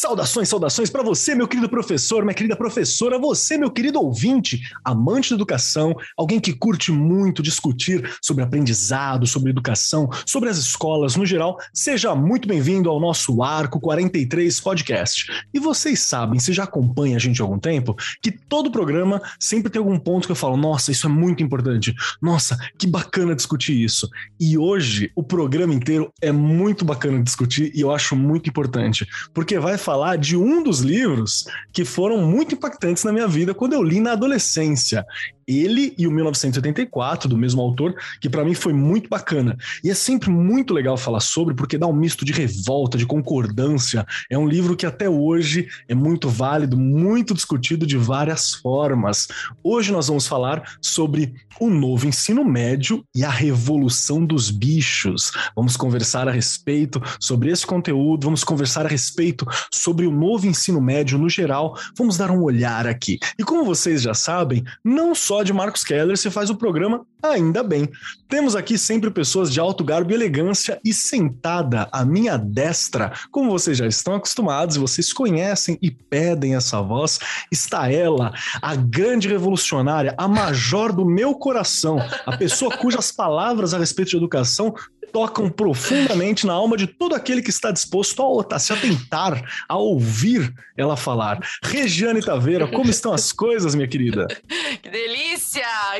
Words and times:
Saudações, 0.00 0.48
saudações 0.48 0.88
para 0.88 1.02
você, 1.02 1.34
meu 1.34 1.46
querido 1.46 1.68
professor, 1.68 2.24
minha 2.24 2.32
querida 2.32 2.56
professora, 2.56 3.18
você, 3.18 3.58
meu 3.58 3.70
querido 3.70 4.00
ouvinte, 4.00 4.58
amante 4.82 5.28
da 5.28 5.34
educação, 5.36 5.94
alguém 6.16 6.40
que 6.40 6.54
curte 6.54 6.90
muito 6.90 7.42
discutir 7.42 8.10
sobre 8.22 8.42
aprendizado, 8.42 9.26
sobre 9.26 9.50
educação, 9.50 10.08
sobre 10.24 10.48
as 10.48 10.56
escolas 10.56 11.16
no 11.16 11.26
geral. 11.26 11.58
Seja 11.74 12.14
muito 12.14 12.48
bem-vindo 12.48 12.88
ao 12.88 12.98
nosso 12.98 13.42
Arco 13.42 13.78
43 13.78 14.58
podcast. 14.60 15.30
E 15.52 15.60
vocês 15.60 16.00
sabem, 16.00 16.40
se 16.40 16.54
já 16.54 16.64
acompanha 16.64 17.16
a 17.16 17.20
gente 17.20 17.42
há 17.42 17.44
algum 17.44 17.58
tempo, 17.58 17.94
que 18.22 18.32
todo 18.32 18.72
programa 18.72 19.20
sempre 19.38 19.70
tem 19.70 19.80
algum 19.80 19.98
ponto 19.98 20.24
que 20.24 20.32
eu 20.32 20.36
falo: 20.36 20.56
nossa, 20.56 20.90
isso 20.90 21.08
é 21.08 21.10
muito 21.10 21.42
importante. 21.42 21.94
Nossa, 22.22 22.56
que 22.78 22.86
bacana 22.86 23.36
discutir 23.36 23.78
isso. 23.78 24.08
E 24.40 24.56
hoje 24.56 25.12
o 25.14 25.22
programa 25.22 25.74
inteiro 25.74 26.10
é 26.22 26.32
muito 26.32 26.86
bacana 26.86 27.22
discutir 27.22 27.70
e 27.74 27.82
eu 27.82 27.92
acho 27.92 28.16
muito 28.16 28.48
importante, 28.48 29.06
porque 29.34 29.58
vai 29.58 29.76
falar 29.76 29.89
falar 29.90 30.16
de 30.16 30.36
um 30.36 30.62
dos 30.62 30.78
livros 30.78 31.46
que 31.72 31.84
foram 31.84 32.18
muito 32.18 32.54
impactantes 32.54 33.02
na 33.02 33.10
minha 33.12 33.26
vida 33.26 33.52
quando 33.52 33.72
eu 33.72 33.82
li 33.82 33.98
na 33.98 34.12
adolescência 34.12 35.04
ele 35.50 35.94
e 35.98 36.06
o 36.06 36.10
1984, 36.10 37.28
do 37.28 37.36
mesmo 37.36 37.60
autor, 37.60 37.94
que 38.20 38.28
para 38.28 38.44
mim 38.44 38.54
foi 38.54 38.72
muito 38.72 39.08
bacana. 39.08 39.56
E 39.82 39.90
é 39.90 39.94
sempre 39.94 40.30
muito 40.30 40.72
legal 40.72 40.96
falar 40.96 41.20
sobre, 41.20 41.54
porque 41.54 41.76
dá 41.76 41.86
um 41.86 41.92
misto 41.92 42.24
de 42.24 42.32
revolta, 42.32 42.96
de 42.96 43.06
concordância. 43.06 44.06
É 44.30 44.38
um 44.38 44.48
livro 44.48 44.76
que 44.76 44.86
até 44.86 45.08
hoje 45.08 45.68
é 45.88 45.94
muito 45.94 46.28
válido, 46.28 46.78
muito 46.78 47.34
discutido 47.34 47.86
de 47.86 47.96
várias 47.96 48.54
formas. 48.54 49.28
Hoje 49.62 49.90
nós 49.92 50.06
vamos 50.06 50.26
falar 50.26 50.62
sobre 50.80 51.34
o 51.60 51.68
novo 51.68 52.06
ensino 52.06 52.44
médio 52.44 53.04
e 53.14 53.24
a 53.24 53.30
revolução 53.30 54.24
dos 54.24 54.50
bichos. 54.50 55.32
Vamos 55.54 55.76
conversar 55.76 56.28
a 56.28 56.32
respeito 56.32 57.02
sobre 57.18 57.50
esse 57.50 57.66
conteúdo, 57.66 58.24
vamos 58.24 58.44
conversar 58.44 58.86
a 58.86 58.88
respeito 58.88 59.46
sobre 59.72 60.06
o 60.06 60.12
novo 60.12 60.46
ensino 60.46 60.80
médio 60.80 61.18
no 61.18 61.28
geral. 61.28 61.76
Vamos 61.96 62.16
dar 62.16 62.30
um 62.30 62.42
olhar 62.42 62.86
aqui. 62.86 63.18
E 63.38 63.44
como 63.44 63.64
vocês 63.64 64.02
já 64.02 64.14
sabem, 64.14 64.64
não 64.84 65.14
só 65.14 65.39
de 65.42 65.52
Marcos 65.52 65.82
Keller 65.82 66.16
se 66.16 66.30
faz 66.30 66.50
o 66.50 66.56
programa 66.56 67.04
Ainda 67.22 67.62
bem. 67.62 67.88
Temos 68.28 68.56
aqui 68.56 68.78
sempre 68.78 69.10
pessoas 69.10 69.52
de 69.52 69.60
alto 69.60 69.84
garbo 69.84 70.10
e 70.10 70.14
elegância 70.14 70.80
e 70.84 70.92
sentada 70.92 71.88
à 71.92 72.04
minha 72.04 72.38
destra, 72.38 73.12
como 73.30 73.50
vocês 73.50 73.76
já 73.76 73.86
estão 73.86 74.14
acostumados, 74.14 74.76
vocês 74.76 75.12
conhecem 75.12 75.78
e 75.82 75.90
pedem 75.90 76.54
essa 76.54 76.80
voz, 76.80 77.18
está 77.52 77.92
ela, 77.92 78.32
a 78.62 78.74
grande 78.74 79.28
revolucionária, 79.28 80.14
a 80.16 80.26
major 80.26 80.92
do 80.92 81.04
meu 81.04 81.34
coração, 81.34 81.98
a 82.24 82.36
pessoa 82.36 82.76
cujas 82.76 83.12
palavras 83.12 83.74
a 83.74 83.78
respeito 83.78 84.12
de 84.12 84.16
educação 84.16 84.74
tocam 85.12 85.50
profundamente 85.50 86.46
na 86.46 86.52
alma 86.52 86.76
de 86.76 86.86
todo 86.86 87.16
aquele 87.16 87.42
que 87.42 87.50
está 87.50 87.72
disposto 87.72 88.22
a, 88.22 88.54
a 88.54 88.58
se 88.60 88.72
atentar, 88.72 89.44
a 89.68 89.76
ouvir 89.76 90.54
ela 90.76 90.96
falar. 90.96 91.40
Regiane 91.64 92.22
Taveira, 92.22 92.68
como 92.68 92.88
estão 92.88 93.12
as 93.12 93.32
coisas, 93.32 93.74
minha 93.74 93.88
querida? 93.88 94.26
Que 94.80 94.88
delícia! 94.88 95.29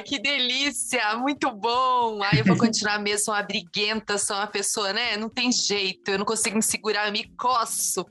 Que 0.04 0.18
delícia! 0.18 1.16
Muito 1.16 1.50
bom! 1.52 2.20
Ai, 2.22 2.40
eu 2.40 2.44
vou 2.44 2.56
continuar 2.58 2.98
mesmo, 2.98 3.32
uma 3.32 3.42
briguenta, 3.42 4.18
sou 4.18 4.34
uma 4.34 4.46
pessoa, 4.46 4.92
né? 4.92 5.16
Não 5.16 5.28
tem 5.28 5.52
jeito, 5.52 6.10
eu 6.10 6.18
não 6.18 6.24
consigo 6.24 6.56
me 6.56 6.62
segurar, 6.62 7.06
eu 7.06 7.12
me 7.12 7.28
coço. 7.36 8.04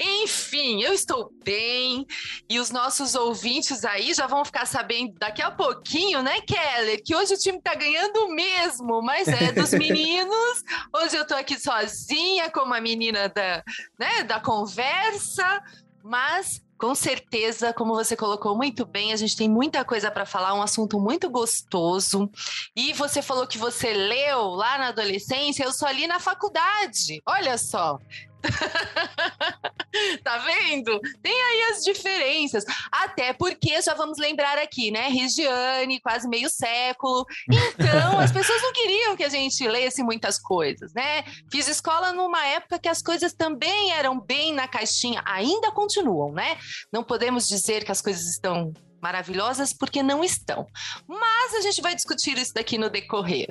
Enfim, 0.00 0.82
eu 0.82 0.94
estou 0.94 1.30
bem 1.44 2.06
e 2.48 2.58
os 2.58 2.70
nossos 2.70 3.14
ouvintes 3.14 3.84
aí 3.84 4.14
já 4.14 4.26
vão 4.26 4.44
ficar 4.44 4.66
sabendo 4.66 5.12
daqui 5.18 5.42
a 5.42 5.50
pouquinho, 5.50 6.22
né, 6.22 6.40
Keller? 6.40 7.02
Que 7.04 7.14
hoje 7.14 7.34
o 7.34 7.38
time 7.38 7.60
tá 7.60 7.74
ganhando 7.74 8.28
mesmo, 8.28 9.02
mas 9.02 9.28
é 9.28 9.52
dos 9.52 9.72
meninos. 9.74 10.64
Hoje 10.94 11.16
eu 11.16 11.26
tô 11.26 11.34
aqui 11.34 11.60
sozinha, 11.60 12.50
como 12.50 12.72
a 12.72 12.80
menina 12.80 13.28
da, 13.28 13.62
né, 13.98 14.22
da 14.22 14.40
conversa, 14.40 15.62
mas 16.02 16.62
com 16.82 16.96
certeza, 16.96 17.72
como 17.72 17.94
você 17.94 18.16
colocou 18.16 18.56
muito 18.56 18.84
bem, 18.84 19.12
a 19.12 19.16
gente 19.16 19.36
tem 19.36 19.48
muita 19.48 19.84
coisa 19.84 20.10
para 20.10 20.26
falar, 20.26 20.52
um 20.52 20.62
assunto 20.62 20.98
muito 20.98 21.30
gostoso. 21.30 22.28
E 22.74 22.92
você 22.92 23.22
falou 23.22 23.46
que 23.46 23.56
você 23.56 23.92
leu 23.92 24.48
lá 24.48 24.78
na 24.78 24.88
adolescência, 24.88 25.62
eu 25.62 25.72
só 25.72 25.88
li 25.92 26.08
na 26.08 26.18
faculdade. 26.18 27.22
Olha 27.24 27.56
só. 27.56 28.00
tá 30.24 30.38
vendo? 30.38 31.00
Tem 31.22 31.32
aí 31.32 31.62
as 31.72 31.82
diferenças. 31.82 32.64
Até 32.90 33.32
porque 33.32 33.80
já 33.80 33.94
vamos 33.94 34.18
lembrar 34.18 34.58
aqui, 34.58 34.90
né? 34.90 35.08
Regiane, 35.08 36.00
quase 36.00 36.28
meio 36.28 36.48
século. 36.50 37.24
Então, 37.50 38.18
as 38.18 38.32
pessoas 38.32 38.62
não 38.62 38.72
queriam 38.72 39.16
que 39.16 39.24
a 39.24 39.28
gente 39.28 39.66
lesse 39.66 40.02
muitas 40.02 40.38
coisas, 40.38 40.92
né? 40.94 41.24
Fiz 41.50 41.68
escola 41.68 42.12
numa 42.12 42.44
época 42.46 42.78
que 42.78 42.88
as 42.88 43.02
coisas 43.02 43.32
também 43.32 43.92
eram 43.92 44.20
bem 44.20 44.52
na 44.52 44.66
caixinha, 44.66 45.22
ainda 45.24 45.70
continuam, 45.70 46.32
né? 46.32 46.58
Não 46.92 47.04
podemos 47.04 47.46
dizer 47.46 47.84
que 47.84 47.92
as 47.92 48.00
coisas 48.00 48.26
estão 48.26 48.72
maravilhosas 49.00 49.72
porque 49.72 50.02
não 50.02 50.22
estão. 50.22 50.66
Mas 51.08 51.54
a 51.54 51.60
gente 51.60 51.82
vai 51.82 51.94
discutir 51.94 52.38
isso 52.38 52.54
daqui 52.54 52.78
no 52.78 52.88
decorrer. 52.88 53.48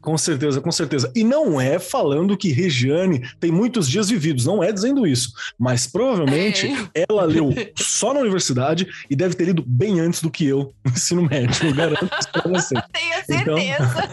Com 0.00 0.16
certeza, 0.16 0.60
com 0.60 0.72
certeza. 0.72 1.10
E 1.14 1.22
não 1.22 1.60
é 1.60 1.78
falando 1.78 2.36
que 2.36 2.52
Regiane 2.52 3.28
tem 3.38 3.50
muitos 3.50 3.88
dias 3.88 4.08
vividos, 4.08 4.46
não 4.46 4.62
é 4.62 4.72
dizendo 4.72 5.06
isso. 5.06 5.32
Mas 5.58 5.86
provavelmente 5.86 6.66
é. 6.94 7.04
ela 7.08 7.24
leu 7.24 7.50
só 7.76 8.14
na 8.14 8.20
universidade 8.20 8.86
e 9.08 9.16
deve 9.16 9.34
ter 9.34 9.44
lido 9.44 9.62
bem 9.66 10.00
antes 10.00 10.22
do 10.22 10.30
que 10.30 10.46
eu 10.46 10.72
no 10.84 10.92
ensino 10.92 11.22
médio. 11.22 11.68
Eu 11.68 11.74
garanto 11.74 12.08
isso 12.18 12.32
pra 12.32 12.50
você. 12.50 12.74
Tenho 12.92 13.24
certeza. 13.26 14.08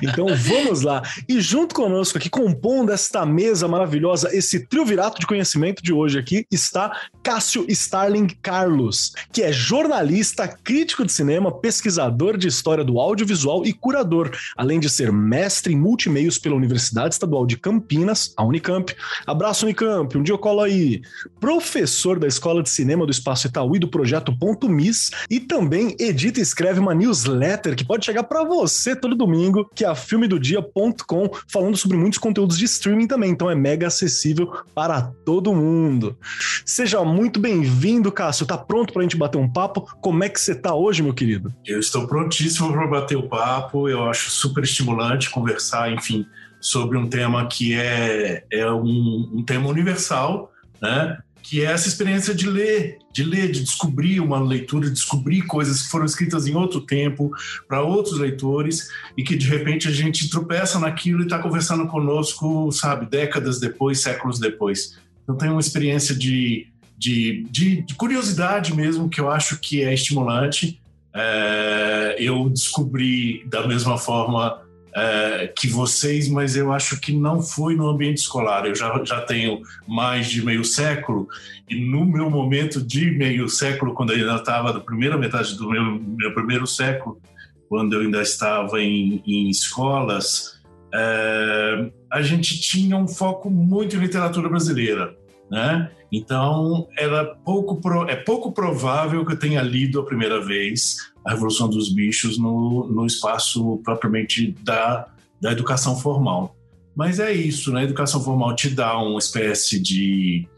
Então, 0.00 0.26
então 0.26 0.36
vamos 0.36 0.82
lá. 0.82 1.02
E 1.28 1.40
junto 1.40 1.74
conosco 1.74 2.18
aqui, 2.18 2.30
compondo 2.30 2.92
esta 2.92 3.26
mesa 3.26 3.66
maravilhosa, 3.66 4.34
esse 4.36 4.60
triunvirato 4.60 5.20
de 5.20 5.26
conhecimento 5.26 5.82
de 5.82 5.92
hoje 5.92 6.18
aqui, 6.18 6.46
está 6.50 6.96
Cássio 7.22 7.66
Starling 7.68 8.28
Carlos, 8.40 9.12
que 9.32 9.42
é 9.42 9.52
jornalista, 9.52 10.46
crítico 10.46 11.04
de 11.04 11.12
cinema, 11.12 11.50
pesquisador 11.50 12.36
de 12.36 12.48
história 12.48 12.84
do 12.84 13.00
audiovisual 13.00 13.64
e 13.64 13.72
curador, 13.72 14.30
além 14.56 14.78
de 14.78 14.88
ser 14.88 15.10
mestre 15.16 15.72
em 15.72 15.76
multimeios 15.76 16.38
pela 16.38 16.54
Universidade 16.54 17.14
Estadual 17.14 17.46
de 17.46 17.56
Campinas, 17.56 18.32
a 18.36 18.44
Unicamp. 18.44 18.94
Abraço, 19.26 19.64
Unicamp, 19.64 20.16
um 20.16 20.22
dia 20.22 20.34
eu 20.34 20.38
colo 20.38 20.60
aí. 20.60 21.02
Professor 21.40 22.18
da 22.18 22.26
Escola 22.26 22.62
de 22.62 22.70
Cinema 22.70 23.06
do 23.06 23.10
Espaço 23.10 23.46
Itaú 23.46 23.76
e 23.76 23.78
do 23.78 23.88
Projeto 23.88 24.36
Ponto 24.38 24.68
Miss, 24.68 25.10
e 25.30 25.40
também 25.40 25.96
edita 25.98 26.38
e 26.38 26.42
escreve 26.42 26.78
uma 26.78 26.94
newsletter 26.94 27.74
que 27.74 27.84
pode 27.84 28.04
chegar 28.04 28.24
para 28.24 28.44
você 28.44 28.94
todo 28.94 29.14
domingo, 29.14 29.68
que 29.74 29.84
é 29.84 29.88
a 29.88 29.94
filmedodia.com, 29.94 31.30
falando 31.48 31.76
sobre 31.76 31.96
muitos 31.96 32.18
conteúdos 32.18 32.58
de 32.58 32.64
streaming 32.66 33.06
também, 33.06 33.30
então 33.30 33.50
é 33.50 33.54
mega 33.54 33.86
acessível 33.86 34.52
para 34.74 35.02
todo 35.24 35.54
mundo. 35.54 36.16
Seja 36.64 37.02
muito 37.04 37.40
bem-vindo, 37.40 38.12
Cássio. 38.12 38.46
Tá 38.46 38.58
pronto 38.58 38.92
para 38.92 39.00
a 39.00 39.04
gente 39.04 39.16
bater 39.16 39.38
um 39.38 39.48
papo? 39.48 39.86
Como 40.00 40.22
é 40.22 40.28
que 40.28 40.40
você 40.40 40.54
tá 40.54 40.74
hoje, 40.74 41.02
meu 41.02 41.14
querido? 41.14 41.54
Eu 41.64 41.80
estou 41.80 42.06
prontíssimo 42.06 42.72
para 42.72 42.86
bater 42.86 43.16
o 43.16 43.28
papo. 43.28 43.88
Eu 43.88 44.08
acho 44.08 44.30
super 44.30 44.64
estimulante 44.64 45.05
estimulante 45.06 45.30
conversar, 45.30 45.92
enfim, 45.92 46.26
sobre 46.60 46.98
um 46.98 47.08
tema 47.08 47.46
que 47.46 47.74
é, 47.74 48.44
é 48.50 48.70
um, 48.70 49.30
um 49.34 49.42
tema 49.44 49.68
universal, 49.68 50.52
né? 50.80 51.18
que 51.42 51.64
é 51.64 51.66
essa 51.66 51.86
experiência 51.86 52.34
de 52.34 52.48
ler, 52.48 52.98
de 53.12 53.22
ler, 53.22 53.52
de 53.52 53.62
descobrir 53.62 54.18
uma 54.18 54.40
leitura, 54.40 54.90
descobrir 54.90 55.42
coisas 55.42 55.82
que 55.82 55.88
foram 55.88 56.04
escritas 56.04 56.48
em 56.48 56.56
outro 56.56 56.80
tempo 56.80 57.30
para 57.68 57.80
outros 57.82 58.18
leitores 58.18 58.88
e 59.16 59.22
que 59.22 59.36
de 59.36 59.46
repente 59.46 59.86
a 59.86 59.92
gente 59.92 60.28
tropeça 60.28 60.80
naquilo 60.80 61.20
e 61.20 61.22
está 61.22 61.38
conversando 61.38 61.86
conosco, 61.86 62.72
sabe, 62.72 63.06
décadas 63.06 63.60
depois, 63.60 64.02
séculos 64.02 64.40
depois. 64.40 64.98
Então 65.22 65.36
tem 65.36 65.48
uma 65.48 65.60
experiência 65.60 66.16
de, 66.16 66.66
de, 66.98 67.46
de, 67.48 67.82
de 67.82 67.94
curiosidade 67.94 68.74
mesmo 68.74 69.08
que 69.08 69.20
eu 69.20 69.30
acho 69.30 69.60
que 69.60 69.84
é 69.84 69.94
estimulante. 69.94 70.80
É, 71.14 72.16
eu 72.18 72.50
descobri 72.50 73.46
da 73.46 73.68
mesma 73.68 73.96
forma 73.96 74.65
é, 74.96 75.52
que 75.54 75.68
vocês, 75.68 76.26
mas 76.26 76.56
eu 76.56 76.72
acho 76.72 76.98
que 76.98 77.12
não 77.12 77.42
foi 77.42 77.76
no 77.76 77.86
ambiente 77.86 78.18
escolar. 78.18 78.64
Eu 78.64 78.74
já, 78.74 79.04
já 79.04 79.20
tenho 79.20 79.60
mais 79.86 80.28
de 80.28 80.42
meio 80.42 80.64
século, 80.64 81.28
e 81.68 81.74
no 81.84 82.06
meu 82.06 82.30
momento 82.30 82.82
de 82.82 83.10
meio 83.10 83.46
século, 83.46 83.92
quando 83.92 84.12
eu 84.12 84.16
ainda 84.16 84.36
estava 84.36 84.72
na 84.72 84.80
primeira 84.80 85.18
metade 85.18 85.54
do 85.56 85.68
meu, 85.68 86.00
meu 86.00 86.32
primeiro 86.32 86.66
século, 86.66 87.20
quando 87.68 87.92
eu 87.92 88.00
ainda 88.00 88.22
estava 88.22 88.80
em, 88.80 89.22
em 89.26 89.50
escolas, 89.50 90.62
é, 90.94 91.90
a 92.10 92.22
gente 92.22 92.58
tinha 92.60 92.96
um 92.96 93.06
foco 93.06 93.50
muito 93.50 93.96
em 93.96 93.98
literatura 93.98 94.48
brasileira. 94.48 95.14
Né? 95.50 95.90
Então, 96.10 96.88
era 96.96 97.24
pouco 97.24 97.80
pro, 97.80 98.08
é 98.08 98.16
pouco 98.16 98.52
provável 98.52 99.24
que 99.26 99.32
eu 99.32 99.38
tenha 99.38 99.60
lido 99.60 100.00
a 100.00 100.04
primeira 100.04 100.40
vez 100.40 101.12
a 101.26 101.32
Revolução 101.32 101.68
dos 101.68 101.92
Bichos 101.92 102.38
no, 102.38 102.86
no 102.86 103.04
espaço 103.04 103.80
propriamente 103.84 104.54
da, 104.62 105.08
da 105.40 105.50
educação 105.50 105.96
formal. 105.96 106.56
Mas 106.94 107.18
é 107.18 107.32
isso, 107.32 107.72
né? 107.72 107.80
A 107.80 107.84
educação 107.84 108.22
formal 108.22 108.54
te 108.54 108.70
dá 108.70 108.96
uma 108.98 109.18
espécie 109.18 109.80
de, 109.80 110.48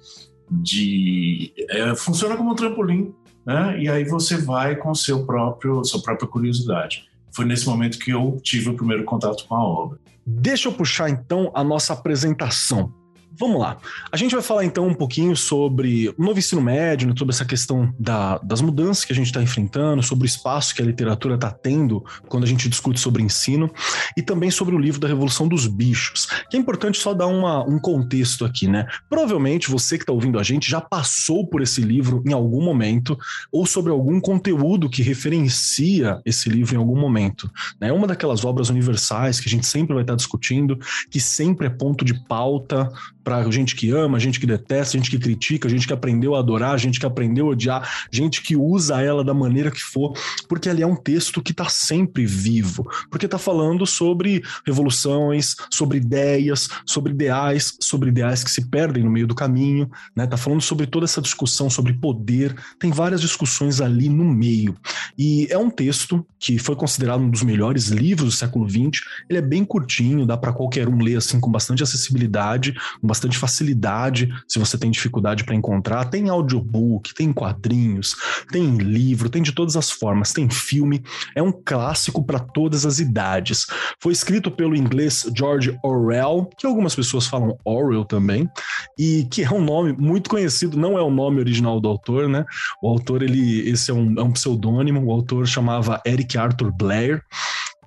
de 0.50 1.52
é, 1.70 1.96
funciona 1.96 2.36
como 2.36 2.52
um 2.52 2.54
trampolim, 2.54 3.12
né? 3.46 3.80
E 3.80 3.88
aí 3.88 4.04
você 4.04 4.36
vai 4.36 4.76
com 4.76 4.94
seu 4.94 5.24
próprio 5.24 5.82
sua 5.84 6.02
própria 6.02 6.28
curiosidade. 6.28 7.08
Foi 7.34 7.46
nesse 7.46 7.66
momento 7.66 7.98
que 7.98 8.10
eu 8.10 8.38
tive 8.42 8.68
o 8.68 8.74
primeiro 8.74 9.04
contato 9.04 9.46
com 9.48 9.54
a 9.56 9.64
obra. 9.64 9.98
Deixa 10.26 10.68
eu 10.68 10.72
puxar 10.72 11.08
então 11.08 11.50
a 11.54 11.64
nossa 11.64 11.94
apresentação. 11.94 12.92
Vamos 13.38 13.60
lá. 13.60 13.78
A 14.10 14.16
gente 14.16 14.34
vai 14.34 14.42
falar 14.42 14.64
então 14.64 14.88
um 14.88 14.94
pouquinho 14.94 15.36
sobre 15.36 16.08
o 16.18 16.24
novo 16.24 16.40
ensino 16.40 16.60
médio, 16.60 17.06
né, 17.06 17.14
sobre 17.16 17.32
essa 17.32 17.44
questão 17.44 17.94
da, 17.96 18.38
das 18.38 18.60
mudanças 18.60 19.04
que 19.04 19.12
a 19.12 19.16
gente 19.16 19.26
está 19.26 19.40
enfrentando, 19.40 20.02
sobre 20.02 20.24
o 20.24 20.26
espaço 20.26 20.74
que 20.74 20.82
a 20.82 20.84
literatura 20.84 21.36
está 21.36 21.50
tendo 21.50 22.04
quando 22.26 22.42
a 22.42 22.46
gente 22.48 22.68
discute 22.68 22.98
sobre 22.98 23.22
ensino, 23.22 23.70
e 24.16 24.22
também 24.22 24.50
sobre 24.50 24.74
o 24.74 24.78
livro 24.78 25.00
da 25.00 25.06
Revolução 25.06 25.46
dos 25.46 25.68
Bichos, 25.68 26.26
que 26.50 26.56
é 26.56 26.60
importante 26.60 26.98
só 26.98 27.14
dar 27.14 27.28
uma, 27.28 27.64
um 27.64 27.78
contexto 27.78 28.44
aqui, 28.44 28.66
né? 28.66 28.86
Provavelmente 29.08 29.70
você 29.70 29.96
que 29.96 30.02
está 30.02 30.12
ouvindo 30.12 30.38
a 30.38 30.42
gente 30.42 30.68
já 30.68 30.80
passou 30.80 31.46
por 31.46 31.62
esse 31.62 31.80
livro 31.80 32.22
em 32.26 32.32
algum 32.32 32.62
momento, 32.62 33.16
ou 33.52 33.66
sobre 33.66 33.92
algum 33.92 34.20
conteúdo 34.20 34.90
que 34.90 35.02
referencia 35.02 36.20
esse 36.26 36.48
livro 36.48 36.74
em 36.74 36.78
algum 36.78 36.98
momento. 36.98 37.48
Né? 37.80 37.90
É 37.90 37.92
uma 37.92 38.06
daquelas 38.06 38.44
obras 38.44 38.68
universais 38.68 39.38
que 39.38 39.48
a 39.48 39.50
gente 39.50 39.66
sempre 39.66 39.94
vai 39.94 40.02
estar 40.02 40.14
tá 40.14 40.16
discutindo, 40.16 40.76
que 41.08 41.20
sempre 41.20 41.68
é 41.68 41.70
ponto 41.70 42.04
de 42.04 42.14
pauta 42.26 42.90
para 43.28 43.50
gente 43.50 43.76
que 43.76 43.90
ama, 43.90 44.18
gente 44.18 44.40
que 44.40 44.46
detesta, 44.46 44.96
gente 44.96 45.10
que 45.10 45.18
critica, 45.18 45.68
gente 45.68 45.86
que 45.86 45.92
aprendeu 45.92 46.34
a 46.34 46.38
adorar, 46.38 46.78
gente 46.78 46.98
que 46.98 47.04
aprendeu 47.04 47.48
a 47.48 47.50
odiar, 47.50 48.06
gente 48.10 48.40
que 48.40 48.56
usa 48.56 49.02
ela 49.02 49.22
da 49.22 49.34
maneira 49.34 49.70
que 49.70 49.82
for, 49.82 50.14
porque 50.48 50.66
ali 50.66 50.82
é 50.82 50.86
um 50.86 50.96
texto 50.96 51.42
que 51.42 51.52
está 51.52 51.68
sempre 51.68 52.24
vivo, 52.24 52.90
porque 53.10 53.26
está 53.26 53.36
falando 53.36 53.84
sobre 53.84 54.42
revoluções, 54.64 55.56
sobre 55.70 55.98
ideias, 55.98 56.70
sobre 56.86 57.12
ideais, 57.12 57.76
sobre 57.82 58.08
ideais 58.08 58.42
que 58.42 58.50
se 58.50 58.66
perdem 58.70 59.04
no 59.04 59.10
meio 59.10 59.26
do 59.26 59.34
caminho, 59.34 59.90
né? 60.16 60.26
Tá 60.26 60.38
falando 60.38 60.62
sobre 60.62 60.86
toda 60.86 61.04
essa 61.04 61.20
discussão 61.20 61.68
sobre 61.68 61.92
poder, 61.92 62.56
tem 62.78 62.90
várias 62.90 63.20
discussões 63.20 63.82
ali 63.82 64.08
no 64.08 64.24
meio. 64.24 64.74
E 65.18 65.46
é 65.50 65.58
um 65.58 65.68
texto 65.68 66.26
que 66.38 66.58
foi 66.58 66.76
considerado 66.76 67.20
um 67.20 67.28
dos 67.28 67.42
melhores 67.42 67.88
livros 67.88 68.30
do 68.30 68.36
século 68.36 68.66
XX. 68.66 69.04
Ele 69.28 69.38
é 69.38 69.42
bem 69.42 69.66
curtinho, 69.66 70.24
dá 70.24 70.36
para 70.36 70.50
qualquer 70.52 70.88
um 70.88 71.02
ler 71.02 71.16
assim 71.16 71.38
com 71.38 71.50
bastante 71.50 71.82
acessibilidade, 71.82 72.72
com 73.00 73.06
bastante 73.06 73.17
bastante 73.18 73.36
facilidade 73.36 74.28
se 74.46 74.58
você 74.58 74.78
tem 74.78 74.90
dificuldade 74.90 75.44
para 75.44 75.54
encontrar. 75.54 76.04
Tem 76.04 76.28
audiobook, 76.28 77.12
tem 77.14 77.32
quadrinhos, 77.32 78.14
tem 78.50 78.76
livro, 78.76 79.28
tem 79.28 79.42
de 79.42 79.52
todas 79.52 79.76
as 79.76 79.90
formas, 79.90 80.32
tem 80.32 80.48
filme. 80.48 81.02
É 81.34 81.42
um 81.42 81.52
clássico 81.52 82.24
para 82.24 82.38
todas 82.38 82.86
as 82.86 83.00
idades. 83.00 83.66
Foi 84.00 84.12
escrito 84.12 84.50
pelo 84.50 84.76
inglês 84.76 85.28
George 85.36 85.76
Orwell, 85.82 86.48
que 86.56 86.66
algumas 86.66 86.94
pessoas 86.94 87.26
falam 87.26 87.58
Orwell 87.64 88.04
também, 88.04 88.48
e 88.96 89.26
que 89.30 89.42
é 89.42 89.50
um 89.50 89.62
nome 89.62 89.92
muito 89.92 90.30
conhecido, 90.30 90.78
não 90.78 90.96
é 90.96 91.02
o 91.02 91.10
nome 91.10 91.40
original 91.40 91.80
do 91.80 91.88
autor, 91.88 92.28
né? 92.28 92.44
O 92.80 92.88
autor, 92.88 93.22
ele, 93.22 93.68
esse 93.68 93.90
é 93.90 93.94
um, 93.94 94.14
é 94.18 94.22
um 94.22 94.32
pseudônimo, 94.32 95.04
o 95.04 95.10
autor 95.10 95.46
chamava 95.46 96.00
Eric 96.06 96.38
Arthur 96.38 96.72
Blair. 96.72 97.22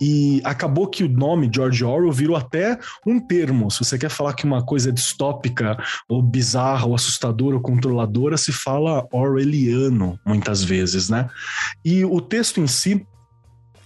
E 0.01 0.41
acabou 0.43 0.87
que 0.87 1.03
o 1.03 1.09
nome 1.09 1.49
George 1.53 1.85
Orwell 1.85 2.11
virou 2.11 2.35
até 2.35 2.79
um 3.05 3.19
termo. 3.19 3.69
Se 3.69 3.85
você 3.85 3.99
quer 3.99 4.09
falar 4.09 4.33
que 4.33 4.45
uma 4.45 4.65
coisa 4.65 4.89
é 4.89 4.91
distópica, 4.91 5.77
ou 6.09 6.23
bizarra, 6.23 6.87
ou 6.87 6.95
assustadora, 6.95 7.55
ou 7.55 7.61
controladora, 7.61 8.35
se 8.35 8.51
fala 8.51 9.07
Orwelliano 9.11 10.19
muitas 10.25 10.63
vezes, 10.63 11.07
né? 11.07 11.29
E 11.85 12.03
o 12.03 12.19
texto 12.19 12.59
em 12.59 12.67
si 12.67 13.05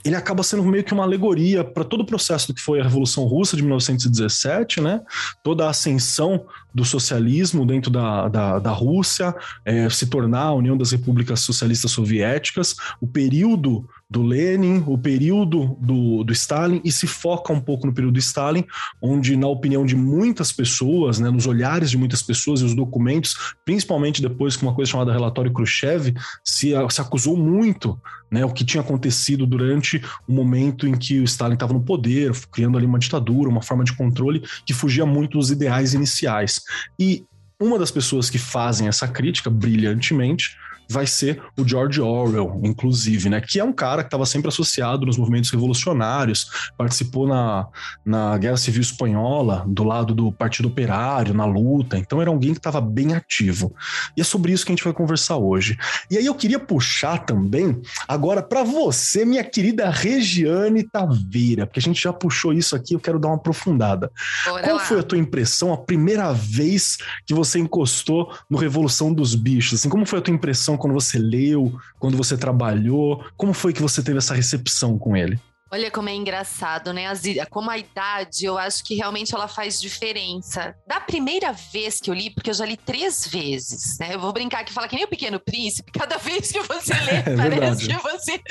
ele 0.05 0.15
acaba 0.15 0.43
sendo 0.43 0.63
meio 0.63 0.83
que 0.83 0.93
uma 0.93 1.03
alegoria 1.03 1.63
para 1.63 1.83
todo 1.83 2.01
o 2.01 2.05
processo 2.05 2.47
do 2.47 2.53
que 2.53 2.61
foi 2.61 2.79
a 2.79 2.83
Revolução 2.83 3.23
Russa 3.23 3.57
de 3.57 3.63
1917, 3.63 4.79
né? 4.79 5.01
Toda 5.43 5.65
a 5.65 5.71
ascensão 5.71 6.45
do 6.71 6.85
socialismo 6.85 7.65
dentro 7.65 7.89
da, 7.89 8.27
da, 8.27 8.59
da 8.59 8.71
Rússia, 8.71 9.35
é, 9.65 9.89
se 9.89 10.05
tornar 10.05 10.43
a 10.43 10.53
União 10.53 10.77
das 10.77 10.91
Repúblicas 10.91 11.39
Socialistas 11.39 11.89
Soviéticas, 11.89 12.75
o 13.01 13.07
período 13.07 13.89
do 14.09 14.21
Lenin, 14.21 14.83
o 14.85 14.97
período 14.97 15.75
do, 15.79 16.23
do 16.23 16.31
Stalin, 16.33 16.79
e 16.83 16.91
se 16.91 17.07
foca 17.07 17.51
um 17.51 17.59
pouco 17.59 17.87
no 17.87 17.93
período 17.93 18.13
do 18.13 18.19
Stalin, 18.19 18.63
onde, 19.01 19.35
na 19.35 19.47
opinião 19.47 19.85
de 19.85 19.95
muitas 19.95 20.51
pessoas, 20.51 21.19
né, 21.19 21.29
nos 21.29 21.47
olhares 21.47 21.89
de 21.89 21.97
muitas 21.97 22.21
pessoas 22.21 22.61
e 22.61 22.65
os 22.65 22.75
documentos, 22.75 23.55
principalmente 23.65 24.21
depois 24.21 24.55
com 24.55 24.67
uma 24.67 24.75
coisa 24.75 24.91
chamada 24.91 25.11
relatório 25.11 25.51
Khrushchev, 25.51 26.13
se, 26.43 26.71
se 26.89 27.01
acusou 27.01 27.35
muito 27.35 27.99
né, 28.29 28.45
o 28.45 28.51
que 28.51 28.63
tinha 28.63 28.81
acontecido 28.81 29.45
durante 29.45 30.01
o 30.27 30.31
momento 30.31 30.87
em 30.87 30.95
que 30.95 31.19
o 31.19 31.23
Stalin 31.23 31.55
estava 31.55 31.73
no 31.73 31.81
poder, 31.81 32.31
criando 32.51 32.77
ali 32.77 32.85
uma 32.85 32.99
ditadura, 32.99 33.49
uma 33.49 33.61
forma 33.61 33.83
de 33.83 33.93
controle 33.93 34.43
que 34.65 34.73
fugia 34.73 35.05
muito 35.05 35.37
dos 35.37 35.49
ideais 35.49 35.93
iniciais. 35.93 36.61
E 36.99 37.25
uma 37.59 37.79
das 37.79 37.89
pessoas 37.89 38.29
que 38.29 38.37
fazem 38.37 38.87
essa 38.87 39.07
crítica 39.07 39.49
brilhantemente 39.49 40.57
vai 40.89 41.07
ser 41.07 41.41
o 41.57 41.67
George 41.67 42.01
Orwell, 42.01 42.59
inclusive, 42.63 43.29
né? 43.29 43.41
Que 43.41 43.59
é 43.59 43.63
um 43.63 43.73
cara 43.73 44.03
que 44.03 44.07
estava 44.07 44.25
sempre 44.25 44.49
associado 44.49 45.05
nos 45.05 45.17
movimentos 45.17 45.49
revolucionários, 45.49 46.71
participou 46.77 47.27
na, 47.27 47.67
na 48.05 48.37
Guerra 48.37 48.57
Civil 48.57 48.81
Espanhola, 48.81 49.63
do 49.67 49.83
lado 49.83 50.13
do 50.13 50.31
Partido 50.31 50.67
Operário, 50.67 51.33
na 51.33 51.45
luta. 51.45 51.97
Então 51.97 52.21
era 52.21 52.29
alguém 52.29 52.51
que 52.51 52.59
estava 52.59 52.79
bem 52.81 53.13
ativo. 53.13 53.73
E 54.15 54.21
é 54.21 54.23
sobre 54.23 54.51
isso 54.51 54.65
que 54.65 54.71
a 54.71 54.75
gente 54.75 54.83
vai 54.83 54.93
conversar 54.93 55.37
hoje. 55.37 55.77
E 56.09 56.17
aí 56.17 56.25
eu 56.25 56.35
queria 56.35 56.59
puxar 56.59 57.25
também 57.25 57.81
agora 58.07 58.41
para 58.41 58.63
você, 58.63 59.25
minha 59.25 59.43
querida 59.43 59.89
Regiane 59.89 60.83
Taveira, 60.83 61.65
porque 61.65 61.79
a 61.79 61.83
gente 61.83 62.01
já 62.01 62.13
puxou 62.13 62.53
isso 62.53 62.75
aqui, 62.75 62.93
eu 62.93 62.99
quero 62.99 63.19
dar 63.19 63.29
uma 63.29 63.35
aprofundada. 63.35 64.11
Bora 64.45 64.63
Qual 64.63 64.77
lá. 64.77 64.83
foi 64.83 64.99
a 64.99 65.03
tua 65.03 65.17
impressão 65.17 65.73
a 65.73 65.77
primeira 65.77 66.31
vez 66.33 66.97
que 67.25 67.33
você 67.33 67.59
encostou 67.59 68.33
no 68.49 68.57
Revolução 68.57 69.13
dos 69.13 69.35
Bichos? 69.35 69.79
Assim, 69.79 69.89
como 69.89 70.05
foi 70.05 70.19
a 70.19 70.21
tua 70.21 70.33
impressão 70.33 70.74
quando 70.77 70.93
você 70.93 71.17
leu, 71.17 71.73
quando 71.99 72.17
você 72.17 72.37
trabalhou? 72.37 73.23
Como 73.35 73.53
foi 73.53 73.73
que 73.73 73.81
você 73.81 74.03
teve 74.03 74.17
essa 74.17 74.33
recepção 74.33 74.97
com 74.97 75.15
ele? 75.15 75.39
Olha 75.71 75.89
como 75.89 76.07
é 76.07 76.13
engraçado, 76.13 76.93
né? 76.93 77.05
como 77.49 77.71
a 77.71 77.77
idade, 77.77 78.45
eu 78.45 78.57
acho 78.57 78.83
que 78.83 78.95
realmente 78.95 79.33
ela 79.33 79.47
faz 79.47 79.81
diferença. 79.81 80.75
Da 80.87 81.01
primeira 81.01 81.51
vez 81.51 81.99
que 81.99 82.09
eu 82.09 82.13
li, 82.13 82.29
porque 82.29 82.51
eu 82.51 82.53
já 82.53 82.65
li 82.65 82.77
três 82.77 83.27
vezes, 83.27 83.97
né? 83.99 84.13
Eu 84.13 84.19
vou 84.19 84.31
brincar 84.31 84.59
aqui 84.59 84.71
e 84.71 84.73
falar 84.73 84.87
que 84.87 84.95
nem 84.95 85.05
o 85.05 85.07
Pequeno 85.07 85.39
Príncipe, 85.39 85.91
cada 85.97 86.17
vez 86.17 86.51
que 86.51 86.61
você 86.61 86.93
lê, 87.03 87.17
é 87.17 87.35
parece 87.35 87.87
que 87.87 87.97
você. 87.97 88.41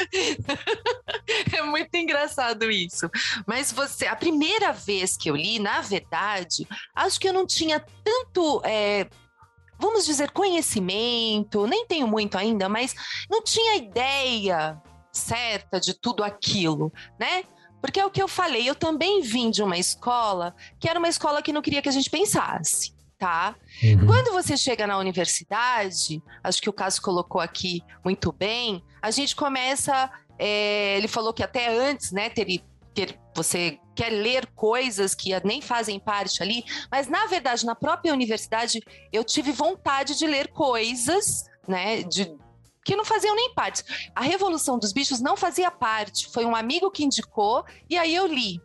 é 1.56 1.62
muito 1.62 1.94
engraçado 1.94 2.68
isso. 2.70 3.08
Mas 3.46 3.70
você, 3.70 4.06
a 4.06 4.16
primeira 4.16 4.72
vez 4.72 5.16
que 5.16 5.30
eu 5.30 5.36
li, 5.36 5.60
na 5.60 5.80
verdade, 5.80 6.66
acho 6.94 7.18
que 7.20 7.28
eu 7.28 7.32
não 7.32 7.46
tinha 7.46 7.80
tanto. 8.02 8.60
É, 8.64 9.06
vamos 9.78 10.04
dizer, 10.04 10.30
conhecimento, 10.30 11.66
nem 11.66 11.86
tenho 11.86 12.06
muito 12.06 12.36
ainda, 12.36 12.68
mas 12.68 12.94
não 13.30 13.42
tinha 13.42 13.76
ideia 13.76 14.80
certa 15.12 15.78
de 15.78 15.94
tudo 15.94 16.24
aquilo, 16.24 16.92
né? 17.18 17.44
Porque 17.80 18.00
é 18.00 18.06
o 18.06 18.10
que 18.10 18.22
eu 18.22 18.28
falei, 18.28 18.68
eu 18.68 18.74
também 18.74 19.20
vim 19.20 19.50
de 19.50 19.62
uma 19.62 19.76
escola 19.76 20.54
que 20.80 20.88
era 20.88 20.98
uma 20.98 21.08
escola 21.08 21.42
que 21.42 21.52
não 21.52 21.60
queria 21.60 21.82
que 21.82 21.88
a 21.88 21.92
gente 21.92 22.08
pensasse. 22.08 22.94
Tá? 23.18 23.54
Uhum. 23.82 24.06
Quando 24.06 24.32
você 24.32 24.56
chega 24.56 24.86
na 24.86 24.98
universidade, 24.98 26.20
acho 26.42 26.60
que 26.60 26.68
o 26.68 26.72
caso 26.72 27.00
colocou 27.00 27.40
aqui 27.40 27.82
muito 28.04 28.32
bem, 28.32 28.82
a 29.00 29.10
gente 29.10 29.36
começa. 29.36 30.10
É, 30.38 30.96
ele 30.98 31.08
falou 31.08 31.32
que 31.32 31.42
até 31.42 31.68
antes, 31.68 32.10
né, 32.10 32.28
ter, 32.28 32.62
ter, 32.94 33.18
você 33.34 33.78
quer 33.94 34.10
ler 34.10 34.46
coisas 34.54 35.14
que 35.14 35.30
nem 35.44 35.60
fazem 35.60 35.98
parte 35.98 36.42
ali, 36.42 36.64
mas 36.90 37.08
na 37.08 37.26
verdade, 37.26 37.66
na 37.66 37.74
própria 37.74 38.12
universidade, 38.12 38.80
eu 39.12 39.24
tive 39.24 39.52
vontade 39.52 40.16
de 40.16 40.26
ler 40.26 40.48
coisas, 40.48 41.44
né, 41.66 42.02
de, 42.02 42.34
que 42.84 42.96
não 42.96 43.04
faziam 43.04 43.34
nem 43.34 43.52
parte. 43.54 43.82
A 44.14 44.22
Revolução 44.22 44.78
dos 44.78 44.92
Bichos 44.92 45.20
não 45.20 45.36
fazia 45.36 45.70
parte, 45.70 46.30
foi 46.32 46.44
um 46.44 46.54
amigo 46.54 46.90
que 46.90 47.04
indicou 47.04 47.64
e 47.88 47.96
aí 47.98 48.14
eu 48.14 48.26
li. 48.26 48.60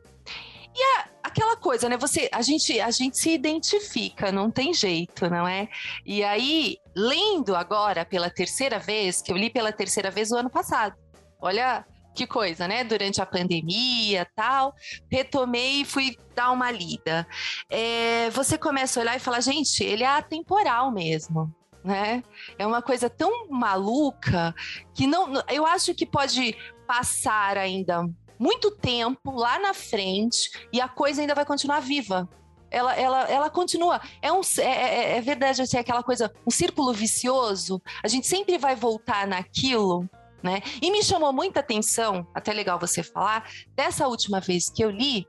E 0.76 1.10
aquela 1.24 1.56
coisa, 1.58 1.90
né? 1.90 1.98
Você, 1.98 2.30
a 2.32 2.42
gente, 2.42 2.80
a 2.80 2.92
gente 2.92 3.18
se 3.18 3.32
identifica, 3.32 4.32
não 4.32 4.52
tem 4.52 4.74
jeito, 4.74 5.30
não 5.30 5.48
é? 5.48 5.68
E 6.06 6.24
aí, 6.24 6.78
lendo 6.96 7.56
agora 7.56 8.06
pela 8.06 8.30
terceira 8.30 8.80
vez, 8.80 9.22
que 9.22 9.32
eu 9.32 9.38
li 9.38 9.50
pela 9.50 9.72
terceira 9.72 10.12
vez 10.12 10.32
o 10.32 10.38
ano 10.38 10.50
passado. 10.50 10.96
Olha, 11.42 11.86
que 12.20 12.28
coisa, 12.28 12.68
né? 12.68 12.84
Durante 12.84 13.22
a 13.22 13.26
pandemia 13.26 14.28
tal, 14.36 14.76
retomei 15.10 15.82
e 15.82 15.86
fui 15.86 16.18
dar 16.36 16.52
uma 16.52 16.70
lida. 16.70 17.26
É, 17.70 18.30
você 18.32 18.58
começa 18.58 19.00
a 19.00 19.04
olhar 19.04 19.16
e 19.16 19.20
falar, 19.20 19.40
gente, 19.40 19.82
ele 19.84 20.04
é 20.04 20.08
atemporal 20.08 20.92
mesmo. 20.92 21.54
Né? 21.82 22.22
É 22.58 22.68
uma 22.68 22.82
coisa 22.82 23.10
tão 23.10 23.48
maluca 23.50 24.54
que 24.94 25.08
não, 25.08 25.42
eu 25.50 25.66
acho 25.66 25.96
que 25.96 26.06
pode 26.06 26.58
passar 26.86 27.58
ainda 27.58 28.06
muito 28.38 28.70
tempo 28.70 29.32
lá 29.32 29.58
na 29.58 29.74
frente 29.74 30.52
e 30.74 30.82
a 30.82 30.90
coisa 30.90 31.22
ainda 31.22 31.34
vai 31.34 31.46
continuar 31.46 31.80
viva. 31.80 32.28
Ela, 32.70 32.96
ela, 32.96 33.24
ela 33.30 33.50
continua. 33.50 34.02
É, 34.22 34.30
um, 34.32 34.42
é, 34.58 34.64
é, 34.64 35.18
é 35.18 35.22
verdade, 35.22 35.62
assim, 35.62 35.78
aquela 35.78 36.04
coisa, 36.04 36.32
um 36.46 36.52
círculo 36.52 36.94
vicioso. 36.94 37.82
A 38.04 38.10
gente 38.10 38.28
sempre 38.28 38.58
vai 38.58 38.76
voltar 38.76 39.26
naquilo 39.26 40.08
né? 40.44 40.62
E 40.82 40.92
me 40.92 41.04
chamou 41.04 41.34
muita 41.34 41.60
atenção, 41.60 42.28
até 42.34 42.54
legal 42.54 42.80
você 42.80 43.04
falar, 43.04 43.50
dessa 43.76 44.08
última 44.08 44.40
vez 44.40 44.70
que 44.70 44.84
eu 44.84 44.90
li, 44.90 45.28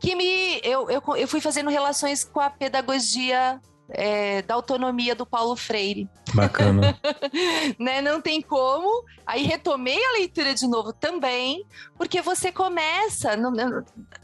que 0.00 0.14
me 0.14 0.60
eu, 0.62 0.90
eu, 0.90 1.02
eu 1.16 1.28
fui 1.28 1.40
fazendo 1.40 1.70
relações 1.70 2.24
com 2.24 2.40
a 2.40 2.50
pedagogia 2.50 3.60
é, 3.88 4.42
da 4.42 4.54
autonomia 4.54 5.14
do 5.14 5.24
Paulo 5.24 5.56
Freire. 5.56 6.08
Bacana. 6.34 6.98
né? 7.78 8.00
Não 8.00 8.20
tem 8.20 8.40
como. 8.40 9.04
Aí 9.24 9.44
retomei 9.44 9.98
a 10.04 10.12
leitura 10.12 10.54
de 10.54 10.66
novo 10.66 10.92
também, 10.92 11.64
porque 11.96 12.20
você 12.20 12.50
começa. 12.50 13.36
No, 13.36 13.52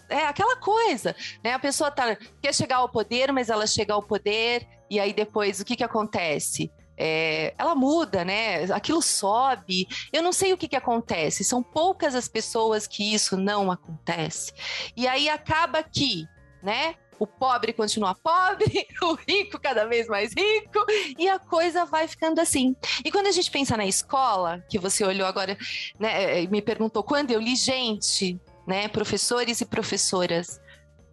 é 0.08 0.26
aquela 0.26 0.56
coisa, 0.56 1.14
né? 1.42 1.52
A 1.52 1.58
pessoa 1.58 1.90
tá, 1.90 2.16
quer 2.40 2.54
chegar 2.54 2.76
ao 2.76 2.88
poder, 2.88 3.32
mas 3.32 3.48
ela 3.48 3.66
chega 3.66 3.94
ao 3.94 4.02
poder, 4.02 4.66
e 4.90 5.00
aí 5.00 5.12
depois 5.12 5.60
o 5.60 5.64
que, 5.64 5.76
que 5.76 5.84
acontece? 5.84 6.70
É, 7.04 7.52
ela 7.58 7.74
muda, 7.74 8.24
né? 8.24 8.62
Aquilo 8.72 9.02
sobe. 9.02 9.88
Eu 10.12 10.22
não 10.22 10.32
sei 10.32 10.52
o 10.52 10.56
que, 10.56 10.68
que 10.68 10.76
acontece. 10.76 11.42
São 11.42 11.60
poucas 11.60 12.14
as 12.14 12.28
pessoas 12.28 12.86
que 12.86 13.12
isso 13.12 13.36
não 13.36 13.72
acontece. 13.72 14.52
E 14.96 15.08
aí 15.08 15.28
acaba 15.28 15.82
que, 15.82 16.24
né? 16.62 16.94
o 17.18 17.26
pobre 17.26 17.72
continua 17.72 18.16
pobre, 18.16 18.64
o 19.00 19.14
rico 19.14 19.60
cada 19.60 19.84
vez 19.86 20.08
mais 20.08 20.32
rico, 20.36 20.84
e 21.16 21.28
a 21.28 21.38
coisa 21.38 21.84
vai 21.84 22.08
ficando 22.08 22.40
assim. 22.40 22.74
E 23.04 23.12
quando 23.12 23.28
a 23.28 23.30
gente 23.30 23.48
pensa 23.48 23.76
na 23.76 23.86
escola, 23.86 24.64
que 24.68 24.76
você 24.76 25.04
olhou 25.04 25.26
agora, 25.26 25.56
né, 26.00 26.44
me 26.46 26.60
perguntou 26.60 27.04
quando 27.04 27.30
eu 27.30 27.40
li, 27.40 27.54
gente, 27.54 28.40
né, 28.66 28.88
professores 28.88 29.60
e 29.60 29.64
professoras, 29.64 30.60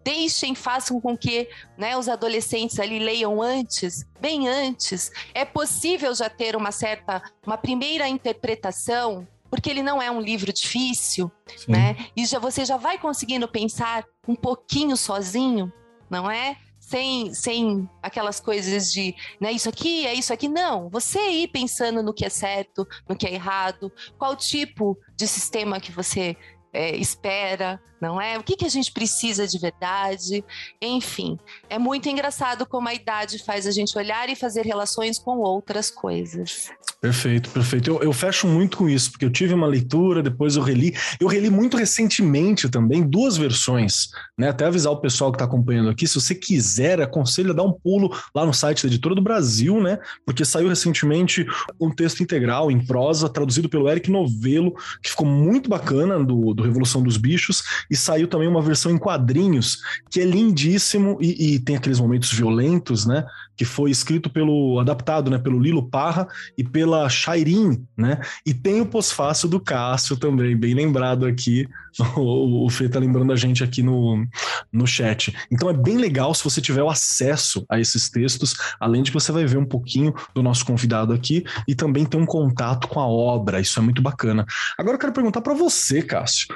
deixem, 0.04 0.54
façam 0.54 1.00
com 1.00 1.16
que 1.16 1.48
né, 1.76 1.96
os 1.96 2.08
adolescentes 2.08 2.78
ali 2.78 2.98
leiam 2.98 3.40
antes, 3.40 4.04
bem 4.20 4.48
antes. 4.48 5.10
É 5.34 5.44
possível 5.44 6.14
já 6.14 6.28
ter 6.28 6.56
uma 6.56 6.72
certa, 6.72 7.22
uma 7.46 7.58
primeira 7.58 8.08
interpretação, 8.08 9.26
porque 9.50 9.68
ele 9.68 9.82
não 9.82 10.00
é 10.00 10.10
um 10.10 10.20
livro 10.20 10.52
difícil, 10.52 11.30
Sim. 11.56 11.72
né? 11.72 11.96
E 12.16 12.24
já 12.24 12.38
você 12.38 12.64
já 12.64 12.76
vai 12.76 12.98
conseguindo 12.98 13.48
pensar 13.48 14.04
um 14.26 14.34
pouquinho 14.34 14.96
sozinho 14.96 15.72
não 16.10 16.28
é? 16.28 16.56
Sem, 16.80 17.32
sem 17.32 17.88
aquelas 18.02 18.40
coisas 18.40 18.92
de, 18.92 19.14
né, 19.40 19.52
isso 19.52 19.68
aqui 19.68 20.06
é 20.06 20.12
isso 20.12 20.32
aqui. 20.32 20.48
Não, 20.48 20.88
você 20.88 21.20
ir 21.30 21.48
pensando 21.48 22.02
no 22.02 22.12
que 22.12 22.24
é 22.24 22.28
certo, 22.28 22.86
no 23.08 23.14
que 23.14 23.26
é 23.26 23.32
errado, 23.32 23.92
qual 24.18 24.34
tipo 24.34 24.98
de 25.14 25.28
sistema 25.28 25.78
que 25.78 25.92
você 25.92 26.36
é, 26.72 26.96
espera, 26.96 27.80
não 28.00 28.20
é? 28.20 28.38
O 28.38 28.42
que, 28.42 28.56
que 28.56 28.64
a 28.64 28.68
gente 28.68 28.92
precisa 28.92 29.46
de 29.46 29.58
verdade? 29.58 30.42
Enfim, 30.80 31.38
é 31.68 31.78
muito 31.78 32.08
engraçado 32.08 32.64
como 32.64 32.88
a 32.88 32.94
idade 32.94 33.42
faz 33.44 33.66
a 33.66 33.70
gente 33.70 33.96
olhar 33.98 34.28
e 34.28 34.36
fazer 34.36 34.64
relações 34.64 35.18
com 35.18 35.38
outras 35.38 35.90
coisas. 35.90 36.70
Perfeito, 37.00 37.48
perfeito. 37.48 37.90
Eu, 37.90 38.02
eu, 38.02 38.12
fecho 38.12 38.46
muito 38.46 38.76
com 38.76 38.88
isso, 38.88 39.10
porque 39.10 39.24
eu 39.24 39.30
tive 39.30 39.54
uma 39.54 39.66
leitura, 39.66 40.22
depois 40.22 40.56
eu 40.56 40.62
reli. 40.62 40.94
Eu 41.18 41.28
reli 41.28 41.48
muito 41.48 41.78
recentemente 41.78 42.68
também 42.68 43.02
duas 43.02 43.38
versões, 43.38 44.08
né? 44.36 44.50
Até 44.50 44.66
avisar 44.66 44.92
o 44.92 45.00
pessoal 45.00 45.32
que 45.32 45.36
está 45.36 45.46
acompanhando 45.46 45.88
aqui, 45.88 46.06
se 46.06 46.20
você 46.20 46.34
quiser, 46.34 47.00
aconselho 47.00 47.52
a 47.52 47.54
dar 47.54 47.62
um 47.62 47.72
pulo 47.72 48.14
lá 48.34 48.44
no 48.44 48.52
site 48.52 48.82
da 48.82 48.88
Editora 48.88 49.14
do 49.14 49.22
Brasil, 49.22 49.80
né? 49.80 49.98
Porque 50.26 50.44
saiu 50.44 50.68
recentemente 50.68 51.46
um 51.80 51.90
texto 51.90 52.22
integral 52.22 52.70
em 52.70 52.84
prosa, 52.84 53.30
traduzido 53.30 53.68
pelo 53.68 53.88
Eric 53.88 54.10
Novelo, 54.10 54.74
que 55.02 55.08
ficou 55.08 55.26
muito 55.26 55.70
bacana, 55.70 56.22
do, 56.22 56.52
do 56.52 56.59
Revolução 56.62 57.02
dos 57.02 57.16
Bichos, 57.16 57.62
e 57.90 57.96
saiu 57.96 58.26
também 58.26 58.48
uma 58.48 58.62
versão 58.62 58.90
em 58.90 58.98
quadrinhos, 58.98 59.78
que 60.10 60.20
é 60.20 60.24
lindíssimo 60.24 61.18
e, 61.20 61.54
e 61.54 61.58
tem 61.58 61.76
aqueles 61.76 62.00
momentos 62.00 62.32
violentos, 62.32 63.06
né? 63.06 63.24
Que 63.60 63.64
foi 63.66 63.90
escrito 63.90 64.30
pelo 64.30 64.80
adaptado, 64.80 65.30
né, 65.30 65.36
pelo 65.36 65.60
Lilo 65.60 65.86
Parra 65.86 66.26
e 66.56 66.64
pela 66.64 67.06
Shairin, 67.10 67.84
né? 67.94 68.18
E 68.46 68.54
tem 68.54 68.80
o 68.80 68.86
pós-fácil 68.86 69.50
do 69.50 69.60
Cássio 69.60 70.16
também, 70.16 70.56
bem 70.56 70.72
lembrado 70.72 71.26
aqui. 71.26 71.68
O, 72.16 72.66
o 72.66 72.70
Fê 72.70 72.88
tá 72.88 73.00
lembrando 73.00 73.32
a 73.32 73.36
gente 73.36 73.64
aqui 73.64 73.82
no, 73.82 74.24
no 74.72 74.86
chat. 74.86 75.34
Então 75.50 75.68
é 75.68 75.72
bem 75.72 75.96
legal 75.96 76.32
se 76.32 76.44
você 76.44 76.60
tiver 76.60 76.82
o 76.84 76.88
acesso 76.88 77.66
a 77.68 77.80
esses 77.80 78.08
textos, 78.08 78.54
além 78.78 79.02
de 79.02 79.10
que 79.10 79.18
você 79.18 79.32
vai 79.32 79.44
ver 79.44 79.58
um 79.58 79.64
pouquinho 79.64 80.14
do 80.32 80.40
nosso 80.40 80.64
convidado 80.64 81.12
aqui 81.12 81.44
e 81.66 81.74
também 81.74 82.04
ter 82.04 82.16
um 82.16 82.24
contato 82.24 82.86
com 82.86 83.00
a 83.00 83.06
obra. 83.06 83.60
Isso 83.60 83.78
é 83.80 83.82
muito 83.82 84.00
bacana. 84.00 84.46
Agora 84.78 84.94
eu 84.94 85.00
quero 85.00 85.12
perguntar 85.12 85.40
para 85.40 85.52
você, 85.52 86.00
Cássio, 86.00 86.46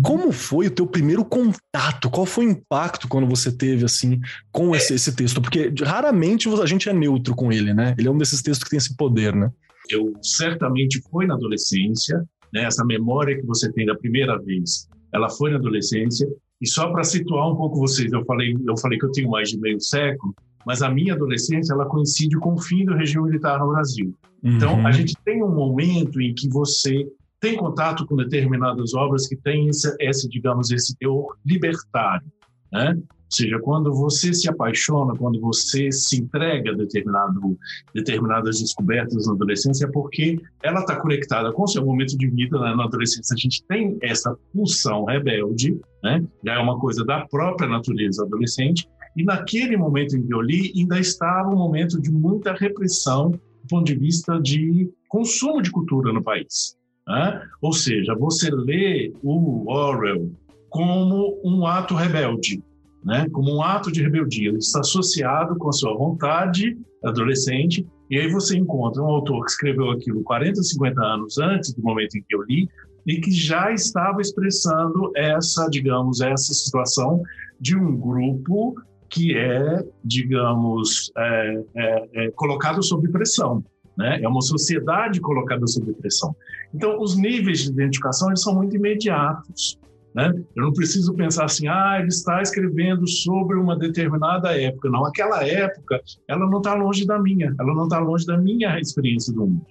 como 0.00 0.30
foi 0.30 0.68
o 0.68 0.70
teu 0.70 0.86
primeiro 0.86 1.24
contato? 1.24 2.08
Qual 2.08 2.24
foi 2.24 2.46
o 2.46 2.50
impacto 2.50 3.08
quando 3.08 3.26
você 3.26 3.50
teve 3.50 3.84
assim 3.84 4.20
com 4.52 4.76
esse, 4.76 4.94
esse 4.94 5.12
texto? 5.12 5.42
Porque 5.42 5.72
raramente 5.82 6.48
a 6.60 6.66
gente 6.66 6.88
é 6.88 6.92
neutro 6.92 7.34
com 7.34 7.52
ele, 7.52 7.72
né? 7.72 7.94
Ele 7.98 8.08
é 8.08 8.10
um 8.10 8.18
desses 8.18 8.42
textos 8.42 8.64
que 8.64 8.70
tem 8.70 8.76
esse 8.78 8.96
poder, 8.96 9.34
né? 9.34 9.50
Eu 9.90 10.12
certamente 10.22 11.00
foi 11.10 11.26
na 11.26 11.34
adolescência, 11.34 12.24
né? 12.52 12.64
Essa 12.64 12.84
memória 12.84 13.38
que 13.38 13.46
você 13.46 13.70
tem 13.72 13.86
da 13.86 13.94
primeira 13.94 14.38
vez, 14.38 14.88
ela 15.12 15.28
foi 15.28 15.50
na 15.50 15.56
adolescência. 15.56 16.28
E 16.60 16.68
só 16.68 16.90
para 16.90 17.04
situar 17.04 17.50
um 17.50 17.56
pouco 17.56 17.78
vocês, 17.78 18.12
eu 18.12 18.24
falei, 18.24 18.56
eu 18.66 18.76
falei 18.78 18.98
que 18.98 19.04
eu 19.04 19.12
tenho 19.12 19.30
mais 19.30 19.50
de 19.50 19.58
meio 19.58 19.80
século, 19.80 20.34
mas 20.66 20.82
a 20.82 20.90
minha 20.90 21.14
adolescência 21.14 21.74
ela 21.74 21.86
coincide 21.86 22.38
com 22.38 22.54
o 22.54 22.60
fim 22.60 22.84
do 22.84 22.94
regime 22.94 23.24
militar 23.24 23.58
no 23.58 23.68
Brasil. 23.68 24.14
Então, 24.42 24.74
uhum. 24.74 24.86
a 24.86 24.92
gente 24.92 25.14
tem 25.24 25.42
um 25.42 25.54
momento 25.54 26.20
em 26.20 26.34
que 26.34 26.48
você 26.48 27.06
tem 27.40 27.56
contato 27.56 28.06
com 28.06 28.16
determinadas 28.16 28.94
obras 28.94 29.26
que 29.26 29.36
têm 29.36 29.68
esse, 29.68 29.94
esse 30.00 30.28
digamos, 30.28 30.70
esse 30.70 30.96
teor 30.96 31.36
libertário, 31.44 32.26
né? 32.72 32.96
Ou 33.24 33.36
seja, 33.36 33.58
quando 33.58 33.92
você 33.92 34.32
se 34.32 34.48
apaixona, 34.48 35.16
quando 35.16 35.40
você 35.40 35.90
se 35.90 36.20
entrega 36.20 36.70
a 36.70 36.74
determinado, 36.74 37.58
determinadas 37.94 38.60
descobertas 38.60 39.26
na 39.26 39.32
adolescência, 39.32 39.86
é 39.86 39.90
porque 39.90 40.40
ela 40.62 40.80
está 40.80 40.96
conectada 40.96 41.52
com 41.52 41.62
o 41.62 41.68
seu 41.68 41.84
momento 41.84 42.16
de 42.16 42.28
vida. 42.28 42.58
Né? 42.60 42.74
Na 42.76 42.84
adolescência, 42.84 43.34
a 43.34 43.38
gente 43.38 43.64
tem 43.64 43.98
essa 44.02 44.36
pulsão 44.52 45.04
rebelde, 45.04 45.78
né? 46.02 46.24
já 46.44 46.54
é 46.54 46.58
uma 46.58 46.78
coisa 46.78 47.04
da 47.04 47.26
própria 47.26 47.68
natureza 47.68 48.24
adolescente. 48.24 48.88
E 49.16 49.24
naquele 49.24 49.76
momento 49.76 50.16
em 50.16 50.26
que 50.26 50.34
eu 50.34 50.40
li, 50.40 50.72
ainda 50.76 50.98
estava 50.98 51.48
um 51.48 51.56
momento 51.56 52.00
de 52.00 52.12
muita 52.12 52.52
repressão 52.52 53.30
do 53.30 53.68
ponto 53.68 53.84
de 53.84 53.96
vista 53.96 54.40
de 54.40 54.90
consumo 55.08 55.62
de 55.62 55.70
cultura 55.70 56.12
no 56.12 56.22
país. 56.22 56.76
Né? 57.06 57.42
Ou 57.60 57.72
seja, 57.72 58.14
você 58.14 58.50
lê 58.50 59.12
o 59.22 59.70
Orwell 59.70 60.30
como 60.68 61.40
um 61.44 61.66
ato 61.66 61.94
rebelde, 61.94 62.62
né, 63.04 63.28
como 63.30 63.54
um 63.54 63.62
ato 63.62 63.92
de 63.92 64.02
rebeldia. 64.02 64.50
Está 64.52 64.80
associado 64.80 65.56
com 65.56 65.68
a 65.68 65.72
sua 65.72 65.96
vontade 65.96 66.76
adolescente, 67.04 67.86
e 68.10 68.18
aí 68.18 68.30
você 68.30 68.56
encontra 68.56 69.02
um 69.02 69.06
autor 69.06 69.44
que 69.44 69.50
escreveu 69.50 69.90
aquilo 69.90 70.22
40, 70.22 70.62
50 70.62 71.00
anos 71.02 71.38
antes 71.38 71.74
do 71.74 71.82
momento 71.82 72.16
em 72.16 72.22
que 72.22 72.34
eu 72.34 72.42
li, 72.42 72.68
e 73.06 73.20
que 73.20 73.30
já 73.30 73.70
estava 73.72 74.20
expressando 74.20 75.12
essa, 75.14 75.68
digamos, 75.68 76.20
essa 76.20 76.54
situação 76.54 77.22
de 77.60 77.76
um 77.76 77.96
grupo 77.96 78.74
que 79.10 79.36
é, 79.36 79.84
digamos, 80.02 81.12
é, 81.16 81.64
é, 81.76 82.08
é 82.14 82.30
colocado 82.32 82.82
sob 82.82 83.08
pressão. 83.10 83.62
Né? 83.96 84.20
É 84.22 84.28
uma 84.28 84.40
sociedade 84.40 85.20
colocada 85.20 85.66
sob 85.66 85.92
pressão. 85.92 86.34
Então, 86.74 87.00
os 87.00 87.16
níveis 87.16 87.60
de 87.60 87.70
identificação 87.70 88.28
eles 88.28 88.42
são 88.42 88.54
muito 88.54 88.74
imediatos. 88.74 89.78
Né? 90.14 90.32
Eu 90.54 90.62
não 90.62 90.72
preciso 90.72 91.12
pensar 91.14 91.46
assim, 91.46 91.66
ah, 91.66 91.96
ele 91.98 92.08
está 92.08 92.40
escrevendo 92.40 93.06
sobre 93.08 93.56
uma 93.58 93.76
determinada 93.76 94.56
época. 94.58 94.88
Não, 94.88 95.04
aquela 95.04 95.46
época, 95.46 96.00
ela 96.28 96.48
não 96.48 96.58
está 96.58 96.74
longe 96.74 97.04
da 97.04 97.18
minha, 97.18 97.54
ela 97.58 97.74
não 97.74 97.84
está 97.84 97.98
longe 97.98 98.24
da 98.24 98.38
minha 98.38 98.78
experiência 98.78 99.32
do 99.34 99.40
mundo. 99.40 99.66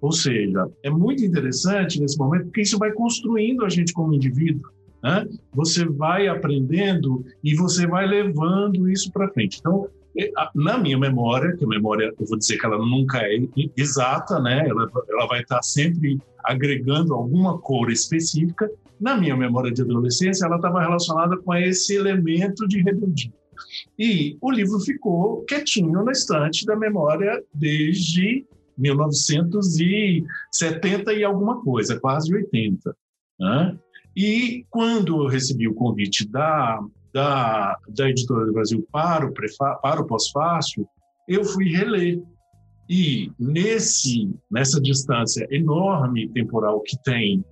Ou 0.00 0.12
seja, 0.12 0.68
é 0.82 0.90
muito 0.90 1.24
interessante 1.24 2.00
nesse 2.00 2.18
momento, 2.18 2.44
porque 2.44 2.62
isso 2.62 2.78
vai 2.78 2.92
construindo 2.92 3.64
a 3.64 3.68
gente 3.68 3.92
como 3.92 4.14
indivíduo. 4.14 4.70
Né? 5.02 5.26
Você 5.52 5.84
vai 5.84 6.28
aprendendo 6.28 7.24
e 7.42 7.54
você 7.54 7.86
vai 7.86 8.06
levando 8.06 8.88
isso 8.88 9.12
para 9.12 9.28
frente. 9.28 9.58
Então, 9.60 9.86
na 10.54 10.78
minha 10.78 10.98
memória, 10.98 11.56
que 11.56 11.64
a 11.64 11.68
memória, 11.68 12.12
eu 12.18 12.26
vou 12.26 12.38
dizer 12.38 12.58
que 12.58 12.64
ela 12.64 12.78
nunca 12.78 13.18
é 13.18 13.38
exata, 13.76 14.40
né? 14.40 14.66
ela, 14.66 14.90
ela 15.10 15.26
vai 15.26 15.42
estar 15.42 15.62
sempre 15.62 16.18
agregando 16.44 17.14
alguma 17.14 17.58
cor 17.58 17.90
específica, 17.90 18.70
na 19.04 19.16
minha 19.18 19.36
memória 19.36 19.70
de 19.70 19.82
adolescência, 19.82 20.46
ela 20.46 20.56
estava 20.56 20.80
relacionada 20.80 21.36
com 21.36 21.54
esse 21.54 21.94
elemento 21.94 22.66
de 22.66 22.80
rebeldia. 22.80 23.30
E 23.98 24.38
o 24.40 24.50
livro 24.50 24.80
ficou 24.80 25.44
quietinho 25.44 26.02
na 26.02 26.12
estante 26.12 26.64
da 26.64 26.74
memória 26.74 27.44
desde 27.52 28.46
1970 28.78 31.12
e 31.12 31.22
alguma 31.22 31.60
coisa, 31.60 32.00
quase 32.00 32.34
80. 32.34 32.96
Né? 33.38 33.78
E 34.16 34.64
quando 34.70 35.24
eu 35.24 35.28
recebi 35.28 35.68
o 35.68 35.74
convite 35.74 36.26
da, 36.26 36.82
da, 37.12 37.76
da 37.86 38.08
Editora 38.08 38.46
do 38.46 38.54
Brasil 38.54 38.88
para 38.90 39.26
o, 39.26 39.34
para 39.82 40.00
o 40.00 40.06
pós-fácil, 40.06 40.88
eu 41.28 41.44
fui 41.44 41.66
reler. 41.66 42.22
E 42.88 43.30
nesse, 43.38 44.34
nessa 44.50 44.80
distância 44.80 45.46
enorme 45.50 46.26
temporal 46.30 46.80
que 46.80 46.96
tem 47.02 47.44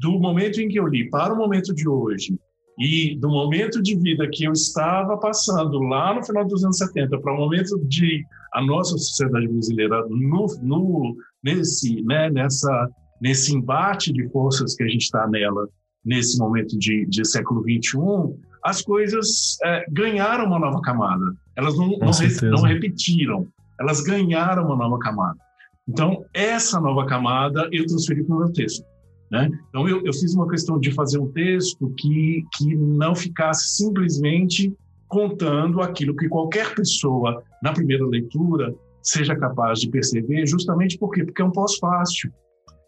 do 0.00 0.18
momento 0.18 0.60
em 0.60 0.68
que 0.68 0.80
eu 0.80 0.86
li 0.86 1.08
para 1.10 1.32
o 1.32 1.36
momento 1.36 1.74
de 1.74 1.88
hoje 1.88 2.38
e 2.78 3.14
do 3.16 3.28
momento 3.28 3.82
de 3.82 3.94
vida 3.96 4.26
que 4.32 4.44
eu 4.44 4.52
estava 4.52 5.18
passando 5.18 5.78
lá 5.80 6.14
no 6.14 6.24
final 6.24 6.46
dos 6.46 6.64
anos 6.64 6.78
70 6.78 7.20
para 7.20 7.34
o 7.34 7.36
momento 7.36 7.78
de 7.86 8.24
a 8.54 8.64
nossa 8.64 8.96
sociedade 8.96 9.46
brasileira 9.46 10.04
no, 10.08 10.46
no 10.62 11.16
nesse 11.44 12.02
né, 12.02 12.30
nessa 12.30 12.88
nesse 13.20 13.54
embate 13.54 14.12
de 14.12 14.26
forças 14.30 14.74
que 14.74 14.82
a 14.82 14.88
gente 14.88 15.02
está 15.02 15.28
nela 15.28 15.68
nesse 16.02 16.38
momento 16.38 16.78
de, 16.78 17.04
de 17.06 17.26
século 17.28 17.62
XXI, 17.62 18.34
as 18.64 18.80
coisas 18.80 19.58
é, 19.62 19.84
ganharam 19.90 20.46
uma 20.46 20.58
nova 20.58 20.80
camada. 20.80 21.34
Elas 21.54 21.76
não, 21.76 21.88
não, 21.98 22.10
não, 22.50 22.62
repetiram, 22.62 23.46
elas 23.78 24.00
ganharam 24.00 24.64
uma 24.64 24.76
nova 24.76 24.98
camada. 24.98 25.38
Então, 25.86 26.24
essa 26.32 26.80
nova 26.80 27.04
camada 27.04 27.68
eu 27.72 27.84
transferi 27.86 28.24
para 28.24 28.34
o 28.34 28.38
meu 28.38 28.52
texto. 28.52 28.84
Né? 29.30 29.48
Então, 29.68 29.88
eu, 29.88 30.04
eu, 30.04 30.12
fiz 30.12 30.34
uma 30.34 30.48
questão 30.48 30.78
de 30.78 30.90
fazer 30.90 31.18
um 31.18 31.30
texto 31.30 31.88
que, 31.96 32.44
que 32.54 32.74
não 32.74 33.14
ficasse 33.14 33.76
simplesmente 33.76 34.74
contando 35.06 35.80
aquilo 35.80 36.16
que 36.16 36.28
qualquer 36.28 36.74
pessoa, 36.74 37.42
na 37.62 37.72
primeira 37.72 38.04
leitura, 38.04 38.74
seja 39.02 39.36
capaz 39.36 39.80
de 39.80 39.88
perceber, 39.88 40.46
justamente 40.46 40.98
por 40.98 41.10
quê? 41.10 41.24
Porque 41.24 41.40
é 41.40 41.44
um 41.44 41.52
pós-fácil. 41.52 42.32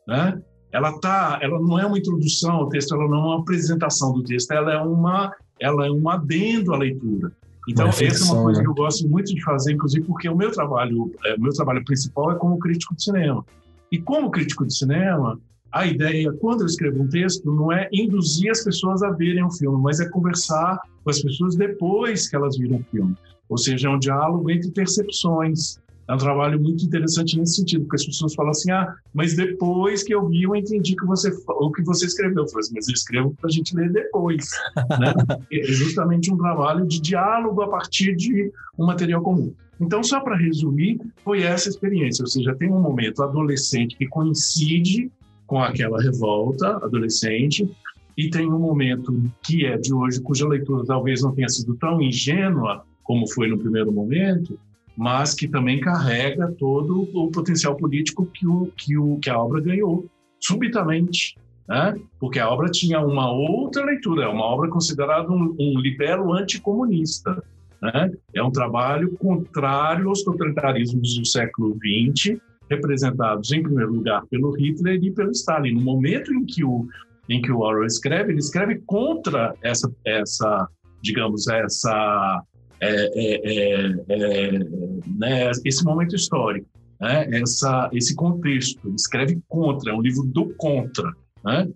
Né? 0.07 0.43
Ela, 0.73 0.99
tá, 0.99 1.39
ela 1.41 1.61
não 1.61 1.79
é 1.79 1.87
uma 1.87 1.99
introdução 1.99 2.57
ao 2.57 2.69
texto, 2.69 2.95
ela 2.95 3.09
não 3.09 3.19
é 3.19 3.27
uma 3.27 3.41
apresentação 3.41 4.13
do 4.13 4.23
texto, 4.25 4.51
ela 4.51 4.73
é 4.73 4.79
uma, 4.79 5.33
ela 5.61 5.87
é 5.87 5.91
um 5.91 6.09
adendo 6.09 6.75
à 6.75 6.79
leitura. 6.79 7.33
Então, 7.69 7.87
essa 7.87 8.05
é 8.05 8.33
uma 8.33 8.43
coisa 8.43 8.59
né? 8.59 8.65
que 8.65 8.71
eu 8.71 8.75
gosto 8.75 9.09
muito 9.09 9.33
de 9.33 9.43
fazer, 9.43 9.73
inclusive 9.75 10.05
porque 10.07 10.29
o 10.29 10.37
meu 10.37 10.51
trabalho, 10.51 11.13
é, 11.25 11.35
o 11.35 11.41
meu 11.41 11.53
trabalho 11.53 11.85
principal 11.85 12.33
é 12.33 12.35
como 12.35 12.59
crítico 12.59 12.97
de 12.97 13.05
cinema. 13.05 13.45
E 13.91 14.01
como 14.01 14.31
crítico 14.31 14.67
de 14.67 14.75
cinema, 14.75 15.39
a 15.73 15.87
ideia, 15.87 16.31
quando 16.35 16.61
eu 16.61 16.67
escrevo 16.67 17.03
um 17.03 17.09
texto, 17.09 17.51
não 17.51 17.73
é 17.73 17.89
induzir 17.93 18.51
as 18.51 18.63
pessoas 18.63 19.03
a 19.03 19.11
verem 19.11 19.43
o 19.43 19.51
filme, 19.51 19.81
mas 19.83 20.01
é 20.01 20.09
conversar 20.11 20.79
com 21.03 21.11
as 21.11 21.23
pessoas 21.23 21.57
depois 21.57 22.29
que 22.29 22.37
elas 22.37 22.59
viram 22.59 22.77
o 22.77 22.85
filme. 22.91 23.17
Ou 23.49 23.57
seja, 23.57 23.89
é 23.89 23.91
um 23.91 23.99
diálogo 23.99 24.51
entre 24.51 24.71
percepções. 24.71 25.81
É 26.09 26.15
um 26.15 26.19
trabalho 26.19 26.61
muito 26.61 26.85
interessante 26.85 27.39
nesse 27.39 27.57
sentido, 27.57 27.85
porque 27.85 27.97
as 27.97 28.07
pessoas 28.07 28.35
falam 28.35 28.51
assim: 28.51 28.71
ah, 28.71 28.95
mas 29.15 29.35
depois 29.35 30.03
que 30.03 30.15
eu 30.15 30.29
vi, 30.29 30.43
eu 30.43 30.55
entendi 30.55 30.95
que 30.95 31.07
você, 31.07 31.33
o 31.49 31.71
que 31.71 31.83
você 31.83 32.07
escreveu. 32.07 32.43
Eu 32.43 32.49
falei 32.49 32.61
assim, 32.61 32.75
mas 32.75 32.89
eu 32.89 32.95
escrevo 32.95 33.35
para 33.41 33.49
a 33.49 33.53
gente 33.53 33.75
ler 33.75 33.91
depois. 33.91 34.51
né? 35.01 35.15
É 35.51 35.63
justamente 35.65 36.33
um 36.33 36.37
trabalho 36.37 36.87
de 36.87 37.01
diálogo 37.01 37.63
a 37.63 37.69
partir 37.69 38.15
de 38.15 38.53
um 38.79 38.87
material 38.87 39.23
comum. 39.23 39.55
Então, 39.81 40.03
só 40.03 40.21
para 40.21 40.37
resumir, 40.37 41.01
foi 41.25 41.43
essa 41.43 41.69
experiência. 41.69 42.23
Ou 42.23 42.29
seja, 42.29 42.55
tem 42.55 42.71
um 42.71 42.81
momento 42.81 43.23
adolescente 43.23 43.97
que 43.97 44.07
coincide 44.07 45.11
com 45.53 45.63
aquela 45.63 46.01
revolta 46.01 46.79
adolescente, 46.79 47.71
e 48.17 48.31
tem 48.31 48.51
um 48.51 48.59
momento 48.59 49.13
que 49.43 49.67
é 49.67 49.77
de 49.77 49.93
hoje, 49.93 50.19
cuja 50.23 50.49
leitura 50.49 50.83
talvez 50.87 51.21
não 51.21 51.35
tenha 51.35 51.49
sido 51.51 51.77
tão 51.77 52.01
ingênua 52.01 52.87
como 53.03 53.31
foi 53.31 53.49
no 53.49 53.59
primeiro 53.59 53.93
momento, 53.93 54.59
mas 54.97 55.35
que 55.35 55.47
também 55.47 55.79
carrega 55.79 56.51
todo 56.59 57.07
o 57.13 57.31
potencial 57.31 57.77
político 57.77 58.25
que, 58.25 58.47
o, 58.47 58.73
que, 58.75 58.97
o, 58.97 59.19
que 59.19 59.29
a 59.29 59.39
obra 59.39 59.61
ganhou 59.61 60.07
subitamente, 60.41 61.37
né? 61.69 62.01
porque 62.19 62.39
a 62.39 62.49
obra 62.49 62.71
tinha 62.71 62.99
uma 63.03 63.31
outra 63.31 63.85
leitura, 63.85 64.25
é 64.25 64.29
uma 64.29 64.47
obra 64.47 64.71
considerada 64.71 65.31
um, 65.31 65.55
um 65.61 65.79
libelo 65.79 66.33
anticomunista. 66.33 67.45
Né? 67.83 68.11
É 68.35 68.43
um 68.43 68.51
trabalho 68.51 69.13
contrário 69.19 70.09
aos 70.09 70.23
totalitarismos 70.23 71.19
do 71.19 71.27
século 71.27 71.77
XX, 71.77 72.41
representados 72.73 73.53
em 73.53 73.63
primeiro 73.63 73.93
lugar 73.93 74.25
pelo 74.27 74.53
Hitler 74.53 75.03
e 75.03 75.11
pelo 75.11 75.31
Stalin. 75.31 75.75
No 75.75 75.81
momento 75.83 76.33
em 76.33 76.45
que 76.45 76.65
o 76.65 76.87
em 77.29 77.41
que 77.41 77.53
o 77.53 77.61
Orwell 77.61 77.87
escreve, 77.87 78.33
ele 78.33 78.41
escreve 78.41 78.83
contra 78.87 79.55
essa 79.63 79.91
essa 80.05 80.69
digamos 81.01 81.49
essa 81.49 82.43
é, 82.81 82.91
é, 83.15 83.87
é, 83.89 83.95
é 84.09 84.59
né, 85.07 85.51
esse 85.65 85.85
momento 85.85 86.17
histórico, 86.17 86.67
né, 87.01 87.29
essa 87.33 87.89
esse 87.93 88.15
contexto. 88.15 88.81
Ele 88.85 88.97
escreve 88.97 89.41
contra, 89.49 89.93
é 89.93 89.95
um 89.95 90.03
livro 90.03 90.25
do 90.25 90.53
contra, 90.57 91.13
né? 91.45 91.69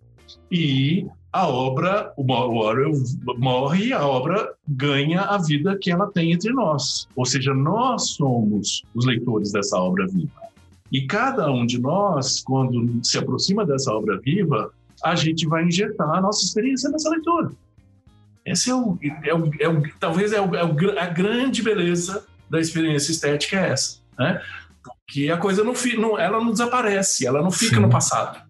E 0.50 1.06
a 1.36 1.46
obra, 1.48 2.14
o 2.16 2.32
Orwell 2.32 2.92
morre 3.36 3.88
e 3.88 3.92
a 3.92 4.06
obra 4.06 4.54
ganha 4.66 5.20
a 5.20 5.36
vida 5.36 5.76
que 5.78 5.90
ela 5.90 6.10
tem 6.10 6.32
entre 6.32 6.50
nós. 6.50 7.06
Ou 7.14 7.26
seja, 7.26 7.52
nós 7.52 8.12
somos 8.12 8.82
os 8.94 9.04
leitores 9.04 9.52
dessa 9.52 9.76
obra 9.78 10.06
viva. 10.06 10.32
E 10.96 11.06
cada 11.06 11.52
um 11.52 11.66
de 11.66 11.78
nós, 11.78 12.40
quando 12.40 13.04
se 13.04 13.18
aproxima 13.18 13.66
dessa 13.66 13.92
obra 13.92 14.18
viva, 14.18 14.72
a 15.04 15.14
gente 15.14 15.46
vai 15.46 15.62
injetar 15.62 16.08
a 16.08 16.22
nossa 16.22 16.42
experiência 16.42 16.88
nessa 16.88 17.10
leitura. 17.10 17.50
Esse 18.46 18.70
é 18.70 18.74
o, 18.74 18.98
é 19.22 19.34
o, 19.34 19.50
é 19.60 19.68
o 19.68 19.82
talvez 20.00 20.32
é, 20.32 20.40
o, 20.40 20.54
é 20.54 20.98
a 20.98 21.06
grande 21.06 21.62
beleza 21.62 22.24
da 22.48 22.58
experiência 22.58 23.10
estética 23.10 23.60
é 23.60 23.72
essa, 23.72 23.98
né? 24.18 24.40
Porque 24.82 25.28
a 25.28 25.36
coisa 25.36 25.62
não, 25.62 25.74
não 25.98 26.18
ela 26.18 26.42
não 26.42 26.50
desaparece, 26.52 27.26
ela 27.26 27.42
não 27.42 27.50
fica 27.50 27.76
Sim. 27.76 27.82
no 27.82 27.90
passado. 27.90 28.42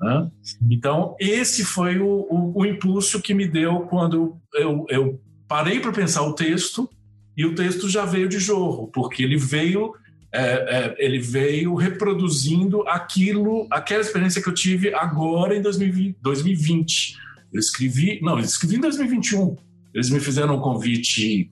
Né? 0.00 0.28
Então 0.68 1.14
esse 1.20 1.64
foi 1.64 2.00
o, 2.00 2.66
impulso 2.66 3.22
que 3.22 3.32
me 3.32 3.46
deu 3.46 3.82
quando 3.82 4.36
eu, 4.52 4.84
eu 4.88 5.20
parei 5.46 5.78
para 5.78 5.92
pensar 5.92 6.22
o 6.22 6.34
texto 6.34 6.90
e 7.36 7.46
o 7.46 7.54
texto 7.54 7.88
já 7.88 8.04
veio 8.04 8.28
de 8.28 8.40
jorro, 8.40 8.88
porque 8.88 9.22
ele 9.22 9.36
veio 9.36 9.94
é, 10.32 10.40
é, 10.40 10.96
ele 10.98 11.18
veio 11.18 11.74
reproduzindo 11.74 12.86
aquilo, 12.86 13.66
aquela 13.70 14.02
experiência 14.02 14.42
que 14.42 14.48
eu 14.48 14.54
tive 14.54 14.92
agora 14.94 15.56
em 15.56 15.62
2020. 15.62 17.16
Eu 17.52 17.58
escrevi, 17.58 18.20
não, 18.22 18.38
eu 18.38 18.44
escrevi 18.44 18.76
em 18.76 18.80
2021. 18.80 19.56
Eles 19.94 20.10
me 20.10 20.20
fizeram 20.20 20.56
um 20.56 20.60
convite, 20.60 21.50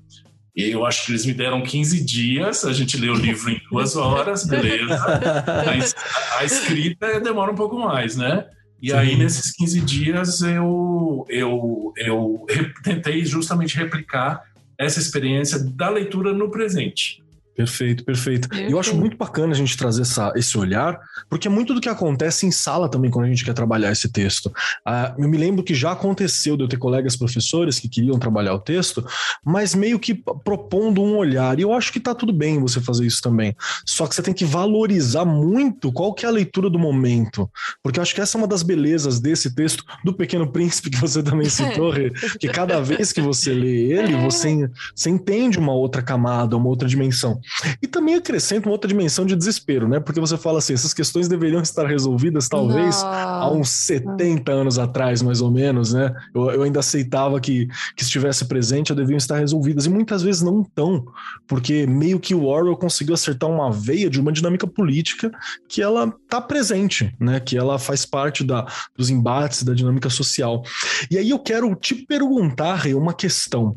eu 0.54 0.84
acho 0.84 1.06
que 1.06 1.12
eles 1.12 1.24
me 1.24 1.32
deram 1.32 1.62
15 1.62 2.04
dias, 2.04 2.64
a 2.64 2.72
gente 2.72 2.96
leu 2.98 3.14
o 3.14 3.16
livro 3.16 3.50
em 3.50 3.60
duas 3.70 3.96
horas, 3.96 4.46
beleza. 4.46 4.94
A, 4.94 6.40
a 6.40 6.44
escrita 6.44 7.18
demora 7.20 7.50
um 7.50 7.56
pouco 7.56 7.78
mais, 7.78 8.16
né? 8.16 8.46
E 8.80 8.90
Sim. 8.90 8.96
aí, 8.96 9.16
nesses 9.16 9.52
15 9.52 9.80
dias, 9.80 10.42
eu, 10.42 11.24
eu, 11.28 11.94
eu 11.96 12.44
tentei 12.84 13.24
justamente 13.24 13.76
replicar 13.76 14.42
essa 14.78 15.00
experiência 15.00 15.58
da 15.58 15.88
leitura 15.88 16.34
no 16.34 16.50
presente. 16.50 17.24
Perfeito, 17.56 18.04
perfeito. 18.04 18.54
E 18.54 18.70
eu 18.70 18.78
acho 18.78 18.94
muito 18.94 19.16
bacana 19.16 19.54
a 19.54 19.56
gente 19.56 19.78
trazer 19.78 20.02
essa, 20.02 20.30
esse 20.36 20.58
olhar, 20.58 21.00
porque 21.30 21.48
é 21.48 21.50
muito 21.50 21.72
do 21.72 21.80
que 21.80 21.88
acontece 21.88 22.46
em 22.46 22.50
sala 22.50 22.86
também 22.86 23.10
quando 23.10 23.24
a 23.24 23.28
gente 23.28 23.44
quer 23.44 23.54
trabalhar 23.54 23.90
esse 23.90 24.10
texto. 24.10 24.52
Ah, 24.84 25.14
eu 25.18 25.26
me 25.26 25.38
lembro 25.38 25.64
que 25.64 25.74
já 25.74 25.92
aconteceu 25.92 26.54
de 26.54 26.64
eu 26.64 26.68
ter 26.68 26.76
colegas 26.76 27.16
professores 27.16 27.78
que 27.78 27.88
queriam 27.88 28.18
trabalhar 28.18 28.52
o 28.52 28.58
texto, 28.58 29.02
mas 29.42 29.74
meio 29.74 29.98
que 29.98 30.14
propondo 30.44 31.02
um 31.02 31.16
olhar. 31.16 31.58
E 31.58 31.62
eu 31.62 31.72
acho 31.72 31.90
que 31.90 31.98
tá 31.98 32.14
tudo 32.14 32.30
bem 32.30 32.60
você 32.60 32.78
fazer 32.78 33.06
isso 33.06 33.22
também. 33.22 33.56
Só 33.86 34.06
que 34.06 34.14
você 34.14 34.22
tem 34.22 34.34
que 34.34 34.44
valorizar 34.44 35.24
muito 35.24 35.90
qual 35.90 36.12
que 36.12 36.26
é 36.26 36.28
a 36.28 36.32
leitura 36.32 36.68
do 36.68 36.78
momento. 36.78 37.50
Porque 37.82 37.98
eu 37.98 38.02
acho 38.02 38.14
que 38.14 38.20
essa 38.20 38.36
é 38.36 38.38
uma 38.38 38.46
das 38.46 38.62
belezas 38.62 39.18
desse 39.18 39.54
texto, 39.54 39.82
do 40.04 40.12
Pequeno 40.12 40.52
Príncipe, 40.52 40.90
que 40.90 41.00
você 41.00 41.22
também 41.22 41.48
citou, 41.48 41.94
que 42.38 42.48
cada 42.48 42.80
vez 42.80 43.12
que 43.12 43.22
você 43.22 43.54
lê 43.54 43.92
ele, 43.92 44.12
é. 44.14 44.22
você, 44.22 44.68
você 44.94 45.08
entende 45.08 45.58
uma 45.58 45.72
outra 45.72 46.02
camada, 46.02 46.54
uma 46.54 46.68
outra 46.68 46.86
dimensão. 46.86 47.40
E 47.82 47.86
também 47.86 48.14
acrescenta 48.14 48.68
uma 48.68 48.72
outra 48.72 48.88
dimensão 48.88 49.24
de 49.24 49.36
desespero, 49.36 49.88
né? 49.88 50.00
Porque 50.00 50.20
você 50.20 50.36
fala 50.36 50.58
assim, 50.58 50.74
essas 50.74 50.92
questões 50.92 51.28
deveriam 51.28 51.60
estar 51.60 51.86
resolvidas 51.86 52.48
talvez 52.48 53.02
Nossa. 53.02 53.06
há 53.06 53.50
uns 53.50 53.70
70 53.70 54.50
anos 54.52 54.78
atrás, 54.78 55.22
mais 55.22 55.40
ou 55.40 55.50
menos, 55.50 55.92
né? 55.92 56.14
Eu, 56.34 56.50
eu 56.50 56.62
ainda 56.62 56.80
aceitava 56.80 57.40
que, 57.40 57.66
que 57.96 58.02
estivesse 58.02 58.44
presente, 58.46 58.94
deviam 58.94 59.16
estar 59.16 59.38
resolvidas. 59.38 59.86
E 59.86 59.90
muitas 59.90 60.22
vezes 60.22 60.42
não 60.42 60.62
estão, 60.62 61.04
porque 61.46 61.86
meio 61.86 62.18
que 62.18 62.34
o 62.34 62.44
Orwell 62.44 62.76
conseguiu 62.76 63.14
acertar 63.14 63.48
uma 63.48 63.70
veia 63.70 64.10
de 64.10 64.20
uma 64.20 64.32
dinâmica 64.32 64.66
política 64.66 65.30
que 65.68 65.82
ela 65.82 66.12
está 66.24 66.40
presente, 66.40 67.14
né? 67.20 67.40
Que 67.40 67.56
ela 67.56 67.78
faz 67.78 68.04
parte 68.04 68.44
da, 68.44 68.66
dos 68.96 69.10
embates, 69.10 69.62
da 69.62 69.74
dinâmica 69.74 70.10
social. 70.10 70.62
E 71.10 71.18
aí 71.18 71.30
eu 71.30 71.38
quero 71.38 71.74
te 71.74 71.94
perguntar, 71.94 72.86
uma 72.94 73.14
questão. 73.14 73.76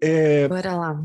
É, 0.00 0.48
Bora 0.48 0.74
lá 0.74 1.02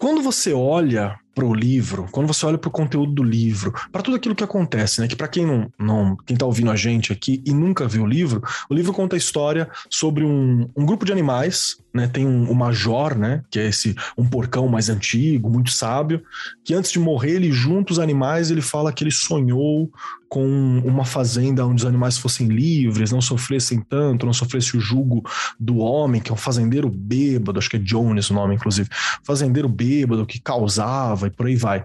quando 0.00 0.22
você 0.22 0.54
olha 0.54 1.14
para 1.34 1.44
o 1.44 1.54
livro, 1.54 2.08
quando 2.10 2.26
você 2.26 2.44
olha 2.46 2.56
para 2.56 2.68
o 2.68 2.72
conteúdo 2.72 3.12
do 3.12 3.22
livro, 3.22 3.70
para 3.92 4.00
tudo 4.00 4.16
aquilo 4.16 4.34
que 4.34 4.42
acontece, 4.42 4.98
né? 4.98 5.06
Que 5.06 5.14
para 5.14 5.28
quem 5.28 5.44
não, 5.44 5.70
não, 5.78 6.16
quem 6.26 6.34
está 6.34 6.46
ouvindo 6.46 6.70
a 6.70 6.74
gente 6.76 7.12
aqui 7.12 7.42
e 7.44 7.52
nunca 7.52 7.86
viu 7.86 8.04
o 8.04 8.06
livro, 8.06 8.42
o 8.70 8.74
livro 8.74 8.94
conta 8.94 9.14
a 9.14 9.18
história 9.18 9.68
sobre 9.90 10.24
um, 10.24 10.68
um 10.74 10.86
grupo 10.86 11.04
de 11.04 11.12
animais, 11.12 11.76
né? 11.92 12.08
Tem 12.08 12.26
um, 12.26 12.50
um 12.50 12.54
major, 12.54 13.14
né? 13.16 13.42
Que 13.50 13.60
é 13.60 13.68
esse 13.68 13.94
um 14.16 14.26
porcão 14.26 14.66
mais 14.68 14.88
antigo, 14.88 15.50
muito 15.50 15.70
sábio, 15.70 16.22
que 16.64 16.72
antes 16.72 16.90
de 16.90 16.98
morrer 16.98 17.32
ele 17.32 17.52
junto 17.52 17.92
os 17.92 17.98
animais 17.98 18.50
ele 18.50 18.62
fala 18.62 18.92
que 18.94 19.04
ele 19.04 19.12
sonhou 19.12 19.92
com 20.30 20.46
uma 20.84 21.04
fazenda 21.04 21.66
onde 21.66 21.82
os 21.82 21.88
animais 21.88 22.16
fossem 22.16 22.46
livres, 22.46 23.10
não 23.10 23.20
sofressem 23.20 23.80
tanto, 23.80 24.24
não 24.24 24.32
sofresse 24.32 24.76
o 24.76 24.80
jugo 24.80 25.24
do 25.58 25.78
homem, 25.78 26.20
que 26.20 26.30
é 26.30 26.32
um 26.34 26.36
fazendeiro 26.36 26.88
bêbado, 26.88 27.58
acho 27.58 27.68
que 27.68 27.74
é 27.74 27.80
Jones 27.80 28.30
o 28.30 28.34
nome, 28.34 28.54
inclusive, 28.54 28.88
fazendeiro 29.24 29.68
bêbado 29.68 30.24
que 30.24 30.40
causava 30.40 31.26
e 31.26 31.30
por 31.30 31.46
aí 31.46 31.56
vai. 31.56 31.84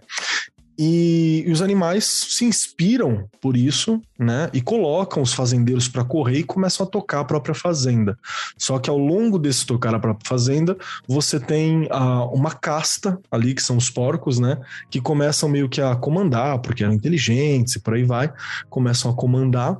E, 0.77 1.43
e, 1.47 1.51
os 1.51 1.61
animais 1.61 2.03
se 2.03 2.43
inspiram 2.43 3.29
por 3.39 3.55
isso, 3.55 4.01
né? 4.19 4.49
E 4.53 4.61
colocam 4.61 5.23
os 5.23 5.33
fazendeiros 5.33 5.87
para 5.87 6.03
correr 6.03 6.39
e 6.39 6.43
começam 6.43 6.85
a 6.85 6.89
tocar 6.89 7.21
a 7.21 7.25
própria 7.25 7.55
fazenda. 7.55 8.17
Só 8.57 8.77
que 8.77 8.89
ao 8.89 8.97
longo 8.97 9.39
desse 9.39 9.65
tocar 9.65 9.95
a 9.95 9.99
própria 9.99 10.27
fazenda, 10.27 10.77
você 11.07 11.39
tem 11.39 11.87
ah, 11.91 12.25
uma 12.25 12.51
casta 12.51 13.17
ali, 13.31 13.53
que 13.53 13.63
são 13.63 13.77
os 13.77 13.89
porcos, 13.89 14.37
né? 14.37 14.59
Que 14.89 14.99
começam 14.99 15.47
meio 15.47 15.69
que 15.69 15.79
a 15.79 15.95
comandar, 15.95 16.59
porque 16.59 16.83
eram 16.83 16.93
inteligentes 16.93 17.75
e 17.75 17.79
por 17.79 17.93
aí 17.93 18.03
vai, 18.03 18.31
começam 18.69 19.09
a 19.09 19.15
comandar 19.15 19.79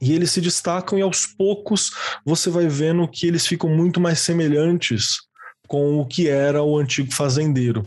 E 0.00 0.12
eles 0.12 0.32
se 0.32 0.40
destacam 0.40 0.98
e 0.98 1.02
aos 1.02 1.24
poucos 1.26 1.92
você 2.24 2.50
vai 2.50 2.66
vendo 2.66 3.06
que 3.06 3.26
eles 3.26 3.46
ficam 3.46 3.70
muito 3.70 4.00
mais 4.00 4.18
semelhantes 4.18 5.18
com 5.68 5.98
o 5.98 6.06
que 6.06 6.28
era 6.28 6.62
o 6.62 6.78
antigo 6.78 7.12
fazendeiro. 7.12 7.86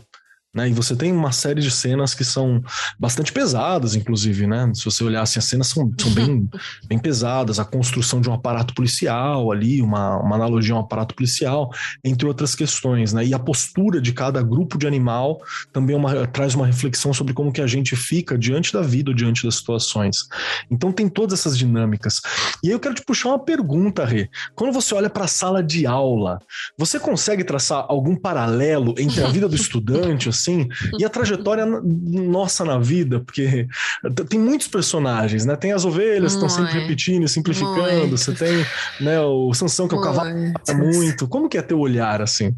Né? 0.54 0.70
E 0.70 0.72
você 0.72 0.96
tem 0.96 1.12
uma 1.12 1.30
série 1.30 1.60
de 1.60 1.70
cenas 1.70 2.14
que 2.14 2.24
são 2.24 2.62
bastante 2.98 3.32
pesadas, 3.32 3.94
inclusive, 3.94 4.46
né? 4.46 4.70
Se 4.74 4.82
você 4.84 5.04
olhar 5.04 5.20
assim, 5.20 5.38
as 5.38 5.44
cenas 5.44 5.68
são, 5.68 5.92
são 5.98 6.10
bem, 6.12 6.48
bem 6.88 6.98
pesadas, 6.98 7.58
a 7.58 7.66
construção 7.66 8.18
de 8.20 8.30
um 8.30 8.32
aparato 8.32 8.72
policial 8.72 9.52
ali, 9.52 9.82
uma, 9.82 10.16
uma 10.16 10.36
analogia 10.36 10.74
a 10.74 10.78
um 10.78 10.80
aparato 10.80 11.14
policial, 11.14 11.70
entre 12.02 12.26
outras 12.26 12.54
questões, 12.54 13.12
né? 13.12 13.26
E 13.26 13.34
a 13.34 13.38
postura 13.38 14.00
de 14.00 14.12
cada 14.12 14.42
grupo 14.42 14.78
de 14.78 14.86
animal 14.86 15.38
também 15.70 15.94
é 15.94 15.98
uma, 15.98 16.26
traz 16.26 16.54
uma 16.54 16.66
reflexão 16.66 17.12
sobre 17.12 17.34
como 17.34 17.52
que 17.52 17.60
a 17.60 17.66
gente 17.66 17.94
fica 17.94 18.38
diante 18.38 18.72
da 18.72 18.80
vida 18.80 19.10
ou 19.10 19.14
diante 19.14 19.44
das 19.44 19.56
situações. 19.56 20.28
Então 20.70 20.90
tem 20.90 21.10
todas 21.10 21.38
essas 21.38 21.58
dinâmicas. 21.58 22.22
E 22.62 22.68
aí 22.68 22.72
eu 22.72 22.80
quero 22.80 22.94
te 22.94 23.04
puxar 23.04 23.28
uma 23.28 23.38
pergunta, 23.38 24.02
Rê. 24.04 24.30
Quando 24.54 24.72
você 24.72 24.94
olha 24.94 25.10
para 25.10 25.24
a 25.24 25.28
sala 25.28 25.62
de 25.62 25.86
aula, 25.86 26.40
você 26.76 26.98
consegue 26.98 27.44
traçar 27.44 27.84
algum 27.86 28.16
paralelo 28.16 28.94
entre 28.98 29.22
a 29.22 29.28
vida 29.28 29.46
do 29.46 29.54
estudante, 29.56 30.28
assim, 30.38 30.68
e 30.98 31.04
a 31.04 31.08
trajetória 31.08 31.66
nossa 31.66 32.64
na 32.64 32.78
vida, 32.78 33.20
porque 33.20 33.66
tem 34.28 34.38
muitos 34.38 34.68
personagens, 34.68 35.44
né? 35.44 35.56
Tem 35.56 35.72
as 35.72 35.84
ovelhas 35.84 36.32
que 36.32 36.44
estão 36.44 36.48
sempre 36.48 36.80
repetindo 36.80 37.24
e 37.24 37.28
simplificando, 37.28 38.16
você 38.16 38.32
tem 38.32 38.64
né, 39.00 39.20
o 39.20 39.52
Sansão, 39.54 39.88
que 39.88 39.94
é 39.94 39.98
o 39.98 40.00
cavalo 40.00 40.30
muito. 40.76 41.28
Como 41.28 41.48
que 41.48 41.58
é 41.58 41.62
teu 41.62 41.78
olhar, 41.78 42.22
assim? 42.22 42.54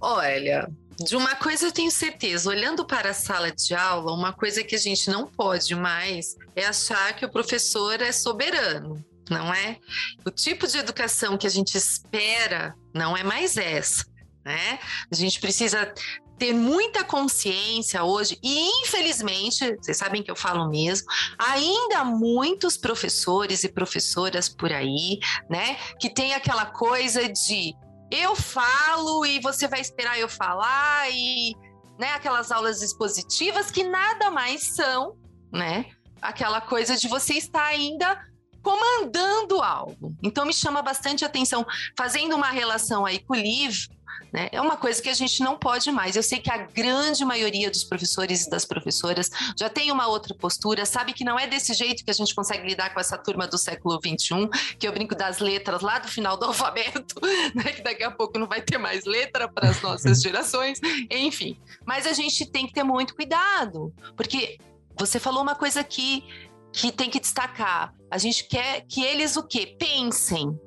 Olha, 0.00 0.68
de 0.98 1.16
uma 1.16 1.34
coisa 1.36 1.66
eu 1.66 1.72
tenho 1.72 1.90
certeza, 1.90 2.50
olhando 2.50 2.84
para 2.84 3.10
a 3.10 3.14
sala 3.14 3.52
de 3.52 3.74
aula, 3.74 4.12
uma 4.12 4.32
coisa 4.32 4.64
que 4.64 4.74
a 4.74 4.78
gente 4.78 5.08
não 5.08 5.26
pode 5.26 5.74
mais 5.74 6.36
é 6.56 6.66
achar 6.66 7.14
que 7.14 7.24
o 7.24 7.30
professor 7.30 8.00
é 8.00 8.10
soberano, 8.10 9.04
não 9.30 9.52
é? 9.54 9.76
O 10.24 10.30
tipo 10.30 10.66
de 10.66 10.78
educação 10.78 11.38
que 11.38 11.46
a 11.46 11.50
gente 11.50 11.76
espera 11.76 12.74
não 12.92 13.16
é 13.16 13.22
mais 13.22 13.56
essa. 13.56 14.04
Né? 14.48 14.78
A 15.12 15.14
gente 15.14 15.38
precisa 15.40 15.92
ter 16.38 16.54
muita 16.54 17.04
consciência 17.04 18.02
hoje, 18.02 18.38
e 18.42 18.82
infelizmente, 18.82 19.76
vocês 19.76 19.98
sabem 19.98 20.22
que 20.22 20.30
eu 20.30 20.36
falo 20.36 20.70
mesmo, 20.70 21.06
ainda 21.38 22.02
muitos 22.02 22.78
professores 22.78 23.62
e 23.62 23.68
professoras 23.68 24.48
por 24.48 24.72
aí, 24.72 25.18
né, 25.50 25.76
que 26.00 26.08
tem 26.08 26.32
aquela 26.32 26.64
coisa 26.64 27.28
de 27.28 27.74
eu 28.10 28.34
falo 28.34 29.26
e 29.26 29.38
você 29.40 29.68
vai 29.68 29.80
esperar 29.80 30.18
eu 30.18 30.30
falar 30.30 31.10
e 31.10 31.54
né, 31.98 32.14
aquelas 32.14 32.50
aulas 32.50 32.80
expositivas 32.80 33.70
que 33.70 33.84
nada 33.84 34.30
mais 34.30 34.62
são, 34.74 35.14
né? 35.52 35.84
Aquela 36.22 36.60
coisa 36.62 36.96
de 36.96 37.06
você 37.06 37.34
estar 37.34 37.66
ainda 37.66 38.18
comandando 38.62 39.60
algo. 39.60 40.16
Então 40.22 40.46
me 40.46 40.54
chama 40.54 40.80
bastante 40.80 41.24
atenção, 41.24 41.66
fazendo 41.96 42.34
uma 42.34 42.50
relação 42.50 43.04
aí 43.04 43.18
com 43.18 43.34
o 43.34 43.36
livro, 43.36 43.97
né? 44.32 44.48
É 44.52 44.60
uma 44.60 44.76
coisa 44.76 45.00
que 45.00 45.08
a 45.08 45.14
gente 45.14 45.40
não 45.42 45.56
pode 45.56 45.90
mais. 45.90 46.16
Eu 46.16 46.22
sei 46.22 46.38
que 46.38 46.50
a 46.50 46.58
grande 46.58 47.24
maioria 47.24 47.70
dos 47.70 47.84
professores 47.84 48.46
e 48.46 48.50
das 48.50 48.64
professoras 48.64 49.30
já 49.58 49.68
tem 49.68 49.90
uma 49.90 50.06
outra 50.06 50.34
postura, 50.34 50.84
sabe 50.84 51.12
que 51.12 51.24
não 51.24 51.38
é 51.38 51.46
desse 51.46 51.72
jeito 51.74 52.04
que 52.04 52.10
a 52.10 52.14
gente 52.14 52.34
consegue 52.34 52.66
lidar 52.66 52.92
com 52.92 53.00
essa 53.00 53.16
turma 53.16 53.46
do 53.46 53.58
século 53.58 53.98
XXI, 53.98 54.48
que 54.78 54.86
eu 54.86 54.92
brinco 54.92 55.14
das 55.14 55.38
letras 55.38 55.82
lá 55.82 55.98
do 55.98 56.08
final 56.08 56.36
do 56.36 56.46
alfabeto, 56.46 57.14
né? 57.54 57.64
que 57.72 57.82
daqui 57.82 58.04
a 58.04 58.10
pouco 58.10 58.38
não 58.38 58.46
vai 58.46 58.62
ter 58.62 58.78
mais 58.78 59.04
letra 59.04 59.48
para 59.48 59.70
as 59.70 59.80
nossas 59.82 60.20
gerações, 60.20 60.80
enfim. 61.10 61.58
Mas 61.84 62.06
a 62.06 62.12
gente 62.12 62.46
tem 62.46 62.66
que 62.66 62.72
ter 62.72 62.84
muito 62.84 63.14
cuidado, 63.14 63.92
porque 64.16 64.58
você 64.98 65.18
falou 65.18 65.42
uma 65.42 65.54
coisa 65.54 65.80
aqui 65.80 66.24
que 66.72 66.92
tem 66.92 67.08
que 67.08 67.20
destacar. 67.20 67.94
A 68.10 68.18
gente 68.18 68.44
quer 68.44 68.82
que 68.86 69.02
eles 69.02 69.36
o 69.36 69.42
quê? 69.42 69.76
Pensem 69.78 70.58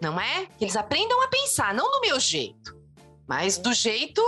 não 0.00 0.20
é? 0.20 0.46
Que 0.58 0.64
eles 0.64 0.76
aprendam 0.76 1.22
a 1.22 1.28
pensar, 1.28 1.74
não 1.74 1.90
do 1.90 2.00
meu 2.00 2.18
jeito, 2.20 2.76
mas 3.26 3.58
do 3.58 3.72
jeito 3.72 4.22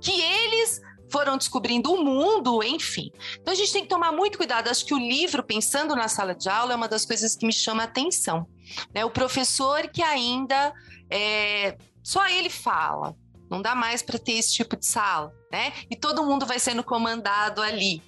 que 0.00 0.20
eles 0.20 0.80
foram 1.10 1.36
descobrindo 1.36 1.92
o 1.92 2.04
mundo, 2.04 2.62
enfim. 2.62 3.10
Então 3.40 3.52
a 3.52 3.56
gente 3.56 3.72
tem 3.72 3.82
que 3.82 3.88
tomar 3.88 4.12
muito 4.12 4.36
cuidado. 4.36 4.68
Acho 4.68 4.84
que 4.84 4.94
o 4.94 4.98
livro, 4.98 5.42
pensando 5.42 5.96
na 5.96 6.08
sala 6.08 6.34
de 6.34 6.48
aula, 6.48 6.72
é 6.72 6.76
uma 6.76 6.88
das 6.88 7.04
coisas 7.04 7.34
que 7.34 7.46
me 7.46 7.52
chama 7.52 7.82
a 7.82 7.86
atenção. 7.86 8.46
Né? 8.94 9.04
O 9.04 9.10
professor 9.10 9.88
que 9.88 10.02
ainda 10.02 10.72
é, 11.10 11.76
só 12.02 12.26
ele 12.28 12.50
fala, 12.50 13.16
não 13.50 13.62
dá 13.62 13.74
mais 13.74 14.02
para 14.02 14.18
ter 14.18 14.32
esse 14.32 14.52
tipo 14.52 14.76
de 14.76 14.86
sala, 14.86 15.32
né? 15.50 15.72
E 15.90 15.96
todo 15.96 16.24
mundo 16.24 16.44
vai 16.44 16.58
sendo 16.58 16.84
comandado 16.84 17.62
ali. 17.62 18.02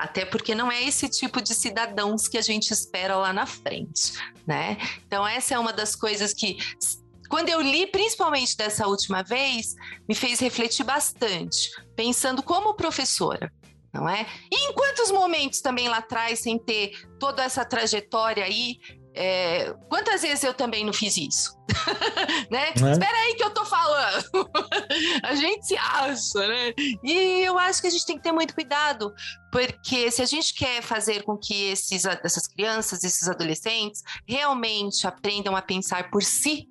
Até 0.00 0.24
porque 0.24 0.54
não 0.54 0.72
é 0.72 0.82
esse 0.82 1.10
tipo 1.10 1.42
de 1.42 1.54
cidadãos 1.54 2.26
que 2.26 2.38
a 2.38 2.40
gente 2.40 2.70
espera 2.70 3.16
lá 3.16 3.34
na 3.34 3.44
frente, 3.44 4.14
né? 4.46 4.78
Então 5.06 5.26
essa 5.26 5.54
é 5.54 5.58
uma 5.58 5.74
das 5.74 5.94
coisas 5.94 6.32
que 6.32 6.56
quando 7.28 7.50
eu 7.50 7.60
li, 7.60 7.86
principalmente 7.86 8.56
dessa 8.56 8.88
última 8.88 9.22
vez, 9.22 9.74
me 10.08 10.14
fez 10.14 10.40
refletir 10.40 10.84
bastante, 10.84 11.70
pensando 11.94 12.42
como 12.42 12.72
professora, 12.72 13.52
não 13.92 14.08
é? 14.08 14.26
E 14.50 14.70
em 14.70 14.72
quantos 14.72 15.10
momentos 15.10 15.60
também 15.60 15.86
lá 15.86 15.98
atrás, 15.98 16.38
sem 16.40 16.58
ter 16.58 16.92
toda 17.18 17.44
essa 17.44 17.62
trajetória 17.62 18.42
aí, 18.42 18.80
é, 19.14 19.74
quantas 19.88 20.22
vezes 20.22 20.44
eu 20.44 20.54
também 20.54 20.84
não 20.84 20.92
fiz 20.92 21.16
isso? 21.16 21.58
né? 22.50 22.68
É? 22.68 22.92
Espera 22.92 23.18
aí 23.18 23.34
que 23.34 23.42
eu 23.42 23.50
tô 23.50 23.64
falando. 23.64 24.24
a 25.22 25.34
gente 25.34 25.66
se 25.66 25.76
acha, 25.76 26.46
né? 26.46 26.72
E 27.02 27.42
eu 27.44 27.58
acho 27.58 27.80
que 27.80 27.88
a 27.88 27.90
gente 27.90 28.06
tem 28.06 28.16
que 28.16 28.22
ter 28.22 28.32
muito 28.32 28.54
cuidado, 28.54 29.12
porque 29.50 30.10
se 30.10 30.22
a 30.22 30.26
gente 30.26 30.54
quer 30.54 30.82
fazer 30.82 31.22
com 31.24 31.36
que 31.36 31.70
esses, 31.70 32.04
essas 32.04 32.46
crianças, 32.46 33.02
esses 33.02 33.28
adolescentes 33.28 34.02
realmente 34.26 35.06
aprendam 35.06 35.56
a 35.56 35.62
pensar 35.62 36.10
por 36.10 36.22
si, 36.22 36.68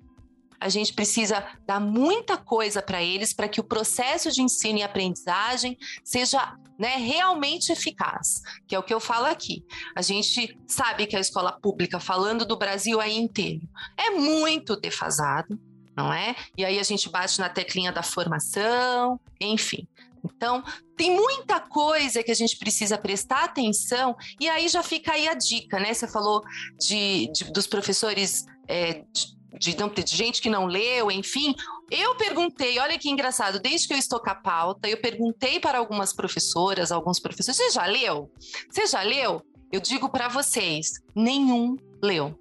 a 0.60 0.68
gente 0.68 0.92
precisa 0.92 1.44
dar 1.66 1.80
muita 1.80 2.36
coisa 2.36 2.82
para 2.82 3.02
eles 3.02 3.32
para 3.32 3.48
que 3.48 3.60
o 3.60 3.64
processo 3.64 4.30
de 4.30 4.42
ensino 4.42 4.78
e 4.78 4.82
aprendizagem 4.82 5.78
seja 6.04 6.54
né, 6.78 6.96
realmente 6.96 7.72
eficaz, 7.72 8.42
que 8.66 8.74
é 8.74 8.78
o 8.78 8.82
que 8.82 8.92
eu 8.92 9.00
falo 9.00 9.26
aqui. 9.26 9.64
A 9.96 10.02
gente 10.02 10.58
sabe 10.66 11.06
que 11.06 11.16
a 11.16 11.20
escola 11.20 11.52
pública, 11.52 11.98
falando 11.98 12.44
do 12.44 12.56
Brasil 12.56 13.00
aí 13.00 13.16
inteiro, 13.16 13.68
é 13.96 14.10
muito 14.10 14.76
defasado, 14.76 15.58
não 15.96 16.12
é? 16.12 16.34
E 16.56 16.64
aí 16.64 16.78
a 16.78 16.82
gente 16.82 17.08
bate 17.10 17.40
na 17.40 17.48
teclinha 17.48 17.92
da 17.92 18.02
formação, 18.02 19.18
enfim. 19.40 19.88
Então, 20.24 20.62
tem 20.96 21.14
muita 21.14 21.60
coisa 21.60 22.22
que 22.22 22.30
a 22.30 22.34
gente 22.34 22.56
precisa 22.58 22.98
prestar 22.98 23.44
atenção, 23.44 24.14
e 24.38 24.48
aí 24.48 24.68
já 24.68 24.82
fica 24.82 25.12
aí 25.12 25.26
a 25.26 25.34
dica, 25.34 25.78
né? 25.78 25.94
Você 25.94 26.06
falou 26.06 26.42
de, 26.78 27.30
de 27.32 27.44
dos 27.52 27.66
professores 27.66 28.44
é, 28.68 29.02
de, 29.12 29.39
de, 29.58 29.74
de 29.74 30.16
gente 30.16 30.40
que 30.40 30.50
não 30.50 30.66
leu, 30.66 31.10
enfim. 31.10 31.54
Eu 31.90 32.14
perguntei, 32.16 32.78
olha 32.78 32.98
que 32.98 33.10
engraçado, 33.10 33.60
desde 33.60 33.88
que 33.88 33.94
eu 33.94 33.98
estou 33.98 34.20
com 34.20 34.30
a 34.30 34.34
pauta, 34.34 34.88
eu 34.88 35.00
perguntei 35.00 35.58
para 35.58 35.78
algumas 35.78 36.12
professoras, 36.12 36.92
alguns 36.92 37.18
professores, 37.18 37.56
você 37.56 37.70
já 37.70 37.86
leu? 37.86 38.30
Você 38.70 38.86
já 38.86 39.02
leu? 39.02 39.42
Eu 39.72 39.80
digo 39.80 40.08
para 40.08 40.28
vocês, 40.28 40.92
nenhum 41.14 41.76
leu. 42.02 42.38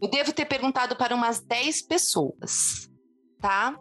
Eu 0.00 0.08
devo 0.08 0.32
ter 0.32 0.44
perguntado 0.44 0.94
para 0.96 1.14
umas 1.14 1.40
10 1.40 1.82
pessoas, 1.82 2.88
tá? 3.40 3.74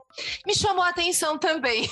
Me 0.45 0.55
chamou 0.55 0.83
a 0.83 0.89
atenção 0.89 1.37
também, 1.37 1.89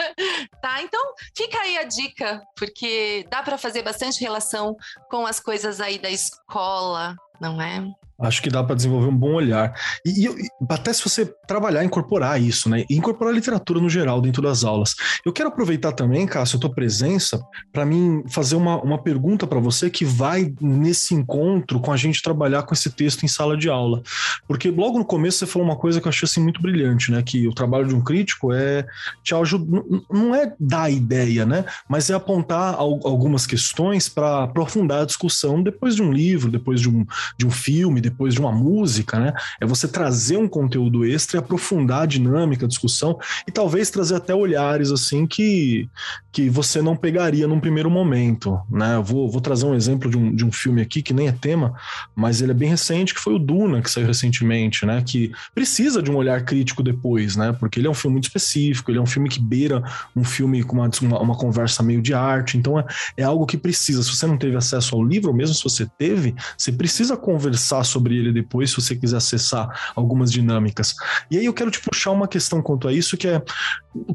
tá? 0.62 0.82
Então, 0.82 1.02
fica 1.36 1.58
aí 1.60 1.76
a 1.78 1.84
dica, 1.84 2.42
porque 2.56 3.26
dá 3.30 3.42
para 3.42 3.58
fazer 3.58 3.82
bastante 3.82 4.20
relação 4.20 4.74
com 5.10 5.26
as 5.26 5.38
coisas 5.38 5.80
aí 5.80 5.98
da 5.98 6.10
escola, 6.10 7.14
não 7.40 7.60
é? 7.60 7.86
Acho 8.20 8.42
que 8.42 8.50
dá 8.50 8.64
para 8.64 8.74
desenvolver 8.74 9.06
um 9.06 9.16
bom 9.16 9.34
olhar. 9.34 9.72
E, 10.04 10.26
e, 10.26 10.48
até 10.68 10.92
se 10.92 11.04
você 11.04 11.24
trabalhar, 11.46 11.84
incorporar 11.84 12.40
isso, 12.40 12.68
né? 12.68 12.84
E 12.90 12.96
incorporar 12.96 13.32
literatura 13.32 13.80
no 13.80 13.88
geral 13.88 14.20
dentro 14.20 14.42
das 14.42 14.64
aulas. 14.64 14.96
Eu 15.24 15.32
quero 15.32 15.48
aproveitar 15.48 15.92
também, 15.92 16.26
Cássio, 16.26 16.56
a 16.56 16.60
tua 16.60 16.74
presença, 16.74 17.40
para 17.72 17.86
mim 17.86 18.24
fazer 18.28 18.56
uma, 18.56 18.82
uma 18.82 18.98
pergunta 19.00 19.46
para 19.46 19.60
você 19.60 19.88
que 19.88 20.04
vai 20.04 20.52
nesse 20.60 21.14
encontro 21.14 21.78
com 21.78 21.92
a 21.92 21.96
gente 21.96 22.20
trabalhar 22.20 22.64
com 22.64 22.74
esse 22.74 22.90
texto 22.90 23.22
em 23.22 23.28
sala 23.28 23.56
de 23.56 23.68
aula. 23.68 24.02
Porque 24.48 24.68
logo 24.68 24.98
no 24.98 25.04
começo 25.04 25.38
você 25.38 25.46
falou 25.46 25.68
uma 25.68 25.76
coisa 25.76 26.00
que 26.00 26.08
eu 26.08 26.10
achei 26.10 26.26
assim, 26.26 26.42
muito 26.42 26.60
brilhante, 26.60 27.12
né? 27.12 27.22
Que 27.22 27.46
o 27.46 27.54
trabalho 27.54 27.86
de 27.86 27.94
um 27.94 28.02
crítico 28.02 28.52
é 28.52 28.84
te 29.22 29.32
ajudar, 29.32 29.80
não 30.10 30.34
é 30.34 30.52
dar 30.58 30.90
ideia, 30.90 31.46
né? 31.46 31.64
Mas 31.88 32.10
é 32.10 32.14
apontar 32.14 32.74
algumas 32.74 33.46
questões 33.46 34.08
para 34.08 34.42
aprofundar 34.42 35.02
a 35.02 35.06
discussão 35.06 35.62
depois 35.62 35.94
de 35.94 36.02
um 36.02 36.12
livro, 36.12 36.50
depois 36.50 36.80
de 36.80 36.90
um, 36.90 37.06
de 37.36 37.46
um 37.46 37.50
filme 37.50 38.07
depois 38.08 38.34
de 38.34 38.40
uma 38.40 38.52
música, 38.52 39.18
né? 39.18 39.32
É 39.60 39.66
você 39.66 39.86
trazer 39.86 40.36
um 40.36 40.48
conteúdo 40.48 41.04
extra 41.04 41.36
e 41.36 41.40
aprofundar 41.40 42.02
a 42.02 42.06
dinâmica, 42.06 42.64
a 42.64 42.68
discussão 42.68 43.18
e 43.46 43.52
talvez 43.52 43.90
trazer 43.90 44.16
até 44.16 44.34
olhares 44.34 44.90
assim 44.90 45.26
que, 45.26 45.88
que 46.32 46.48
você 46.48 46.80
não 46.80 46.96
pegaria 46.96 47.46
num 47.46 47.60
primeiro 47.60 47.90
momento, 47.90 48.58
né? 48.70 48.96
Eu 48.96 49.02
vou, 49.02 49.30
vou 49.30 49.40
trazer 49.40 49.66
um 49.66 49.74
exemplo 49.74 50.10
de 50.10 50.16
um, 50.16 50.34
de 50.34 50.44
um 50.44 50.52
filme 50.52 50.80
aqui 50.80 51.02
que 51.02 51.12
nem 51.12 51.28
é 51.28 51.32
tema, 51.32 51.74
mas 52.14 52.40
ele 52.40 52.52
é 52.52 52.54
bem 52.54 52.70
recente, 52.70 53.14
que 53.14 53.20
foi 53.20 53.34
o 53.34 53.38
Duna, 53.38 53.82
que 53.82 53.90
saiu 53.90 54.06
recentemente, 54.06 54.86
né? 54.86 55.02
Que 55.04 55.32
precisa 55.54 56.02
de 56.02 56.10
um 56.10 56.16
olhar 56.16 56.44
crítico 56.44 56.82
depois, 56.82 57.36
né? 57.36 57.52
Porque 57.52 57.78
ele 57.78 57.86
é 57.86 57.90
um 57.90 57.94
filme 57.94 58.14
muito 58.14 58.24
específico, 58.24 58.90
ele 58.90 58.98
é 58.98 59.02
um 59.02 59.06
filme 59.06 59.28
que 59.28 59.40
beira 59.40 59.82
um 60.16 60.24
filme 60.24 60.62
com 60.62 60.76
uma, 60.76 60.90
uma, 61.02 61.20
uma 61.20 61.36
conversa 61.36 61.82
meio 61.82 62.00
de 62.00 62.14
arte, 62.14 62.56
então 62.56 62.78
é, 62.78 62.84
é 63.16 63.22
algo 63.22 63.46
que 63.46 63.56
precisa. 63.56 64.02
Se 64.02 64.16
você 64.16 64.26
não 64.26 64.38
teve 64.38 64.56
acesso 64.56 64.94
ao 64.94 65.04
livro, 65.04 65.30
ou 65.30 65.36
mesmo 65.36 65.54
se 65.54 65.62
você 65.62 65.86
teve, 65.98 66.34
você 66.56 66.72
precisa 66.72 67.16
conversar 67.16 67.84
sobre 67.84 67.97
sobre 67.98 68.16
ele 68.16 68.32
depois, 68.32 68.70
se 68.70 68.76
você 68.76 68.94
quiser 68.94 69.16
acessar 69.16 69.92
algumas 69.94 70.30
dinâmicas. 70.30 70.94
E 71.30 71.36
aí 71.36 71.44
eu 71.44 71.52
quero 71.52 71.70
te 71.70 71.80
puxar 71.80 72.12
uma 72.12 72.28
questão 72.28 72.62
quanto 72.62 72.86
a 72.86 72.92
isso, 72.92 73.16
que 73.16 73.26
é 73.26 73.42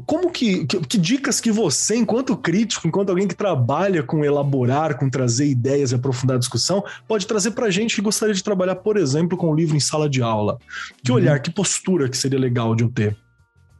como 0.06 0.30
que, 0.30 0.64
que, 0.66 0.80
que 0.80 0.98
dicas 0.98 1.40
que 1.40 1.52
você, 1.52 1.96
enquanto 1.96 2.36
crítico, 2.36 2.88
enquanto 2.88 3.10
alguém 3.10 3.28
que 3.28 3.34
trabalha 3.34 4.02
com 4.02 4.24
elaborar, 4.24 4.98
com 4.98 5.10
trazer 5.10 5.46
ideias 5.46 5.92
e 5.92 5.94
aprofundar 5.94 6.36
a 6.36 6.40
discussão, 6.40 6.82
pode 7.06 7.26
trazer 7.26 7.50
para 7.50 7.70
gente 7.70 7.94
que 7.94 8.02
gostaria 8.02 8.34
de 8.34 8.42
trabalhar, 8.42 8.76
por 8.76 8.96
exemplo, 8.96 9.36
com 9.36 9.50
o 9.50 9.54
livro 9.54 9.76
em 9.76 9.80
sala 9.80 10.08
de 10.08 10.22
aula? 10.22 10.58
Que 11.04 11.10
uhum. 11.10 11.18
olhar, 11.18 11.40
que 11.40 11.50
postura 11.50 12.08
que 12.08 12.16
seria 12.16 12.38
legal 12.38 12.74
de 12.74 12.84
eu 12.84 12.90
ter? 12.90 13.16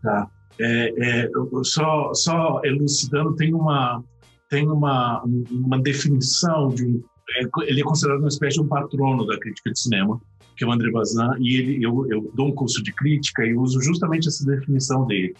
Tá. 0.03 0.29
É, 0.61 1.23
é, 1.25 1.31
só, 1.64 2.12
só 2.14 2.61
elucidando, 2.62 3.35
tem 3.35 3.53
uma, 3.53 4.05
tem 4.49 4.69
uma, 4.69 5.25
uma 5.51 5.81
definição 5.81 6.69
de 6.69 6.85
um. 6.85 7.03
É, 7.37 7.49
ele 7.68 7.81
é 7.81 7.85
considerado 7.85 8.20
uma 8.20 8.29
espécie 8.29 8.57
de 8.57 8.62
um 8.62 8.68
patrono 8.68 9.27
da 9.27 9.38
crítica 9.38 9.70
de 9.70 9.79
cinema, 9.79 10.20
que 10.57 10.64
é 10.64 10.66
o 10.66 10.73
André 10.73 10.90
Bazin, 10.90 11.31
e 11.40 11.57
ele, 11.57 11.85
eu, 11.85 12.07
eu 12.11 12.31
dou 12.35 12.49
um 12.49 12.53
curso 12.53 12.83
de 12.83 12.92
crítica 12.92 13.44
e 13.44 13.55
uso 13.55 13.81
justamente 13.83 14.29
essa 14.29 14.44
definição 14.44 15.07
dele. 15.07 15.35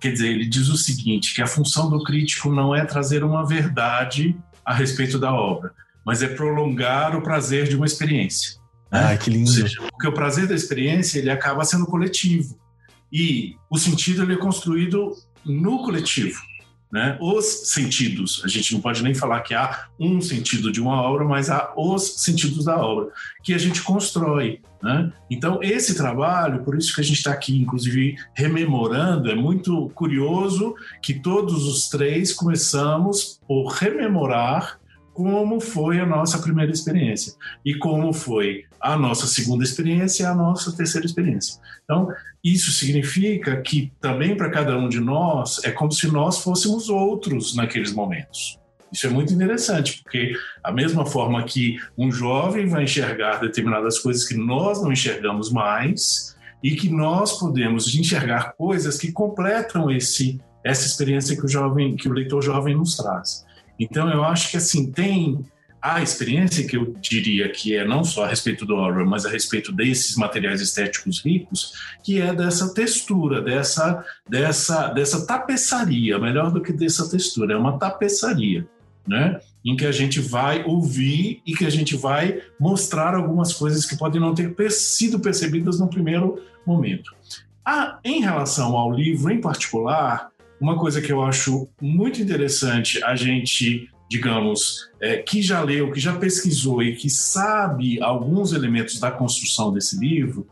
Quer 0.00 0.12
dizer, 0.12 0.28
ele 0.28 0.46
diz 0.46 0.68
o 0.68 0.76
seguinte: 0.76 1.34
que 1.34 1.42
a 1.42 1.46
função 1.46 1.88
do 1.90 2.02
crítico 2.04 2.50
não 2.50 2.74
é 2.74 2.84
trazer 2.84 3.24
uma 3.24 3.44
verdade 3.44 4.36
a 4.64 4.74
respeito 4.74 5.18
da 5.18 5.32
obra, 5.32 5.72
mas 6.04 6.22
é 6.22 6.28
prolongar 6.28 7.16
o 7.16 7.22
prazer 7.22 7.68
de 7.68 7.76
uma 7.76 7.86
experiência. 7.86 8.60
Né? 8.92 9.12
Ah, 9.12 9.16
que 9.16 9.30
lindo! 9.30 9.50
Seja, 9.50 9.80
porque 9.90 10.06
o 10.06 10.12
prazer 10.12 10.46
da 10.46 10.54
experiência 10.54 11.18
ele 11.18 11.30
acaba 11.30 11.64
sendo 11.64 11.86
coletivo 11.86 12.58
e 13.12 13.56
o 13.70 13.78
sentido 13.78 14.22
ele 14.22 14.34
é 14.34 14.36
construído 14.36 15.12
no 15.44 15.82
coletivo. 15.82 16.40
Né? 16.96 17.18
Os 17.20 17.44
sentidos, 17.68 18.40
a 18.42 18.48
gente 18.48 18.72
não 18.72 18.80
pode 18.80 19.02
nem 19.02 19.12
falar 19.12 19.42
que 19.42 19.52
há 19.52 19.88
um 20.00 20.18
sentido 20.18 20.72
de 20.72 20.80
uma 20.80 21.02
obra, 21.02 21.26
mas 21.26 21.50
há 21.50 21.74
os 21.76 22.22
sentidos 22.22 22.64
da 22.64 22.74
obra 22.78 23.10
que 23.42 23.52
a 23.52 23.58
gente 23.58 23.82
constrói. 23.82 24.62
Né? 24.82 25.12
Então, 25.30 25.62
esse 25.62 25.94
trabalho, 25.94 26.64
por 26.64 26.74
isso 26.74 26.94
que 26.94 27.02
a 27.02 27.04
gente 27.04 27.18
está 27.18 27.32
aqui, 27.32 27.54
inclusive, 27.60 28.16
rememorando, 28.34 29.30
é 29.30 29.34
muito 29.34 29.90
curioso 29.90 30.74
que 31.02 31.12
todos 31.12 31.66
os 31.66 31.90
três 31.90 32.32
começamos 32.32 33.38
por 33.46 33.66
rememorar 33.74 34.80
como 35.16 35.58
foi 35.62 35.98
a 35.98 36.04
nossa 36.04 36.38
primeira 36.38 36.70
experiência 36.70 37.32
e 37.64 37.74
como 37.74 38.12
foi 38.12 38.64
a 38.78 38.98
nossa 38.98 39.26
segunda 39.26 39.64
experiência 39.64 40.24
e 40.24 40.26
a 40.26 40.34
nossa 40.34 40.76
terceira 40.76 41.06
experiência. 41.06 41.58
Então, 41.84 42.12
isso 42.44 42.70
significa 42.70 43.56
que 43.62 43.90
também 43.98 44.36
para 44.36 44.50
cada 44.50 44.76
um 44.76 44.90
de 44.90 45.00
nós 45.00 45.64
é 45.64 45.70
como 45.70 45.90
se 45.90 46.06
nós 46.08 46.42
fôssemos 46.42 46.90
outros 46.90 47.56
naqueles 47.56 47.94
momentos. 47.94 48.58
Isso 48.92 49.06
é 49.06 49.10
muito 49.10 49.32
interessante, 49.32 50.02
porque 50.02 50.34
a 50.62 50.70
mesma 50.70 51.06
forma 51.06 51.42
que 51.44 51.78
um 51.96 52.12
jovem 52.12 52.66
vai 52.66 52.84
enxergar 52.84 53.40
determinadas 53.40 53.98
coisas 53.98 54.22
que 54.22 54.36
nós 54.36 54.82
não 54.82 54.92
enxergamos 54.92 55.50
mais 55.50 56.36
e 56.62 56.76
que 56.76 56.90
nós 56.90 57.38
podemos 57.38 57.94
enxergar 57.94 58.52
coisas 58.52 58.98
que 58.98 59.10
completam 59.12 59.90
esse 59.90 60.38
essa 60.62 60.84
experiência 60.84 61.36
que 61.36 61.46
o 61.46 61.48
jovem, 61.48 61.94
que 61.94 62.08
o 62.08 62.12
leitor 62.12 62.42
jovem 62.42 62.74
nos 62.74 62.96
traz. 62.96 63.45
Então, 63.78 64.10
eu 64.10 64.24
acho 64.24 64.50
que 64.50 64.56
assim 64.56 64.90
tem 64.90 65.44
a 65.80 66.02
experiência 66.02 66.66
que 66.66 66.76
eu 66.76 66.94
diria 67.00 67.48
que 67.48 67.76
é 67.76 67.86
não 67.86 68.02
só 68.02 68.24
a 68.24 68.28
respeito 68.28 68.66
do 68.66 68.74
horror, 68.74 69.06
mas 69.06 69.24
a 69.24 69.30
respeito 69.30 69.70
desses 69.70 70.16
materiais 70.16 70.60
estéticos 70.60 71.24
ricos, 71.24 71.74
que 72.02 72.20
é 72.20 72.34
dessa 72.34 72.74
textura, 72.74 73.40
dessa 73.40 74.04
dessa 74.28 74.88
dessa 74.88 75.24
tapeçaria, 75.24 76.18
melhor 76.18 76.50
do 76.50 76.60
que 76.60 76.72
dessa 76.72 77.08
textura, 77.08 77.54
é 77.54 77.56
uma 77.56 77.78
tapeçaria, 77.78 78.66
né? 79.06 79.38
Em 79.64 79.76
que 79.76 79.86
a 79.86 79.92
gente 79.92 80.20
vai 80.20 80.64
ouvir 80.64 81.40
e 81.46 81.54
que 81.54 81.64
a 81.64 81.70
gente 81.70 81.96
vai 81.96 82.42
mostrar 82.58 83.14
algumas 83.14 83.52
coisas 83.52 83.86
que 83.86 83.96
podem 83.96 84.20
não 84.20 84.34
ter 84.34 84.70
sido 84.72 85.20
percebidas 85.20 85.78
no 85.78 85.88
primeiro 85.88 86.42
momento. 86.66 87.14
Ah, 87.64 87.98
em 88.04 88.20
relação 88.20 88.76
ao 88.76 88.92
livro 88.92 89.32
em 89.32 89.40
particular, 89.40 90.30
uma 90.60 90.78
coisa 90.78 91.00
que 91.00 91.12
eu 91.12 91.22
acho 91.22 91.68
muito 91.80 92.20
interessante 92.20 93.02
a 93.04 93.14
gente, 93.14 93.88
digamos, 94.08 94.88
é, 95.00 95.18
que 95.18 95.42
já 95.42 95.60
leu, 95.62 95.92
que 95.92 96.00
já 96.00 96.16
pesquisou 96.16 96.82
e 96.82 96.96
que 96.96 97.10
sabe 97.10 98.00
alguns 98.02 98.52
elementos 98.52 98.98
da 98.98 99.10
construção 99.10 99.72
desse 99.72 99.98
livro, 99.98 100.46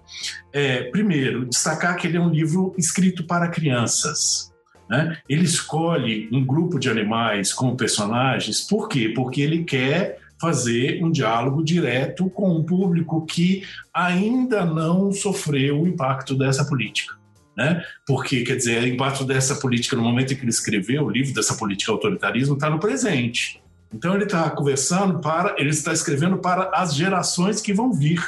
é, 0.53 0.85
primeiro, 0.85 1.47
destacar 1.47 1.97
que 1.97 2.07
ele 2.07 2.17
é 2.17 2.21
um 2.21 2.31
livro 2.31 2.75
escrito 2.77 3.25
para 3.25 3.49
crianças. 3.49 4.53
Né? 4.89 5.19
Ele 5.29 5.45
escolhe 5.45 6.29
um 6.31 6.45
grupo 6.45 6.79
de 6.79 6.91
animais 6.91 7.53
como 7.53 7.77
personagens, 7.77 8.61
por 8.61 8.89
quê? 8.89 9.13
Porque 9.15 9.41
ele 9.41 9.65
quer 9.65 10.19
fazer 10.39 11.03
um 11.03 11.11
diálogo 11.11 11.65
direto 11.65 12.29
com 12.29 12.55
um 12.55 12.63
público 12.63 13.25
que 13.25 13.63
ainda 13.95 14.67
não 14.67 15.11
sofreu 15.11 15.81
o 15.81 15.89
impacto 15.89 16.35
dessa 16.35 16.67
política 16.67 17.24
né? 17.57 17.83
Porque, 18.07 18.43
quer 18.43 18.57
dizer, 18.57 18.83
o 18.83 18.87
impacto 18.87 19.25
dessa 19.25 19.55
política 19.57 19.97
no 19.97 20.03
momento 20.03 20.33
em 20.33 20.37
que 20.37 20.43
ele 20.43 20.51
escreveu 20.51 21.05
o 21.05 21.11
livro 21.11 21.35
dessa 21.35 21.55
política 21.55 21.93
autoritarismo 21.93 22.55
está 22.55 22.69
no 22.69 22.79
presente. 22.79 23.63
Então 23.93 24.15
ele 24.15 24.25
está 24.25 24.51
conversando 24.51 25.21
para, 25.21 25.55
ele 25.57 25.71
está 25.71 25.93
escrevendo 25.93 26.39
para 26.39 26.71
as 26.75 26.95
gerações 26.95 27.61
que 27.61 27.73
vão 27.73 27.93
vir. 27.93 28.21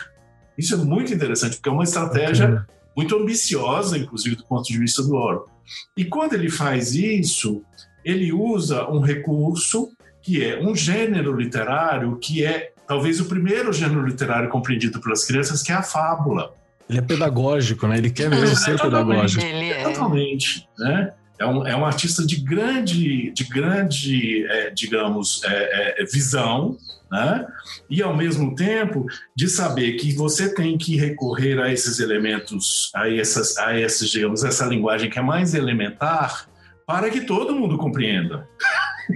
Isso 0.56 0.74
é 0.74 0.78
muito 0.78 1.12
interessante, 1.12 1.56
porque 1.56 1.68
é 1.68 1.72
uma 1.72 1.84
estratégia 1.84 2.46
okay. 2.46 2.74
muito 2.96 3.16
ambiciosa, 3.16 3.98
inclusive 3.98 4.36
do 4.36 4.44
ponto 4.44 4.64
de 4.64 4.78
vista 4.78 5.02
do 5.02 5.14
Orwell. 5.14 5.48
E 5.96 6.04
quando 6.04 6.34
ele 6.34 6.48
faz 6.48 6.94
isso, 6.94 7.62
ele 8.04 8.32
usa 8.32 8.88
um 8.88 9.00
recurso 9.00 9.90
que 10.22 10.42
é 10.44 10.60
um 10.60 10.74
gênero 10.74 11.36
literário 11.36 12.16
que 12.16 12.44
é 12.44 12.72
talvez 12.86 13.20
o 13.20 13.24
primeiro 13.26 13.72
gênero 13.72 14.06
literário 14.06 14.48
compreendido 14.48 15.00
pelas 15.00 15.24
crianças, 15.24 15.62
que 15.62 15.72
é 15.72 15.74
a 15.74 15.82
fábula. 15.82 16.54
Ele 16.88 16.98
é 16.98 17.02
pedagógico, 17.02 17.86
né? 17.86 17.98
Ele 17.98 18.10
quer 18.10 18.30
mesmo 18.30 18.56
ser 18.56 18.80
pedagógico. 18.80 19.44
Ele 19.44 19.70
é. 19.70 19.82
Totalmente, 19.84 20.68
né? 20.78 21.12
É 21.38 21.46
um, 21.46 21.66
é 21.66 21.76
um 21.76 21.84
artista 21.84 22.26
de 22.26 22.36
grande, 22.36 23.30
de 23.32 23.44
grande 23.44 24.46
é, 24.46 24.70
digamos, 24.70 25.42
é, 25.44 26.02
é, 26.02 26.04
visão, 26.06 26.78
né? 27.10 27.46
E 27.90 28.02
ao 28.02 28.16
mesmo 28.16 28.54
tempo 28.54 29.04
de 29.34 29.48
saber 29.48 29.92
que 29.94 30.12
você 30.14 30.54
tem 30.54 30.78
que 30.78 30.96
recorrer 30.96 31.60
a 31.60 31.70
esses 31.70 31.98
elementos, 31.98 32.90
a 32.94 33.10
essas, 33.10 33.56
a 33.58 33.78
esses, 33.78 34.08
digamos, 34.08 34.44
essa 34.44 34.64
linguagem 34.64 35.10
que 35.10 35.18
é 35.18 35.22
mais 35.22 35.54
elementar, 35.54 36.48
para 36.86 37.10
que 37.10 37.22
todo 37.22 37.54
mundo 37.54 37.76
compreenda. 37.76 38.48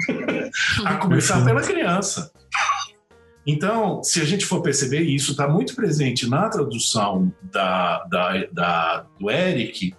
a 0.85 0.97
começar 0.97 1.45
pela 1.45 1.63
criança. 1.63 2.31
Então, 3.47 4.03
se 4.03 4.21
a 4.21 4.25
gente 4.25 4.45
for 4.45 4.63
perceber, 4.63 5.01
isso 5.01 5.33
está 5.33 5.49
muito 5.49 5.75
presente 5.75 6.29
na 6.29 6.49
tradução 6.49 7.33
da, 7.43 8.05
da, 8.05 8.45
da, 8.53 9.07
do 9.19 9.31
Eric, 9.31 9.95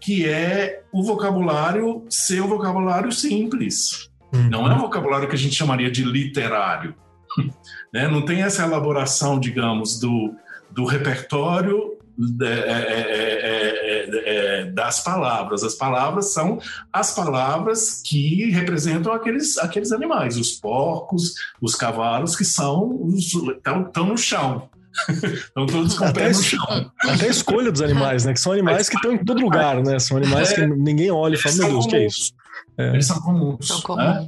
que 0.00 0.28
é 0.28 0.82
o 0.92 1.02
vocabulário 1.02 2.04
ser 2.08 2.42
um 2.42 2.48
vocabulário 2.48 3.12
simples. 3.12 4.10
Uhum. 4.32 4.48
Não 4.50 4.70
é 4.70 4.74
um 4.74 4.78
vocabulário 4.78 5.28
que 5.28 5.34
a 5.34 5.38
gente 5.38 5.54
chamaria 5.54 5.90
de 5.90 6.02
literário. 6.02 6.94
né? 7.92 8.08
Não 8.08 8.22
tem 8.22 8.42
essa 8.42 8.64
elaboração, 8.64 9.38
digamos, 9.38 9.98
do, 9.98 10.34
do 10.70 10.84
repertório 10.84 11.98
é 12.42 12.46
é 12.46 13.49
é, 14.30 14.34
é, 14.34 14.60
é, 14.60 14.64
das 14.66 15.00
palavras. 15.00 15.64
As 15.64 15.74
palavras 15.74 16.32
são 16.32 16.58
as 16.92 17.12
palavras 17.14 18.00
que 18.04 18.50
representam 18.50 19.12
aqueles, 19.12 19.58
aqueles 19.58 19.92
animais, 19.92 20.36
os 20.36 20.52
porcos, 20.52 21.34
os 21.60 21.74
cavalos, 21.74 22.36
que 22.36 22.44
são 22.44 23.08
estão 23.16 24.06
no 24.06 24.16
chão. 24.16 24.68
Estão 25.22 25.66
todos 25.66 25.96
com 25.96 26.04
até, 26.04 26.34
chão. 26.34 26.90
Até 26.98 27.26
a 27.26 27.30
escolha 27.30 27.70
dos 27.70 27.80
animais, 27.80 28.24
né? 28.24 28.32
Que 28.32 28.40
são 28.40 28.50
animais 28.50 28.88
que 28.88 28.96
estão 28.96 29.12
em 29.12 29.24
todo 29.24 29.40
lugar, 29.40 29.80
né? 29.84 30.00
São 30.00 30.16
animais 30.16 30.52
que 30.52 30.66
ninguém 30.66 31.12
olha 31.12 31.36
e 31.36 31.38
fala, 31.38 31.54
meu 31.54 31.68
Deus, 31.68 31.84
o 31.84 31.88
que 31.88 31.96
é 31.96 32.06
isso? 32.06 32.32
É. 32.76 32.88
Eles 32.88 33.06
são 33.06 33.20
comuns. 33.20 33.68
São 33.68 33.80
comuns. 33.82 34.04
Né? 34.04 34.26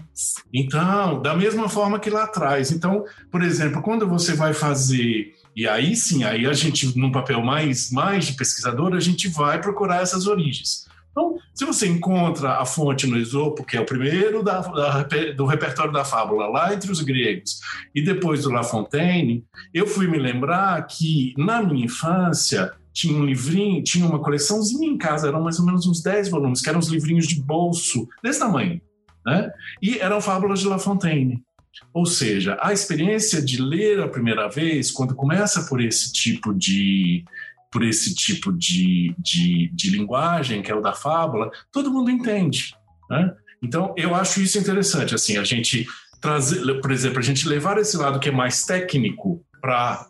Então, 0.55 1.21
da 1.21 1.35
mesma 1.35 1.69
forma 1.69 1.99
que 1.99 2.11
lá 2.11 2.25
atrás. 2.25 2.71
Então, 2.71 3.05
por 3.31 3.43
exemplo, 3.43 3.83
quando 3.83 4.07
você 4.07 4.35
vai 4.35 4.55
fazer 4.55 5.35
e 5.55 5.69
aí 5.69 5.95
sim, 5.95 6.25
aí 6.25 6.47
a 6.47 6.53
gente, 6.53 6.97
num 6.99 7.13
papel 7.13 7.43
mais, 7.43 7.91
mais 7.91 8.27
de 8.27 8.35
pesquisador, 8.35 8.95
a 8.95 9.01
gente 9.01 9.29
vai 9.29 9.61
procurar 9.61 10.03
essas 10.03 10.27
origens. 10.27 10.87
Então, 11.13 11.37
se 11.55 11.67
você 11.67 11.87
encontra 11.87 12.55
a 12.59 12.65
fonte 12.65 13.07
no 13.07 13.19
Esopo, 13.19 13.65
que 13.65 13.77
é 13.77 13.81
o 13.81 13.85
primeiro 13.85 14.43
da, 14.43 14.61
da, 14.61 15.03
do 15.37 15.45
repertório 15.45 15.93
da 15.93 16.05
fábula, 16.05 16.47
lá 16.47 16.73
entre 16.73 16.91
os 16.91 17.03
gregos, 17.03 17.61
e 17.95 18.03
depois 18.03 18.43
do 18.43 18.51
La 18.51 18.63
Fontaine, 18.63 19.45
eu 19.75 19.87
fui 19.87 20.09
me 20.09 20.19
lembrar 20.19 20.87
que, 20.87 21.35
na 21.37 21.63
minha 21.63 21.85
infância, 21.85 22.73
tinha 22.95 23.15
um 23.15 23.27
livrinho, 23.27 23.83
tinha 23.83 24.07
uma 24.07 24.21
coleçãozinha 24.21 24.89
em 24.89 24.97
casa, 24.97 25.29
eram 25.29 25.43
mais 25.43 25.59
ou 25.59 25.67
menos 25.67 25.87
uns 25.87 26.03
10 26.03 26.31
volumes, 26.31 26.63
que 26.63 26.71
eram 26.71 26.79
os 26.79 26.89
livrinhos 26.89 27.27
de 27.27 27.43
bolso, 27.43 28.09
desse 28.23 28.39
tamanho, 28.39 28.81
né? 29.27 29.51
E 29.83 29.99
eram 29.99 30.21
fábulas 30.21 30.61
de 30.61 30.67
La 30.67 30.79
Fontaine. 30.79 31.43
Ou 31.93 32.07
seja, 32.07 32.57
a 32.61 32.73
experiência 32.73 33.43
de 33.43 33.61
ler 33.61 34.01
a 34.01 34.09
primeira 34.09 34.49
vez, 34.49 34.91
quando 34.91 35.15
começa 35.15 35.65
por 35.65 35.81
esse 35.81 36.13
tipo 36.13 36.55
de 36.55 37.25
por 37.71 37.83
esse 37.83 38.15
tipo 38.15 38.53
de, 38.53 39.15
de, 39.19 39.71
de 39.73 39.89
linguagem, 39.89 40.61
que 40.61 40.71
é 40.71 40.75
o 40.75 40.83
da 40.83 40.93
fábula, 40.93 41.51
todo 41.73 41.91
mundo 41.91 42.11
entende. 42.11 42.77
Né? 43.09 43.35
Então, 43.63 43.95
eu 43.97 44.15
acho 44.15 44.43
isso 44.43 44.59
interessante, 44.59 45.15
assim, 45.15 45.39
a 45.39 45.45
gente 45.45 45.87
trazer, 46.21 46.81
por 46.83 46.93
exemplo, 46.93 47.19
a 47.19 47.23
gente 47.23 47.49
levar 47.49 47.79
esse 47.79 47.97
lado 47.97 48.21
que 48.21 48.29
é 48.29 48.33
mais 48.33 48.67
técnico 48.67 49.43
para 49.59 50.07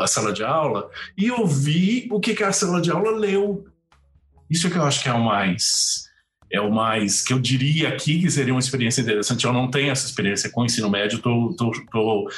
a 0.00 0.06
sala 0.06 0.32
de 0.32 0.44
aula 0.44 0.88
e 1.18 1.32
ouvir 1.32 2.06
o 2.12 2.20
que, 2.20 2.32
que 2.32 2.44
a 2.44 2.52
sala 2.52 2.80
de 2.80 2.92
aula 2.92 3.10
leu. 3.10 3.66
Isso 4.48 4.68
é 4.68 4.70
que 4.70 4.76
eu 4.76 4.84
acho 4.84 5.02
que 5.02 5.08
é 5.08 5.12
o 5.12 5.24
mais 5.24 6.09
é 6.52 6.60
o 6.60 6.72
mais 6.72 7.22
que 7.22 7.32
eu 7.32 7.38
diria 7.38 7.88
aqui 7.88 8.20
que 8.20 8.30
seria 8.30 8.52
uma 8.52 8.60
experiência 8.60 9.00
interessante. 9.00 9.44
Eu 9.44 9.52
não 9.52 9.70
tenho 9.70 9.90
essa 9.90 10.06
experiência 10.06 10.50
com 10.50 10.62
o 10.62 10.64
ensino 10.64 10.90
médio, 10.90 11.18
estou 11.18 11.54
tô, 11.54 11.72
tô, 11.92 12.28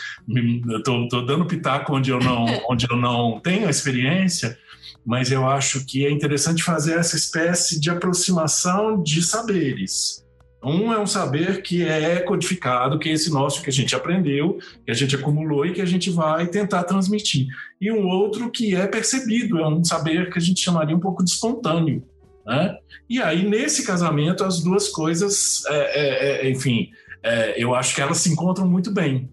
tô, 0.85 1.09
tô, 1.09 1.23
dando 1.23 1.47
pitaco 1.47 1.97
onde 1.97 2.11
eu 2.11 2.19
não 2.19 2.45
onde 2.69 2.87
eu 2.91 2.97
não 2.97 3.41
tenho 3.41 3.67
a 3.67 3.71
experiência, 3.71 4.59
mas 5.05 5.33
eu 5.33 5.47
acho 5.47 5.85
que 5.87 6.05
é 6.05 6.11
interessante 6.11 6.63
fazer 6.63 6.99
essa 6.99 7.17
espécie 7.17 7.81
de 7.81 7.91
aproximação 7.91 9.03
de 9.03 9.23
saberes. 9.23 10.23
Um 10.65 10.93
é 10.93 11.01
um 11.01 11.07
saber 11.07 11.61
que 11.61 11.83
é 11.83 12.21
codificado, 12.21 12.97
que 12.97 13.09
é 13.09 13.13
esse 13.13 13.31
nosso 13.31 13.63
que 13.63 13.69
a 13.69 13.73
gente 13.73 13.97
aprendeu, 13.97 14.59
que 14.85 14.93
a 14.93 14.95
gente 14.95 15.17
acumulou 15.17 15.67
e 15.67 15.73
que 15.73 15.81
a 15.81 15.87
gente 15.87 16.09
vai 16.09 16.47
tentar 16.47 16.85
transmitir. 16.85 17.49
E 17.81 17.91
um 17.91 18.07
outro 18.07 18.49
que 18.49 18.77
é 18.77 18.87
percebido, 18.87 19.59
é 19.59 19.67
um 19.67 19.83
saber 19.83 20.31
que 20.31 20.39
a 20.39 20.41
gente 20.41 20.63
chamaria 20.63 20.95
um 20.95 21.01
pouco 21.01 21.25
de 21.25 21.33
espontâneo. 21.33 22.07
Né? 22.47 22.77
E 23.09 23.21
aí, 23.21 23.49
nesse 23.49 23.87
casamento, 23.87 24.45
as 24.45 24.63
duas 24.63 24.89
coisas, 24.89 25.65
é, 25.67 25.77
é, 25.77 26.47
é, 26.47 26.51
enfim, 26.51 26.91
é, 27.23 27.63
eu 27.63 27.75
acho 27.75 27.95
que 27.95 28.01
elas 28.01 28.19
se 28.19 28.31
encontram 28.31 28.67
muito 28.67 28.91
bem. 28.91 29.31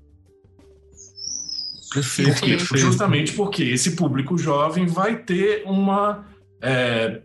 Perfeito, 1.91 2.32
porque, 2.34 2.48
perfeito. 2.58 2.78
Justamente 2.78 3.34
porque 3.34 3.63
esse 3.63 3.95
público 3.95 4.38
jovem 4.38 4.86
vai 4.86 5.24
ter 5.24 5.63
uma. 5.65 6.28
É, 6.62 7.22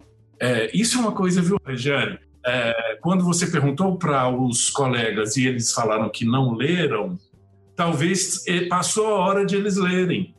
isso 0.73 0.97
é 0.97 1.01
uma 1.01 1.12
coisa, 1.12 1.42
viu, 1.42 1.61
Regiane? 1.64 2.18
Quando 3.01 3.25
você 3.25 3.47
perguntou 3.47 3.99
para 3.99 4.29
os 4.29 4.70
colegas 4.70 5.37
e 5.37 5.47
eles 5.47 5.73
falaram 5.73 6.09
que 6.11 6.25
não 6.25 6.55
leram, 6.55 7.18
talvez 7.77 8.42
passou 8.68 9.07
a 9.09 9.18
hora 9.18 9.44
de 9.44 9.57
eles 9.57 9.77
lerem 9.77 10.35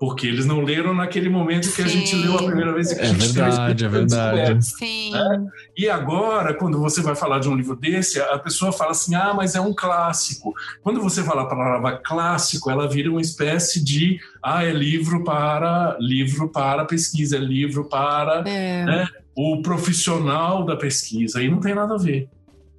porque 0.00 0.26
eles 0.26 0.46
não 0.46 0.62
leram 0.62 0.94
naquele 0.94 1.28
momento 1.28 1.68
que 1.68 1.82
Sim. 1.82 1.82
a 1.82 1.86
gente 1.86 2.16
leu 2.16 2.34
a 2.34 2.42
primeira 2.42 2.72
vez. 2.72 2.90
é 2.90 3.12
verdade, 3.12 3.84
é 3.84 3.88
verdade. 3.88 4.64
Sim. 4.64 5.14
É? 5.14 5.40
E 5.76 5.90
agora, 5.90 6.54
quando 6.54 6.80
você 6.80 7.02
vai 7.02 7.14
falar 7.14 7.38
de 7.38 7.50
um 7.50 7.54
livro 7.54 7.76
desse, 7.76 8.18
a 8.18 8.38
pessoa 8.38 8.72
fala 8.72 8.92
assim, 8.92 9.14
ah, 9.14 9.34
mas 9.34 9.54
é 9.54 9.60
um 9.60 9.74
clássico. 9.74 10.54
Quando 10.82 11.02
você 11.02 11.22
fala 11.22 11.42
a 11.42 11.46
palavra 11.46 12.00
clássico, 12.02 12.70
ela 12.70 12.88
vira 12.88 13.10
uma 13.10 13.20
espécie 13.20 13.84
de, 13.84 14.18
ah, 14.42 14.64
é 14.64 14.72
livro 14.72 15.22
para 15.22 15.98
livro 16.00 16.48
para 16.48 16.86
pesquisa, 16.86 17.36
é 17.36 17.40
livro 17.40 17.86
para 17.86 18.42
é. 18.48 18.84
Né, 18.86 19.06
o 19.36 19.60
profissional 19.60 20.64
da 20.64 20.76
pesquisa. 20.76 21.42
E 21.42 21.50
não 21.50 21.60
tem 21.60 21.74
nada 21.74 21.96
a 21.96 21.98
ver. 21.98 22.26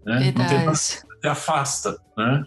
Né? 0.03 0.33
Não 0.35 0.47
tem 0.47 0.65
nada, 0.65 0.73
afasta, 1.25 1.95
né? 2.17 2.43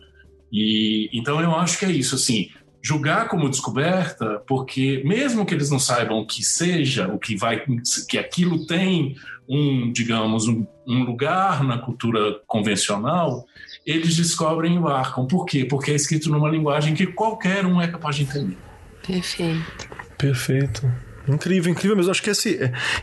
E 0.52 1.08
então 1.12 1.40
eu 1.40 1.54
acho 1.54 1.78
que 1.78 1.84
é 1.84 1.92
isso, 1.92 2.16
assim 2.16 2.48
julgar 2.84 3.28
como 3.28 3.48
descoberta, 3.48 4.42
porque 4.46 5.02
mesmo 5.06 5.46
que 5.46 5.54
eles 5.54 5.70
não 5.70 5.78
saibam 5.78 6.22
que 6.26 6.44
seja, 6.44 7.08
o 7.08 7.18
que 7.18 7.34
vai, 7.34 7.64
que 8.06 8.18
aquilo 8.18 8.66
tem 8.66 9.16
um, 9.48 9.90
digamos, 9.90 10.46
um, 10.46 10.66
um 10.86 11.02
lugar 11.02 11.64
na 11.64 11.78
cultura 11.78 12.40
convencional, 12.46 13.46
eles 13.86 14.14
descobrem 14.16 14.76
e 14.76 14.78
marcam. 14.78 15.26
Por 15.26 15.46
quê? 15.46 15.64
Porque 15.64 15.92
é 15.92 15.94
escrito 15.94 16.28
numa 16.28 16.50
linguagem 16.50 16.94
que 16.94 17.06
qualquer 17.06 17.64
um 17.64 17.80
é 17.80 17.88
capaz 17.88 18.16
de 18.16 18.24
entender. 18.24 18.58
Perfeito. 19.06 19.88
Perfeito. 20.18 20.92
Incrível, 21.26 21.72
incrível 21.72 21.96
mesmo. 21.96 22.10
Acho 22.10 22.22
que 22.22 22.30
esse, 22.30 22.58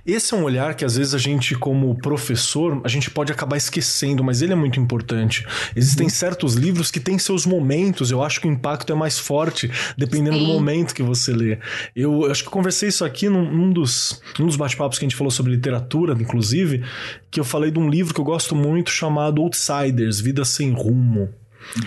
esse 0.06 0.34
é 0.34 0.38
um 0.38 0.44
olhar 0.44 0.76
que 0.76 0.86
às 0.86 0.96
vezes 0.96 1.14
a 1.14 1.18
gente, 1.18 1.56
como 1.56 1.96
professor, 1.96 2.82
a 2.84 2.88
gente 2.88 3.10
pode 3.10 3.32
acabar 3.32 3.58
esquecendo, 3.58 4.24
mas 4.24 4.42
ele 4.42 4.54
é 4.54 4.56
muito 4.56 4.80
importante. 4.80 5.46
Existem 5.76 6.06
uhum. 6.06 6.10
certos 6.10 6.54
livros 6.56 6.92
que 6.92 7.00
têm 7.00 7.18
seus 7.18 7.46
momentos, 7.46 8.12
eu 8.12 8.22
acho 8.24 8.40
que 8.40 8.48
o 8.48 8.52
impacto 8.52 8.92
é 8.94 8.96
mais 8.96 9.18
forte, 9.18 9.72
dependendo 9.98 10.38
Sim. 10.38 10.46
do 10.46 10.54
momento 10.54 10.94
que 10.94 11.04
você 11.04 11.34
lê. 11.34 11.58
Eu, 11.96 12.24
eu, 12.24 12.32
acho 12.32 12.44
que 12.44 12.48
eu 12.48 12.54
conversei 12.54 12.90
isso 12.90 13.04
aqui 13.04 13.28
num, 13.30 13.52
num 13.52 13.74
dos, 13.74 14.22
num 14.38 14.46
dos 14.46 14.56
bate-papos 14.56 15.00
que 15.00 15.06
a 15.06 15.08
gente 15.08 15.18
falou 15.18 15.32
sobre 15.32 15.54
literatura, 15.54 16.14
inclusive, 16.14 16.84
que 17.30 17.40
eu 17.40 17.44
falei 17.44 17.72
de 17.72 17.80
um 17.80 17.90
livro 17.90 18.14
que 18.14 18.20
eu 18.20 18.26
gosto 18.26 18.56
muito 18.56 18.92
chamado 18.92 19.42
Outsiders 19.42 20.20
Vida 20.20 20.46
Sem 20.46 20.72
Rumo. 20.72 21.41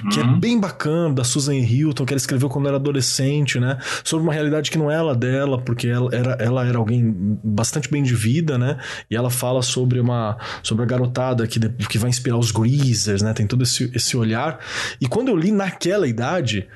Uhum. 0.04 0.10
que 0.10 0.20
é 0.20 0.24
bem 0.24 0.58
bacana, 0.58 1.14
da 1.14 1.24
Susan 1.24 1.54
Hilton, 1.54 2.04
que 2.04 2.12
ela 2.12 2.18
escreveu 2.18 2.48
quando 2.48 2.68
era 2.68 2.76
adolescente, 2.76 3.60
né? 3.60 3.78
Sobre 4.02 4.24
uma 4.24 4.32
realidade 4.32 4.70
que 4.70 4.78
não 4.78 4.90
é 4.90 4.94
ela 4.94 5.14
dela, 5.14 5.60
porque 5.60 5.88
ela 5.88 6.08
era, 6.14 6.32
ela 6.40 6.66
era 6.66 6.78
alguém 6.78 7.38
bastante 7.42 7.90
bem 7.90 8.02
de 8.02 8.14
vida, 8.14 8.56
né? 8.56 8.78
E 9.10 9.16
ela 9.16 9.30
fala 9.30 9.62
sobre 9.62 10.00
uma 10.00 10.37
sobre 10.62 10.84
a 10.84 10.87
garotada 10.87 11.46
que, 11.46 11.60
que 11.88 11.98
vai 11.98 12.10
inspirar 12.10 12.38
os 12.38 12.50
greasers, 12.50 13.22
né? 13.22 13.32
Tem 13.32 13.46
todo 13.46 13.62
esse, 13.62 13.90
esse 13.94 14.16
olhar. 14.16 14.58
E 15.00 15.06
quando 15.06 15.28
eu 15.28 15.37
li 15.37 15.52
naquela 15.52 16.06
idade, 16.06 16.66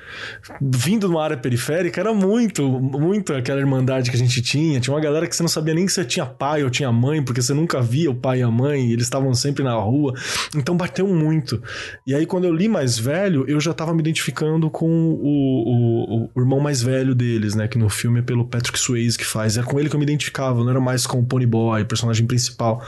vindo 0.61 1.07
de 1.07 1.13
uma 1.13 1.23
área 1.23 1.37
periférica, 1.37 1.99
era 1.99 2.13
muito, 2.13 2.67
muito 2.67 3.33
aquela 3.33 3.59
irmandade 3.59 4.09
que 4.09 4.15
a 4.15 4.19
gente 4.19 4.41
tinha. 4.41 4.79
Tinha 4.79 4.93
uma 4.93 5.01
galera 5.01 5.27
que 5.27 5.35
você 5.35 5.43
não 5.43 5.49
sabia 5.49 5.73
nem 5.73 5.87
se 5.87 6.03
tinha 6.05 6.25
pai 6.25 6.63
ou 6.63 6.69
tinha 6.69 6.91
mãe, 6.91 7.23
porque 7.23 7.41
você 7.41 7.53
nunca 7.53 7.81
via 7.81 8.11
o 8.11 8.15
pai 8.15 8.39
e 8.39 8.43
a 8.43 8.51
mãe, 8.51 8.87
e 8.87 8.93
eles 8.93 9.05
estavam 9.05 9.33
sempre 9.33 9.63
na 9.63 9.73
rua. 9.73 10.13
Então 10.55 10.75
bateu 10.75 11.07
muito. 11.07 11.61
E 12.05 12.13
aí, 12.13 12.25
quando 12.25 12.45
eu 12.45 12.53
li 12.53 12.67
mais 12.67 12.88
velho, 12.97 13.45
eu 13.47 13.59
já 13.59 13.73
tava 13.73 13.93
me 13.93 13.99
identificando 13.99 14.69
com 14.69 14.87
o, 14.87 16.25
o, 16.25 16.29
o, 16.33 16.39
irmão 16.39 16.59
mais 16.59 16.81
velho 16.81 17.13
deles, 17.13 17.55
né? 17.55 17.67
Que 17.67 17.77
no 17.77 17.89
filme 17.89 18.19
é 18.19 18.21
pelo 18.21 18.45
Patrick 18.45 18.79
Swayze 18.79 19.17
que 19.17 19.25
faz. 19.25 19.57
É 19.57 19.63
com 19.63 19.79
ele 19.79 19.89
que 19.89 19.95
eu 19.95 19.99
me 19.99 20.05
identificava, 20.05 20.63
não 20.63 20.69
era 20.69 20.79
mais 20.79 21.05
com 21.05 21.19
o 21.19 21.25
Pony 21.25 21.45
Boy, 21.45 21.85
personagem 21.85 22.25
principal. 22.25 22.83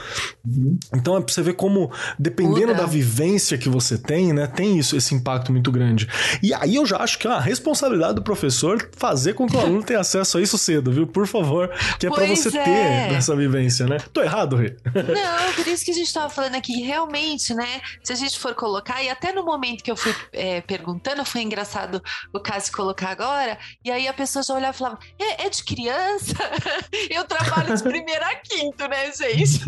Então 0.94 1.16
é 1.16 1.20
pra 1.20 1.32
você 1.32 1.42
ver 1.42 1.54
como, 1.54 1.90
dependendo 2.18 2.74
da 2.74 2.86
vivência 2.86 3.58
que 3.58 3.68
você 3.68 3.98
tem, 3.98 4.32
né? 4.32 4.46
Tem 4.46 4.78
isso, 4.78 4.96
esse 4.96 5.14
impacto 5.14 5.52
muito 5.52 5.70
grande. 5.70 6.08
E 6.42 6.52
aí 6.54 6.74
eu 6.74 6.86
já 6.86 6.98
acho 6.98 7.18
que 7.18 7.26
é 7.26 7.30
uma 7.30 7.40
responsabilidade 7.40 8.14
do 8.14 8.22
professor 8.22 8.88
fazer 8.96 9.34
com 9.34 9.46
que 9.46 9.56
o 9.56 9.60
aluno 9.60 9.82
tenha 9.82 10.00
acesso 10.00 10.38
a 10.38 10.42
isso 10.42 10.58
cedo, 10.58 10.90
viu? 10.90 11.06
Por 11.06 11.26
favor. 11.26 11.70
Que 11.98 12.06
é 12.06 12.10
para 12.10 12.26
você 12.26 12.56
é. 12.56 12.62
ter 13.08 13.14
essa 13.14 13.36
vivência, 13.36 13.86
né? 13.86 13.98
Tô 14.12 14.22
errado, 14.22 14.56
Rê? 14.56 14.76
Não, 14.94 15.52
por 15.54 15.66
isso 15.66 15.84
que 15.84 15.90
a 15.90 15.94
gente 15.94 16.12
tava 16.12 16.28
falando 16.30 16.54
aqui, 16.54 16.82
realmente, 16.82 17.54
né? 17.54 17.80
Se 18.02 18.12
a 18.12 18.16
gente 18.16 18.38
for 18.38 18.54
colocar, 18.54 19.02
e 19.02 19.08
até 19.08 19.32
no 19.32 19.44
momento 19.44 19.82
que 19.82 19.90
eu 19.92 19.96
fui 19.96 20.14
é, 20.32 20.60
perguntando, 20.60 21.24
foi 21.24 21.42
engraçado 21.42 22.02
o 22.32 22.40
caso 22.40 22.72
colocar 22.72 23.10
agora, 23.10 23.58
e 23.84 23.90
aí 23.90 24.08
a 24.08 24.12
pessoa 24.12 24.42
já 24.42 24.54
olhava 24.54 24.74
e 24.74 24.78
falava: 24.78 24.98
é, 25.18 25.46
é 25.46 25.50
de 25.50 25.64
criança? 25.64 26.34
eu 27.10 27.24
trabalho 27.24 27.76
de 27.76 27.82
primeira 27.82 28.26
a 28.26 28.36
quinto, 28.36 28.88
né, 28.88 29.12
gente? 29.12 29.64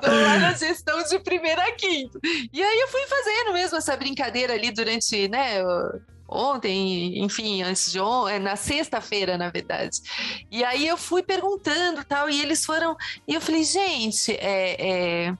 Tô 0.00 0.10
lá 0.10 0.38
na 0.38 0.52
gestão 0.54 1.02
de 1.02 1.18
primeira 1.20 1.62
a 1.62 1.72
quinto. 1.72 2.18
E 2.52 2.62
aí 2.62 2.80
eu 2.80 2.88
fui 2.88 3.06
fazendo 3.06 3.52
mesmo 3.52 3.76
essa 3.76 3.96
brincadeira 3.96 4.54
ali 4.54 4.70
durante, 4.70 5.28
né? 5.28 5.62
ontem, 6.30 7.18
enfim, 7.24 7.62
antes 7.62 7.90
de 7.90 7.98
ontem, 7.98 8.34
é, 8.34 8.38
na 8.38 8.54
sexta-feira, 8.54 9.36
na 9.36 9.50
verdade. 9.50 9.98
E 10.50 10.62
aí 10.62 10.86
eu 10.86 10.96
fui 10.96 11.22
perguntando 11.22 12.04
tal, 12.04 12.30
e 12.30 12.40
eles 12.40 12.64
foram. 12.64 12.96
E 13.26 13.34
eu 13.34 13.40
falei, 13.40 13.64
gente, 13.64 14.30
é, 14.32 15.26
é, 15.28 15.34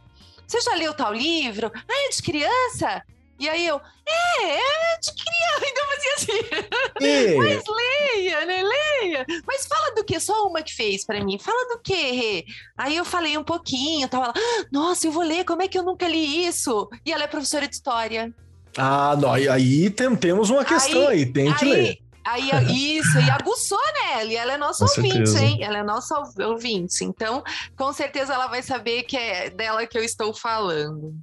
você 0.47 0.61
já 0.61 0.75
leu 0.75 0.93
tal 0.93 1.15
livro? 1.15 1.71
Ah, 1.73 2.07
é 2.07 2.09
de 2.09 2.23
criança? 2.23 3.05
E 3.41 3.49
aí 3.49 3.67
eu, 3.67 3.81
é, 4.07 4.55
é 4.55 4.99
de 5.01 5.13
criança. 5.13 5.65
Então 5.71 5.87
fazia 5.87 6.15
assim. 6.17 7.37
Mas 7.39 7.63
leia, 7.67 8.45
né? 8.45 8.63
Leia. 8.63 9.27
Mas 9.47 9.67
fala 9.67 9.95
do 9.95 10.05
que? 10.05 10.21
Só 10.21 10.47
uma 10.47 10.63
que 10.63 10.75
fez 10.75 11.07
para 11.07 11.25
mim. 11.25 11.39
Fala 11.39 11.75
do 11.75 11.81
que? 11.81 12.45
Aí 12.77 12.97
eu 12.97 13.05
falei 13.05 13.39
um 13.39 13.45
pouquinho, 13.45 14.09
tava 14.09 14.27
lá, 14.27 14.35
ah, 14.37 14.67
nossa, 14.71 15.07
eu 15.07 15.13
vou 15.13 15.23
ler, 15.23 15.45
como 15.45 15.63
é 15.63 15.69
que 15.69 15.79
eu 15.79 15.83
nunca 15.83 16.07
li 16.07 16.47
isso? 16.47 16.89
E 17.05 17.13
ela 17.13 17.25
é 17.25 17.27
professora 17.27 17.67
de 17.67 17.75
história. 17.75 18.33
Ah, 18.77 19.17
não, 19.17 19.33
aí, 19.33 19.49
aí 19.49 19.91
tem, 19.91 20.15
temos 20.15 20.51
uma 20.51 20.65
questão 20.65 21.09
aí, 21.09 21.21
aí 21.21 21.33
tem 21.33 21.49
aí, 21.49 21.55
que 21.55 21.65
ler. 21.65 21.99
Aí, 22.25 22.99
isso, 22.99 23.19
e 23.19 23.31
aguçou 23.31 23.81
nela, 24.05 24.31
e 24.31 24.37
ela 24.37 24.53
é 24.53 24.57
nossa 24.59 24.85
com 24.85 24.91
ouvinte, 24.91 25.31
certeza. 25.31 25.45
hein? 25.45 25.59
Ela 25.63 25.79
é 25.79 25.83
nossa 25.83 26.23
ouvinte. 26.41 27.03
Então, 27.03 27.43
com 27.77 27.93
certeza 27.93 28.35
ela 28.35 28.47
vai 28.47 28.63
saber 28.63 29.05
que 29.05 29.17
é 29.17 29.49
dela 29.51 29.87
que 29.87 29.99
eu 29.99 30.05
estou 30.05 30.33
falando. 30.35 31.15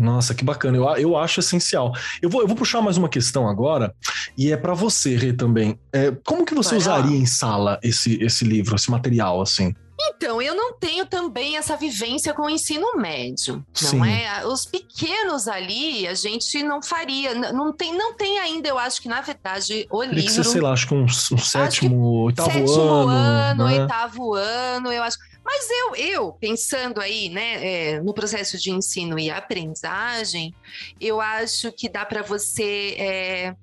Nossa, 0.00 0.34
que 0.34 0.42
bacana. 0.42 0.78
Eu, 0.78 0.84
eu 0.96 1.16
acho 1.16 1.40
essencial. 1.40 1.92
Eu 2.22 2.30
vou, 2.30 2.40
eu 2.40 2.48
vou 2.48 2.56
puxar 2.56 2.80
mais 2.80 2.96
uma 2.96 3.08
questão 3.08 3.46
agora, 3.46 3.94
e 4.36 4.50
é 4.50 4.56
para 4.56 4.72
você, 4.72 5.14
Rê, 5.14 5.32
também. 5.32 5.78
É, 5.92 6.10
como 6.24 6.46
que 6.46 6.54
você 6.54 6.70
Vai 6.70 6.78
usaria 6.78 7.16
lá. 7.16 7.16
em 7.16 7.26
sala 7.26 7.78
esse, 7.82 8.22
esse 8.22 8.44
livro, 8.44 8.74
esse 8.74 8.90
material, 8.90 9.42
assim? 9.42 9.74
Então, 10.02 10.40
eu 10.40 10.54
não 10.54 10.72
tenho 10.72 11.04
também 11.04 11.58
essa 11.58 11.76
vivência 11.76 12.32
com 12.32 12.42
o 12.42 12.50
ensino 12.50 12.96
médio, 12.96 13.64
Sim. 13.74 13.98
não 13.98 14.04
é? 14.06 14.46
Os 14.46 14.64
pequenos 14.64 15.46
ali, 15.46 16.08
a 16.08 16.14
gente 16.14 16.62
não 16.62 16.82
faria, 16.82 17.34
não 17.52 17.70
tem, 17.70 17.94
não 17.94 18.14
tem 18.14 18.38
ainda, 18.38 18.68
eu 18.68 18.78
acho 18.78 19.02
que 19.02 19.08
na 19.08 19.20
verdade 19.20 19.86
o 19.90 20.00
Teria 20.00 20.14
livro... 20.14 20.28
Que 20.28 20.32
ser, 20.32 20.44
sei 20.44 20.60
lá, 20.62 20.72
acho 20.72 20.88
que 20.88 20.94
um, 20.94 21.04
um 21.04 21.08
sétimo, 21.38 22.22
oitavo 22.22 22.50
sétimo 22.50 22.80
ano. 22.80 23.10
ano 23.10 23.64
né? 23.66 23.80
oitavo 23.80 24.34
ano, 24.34 24.90
eu 24.90 25.02
acho 25.02 25.18
mas 25.52 25.68
eu, 25.68 25.96
eu 25.96 26.32
pensando 26.34 27.00
aí, 27.00 27.28
né, 27.28 27.66
é, 27.66 28.00
no 28.00 28.14
processo 28.14 28.56
de 28.56 28.70
ensino 28.70 29.18
e 29.18 29.28
aprendizagem, 29.28 30.54
eu 31.00 31.20
acho 31.20 31.72
que 31.72 31.88
dá 31.88 32.06
para 32.06 32.22
você. 32.22 32.94
É, 32.96 33.56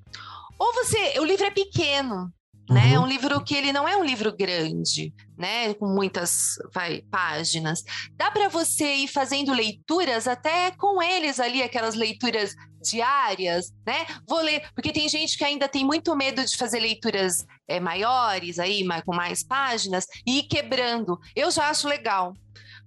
ou 0.59 0.73
você. 0.73 1.17
O 1.17 1.23
livro 1.23 1.45
é 1.45 1.51
pequeno. 1.51 2.29
Né? 2.69 2.93
É 2.93 2.99
um 2.99 3.07
livro 3.07 3.43
que 3.43 3.55
ele 3.55 3.71
não 3.71 3.87
é 3.87 3.95
um 3.95 4.03
livro 4.03 4.35
grande, 4.35 5.13
né? 5.37 5.73
Com 5.75 5.87
muitas 5.87 6.57
vai, 6.73 7.01
páginas. 7.09 7.83
Dá 8.15 8.29
para 8.29 8.49
você 8.49 8.95
ir 8.95 9.07
fazendo 9.07 9.53
leituras 9.53 10.27
até 10.27 10.71
com 10.71 11.01
eles 11.01 11.39
ali, 11.39 11.61
aquelas 11.61 11.95
leituras 11.95 12.55
diárias, 12.81 13.73
né? 13.85 14.05
Vou 14.27 14.41
ler, 14.41 14.63
porque 14.73 14.91
tem 14.91 15.07
gente 15.07 15.37
que 15.37 15.43
ainda 15.43 15.67
tem 15.67 15.85
muito 15.85 16.15
medo 16.15 16.43
de 16.43 16.57
fazer 16.57 16.79
leituras 16.79 17.45
é, 17.67 17.79
maiores 17.79 18.59
aí, 18.59 18.85
com 19.05 19.15
mais 19.15 19.43
páginas, 19.43 20.05
e 20.25 20.39
ir 20.39 20.43
quebrando. 20.43 21.19
Eu 21.35 21.49
já 21.51 21.69
acho 21.69 21.87
legal, 21.87 22.33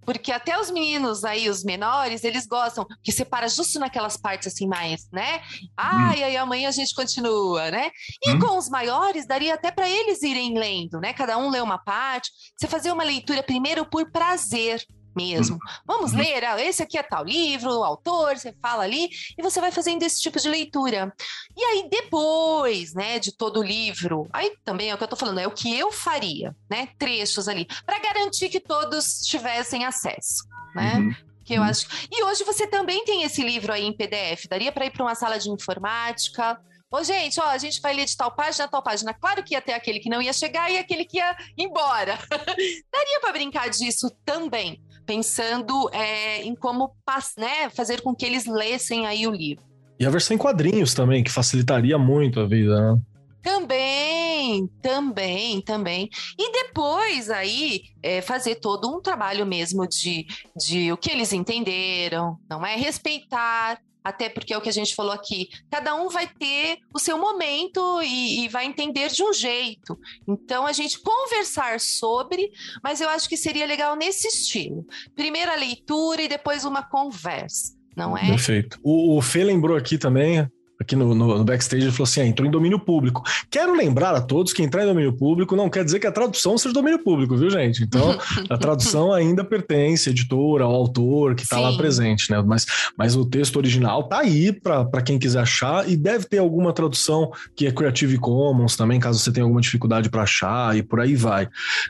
porque 0.05 0.33
até 0.33 0.59
os 0.59 0.71
meninos 0.71 1.25
aí, 1.25 1.49
os 1.49 1.63
menores, 1.63 2.25
eles 2.25 2.47
gostam 2.47 2.87
que 3.03 3.13
separa 3.13 3.49
justo 3.49 3.79
naquelas 3.79 4.17
partes 4.17 4.53
assim 4.53 4.67
mais, 4.67 5.09
né? 5.13 5.43
Ah, 5.77 6.11
hum. 6.11 6.19
e 6.19 6.25
aí 6.25 6.37
amanhã 6.37 6.69
a 6.69 6.73
gente 6.73 6.95
continua, 6.95 7.71
né? 7.71 7.91
E 8.25 8.33
hum. 8.33 8.39
com 8.39 8.59
os 8.59 8.69
maiores, 8.69 9.27
daria 9.27 9.55
até 9.55 9.71
para 9.71 9.89
eles 9.89 10.23
irem 10.23 10.59
lendo, 10.59 11.01
né? 11.01 11.13
Cada 11.13 11.37
um 11.39 11.51
lê 11.51 11.61
uma 11.61 11.79
parte. 11.79 12.31
Você 12.57 12.67
fazer 12.67 12.93
uma 12.93 13.05
leitura 13.05 13.43
primeiro 13.43 13.85
por 13.85 14.11
prazer, 14.11 14.85
mesmo. 15.15 15.55
Uhum. 15.57 15.61
Vamos 15.87 16.13
uhum. 16.13 16.19
ler, 16.19 16.45
ah, 16.45 16.61
esse 16.63 16.83
aqui 16.83 16.99
é 16.99 17.03
tal 17.03 17.25
livro, 17.25 17.71
o 17.71 17.85
autor, 17.85 18.37
você 18.37 18.55
fala 18.61 18.85
ali, 18.85 19.09
e 19.37 19.43
você 19.43 19.61
vai 19.61 19.71
fazendo 19.71 20.03
esse 20.03 20.21
tipo 20.21 20.39
de 20.39 20.49
leitura. 20.49 21.13
E 21.57 21.63
aí, 21.63 21.89
depois, 21.91 22.95
né, 22.95 23.19
de 23.19 23.33
todo 23.33 23.61
o 23.61 23.63
livro, 23.63 24.29
aí 24.33 24.57
também 24.65 24.91
é 24.91 24.95
o 24.95 24.99
que 24.99 25.05
eu 25.05 25.09
tô 25.09 25.17
falando, 25.17 25.39
é 25.39 25.47
o 25.47 25.53
que 25.53 25.77
eu 25.77 25.91
faria, 25.93 26.55
né, 26.71 26.89
trechos 26.99 27.49
ali, 27.49 27.67
para 27.85 27.99
garantir 27.99 28.49
que 28.49 28.61
todos 28.61 29.21
tivessem 29.21 29.85
acesso, 29.85 30.45
né? 30.75 30.95
Uhum. 30.97 31.15
Que 31.45 31.55
eu 31.55 31.63
uhum. 31.63 31.69
acho. 31.69 31.87
E 32.11 32.23
hoje 32.23 32.45
você 32.45 32.67
também 32.67 33.05
tem 33.05 33.23
esse 33.23 33.43
livro 33.43 33.73
aí 33.73 33.85
em 33.85 33.97
PDF. 33.97 34.47
Daria 34.49 34.71
para 34.71 34.87
ir 34.87 34.91
para 34.91 35.03
uma 35.03 35.15
sala 35.15 35.39
de 35.39 35.51
informática, 35.51 36.61
Ô, 36.93 37.05
gente, 37.05 37.41
ó, 37.41 37.45
a 37.45 37.57
gente 37.57 37.81
vai 37.81 37.95
ler 37.95 38.05
de 38.05 38.17
tal 38.17 38.33
página 38.33 38.65
a 38.65 38.69
tal 38.69 38.83
página. 38.83 39.15
Claro 39.15 39.45
que 39.45 39.55
ia 39.55 39.63
ter 39.63 39.75
aquele 39.75 40.01
que 40.01 40.09
não 40.09 40.21
ia 40.21 40.33
chegar 40.33 40.69
e 40.73 40.77
aquele 40.77 41.05
que 41.05 41.19
ia 41.19 41.37
embora. 41.57 42.19
Daria 42.91 43.21
para 43.21 43.33
brincar 43.33 43.71
disso 43.71 44.11
também 44.25 44.83
pensando 45.11 45.91
é, 45.93 46.41
em 46.45 46.55
como 46.55 46.95
né, 47.37 47.69
fazer 47.71 48.01
com 48.01 48.15
que 48.15 48.25
eles 48.25 48.47
lessem 48.47 49.07
aí 49.07 49.27
o 49.27 49.33
livro. 49.33 49.65
E 49.99 50.07
a 50.07 50.11
versão 50.11 50.37
em 50.37 50.39
quadrinhos 50.39 50.95
também, 50.95 51.25
que 51.25 51.33
facilitaria 51.33 51.99
muito 51.99 52.39
a 52.39 52.47
vida, 52.47 52.81
né? 52.81 53.03
Também, 53.43 54.69
também, 54.81 55.61
também. 55.63 56.09
E 56.39 56.53
depois 56.53 57.29
aí 57.29 57.83
é, 58.01 58.23
fazer 58.23 58.57
todo 58.57 58.89
um 58.89 59.01
trabalho 59.01 59.45
mesmo 59.45 59.85
de, 59.89 60.27
de 60.57 60.93
o 60.93 60.97
que 60.97 61.11
eles 61.11 61.33
entenderam, 61.33 62.39
não 62.49 62.65
é? 62.65 62.77
Respeitar 62.77 63.81
até 64.03 64.29
porque 64.29 64.53
é 64.53 64.59
o 64.59 64.61
que 64.61 64.69
a 64.69 64.73
gente 64.73 64.95
falou 64.95 65.13
aqui, 65.13 65.51
cada 65.71 65.95
um 65.95 66.09
vai 66.09 66.27
ter 66.27 66.79
o 66.93 66.99
seu 66.99 67.19
momento 67.19 68.01
e, 68.03 68.45
e, 68.45 68.49
vai 68.49 68.67
entender 68.67 69.09
de 69.11 69.23
um 69.23 69.33
jeito. 69.33 69.99
Então, 70.27 70.67
a 70.67 70.73
gente 70.73 70.99
conversar 71.01 71.81
sobre, 71.81 72.51
mas 72.83 73.01
eu 73.01 73.09
acho 73.09 73.29
que 73.29 73.37
seria 73.37 73.67
legal 73.67 73.97
nesse 73.97 74.29
estilo. 74.29 74.87
Primeiro 75.15 75.51
a 75.51 75.57
leitura 75.57 76.23
e 76.23 76.29
depois 76.29 76.65
uma 76.65 76.83
conversa, 76.83 77.75
não 77.97 78.17
é? 78.17 78.27
Perfeito. 78.27 78.79
O, 78.83 79.17
o 79.17 79.23
Fê 79.23 79.45
lembrou 79.45 79.77
aqui 79.77 79.99
também, 79.99 80.49
aqui 80.81 80.97
no, 80.97 81.15
no, 81.15 81.39
no, 81.39 81.45
backstage, 81.45 81.85
ele 81.85 81.93
falou 81.93 82.05
assim: 82.05 82.23
ah, 82.23 82.27
entrou 82.27 82.49
em 82.49 82.51
domínio 82.51 82.79
público. 82.79 83.23
Quero 83.51 83.77
lembrar 83.77 84.15
a 84.15 84.21
todos 84.21 84.53
que 84.53 84.63
entrar 84.63 84.83
em 84.83 84.87
domínio 84.87 85.13
público 85.13 85.55
não 85.55 85.69
quer 85.69 85.85
dizer 85.85 86.01
que 86.01 86.07
a 86.07 86.13
tradução 86.13 86.57
seja 86.57 86.73
domínio 86.73 86.99
público, 86.99 87.37
viu, 87.37 87.51
gente? 87.51 87.83
Então, 87.83 88.19
a 88.49 88.57
tradução 88.59 89.13
ainda 89.13 89.45
pertence 89.45 90.09
à 90.09 90.13
editora, 90.13 90.65
ao 90.65 90.75
autor 90.75 91.35
que 91.35 91.43
está 91.43 91.61
lá 91.61 91.77
presente, 91.77 92.31
né? 92.31 92.43
Mas, 92.43 92.67
mas 92.97 93.15
o 93.15 93.25
texto 93.25 93.57
original 93.57 94.05
tá 94.05 94.21
aí 94.21 94.53
para 94.53 95.03
quem 95.03 95.19
quiser 95.19 95.41
achar 95.41 95.89
e 95.89 95.97
deve 95.97 96.25
ter 96.25 96.39
alguma 96.39 96.73
tradução 96.73 97.31
que 97.55 97.67
é 97.67 97.73
Creative 97.73 98.19
Commons 98.19 98.77
também, 98.77 98.99
caso 98.99 99.19
você 99.19 99.31
tenha 99.31 99.45
alguma 99.45 99.61
dificuldade 99.61 100.09
para 100.09 100.23
achar 100.23 100.77
e 100.77 100.83
por 100.83 101.01
aí 101.01 101.15
vai. 101.15 101.49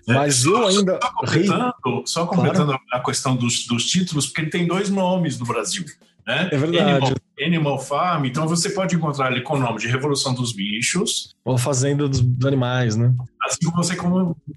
É, 0.08 0.14
mas 0.14 0.36
só, 0.36 0.50
eu 0.50 0.66
ainda. 0.66 0.98
Só 1.00 1.12
completando, 1.12 2.02
só 2.06 2.26
completando 2.26 2.72
claro. 2.72 2.82
a 2.92 3.00
questão 3.00 3.36
dos, 3.36 3.66
dos 3.66 3.84
títulos, 3.84 4.26
porque 4.26 4.40
ele 4.40 4.50
tem 4.50 4.66
dois 4.66 4.90
nomes 4.90 5.38
no 5.38 5.46
Brasil. 5.46 5.84
Né? 6.26 6.48
É 6.52 6.56
verdade. 6.56 6.90
Animal, 6.90 7.12
Animal, 7.44 7.78
Farm, 7.78 8.24
então 8.26 8.46
você 8.46 8.70
pode 8.70 8.94
encontrar 8.94 9.30
ele 9.30 9.40
com 9.42 9.54
o 9.54 9.58
nome 9.58 9.78
de 9.78 9.88
Revolução 9.88 10.34
dos 10.34 10.52
Bichos. 10.52 11.34
Ou 11.44 11.56
Fazenda 11.56 12.08
dos, 12.08 12.20
Animais, 12.44 12.96
né? 12.96 13.14
Assim 13.42 13.70
como 13.70 13.82
você 13.82 13.96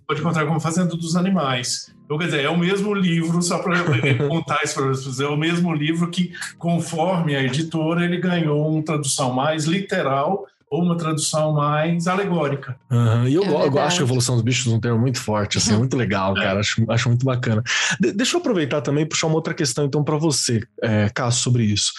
pode 0.08 0.22
encontrar 0.22 0.46
como 0.46 0.60
Fazenda 0.60 0.96
dos 0.96 1.16
Animais. 1.16 1.94
Então, 2.06 2.18
quer 2.18 2.26
dizer, 2.26 2.44
é 2.44 2.50
o 2.50 2.58
mesmo 2.58 2.94
livro, 2.94 3.42
só 3.42 3.60
para 3.60 3.78
contar 4.28 4.62
isso 4.64 4.76
para 4.76 4.88
vocês, 4.88 5.20
é 5.20 5.28
o 5.28 5.38
mesmo 5.38 5.74
livro 5.74 6.10
que, 6.10 6.34
conforme 6.58 7.36
a 7.36 7.44
editora, 7.44 8.04
ele 8.04 8.18
ganhou 8.18 8.70
uma 8.70 8.84
tradução 8.84 9.34
mais 9.34 9.66
literal 9.66 10.46
ou 10.74 10.82
uma 10.82 10.98
tradução 10.98 11.54
mais 11.54 12.08
alegórica. 12.08 12.76
Uhum. 12.90 13.28
E 13.28 13.36
eu, 13.36 13.44
é 13.44 13.68
eu, 13.68 13.80
acho 13.80 14.02
a 14.02 14.06
evolução 14.06 14.34
dos 14.34 14.44
bichos 14.44 14.74
um 14.74 14.80
termo 14.80 14.98
muito 14.98 15.22
forte, 15.22 15.60
assim, 15.60 15.78
muito 15.78 15.96
legal, 15.96 16.34
cara. 16.34 16.60
Acho, 16.60 16.84
acho 16.90 17.10
muito 17.10 17.24
bacana. 17.24 17.62
De, 18.00 18.12
deixa 18.12 18.36
eu 18.36 18.42
aproveitar 18.42 18.82
também 18.82 19.04
e 19.04 19.08
puxar 19.08 19.28
uma 19.28 19.36
outra 19.36 19.54
questão, 19.54 19.86
então, 19.86 20.04
para 20.04 20.18
você, 20.18 20.62
é, 20.82 21.10
Cássio, 21.14 21.44
sobre 21.44 21.64
isso. 21.64 21.94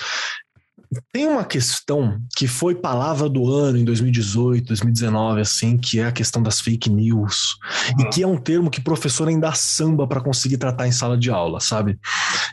Tem 1.13 1.27
uma 1.27 1.45
questão 1.45 2.19
que 2.37 2.47
foi 2.47 2.75
palavra 2.75 3.29
do 3.29 3.51
ano 3.53 3.79
em 3.79 3.85
2018, 3.85 4.67
2019, 4.67 5.41
assim, 5.41 5.77
que 5.77 6.01
é 6.01 6.07
a 6.07 6.13
questão 6.13 6.43
das 6.43 6.61
fake 6.61 6.91
news. 6.91 7.57
E 7.99 8.05
que 8.07 8.23
é 8.23 8.27
um 8.27 8.37
termo 8.37 8.71
que 8.71 8.81
professor 8.81 9.29
ainda 9.29 9.53
samba 9.53 10.07
para 10.07 10.21
conseguir 10.21 10.59
tratar 10.59 10.87
em 10.87 10.93
sala 10.93 11.17
de 11.17 11.31
aula, 11.31 11.61
sabe? 11.61 11.99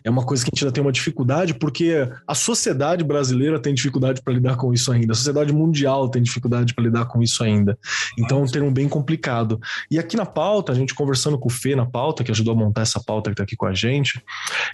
É 0.03 0.09
uma 0.09 0.25
coisa 0.25 0.43
que 0.43 0.49
a 0.49 0.51
gente 0.53 0.63
ainda 0.63 0.73
tem 0.73 0.83
uma 0.83 0.91
dificuldade, 0.91 1.53
porque 1.53 2.09
a 2.27 2.35
sociedade 2.35 3.03
brasileira 3.03 3.59
tem 3.59 3.73
dificuldade 3.73 4.21
para 4.21 4.33
lidar 4.33 4.55
com 4.55 4.73
isso 4.73 4.91
ainda, 4.91 5.13
a 5.13 5.15
sociedade 5.15 5.53
mundial 5.53 6.09
tem 6.09 6.21
dificuldade 6.21 6.73
para 6.73 6.83
lidar 6.83 7.05
com 7.05 7.21
isso 7.21 7.43
ainda. 7.43 7.77
Então 8.17 8.39
é 8.39 8.41
um 8.41 8.47
termo 8.47 8.71
bem 8.71 8.87
complicado. 8.87 9.59
E 9.89 9.99
aqui 9.99 10.15
na 10.15 10.25
pauta, 10.25 10.71
a 10.71 10.75
gente 10.75 10.93
conversando 10.93 11.37
com 11.37 11.47
o 11.47 11.51
Fê 11.51 11.75
na 11.75 11.85
pauta, 11.85 12.23
que 12.23 12.31
ajudou 12.31 12.53
a 12.53 12.57
montar 12.57 12.81
essa 12.81 13.01
pauta 13.03 13.29
que 13.29 13.33
está 13.33 13.43
aqui 13.43 13.55
com 13.55 13.65
a 13.65 13.73
gente, 13.73 14.23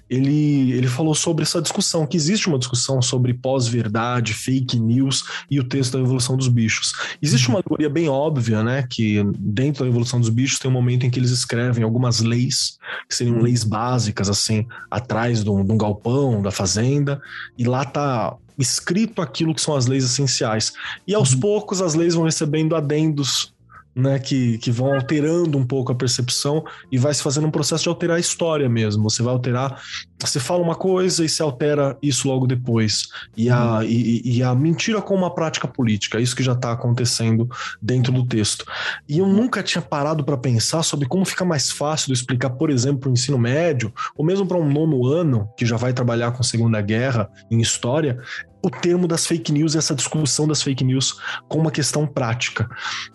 ele, 0.09 0.71
ele 0.73 0.87
falou 0.87 1.15
sobre 1.15 1.43
essa 1.43 1.61
discussão, 1.61 2.05
que 2.05 2.17
existe 2.17 2.47
uma 2.47 2.59
discussão 2.59 3.01
sobre 3.01 3.33
pós 3.33 3.56
pós-verdade, 3.57 4.35
fake 4.35 4.79
news 4.79 5.23
e 5.49 5.59
o 5.59 5.63
texto 5.63 5.93
da 5.93 5.99
Evolução 5.99 6.37
dos 6.37 6.47
Bichos. 6.47 6.93
Existe 7.19 7.49
uma 7.49 7.57
alegoria 7.57 7.89
bem 7.89 8.07
óbvia, 8.07 8.63
né? 8.63 8.85
Que 8.87 9.23
dentro 9.35 9.83
da 9.83 9.89
Evolução 9.89 10.19
dos 10.19 10.29
Bichos 10.29 10.59
tem 10.59 10.69
um 10.69 10.73
momento 10.73 11.05
em 11.05 11.09
que 11.09 11.19
eles 11.19 11.31
escrevem 11.31 11.83
algumas 11.83 12.19
leis, 12.19 12.77
que 13.09 13.15
seriam 13.15 13.41
leis 13.41 13.63
básicas, 13.63 14.29
assim, 14.29 14.67
atrás 14.91 15.43
de 15.43 15.49
um, 15.49 15.65
de 15.65 15.71
um 15.71 15.77
galpão, 15.77 16.41
da 16.41 16.51
fazenda, 16.51 17.19
e 17.57 17.63
lá 17.63 17.83
tá 17.83 18.35
escrito 18.59 19.21
aquilo 19.21 19.55
que 19.55 19.61
são 19.61 19.75
as 19.75 19.87
leis 19.87 20.03
essenciais. 20.03 20.73
E 21.07 21.15
aos 21.15 21.33
uhum. 21.33 21.39
poucos 21.39 21.81
as 21.81 21.95
leis 21.95 22.13
vão 22.13 22.25
recebendo 22.25 22.75
adendos 22.75 23.53
né, 23.97 24.19
que, 24.19 24.59
que 24.59 24.69
vão 24.69 24.93
alterando 24.93 25.57
um 25.57 25.65
pouco 25.65 25.91
a 25.91 25.95
percepção 25.95 26.63
e 26.91 26.99
vai 26.99 27.13
se 27.13 27.23
fazendo 27.23 27.47
um 27.47 27.51
processo 27.51 27.83
de 27.83 27.89
alterar 27.89 28.17
a 28.17 28.19
história 28.19 28.69
mesmo. 28.69 29.09
Você 29.09 29.23
vai 29.23 29.33
alterar, 29.33 29.81
você 30.21 30.39
fala 30.39 30.61
uma 30.61 30.75
coisa 30.75 31.25
e 31.25 31.29
se 31.29 31.41
altera 31.41 31.97
isso 32.01 32.27
logo 32.27 32.45
depois. 32.45 33.07
E 33.35 33.49
a, 33.49 33.77
uhum. 33.77 33.83
e, 33.83 34.37
e, 34.37 34.43
a 34.43 34.53
mentira 34.53 35.01
com 35.01 35.15
uma 35.15 35.33
prática 35.33 35.67
política, 35.67 36.19
isso 36.19 36.35
que 36.35 36.43
já 36.43 36.53
está 36.53 36.71
acontecendo 36.71 37.49
dentro 37.81 38.13
do 38.13 38.23
texto. 38.23 38.65
E 39.09 39.17
eu 39.17 39.25
nunca 39.27 39.63
tinha 39.63 39.81
parado 39.81 40.23
para 40.23 40.37
pensar 40.37 40.83
sobre 40.83 41.07
como 41.07 41.25
fica 41.25 41.43
mais 41.43 41.71
fácil 41.71 42.07
de 42.07 42.13
explicar, 42.13 42.51
por 42.51 42.69
exemplo, 42.69 42.99
para 42.99 43.09
o 43.09 43.13
ensino 43.13 43.37
médio, 43.39 43.91
ou 44.15 44.23
mesmo 44.23 44.45
para 44.45 44.57
um 44.57 44.71
nono 44.71 45.07
ano, 45.07 45.49
que 45.57 45.65
já 45.65 45.75
vai 45.75 45.91
trabalhar 45.91 46.31
com 46.31 46.43
Segunda 46.43 46.79
Guerra 46.81 47.29
em 47.49 47.59
história, 47.59 48.19
o 48.61 48.69
termo 48.69 49.07
das 49.07 49.25
fake 49.25 49.51
news 49.51 49.75
e 49.75 49.77
essa 49.77 49.93
discussão 49.95 50.47
das 50.47 50.61
fake 50.61 50.83
news 50.83 51.19
com 51.47 51.59
uma 51.59 51.71
questão 51.71 52.07
prática. 52.07 52.69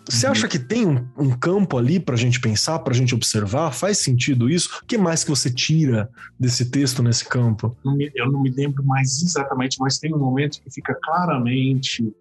Você 0.09 0.25
uhum. 0.25 0.31
acha 0.31 0.47
que 0.47 0.59
tem 0.59 0.85
um, 0.87 1.05
um 1.17 1.29
campo 1.31 1.77
ali 1.77 1.99
para 1.99 2.15
a 2.15 2.17
gente 2.17 2.39
pensar, 2.39 2.79
para 2.79 2.93
a 2.93 2.95
gente 2.95 3.13
observar? 3.13 3.71
Faz 3.71 3.99
sentido 3.99 4.49
isso? 4.49 4.79
O 4.81 4.85
que 4.85 4.97
mais 4.97 5.23
que 5.23 5.29
você 5.29 5.49
tira 5.49 6.09
desse 6.39 6.69
texto 6.69 7.03
nesse 7.03 7.27
campo? 7.27 7.75
Eu 8.15 8.31
não 8.31 8.41
me 8.41 8.49
lembro 8.49 8.83
mais 8.83 9.21
exatamente, 9.21 9.77
mas 9.79 9.97
tem 9.99 10.13
um 10.13 10.19
momento 10.19 10.61
que 10.61 10.71
fica 10.71 10.97
claramente 11.03 12.13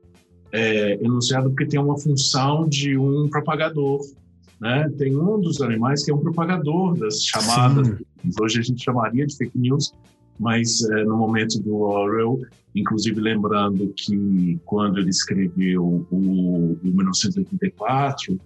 é, 0.53 0.95
enunciado 1.03 1.49
porque 1.51 1.67
tem 1.67 1.81
uma 1.81 1.99
função 1.99 2.69
de 2.69 2.97
um 2.99 3.29
propagador. 3.29 4.01
Né? 4.61 4.89
Tem 4.97 5.17
um 5.17 5.41
dos 5.41 5.61
animais 5.61 6.05
que 6.05 6.11
é 6.11 6.15
um 6.15 6.21
propagador 6.21 6.97
das 6.97 7.25
chamadas, 7.25 7.89
Sim. 7.89 8.31
hoje 8.41 8.61
a 8.61 8.63
gente 8.63 8.85
chamaria 8.85 9.27
de 9.27 9.37
fake 9.37 9.59
news, 9.59 9.93
mas 10.39 10.83
é, 10.83 11.05
no 11.05 11.17
momento 11.17 11.61
do 11.61 11.77
Orwell, 11.77 12.41
inclusive 12.75 13.21
lembrando 13.21 13.93
que 13.97 14.59
quando 14.65 14.99
ele 14.99 15.11
escreveu 15.11 16.07
o, 16.11 16.73
o 16.73 16.79
1984, 16.83 18.39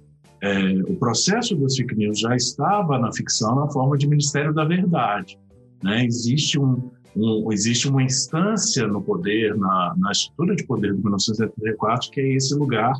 é, 0.42 0.82
o 0.86 0.96
processo 0.96 1.56
das 1.56 1.76
fake 1.76 1.94
news 1.94 2.20
já 2.20 2.34
estava 2.36 2.98
na 2.98 3.12
ficção 3.12 3.54
na 3.54 3.68
forma 3.68 3.96
de 3.96 4.06
Ministério 4.06 4.52
da 4.52 4.64
Verdade. 4.64 5.38
Né? 5.82 6.04
Existe, 6.04 6.58
um, 6.58 6.90
um, 7.16 7.52
existe 7.52 7.88
uma 7.88 8.02
instância 8.02 8.86
no 8.86 9.02
poder, 9.02 9.56
na, 9.56 9.94
na 9.96 10.12
estrutura 10.12 10.54
de 10.54 10.66
poder 10.66 10.94
de 10.94 11.02
1984, 11.02 12.10
que 12.10 12.20
é 12.20 12.34
esse 12.34 12.54
lugar 12.54 12.92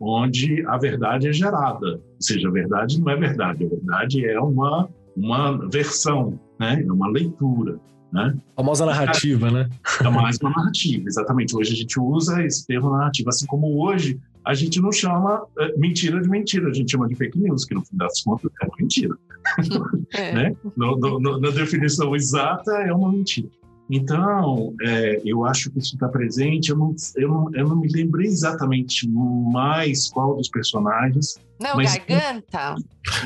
onde 0.00 0.64
a 0.66 0.76
verdade 0.76 1.28
é 1.28 1.32
gerada. 1.32 1.86
Ou 1.86 2.02
seja, 2.20 2.48
a 2.48 2.52
verdade 2.52 3.00
não 3.00 3.10
é 3.10 3.16
verdade, 3.16 3.64
a 3.64 3.68
verdade 3.68 4.24
é 4.26 4.40
uma, 4.40 4.88
uma 5.16 5.68
versão, 5.68 6.38
né? 6.58 6.84
é 6.86 6.92
uma 6.92 7.08
leitura. 7.08 7.78
Né? 8.14 8.32
A 8.52 8.62
famosa 8.62 8.86
narrativa, 8.86 9.50
né? 9.50 9.68
É 10.00 10.08
mais 10.08 10.38
uma 10.38 10.50
narrativa, 10.50 11.08
exatamente. 11.08 11.56
Hoje 11.56 11.72
a 11.72 11.76
gente 11.76 11.98
usa 11.98 12.44
esse 12.44 12.64
termo 12.64 12.90
narrativa, 12.90 13.30
assim 13.30 13.44
como 13.44 13.84
hoje 13.84 14.20
a 14.44 14.54
gente 14.54 14.80
não 14.80 14.92
chama 14.92 15.44
é, 15.58 15.76
mentira 15.76 16.20
de 16.20 16.28
mentira, 16.28 16.68
a 16.68 16.72
gente 16.72 16.92
chama 16.92 17.08
de 17.08 17.16
fake 17.16 17.36
news, 17.36 17.64
que 17.64 17.74
no 17.74 17.84
fim 17.84 17.96
das 17.96 18.22
contas 18.22 18.52
é 18.62 18.66
uma 18.66 18.76
mentira. 18.78 19.16
É. 20.14 20.32
né? 20.32 20.56
no, 20.76 20.96
no, 20.96 21.40
na 21.40 21.50
definição 21.50 22.14
exata, 22.14 22.70
é 22.82 22.92
uma 22.92 23.10
mentira. 23.10 23.48
Então, 23.90 24.74
é, 24.80 25.20
eu 25.24 25.44
acho 25.44 25.70
que 25.70 25.78
isso 25.78 25.94
está 25.94 26.08
presente. 26.08 26.70
Eu 26.70 26.78
não, 26.78 26.94
eu, 27.16 27.28
não, 27.28 27.50
eu 27.54 27.68
não 27.68 27.76
me 27.76 27.88
lembrei 27.88 28.26
exatamente 28.26 29.08
mais 29.08 30.08
qual 30.08 30.36
dos 30.36 30.48
personagens. 30.48 31.38
Não, 31.60 31.76
mas 31.76 31.94
Garganta? 31.96 32.74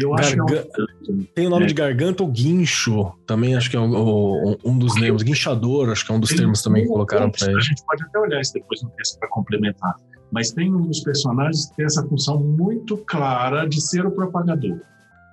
Eu 0.01 0.15
acho 0.15 0.37
Garga... 0.37 0.63
que 0.65 0.81
é 0.81 1.15
um... 1.15 1.23
Tem 1.35 1.47
o 1.47 1.51
nome 1.51 1.65
é. 1.65 1.69
de 1.69 1.75
Garganta 1.75 2.23
ou 2.23 2.29
Guincho, 2.29 3.13
também 3.25 3.55
acho 3.55 3.71
que 3.71 3.77
é 3.77 3.81
um, 3.81 4.57
um 4.65 4.79
dos 4.79 4.95
termos. 4.95 5.23
Guinchador, 5.23 5.91
acho 5.91 6.05
que 6.05 6.13
é 6.13 6.15
um 6.15 6.21
dos 6.21 6.31
tem 6.31 6.39
termos 6.39 6.61
também 6.61 6.83
que 6.83 6.89
colocaram 6.89 7.31
para 7.31 7.47
ele. 7.47 7.57
A 7.57 7.63
gente 7.63 7.83
pode 7.85 8.03
até 8.03 8.19
olhar 8.19 8.41
isso 8.41 8.53
depois 8.53 8.83
no 8.83 8.91
texto 8.91 9.19
para 9.19 9.29
complementar. 9.29 9.95
Mas 10.31 10.51
tem 10.51 10.75
um 10.75 10.83
dos 10.83 11.01
personagens 11.01 11.67
que 11.67 11.77
tem 11.77 11.87
essa 11.87 12.05
função 12.07 12.39
muito 12.39 12.97
clara 12.99 13.67
de 13.67 13.81
ser 13.81 14.05
o 14.05 14.11
propagador. 14.11 14.81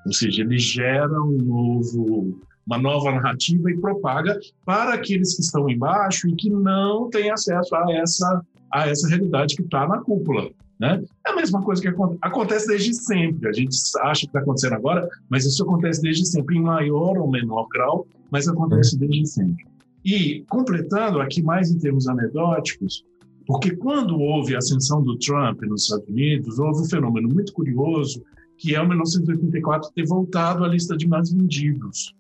Ou 0.06 0.14
seja, 0.14 0.44
ele 0.44 0.58
gera 0.58 1.22
um 1.22 1.38
novo 1.38 2.40
uma 2.66 2.78
nova 2.78 3.12
narrativa 3.12 3.70
e 3.70 3.78
propaga 3.78 4.40
para 4.66 4.94
aqueles 4.94 5.36
que 5.36 5.42
estão 5.42 5.70
embaixo 5.70 6.28
e 6.28 6.36
que 6.36 6.50
não 6.50 7.10
têm 7.10 7.30
acesso 7.30 7.76
a 7.76 7.86
essa, 7.94 8.42
a 8.72 8.90
essa 8.90 9.08
realidade 9.08 9.56
que 9.56 9.62
está 9.62 9.88
na 9.88 10.00
cúpula. 10.00 10.50
Né? 10.80 11.04
É 11.26 11.32
a 11.32 11.36
mesma 11.36 11.62
coisa 11.62 11.82
que 11.82 11.88
acontece 12.22 12.68
desde 12.68 12.94
sempre. 12.94 13.48
A 13.48 13.54
gente 13.54 13.78
acha 14.02 14.22
que 14.22 14.28
está 14.28 14.40
acontecendo 14.40 14.74
agora, 14.74 15.08
mas 15.30 15.46
isso 15.46 15.64
acontece 15.64 16.02
desde 16.02 16.26
sempre, 16.26 16.58
em 16.58 16.62
maior 16.62 17.18
ou 17.18 17.30
menor 17.30 17.68
grau, 17.72 18.08
mas 18.30 18.48
acontece 18.48 18.98
desde 18.98 19.26
sempre. 19.28 19.66
E, 20.04 20.44
completando 20.50 21.20
aqui 21.22 21.42
mais 21.42 21.72
em 21.72 21.80
termos 21.80 22.08
anedóticos, 22.08 23.06
porque 23.48 23.76
quando 23.76 24.20
houve 24.20 24.56
a 24.56 24.58
ascensão 24.58 25.02
do 25.02 25.18
Trump 25.18 25.62
nos 25.64 25.84
Estados 25.84 26.08
Unidos, 26.08 26.60
houve 26.60 26.82
um 26.82 26.86
fenômeno 26.86 27.30
muito 27.30 27.54
curioso, 27.54 28.24
que 28.58 28.76
é 28.76 28.82
o 28.82 28.88
1984 28.88 29.92
ter 29.94 30.06
voltado 30.06 30.64
à 30.64 30.68
lista 30.68 30.98
de 30.98 31.08
mais 31.08 31.32
vendidos. 31.32 32.14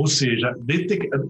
Ou 0.00 0.06
seja, 0.06 0.56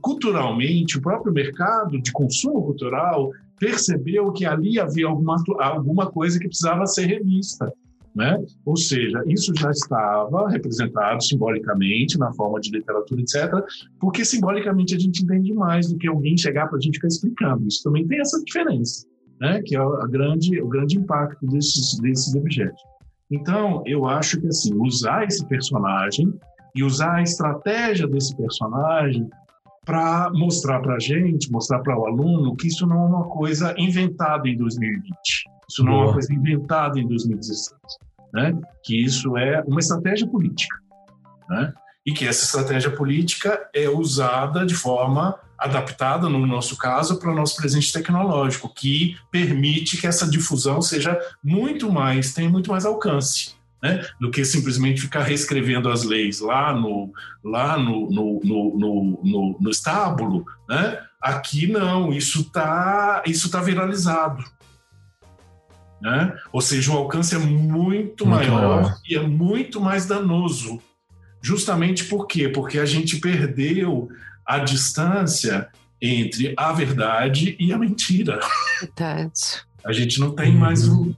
culturalmente, 0.01 0.97
o 0.97 1.03
próprio 1.03 1.33
mercado 1.33 2.01
de 2.01 2.13
consumo 2.13 2.63
cultural 2.63 3.33
percebeu 3.59 4.31
que 4.31 4.47
ali 4.47 4.79
havia 4.79 5.09
alguma, 5.09 5.43
alguma 5.59 6.09
coisa 6.09 6.39
que 6.39 6.47
precisava 6.47 6.87
ser 6.87 7.07
revista. 7.07 7.73
Né? 8.15 8.41
Ou 8.65 8.77
seja, 8.77 9.25
isso 9.27 9.53
já 9.57 9.73
estava 9.73 10.49
representado 10.49 11.21
simbolicamente 11.25 12.17
na 12.17 12.33
forma 12.33 12.61
de 12.61 12.71
literatura, 12.71 13.21
etc., 13.21 13.53
porque 13.99 14.25
simbolicamente 14.25 14.95
a 14.95 14.99
gente 15.01 15.25
entende 15.25 15.53
mais 15.53 15.89
do 15.89 15.99
que 15.99 16.07
alguém 16.07 16.39
chegar 16.39 16.69
para 16.69 16.79
a 16.79 16.81
gente 16.81 16.95
ficar 16.95 17.09
explicando. 17.09 17.67
Isso 17.67 17.83
também 17.83 18.07
tem 18.07 18.21
essa 18.21 18.41
diferença, 18.45 19.05
né? 19.41 19.61
que 19.65 19.75
é 19.75 19.81
a 19.81 20.07
grande, 20.07 20.63
o 20.63 20.69
grande 20.69 20.97
impacto 20.97 21.45
desses, 21.45 21.99
desses 21.99 22.37
objetos. 22.37 22.81
Então, 23.29 23.83
eu 23.85 24.07
acho 24.07 24.41
que 24.41 24.47
assim, 24.47 24.73
usar 24.77 25.25
esse 25.25 25.45
personagem 25.47 26.33
e 26.75 26.83
usar 26.83 27.17
a 27.17 27.23
estratégia 27.23 28.07
desse 28.07 28.37
personagem 28.37 29.29
para 29.85 30.31
mostrar 30.33 30.81
para 30.81 30.95
a 30.95 30.99
gente, 30.99 31.51
mostrar 31.51 31.81
para 31.81 31.99
o 31.99 32.07
aluno 32.07 32.55
que 32.55 32.69
isso 32.69 32.87
não 32.87 33.03
é 33.03 33.07
uma 33.07 33.25
coisa 33.25 33.75
inventada 33.79 34.49
em 34.49 34.57
2020, 34.57 35.11
isso 35.69 35.83
não 35.83 35.93
Boa. 35.93 36.03
é 36.03 36.07
uma 36.07 36.13
coisa 36.13 36.33
inventada 36.33 37.01
em 37.01 37.09
2016, 37.09 37.75
né? 38.33 38.61
que 38.85 39.03
isso 39.03 39.37
é 39.37 39.63
uma 39.67 39.81
estratégia 39.81 40.27
política. 40.27 40.77
Né? 41.49 41.73
E 42.07 42.13
que 42.13 42.27
essa 42.27 42.45
estratégia 42.45 42.91
política 42.91 43.69
é 43.75 43.89
usada 43.89 44.65
de 44.65 44.75
forma 44.75 45.39
adaptada, 45.59 46.29
no 46.29 46.47
nosso 46.47 46.77
caso, 46.79 47.19
para 47.19 47.31
o 47.31 47.35
nosso 47.35 47.57
presente 47.57 47.93
tecnológico, 47.93 48.73
que 48.73 49.17
permite 49.31 50.01
que 50.01 50.07
essa 50.07 50.29
difusão 50.29 50.81
seja 50.81 51.19
muito 51.45 51.93
mais, 51.93 52.33
tenha 52.33 52.49
muito 52.49 52.71
mais 52.71 52.87
alcance 52.87 53.60
né, 53.83 54.07
do 54.21 54.31
que 54.31 54.45
simplesmente 54.45 55.01
ficar 55.01 55.23
reescrevendo 55.23 55.89
as 55.89 56.05
leis 56.05 56.41
lá 56.41 56.73
no, 56.73 57.13
lá 57.43 57.79
no, 57.79 58.11
no, 58.11 58.41
no, 58.45 59.21
no, 59.25 59.59
no 59.61 59.71
estábulo. 59.71 60.45
Né? 60.69 60.99
Aqui 61.21 61.67
não, 61.67 62.13
isso 62.13 62.41
está 62.43 63.23
isso 63.27 63.51
tá 63.51 63.61
viralizado. 63.61 64.45
Né? 66.01 66.35
Ou 66.53 66.61
seja, 66.61 66.93
o 66.93 66.97
alcance 66.97 67.35
é 67.35 67.39
muito, 67.39 68.27
muito 68.27 68.27
maior, 68.27 68.83
maior 68.83 68.97
e 69.09 69.15
é 69.15 69.21
muito 69.21 69.81
mais 69.81 70.07
danoso. 70.07 70.81
Justamente 71.43 72.05
por 72.05 72.27
quê? 72.27 72.49
Porque 72.49 72.79
a 72.79 72.87
gente 72.87 73.19
perdeu 73.19 74.09
a 74.47 74.59
distância 74.59 75.69
entre 76.01 76.55
a 76.57 76.73
verdade 76.73 77.57
e 77.59 77.73
a 77.73 77.79
mentira. 77.79 78.41
Verdade. 78.81 79.63
A 79.85 79.93
gente 79.93 80.19
não 80.21 80.35
tem 80.35 80.53
mais 80.53 80.89
o, 80.89 81.15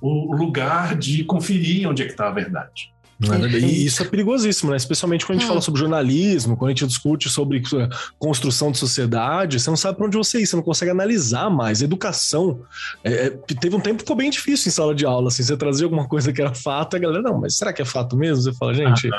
o 0.00 0.32
lugar 0.32 0.96
de 0.96 1.24
conferir 1.24 1.88
onde 1.88 2.02
é 2.02 2.06
que 2.06 2.12
está 2.12 2.28
a 2.28 2.32
verdade. 2.32 2.92
É 3.22 3.58
e 3.58 3.84
isso 3.84 4.02
é 4.02 4.06
perigosíssimo, 4.06 4.70
né? 4.70 4.78
Especialmente 4.78 5.26
quando 5.26 5.36
a 5.36 5.40
gente 5.40 5.46
hum. 5.46 5.48
fala 5.48 5.60
sobre 5.60 5.80
jornalismo, 5.80 6.56
quando 6.56 6.70
a 6.70 6.72
gente 6.72 6.86
discute 6.86 7.28
sobre 7.28 7.58
eh, 7.58 7.88
construção 8.18 8.72
de 8.72 8.78
sociedade, 8.78 9.60
você 9.60 9.68
não 9.68 9.76
sabe 9.76 9.98
para 9.98 10.06
onde 10.06 10.16
você 10.16 10.40
ir, 10.40 10.46
você 10.46 10.56
não 10.56 10.62
consegue 10.62 10.90
analisar 10.90 11.50
mais. 11.50 11.82
Educação. 11.82 12.62
É, 13.04 13.26
é, 13.26 13.30
teve 13.30 13.76
um 13.76 13.80
tempo 13.80 13.96
que 13.96 14.04
ficou 14.04 14.16
bem 14.16 14.30
difícil 14.30 14.68
em 14.68 14.72
sala 14.72 14.94
de 14.94 15.04
aula, 15.04 15.28
assim, 15.28 15.42
você 15.42 15.54
trazia 15.56 15.84
alguma 15.84 16.08
coisa 16.08 16.32
que 16.32 16.40
era 16.40 16.54
fato, 16.54 16.96
a 16.96 16.98
galera, 16.98 17.22
não, 17.22 17.38
mas 17.38 17.56
será 17.56 17.72
que 17.72 17.82
é 17.82 17.84
fato 17.84 18.16
mesmo? 18.16 18.42
Você 18.42 18.54
fala, 18.54 18.72
gente, 18.72 19.10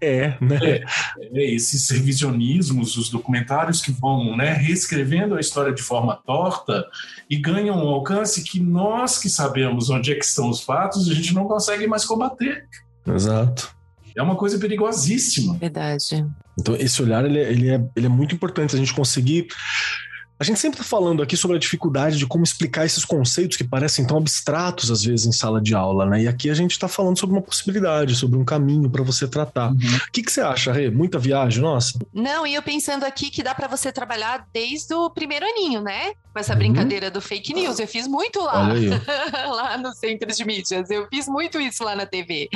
é, 0.00 0.36
né? 0.40 0.58
É, 0.62 0.84
é, 1.20 1.54
esses 1.54 1.90
revisionismos, 1.90 2.96
os 2.96 3.10
documentários 3.10 3.82
que 3.82 3.92
vão 3.92 4.34
né, 4.36 4.52
reescrevendo 4.54 5.34
a 5.34 5.40
história 5.40 5.72
de 5.72 5.82
forma 5.82 6.16
torta 6.24 6.86
e 7.28 7.36
ganham 7.36 7.76
um 7.76 7.88
alcance 7.88 8.42
que 8.42 8.58
nós 8.58 9.18
que 9.18 9.28
sabemos 9.28 9.90
onde 9.90 10.12
é 10.12 10.14
que 10.14 10.24
estão 10.24 10.48
os 10.48 10.62
fatos, 10.62 11.08
a 11.10 11.14
gente 11.14 11.34
não 11.34 11.44
consegue 11.44 11.86
mais 11.86 12.04
combater. 12.04 12.66
Exato. 13.06 13.74
É 14.16 14.22
uma 14.22 14.36
coisa 14.36 14.58
perigosíssima. 14.58 15.56
Verdade. 15.56 16.26
Então, 16.58 16.76
esse 16.76 17.02
olhar 17.02 17.24
ele, 17.24 17.38
é, 17.38 17.50
ele, 17.50 17.70
é, 17.70 17.82
ele 17.96 18.06
é 18.06 18.08
muito 18.08 18.34
importante 18.34 18.74
a 18.74 18.78
gente 18.78 18.92
conseguir 18.92 19.46
a 20.42 20.44
gente 20.44 20.58
sempre 20.58 20.80
está 20.80 20.88
falando 20.88 21.22
aqui 21.22 21.36
sobre 21.36 21.56
a 21.56 21.60
dificuldade 21.60 22.18
de 22.18 22.26
como 22.26 22.42
explicar 22.42 22.84
esses 22.84 23.04
conceitos 23.04 23.56
que 23.56 23.62
parecem 23.62 24.04
tão 24.04 24.16
abstratos 24.16 24.90
às 24.90 25.04
vezes 25.04 25.24
em 25.24 25.30
sala 25.30 25.60
de 25.60 25.72
aula, 25.72 26.04
né? 26.04 26.22
E 26.22 26.26
aqui 26.26 26.50
a 26.50 26.54
gente 26.54 26.72
está 26.72 26.88
falando 26.88 27.16
sobre 27.16 27.36
uma 27.36 27.42
possibilidade, 27.42 28.16
sobre 28.16 28.36
um 28.36 28.44
caminho 28.44 28.90
para 28.90 29.04
você 29.04 29.28
tratar. 29.28 29.70
Uhum. 29.70 29.76
O 29.76 30.10
que, 30.10 30.20
que 30.20 30.32
você 30.32 30.40
acha, 30.40 30.72
Rê? 30.72 30.90
Muita 30.90 31.16
viagem, 31.16 31.62
nossa? 31.62 31.96
Não, 32.12 32.44
e 32.44 32.56
eu 32.56 32.62
pensando 32.62 33.04
aqui 33.04 33.30
que 33.30 33.40
dá 33.40 33.54
para 33.54 33.68
você 33.68 33.92
trabalhar 33.92 34.44
desde 34.52 34.92
o 34.92 35.08
primeiro 35.10 35.46
aninho, 35.46 35.80
né? 35.80 36.10
Com 36.32 36.40
essa 36.40 36.54
uhum. 36.54 36.58
brincadeira 36.58 37.08
do 37.08 37.20
fake 37.20 37.54
news. 37.54 37.78
Eu 37.78 37.86
fiz 37.86 38.08
muito 38.08 38.40
lá, 38.40 38.66
lá 39.46 39.78
no 39.78 39.92
centro 39.92 40.26
de 40.26 40.44
mídias. 40.44 40.90
Eu 40.90 41.06
fiz 41.08 41.28
muito 41.28 41.60
isso 41.60 41.84
lá 41.84 41.94
na 41.94 42.04
TV. 42.04 42.48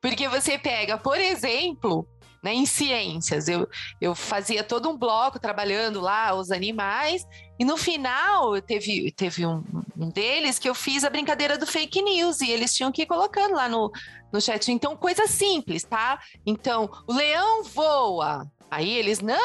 Porque 0.00 0.28
você 0.28 0.56
pega, 0.58 0.96
por 0.96 1.18
exemplo, 1.18 2.06
né, 2.42 2.52
em 2.52 2.66
ciências. 2.66 3.48
Eu, 3.48 3.68
eu 4.00 4.14
fazia 4.14 4.64
todo 4.64 4.88
um 4.88 4.96
bloco 4.96 5.38
trabalhando 5.38 6.00
lá 6.00 6.34
os 6.34 6.50
animais, 6.50 7.24
e 7.58 7.64
no 7.64 7.76
final 7.76 8.60
teve, 8.60 9.12
teve 9.12 9.46
um, 9.46 9.62
um 9.96 10.08
deles 10.08 10.58
que 10.58 10.68
eu 10.68 10.74
fiz 10.74 11.04
a 11.04 11.10
brincadeira 11.10 11.56
do 11.56 11.66
fake 11.66 12.02
news, 12.02 12.40
e 12.40 12.50
eles 12.50 12.74
tinham 12.74 12.90
que 12.90 13.02
ir 13.02 13.06
colocando 13.06 13.54
lá 13.54 13.68
no, 13.68 13.90
no 14.32 14.40
chat. 14.40 14.72
Então, 14.72 14.96
coisa 14.96 15.26
simples, 15.26 15.84
tá? 15.84 16.18
Então, 16.44 16.90
o 17.06 17.12
leão 17.12 17.62
voa. 17.62 18.50
Aí 18.70 18.90
eles, 18.90 19.20
não, 19.20 19.36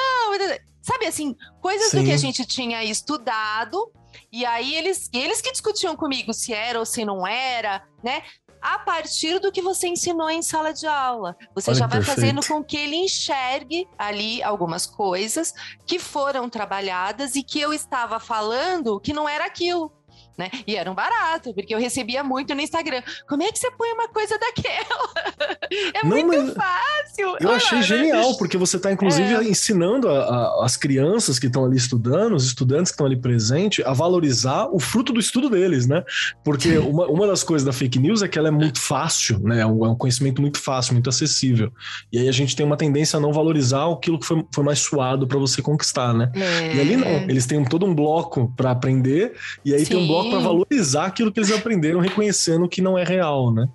sabe 0.82 1.06
assim, 1.06 1.36
coisas 1.62 1.92
Sim. 1.92 2.00
do 2.00 2.06
que 2.06 2.12
a 2.12 2.18
gente 2.18 2.46
tinha 2.46 2.84
estudado, 2.84 3.92
e 4.32 4.46
aí 4.46 4.74
eles, 4.74 5.10
eles 5.14 5.42
que 5.42 5.52
discutiam 5.52 5.96
comigo 5.96 6.34
se 6.34 6.54
era 6.54 6.80
ou 6.80 6.86
se 6.86 7.06
não 7.06 7.28
era, 7.28 7.86
né? 8.04 8.24
A 8.62 8.80
partir 8.80 9.40
do 9.40 9.52
que 9.52 9.62
você 9.62 9.88
ensinou 9.88 10.30
em 10.30 10.42
sala 10.42 10.74
de 10.74 10.86
aula. 10.86 11.36
Você 11.54 11.72
Olha, 11.72 11.80
já 11.80 11.88
vai 11.88 12.00
perfeito. 12.00 12.20
fazendo 12.20 12.46
com 12.46 12.64
que 12.64 12.78
ele 12.78 12.96
enxergue 12.96 13.88
ali 13.98 14.42
algumas 14.44 14.86
coisas 14.86 15.54
que 15.86 16.00
foram 16.00 16.50
trabalhadas 16.50 17.36
e 17.36 17.44
que 17.44 17.60
eu 17.60 17.74
estava 17.74 18.20
falando 18.20 19.00
que 19.00 19.14
não 19.14 19.28
era 19.28 19.46
aquilo 19.46 19.92
né? 20.38 20.50
E 20.66 20.76
era 20.76 20.92
um 20.92 20.96
barato, 20.96 21.54
porque 21.54 21.74
eu 21.74 21.80
recebia 21.80 22.24
muito 22.24 22.54
no 22.54 22.62
Instagram. 22.62 23.02
Como 23.28 23.44
é 23.44 23.52
que 23.52 23.58
você 23.58 23.72
põe 23.72 23.92
uma 23.92 24.08
coisa 24.08 24.38
daquela? 24.38 25.58
É 25.94 26.06
Não, 26.06 26.10
muito 26.10 26.54
fácil. 26.54 27.36
Eu 27.40 27.52
achei 27.52 27.82
genial, 27.82 28.38
porque 28.38 28.58
você 28.58 28.78
está, 28.78 28.92
inclusive, 28.92 29.34
é. 29.34 29.44
ensinando 29.44 30.08
a, 30.08 30.20
a, 30.20 30.66
as 30.66 30.78
crianças 30.78 31.38
que 31.40 31.48
estão 31.48 31.66
ali 31.66 31.76
estudando, 31.76 32.36
os 32.36 32.46
estudantes 32.46 32.92
que 32.92 32.96
estão 32.96 33.06
ali 33.06 33.18
presentes, 33.18 33.86
a 33.86 33.92
valorizar 33.92 34.68
o 34.72 34.80
fruto 34.80 35.12
do 35.12 35.20
estudo 35.20 35.50
deles, 35.50 35.88
né? 35.88 36.04
Porque 36.44 36.78
uma, 36.80 37.08
uma 37.08 37.28
das 37.28 37.44
coisas 37.44 37.66
da 37.66 37.74
fake 37.74 38.00
news 38.00 38.22
é 38.22 38.28
que 38.28 38.38
ela 38.40 38.48
é 38.48 38.52
muito 38.52 38.80
fácil, 38.80 39.40
né? 39.40 39.62
É 39.62 39.66
um, 39.66 39.86
é 39.86 39.90
um 39.90 39.96
conhecimento 39.96 40.42
muito 40.42 40.60
fácil, 40.60 40.94
muito 40.94 41.10
acessível. 41.10 41.72
E 42.12 42.20
aí 42.20 42.30
a 42.30 42.34
gente 42.34 42.56
tem 42.56 42.66
uma 42.66 42.78
tendência 42.78 43.18
a 43.18 43.20
não 43.20 43.34
valorizar 43.34 43.92
aquilo 43.92 44.20
que 44.20 44.26
foi, 44.26 44.46
foi 44.54 44.64
mais 44.64 44.80
suado 44.80 45.28
para 45.28 45.38
você 45.38 45.62
conquistar, 45.62 46.14
né? 46.14 46.32
É. 46.36 46.76
E 46.76 46.80
ali 46.80 46.98
não, 46.98 47.08
eles 47.08 47.46
têm 47.46 47.64
todo 47.66 47.86
um 47.86 47.94
bloco 47.94 48.54
para 48.56 48.72
aprender, 48.72 49.34
e 49.66 49.74
aí 49.74 49.86
Sim. 49.86 49.92
tem 49.92 49.98
um 49.98 50.08
bloco 50.08 50.27
para 50.30 50.40
valorizar 50.40 51.06
aquilo 51.06 51.32
que 51.32 51.40
eles 51.40 51.52
aprenderam, 51.52 52.00
reconhecendo 52.00 52.68
que 52.68 52.82
não 52.82 52.98
é 52.98 53.04
real, 53.04 53.54
né? 53.54 53.68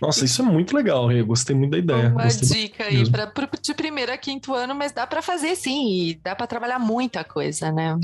Nossa, 0.00 0.24
isso 0.24 0.42
é 0.42 0.44
muito 0.44 0.74
legal, 0.74 1.06
Rê. 1.06 1.22
Gostei 1.22 1.54
muito 1.54 1.72
da 1.72 1.78
ideia. 1.78 2.08
Uma 2.10 2.26
dica 2.26 2.84
aí 2.84 3.08
para 3.10 3.30
de 3.60 3.74
primeiro 3.74 4.12
a 4.12 4.16
quinto 4.16 4.54
ano, 4.54 4.74
mas 4.74 4.92
dá 4.92 5.06
para 5.06 5.22
fazer 5.22 5.54
sim, 5.56 6.08
e 6.08 6.14
dá 6.14 6.34
para 6.34 6.46
trabalhar 6.46 6.78
muita 6.78 7.24
coisa, 7.24 7.70
né? 7.70 7.98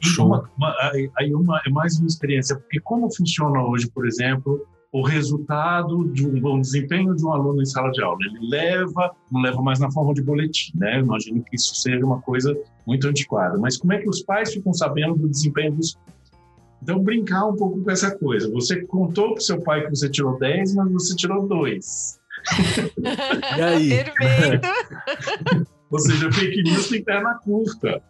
Show. 0.00 0.26
Uma, 0.26 0.50
uma, 0.56 0.74
aí 1.18 1.34
uma, 1.34 1.60
é 1.66 1.70
mais 1.70 1.98
uma 1.98 2.06
experiência, 2.06 2.56
porque 2.56 2.80
como 2.80 3.12
funciona 3.14 3.62
hoje, 3.62 3.90
por 3.90 4.06
exemplo, 4.06 4.66
o 4.92 5.02
resultado 5.02 6.04
de 6.12 6.26
um 6.26 6.38
bom 6.38 6.60
desempenho 6.60 7.16
de 7.16 7.24
um 7.24 7.32
aluno 7.32 7.62
em 7.62 7.64
sala 7.64 7.90
de 7.90 8.02
aula. 8.02 8.18
Ele 8.20 8.50
leva, 8.50 9.10
não 9.30 9.40
leva 9.40 9.62
mais 9.62 9.80
na 9.80 9.90
forma 9.90 10.12
de 10.12 10.22
boletim, 10.22 10.72
né? 10.76 10.98
Eu 10.98 11.00
imagino 11.00 11.42
que 11.42 11.56
isso 11.56 11.74
seja 11.74 12.04
uma 12.04 12.20
coisa 12.20 12.54
muito 12.86 13.08
antiquada. 13.08 13.58
Mas 13.58 13.78
como 13.78 13.94
é 13.94 13.98
que 13.98 14.08
os 14.08 14.22
pais 14.22 14.52
ficam 14.52 14.72
sabendo 14.74 15.14
do 15.14 15.28
desempenho 15.28 15.72
dos 15.72 15.98
então, 16.82 16.98
brincar 16.98 17.46
um 17.46 17.54
pouco 17.54 17.80
com 17.80 17.90
essa 17.90 18.10
coisa. 18.10 18.50
Você 18.50 18.82
contou 18.82 19.34
para 19.34 19.42
seu 19.42 19.60
pai 19.60 19.84
que 19.84 19.90
você 19.90 20.10
tirou 20.10 20.36
10, 20.38 20.74
mas 20.74 20.92
você 20.92 21.14
tirou 21.14 21.46
2. 21.46 22.20
e 23.56 23.62
aí? 23.62 23.88
Perfeito. 23.88 24.68
Ou 25.88 25.98
seja, 26.00 26.32
fake 26.32 26.62
news 26.62 26.88
tem 26.88 27.04
perna 27.04 27.34
curta. 27.34 28.02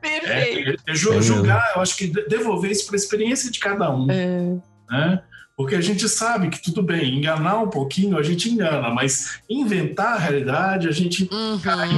Perfeito. 0.00 0.80
É, 0.86 0.92
é, 0.92 0.92
é 0.92 0.94
julgar, 0.94 1.72
eu 1.74 1.82
acho 1.82 1.96
que 1.96 2.06
devolver 2.28 2.70
isso 2.70 2.86
para 2.86 2.94
a 2.94 2.98
experiência 2.98 3.50
de 3.50 3.58
cada 3.58 3.90
um. 3.92 4.08
É. 4.10 4.56
Né? 4.90 5.22
Porque 5.56 5.74
a 5.74 5.80
gente 5.80 6.08
sabe 6.08 6.50
que 6.50 6.62
tudo 6.62 6.82
bem, 6.84 7.18
enganar 7.18 7.58
um 7.58 7.68
pouquinho 7.68 8.16
a 8.16 8.22
gente 8.22 8.48
engana, 8.48 8.90
mas 8.90 9.40
inventar 9.50 10.14
a 10.14 10.18
realidade 10.18 10.86
a 10.86 10.92
gente 10.92 11.28
uhum. 11.32 11.58
cai. 11.58 11.88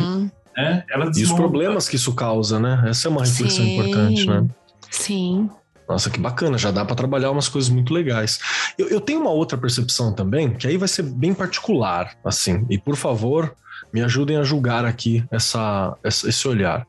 Né? 0.57 0.84
Ela 0.88 1.11
e 1.14 1.22
os 1.22 1.32
problemas 1.32 1.86
que 1.86 1.96
isso 1.96 2.14
causa, 2.14 2.59
né? 2.59 2.84
Essa 2.86 3.09
é 3.09 3.11
uma 3.11 3.22
reflexão 3.22 3.64
Sim. 3.64 3.74
importante, 3.74 4.26
né? 4.26 4.48
Sim. 4.90 5.51
Nossa, 5.91 6.09
que 6.09 6.20
bacana, 6.20 6.57
já 6.57 6.70
dá 6.70 6.84
para 6.84 6.95
trabalhar 6.95 7.32
umas 7.32 7.49
coisas 7.49 7.68
muito 7.68 7.93
legais. 7.93 8.38
Eu, 8.78 8.88
eu, 8.88 9.01
tenho 9.01 9.20
uma 9.20 9.30
outra 9.30 9.59
percepção 9.59 10.14
também, 10.14 10.55
que 10.55 10.68
aí 10.68 10.76
vai 10.76 10.86
ser 10.86 11.03
bem 11.03 11.34
particular, 11.34 12.16
assim, 12.24 12.64
e 12.70 12.78
por 12.78 12.95
favor, 12.95 13.57
me 13.93 14.01
ajudem 14.01 14.36
a 14.36 14.45
julgar 14.45 14.84
aqui 14.84 15.24
essa, 15.32 15.97
esse 16.05 16.47
olhar 16.47 16.86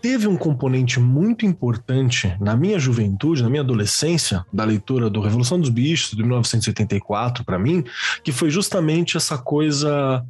teve 0.00 0.26
um 0.26 0.34
componente 0.34 0.98
muito 0.98 1.44
importante 1.44 2.34
na 2.40 2.56
minha 2.56 2.78
juventude, 2.78 3.42
na 3.42 3.50
minha 3.50 3.60
adolescência, 3.60 4.44
da 4.50 4.64
leitura 4.64 5.10
do 5.10 5.20
Revolução 5.20 5.60
dos 5.60 5.68
Bichos, 5.68 6.12
de 6.12 6.22
1984, 6.22 7.44
para 7.44 7.58
mim, 7.58 7.84
que 8.24 8.32
foi 8.32 8.48
justamente 8.48 9.18
essa 9.18 9.36
coisa 9.36 10.24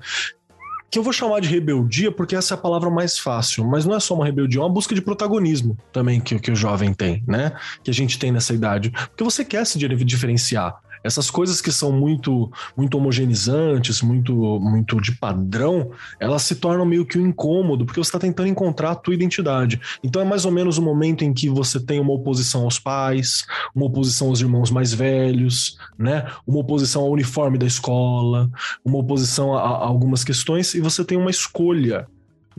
que 0.90 0.98
eu 0.98 1.02
vou 1.02 1.12
chamar 1.12 1.40
de 1.40 1.48
rebeldia 1.48 2.10
porque 2.10 2.34
essa 2.34 2.54
é 2.54 2.56
a 2.56 2.58
palavra 2.58 2.90
mais 2.90 3.18
fácil, 3.18 3.64
mas 3.64 3.86
não 3.86 3.94
é 3.94 4.00
só 4.00 4.14
uma 4.14 4.24
rebeldia, 4.24 4.60
é 4.60 4.62
uma 4.62 4.68
busca 4.68 4.94
de 4.94 5.00
protagonismo 5.00 5.78
também 5.92 6.20
que, 6.20 6.38
que 6.38 6.50
o 6.50 6.56
jovem 6.56 6.92
tem, 6.92 7.22
né? 7.26 7.52
Que 7.84 7.90
a 7.90 7.94
gente 7.94 8.18
tem 8.18 8.32
nessa 8.32 8.52
idade. 8.52 8.90
Porque 8.90 9.22
você 9.22 9.44
quer 9.44 9.64
se 9.64 9.78
diferenciar. 9.78 10.80
Essas 11.02 11.30
coisas 11.30 11.60
que 11.60 11.72
são 11.72 11.92
muito 11.92 12.50
muito 12.76 12.96
homogeneizantes, 12.96 14.02
muito 14.02 14.34
muito 14.60 15.00
de 15.00 15.12
padrão, 15.12 15.90
elas 16.18 16.42
se 16.42 16.56
tornam 16.56 16.84
meio 16.84 17.06
que 17.06 17.18
um 17.18 17.26
incômodo, 17.26 17.84
porque 17.84 18.00
você 18.00 18.08
está 18.08 18.18
tentando 18.18 18.48
encontrar 18.48 18.92
a 18.92 18.94
tua 18.94 19.14
identidade. 19.14 19.80
Então 20.02 20.20
é 20.22 20.24
mais 20.24 20.44
ou 20.44 20.52
menos 20.52 20.78
o 20.78 20.82
momento 20.82 21.24
em 21.24 21.32
que 21.32 21.48
você 21.48 21.80
tem 21.80 22.00
uma 22.00 22.12
oposição 22.12 22.64
aos 22.64 22.78
pais, 22.78 23.46
uma 23.74 23.86
oposição 23.86 24.28
aos 24.28 24.40
irmãos 24.40 24.70
mais 24.70 24.92
velhos, 24.92 25.78
né? 25.98 26.26
Uma 26.46 26.60
oposição 26.60 27.02
ao 27.02 27.10
uniforme 27.10 27.58
da 27.58 27.66
escola, 27.66 28.50
uma 28.84 28.98
oposição 28.98 29.54
a, 29.54 29.60
a 29.60 29.86
algumas 29.86 30.24
questões, 30.24 30.74
e 30.74 30.80
você 30.80 31.04
tem 31.04 31.16
uma 31.16 31.30
escolha 31.30 32.06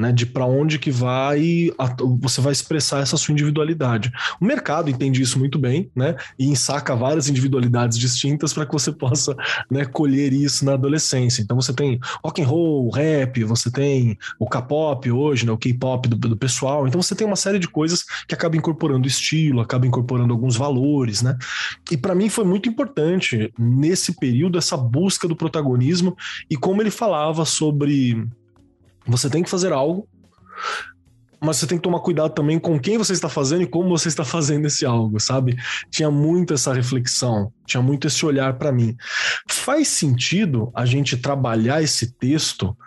né, 0.02 0.12
de 0.12 0.26
para 0.26 0.46
onde 0.46 0.80
que 0.80 0.90
vai 0.90 1.72
você 2.20 2.42
vai 2.42 2.52
expressar 2.52 3.02
essa 3.02 3.16
sua 3.16 3.32
individualidade. 3.32 4.12
O 4.40 4.46
mercado 4.46 4.90
entende 4.90 5.22
isso 5.22 5.38
muito 5.38 5.60
bem, 5.60 5.90
né, 5.96 6.16
e 6.38 6.48
ensaca 6.48 6.96
várias 6.96 7.30
individualidades 7.30 7.98
distintas 7.98 8.52
para 8.52 8.66
que 8.66 8.74
você 8.74 8.92
possa, 8.92 9.36
né, 9.70 9.86
colher 9.86 10.34
isso 10.34 10.66
na 10.66 10.74
adolescência. 10.74 11.42
Então 11.42 11.56
você 11.56 11.72
tem 11.72 12.00
rock 12.24 12.42
and 12.42 12.48
roll, 12.48 12.90
rap, 12.90 13.44
você 13.44 13.72
tem 13.72 14.18
o 14.40 14.50
K-pop 14.50 15.12
hoje, 15.12 15.46
né, 15.46 15.52
o 15.52 15.58
K-pop 15.58 16.10
do, 16.10 16.16
do, 16.16 16.38
pessoal. 16.38 16.88
Então 16.88 17.02
você 17.02 17.14
tem 17.14 17.28
uma 17.28 17.36
série 17.36 17.60
de 17.60 17.68
coisas 17.68 18.04
que 18.28 18.34
acaba 18.34 18.58
incorporando 18.58 19.08
estilo, 19.08 19.62
acaba 19.62 19.86
incorporando 19.86 20.34
alguns 20.34 20.56
valores, 20.56 21.22
né? 21.22 21.38
E 21.92 21.96
para 21.98 22.16
mim 22.16 22.30
foi 22.30 22.44
muito 22.44 22.68
importante 22.68 23.54
nesse 23.60 24.18
período 24.20 24.58
essa 24.58 24.76
busca 24.76 25.28
do 25.28 25.36
protagonismo 25.36 26.18
e 26.50 26.58
como 26.58 26.82
ele 26.82 26.90
falava 26.90 27.46
sobre 27.46 28.28
você 29.06 29.30
tem 29.30 29.44
que 29.44 29.50
fazer 29.50 29.72
algo, 29.74 30.08
mas 31.44 31.58
você 31.58 31.66
tem 31.66 31.78
que 31.78 31.84
tomar 31.84 32.02
cuidado 32.02 32.34
também 32.34 32.60
com 32.60 32.80
quem 32.80 33.00
você 33.00 33.14
está 33.14 33.28
fazendo 33.28 33.64
e 33.64 33.68
como 33.68 33.90
você 33.90 34.08
está 34.08 34.24
fazendo 34.24 34.68
esse 34.68 34.86
algo, 34.86 35.20
sabe? 35.20 35.58
Tinha 35.90 36.12
muito 36.12 36.54
essa 36.54 36.72
reflexão, 36.72 37.52
tinha 37.66 37.82
muito 37.82 38.06
esse 38.06 38.24
olhar 38.24 38.54
para 38.60 38.72
mim. 38.72 38.96
Faz 39.50 39.88
sentido 39.88 40.72
a 40.76 40.86
gente 40.86 41.18
trabalhar 41.18 41.82
esse 41.82 42.12
texto 42.12 42.78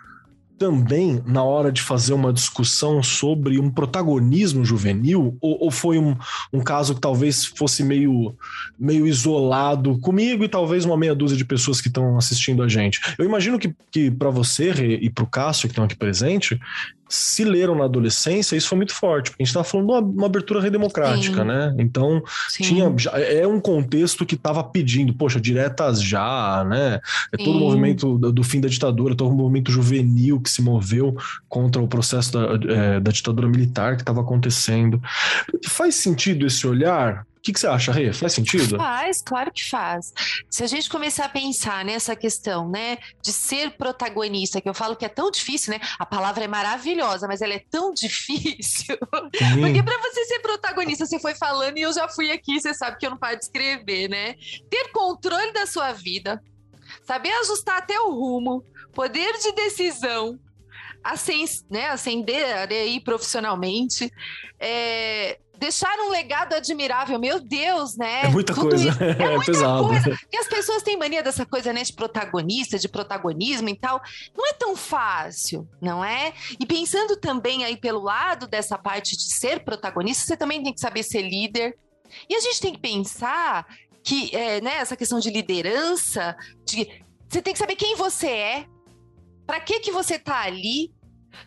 também 0.57 1.21
na 1.25 1.43
hora 1.43 1.71
de 1.71 1.81
fazer 1.81 2.13
uma 2.13 2.31
discussão 2.31 3.01
sobre 3.03 3.59
um 3.59 3.69
protagonismo 3.69 4.63
juvenil? 4.65 5.37
Ou, 5.41 5.65
ou 5.65 5.71
foi 5.71 5.97
um, 5.97 6.15
um, 6.51 6.61
caso 6.61 6.95
que 6.95 7.01
talvez 7.01 7.45
fosse 7.45 7.83
meio, 7.83 8.35
meio 8.79 9.05
isolado 9.07 9.97
comigo 9.99 10.43
e 10.43 10.49
talvez 10.49 10.85
uma 10.85 10.97
meia 10.97 11.15
dúzia 11.15 11.37
de 11.37 11.45
pessoas 11.45 11.81
que 11.81 11.87
estão 11.87 12.17
assistindo 12.17 12.63
a 12.63 12.67
gente? 12.67 12.99
Eu 13.17 13.25
imagino 13.25 13.59
que, 13.59 13.73
que 13.91 14.09
para 14.09 14.29
você 14.29 14.71
e 14.71 15.09
para 15.09 15.23
o 15.23 15.27
Cássio, 15.27 15.67
que 15.67 15.73
estão 15.73 15.85
aqui 15.85 15.95
presente, 15.95 16.59
se 17.07 17.43
leram 17.43 17.75
na 17.75 17.85
adolescência, 17.85 18.55
isso 18.55 18.67
foi 18.67 18.77
muito 18.77 18.93
forte, 18.93 19.29
porque 19.29 19.43
a 19.43 19.45
gente 19.45 19.51
estava 19.51 19.63
falando 19.63 19.87
de 19.87 19.93
uma, 19.93 19.99
uma, 19.99 20.25
abertura 20.25 20.59
redemocrática, 20.59 21.41
Sim. 21.41 21.47
né? 21.47 21.75
Então, 21.77 22.23
Sim. 22.49 22.63
tinha 22.63 22.95
é 23.13 23.47
um 23.47 23.59
contexto 23.59 24.25
que 24.25 24.35
estava 24.35 24.63
pedindo, 24.63 25.13
poxa, 25.13 25.39
diretas 25.39 26.01
já, 26.01 26.65
né? 26.67 26.99
É 27.31 27.37
todo 27.37 27.57
o 27.57 27.59
movimento 27.59 28.17
do, 28.17 28.31
do, 28.31 28.43
fim 28.43 28.59
da 28.59 28.67
ditadura, 28.67 29.15
todo 29.15 29.31
o 29.31 29.35
movimento 29.35 29.71
juvenil 29.71 30.39
que 30.39 30.49
se 30.49 30.61
moveu 30.61 31.15
contra 31.47 31.81
o 31.81 31.87
processo 31.87 32.33
da, 32.33 32.73
é, 32.73 32.99
da 32.99 33.11
ditadura 33.11 33.47
militar 33.47 33.95
que 33.95 34.01
estava 34.01 34.21
acontecendo. 34.21 35.01
Faz 35.67 35.95
sentido 35.95 36.45
esse 36.45 36.65
olhar? 36.67 37.25
Que, 37.45 37.53
que 37.53 37.59
você 37.59 37.67
acha, 37.67 37.91
Rê? 37.91 38.11
Faz 38.11 38.33
sentido? 38.33 38.75
Faz, 38.75 39.21
claro 39.21 39.51
que 39.51 39.63
faz. 39.63 40.11
Se 40.49 40.63
a 40.63 40.67
gente 40.67 40.89
começar 40.89 41.25
a 41.25 41.29
pensar 41.29 41.85
nessa 41.85 42.15
questão, 42.15 42.67
né, 42.67 42.97
de 43.21 43.31
ser 43.31 43.77
protagonista, 43.77 44.59
que 44.59 44.67
eu 44.67 44.73
falo 44.73 44.95
que 44.95 45.05
é 45.05 45.09
tão 45.09 45.29
difícil, 45.29 45.71
né? 45.71 45.79
A 45.99 46.05
palavra 46.07 46.43
é 46.43 46.47
maravilhosa, 46.47 47.27
mas 47.27 47.43
ela 47.43 47.53
é 47.53 47.63
tão 47.69 47.93
difícil. 47.93 48.97
Sim. 49.35 49.61
Porque 49.61 49.83
para 49.83 49.97
você 49.99 50.25
ser 50.25 50.39
protagonista, 50.39 51.05
você 51.05 51.19
foi 51.19 51.35
falando 51.35 51.77
e 51.77 51.83
eu 51.83 51.93
já 51.93 52.09
fui 52.09 52.31
aqui, 52.31 52.59
você 52.59 52.73
sabe 52.73 52.97
que 52.97 53.05
eu 53.05 53.11
não 53.11 53.17
paro 53.17 53.37
de 53.37 53.43
escrever, 53.43 54.09
né? 54.09 54.33
Ter 54.67 54.91
controle 54.91 55.53
da 55.53 55.67
sua 55.67 55.93
vida, 55.93 56.41
saber 57.05 57.29
ajustar 57.41 57.77
até 57.77 57.99
o 57.99 58.09
rumo, 58.09 58.63
poder 58.91 59.37
de 59.37 59.51
decisão, 59.51 60.39
ascend, 61.03 61.63
né, 61.69 61.89
ascender 61.89 62.67
aí 62.71 62.99
profissionalmente, 62.99 64.11
é, 64.59 65.37
deixar 65.57 65.97
um 65.99 66.09
legado 66.09 66.53
admirável, 66.53 67.19
meu 67.19 67.39
Deus, 67.39 67.95
né? 67.95 68.25
É 68.25 68.27
muita 68.27 68.53
Tudo 68.53 68.69
coisa, 68.69 68.89
é, 69.03 69.23
é 69.23 69.35
muita 69.35 69.51
pesado. 69.51 69.87
Coisa. 69.87 70.17
E 70.31 70.37
as 70.37 70.47
pessoas 70.47 70.83
têm 70.83 70.97
mania 70.97 71.23
dessa 71.23 71.45
coisa, 71.45 71.73
né, 71.73 71.83
de 71.83 71.93
protagonista, 71.93 72.77
de 72.77 72.87
protagonismo 72.87 73.69
e 73.69 73.75
tal. 73.75 74.01
Não 74.35 74.47
é 74.47 74.53
tão 74.53 74.75
fácil, 74.75 75.67
não 75.81 76.03
é? 76.03 76.33
E 76.59 76.65
pensando 76.65 77.17
também 77.17 77.63
aí 77.63 77.77
pelo 77.77 78.01
lado 78.01 78.47
dessa 78.47 78.77
parte 78.77 79.15
de 79.15 79.33
ser 79.33 79.63
protagonista, 79.63 80.25
você 80.25 80.37
também 80.37 80.63
tem 80.63 80.73
que 80.73 80.79
saber 80.79 81.03
ser 81.03 81.21
líder. 81.21 81.77
E 82.29 82.35
a 82.35 82.39
gente 82.39 82.61
tem 82.61 82.73
que 82.73 82.79
pensar 82.79 83.65
que, 84.03 84.35
é, 84.35 84.61
né, 84.61 84.75
essa 84.75 84.95
questão 84.95 85.19
de 85.19 85.29
liderança, 85.29 86.35
de 86.63 87.03
você 87.27 87.41
tem 87.41 87.53
que 87.53 87.59
saber 87.59 87.75
quem 87.75 87.95
você 87.95 88.27
é, 88.27 88.65
para 89.45 89.59
que 89.59 89.79
que 89.79 89.91
você 89.91 90.17
tá 90.17 90.41
ali. 90.41 90.93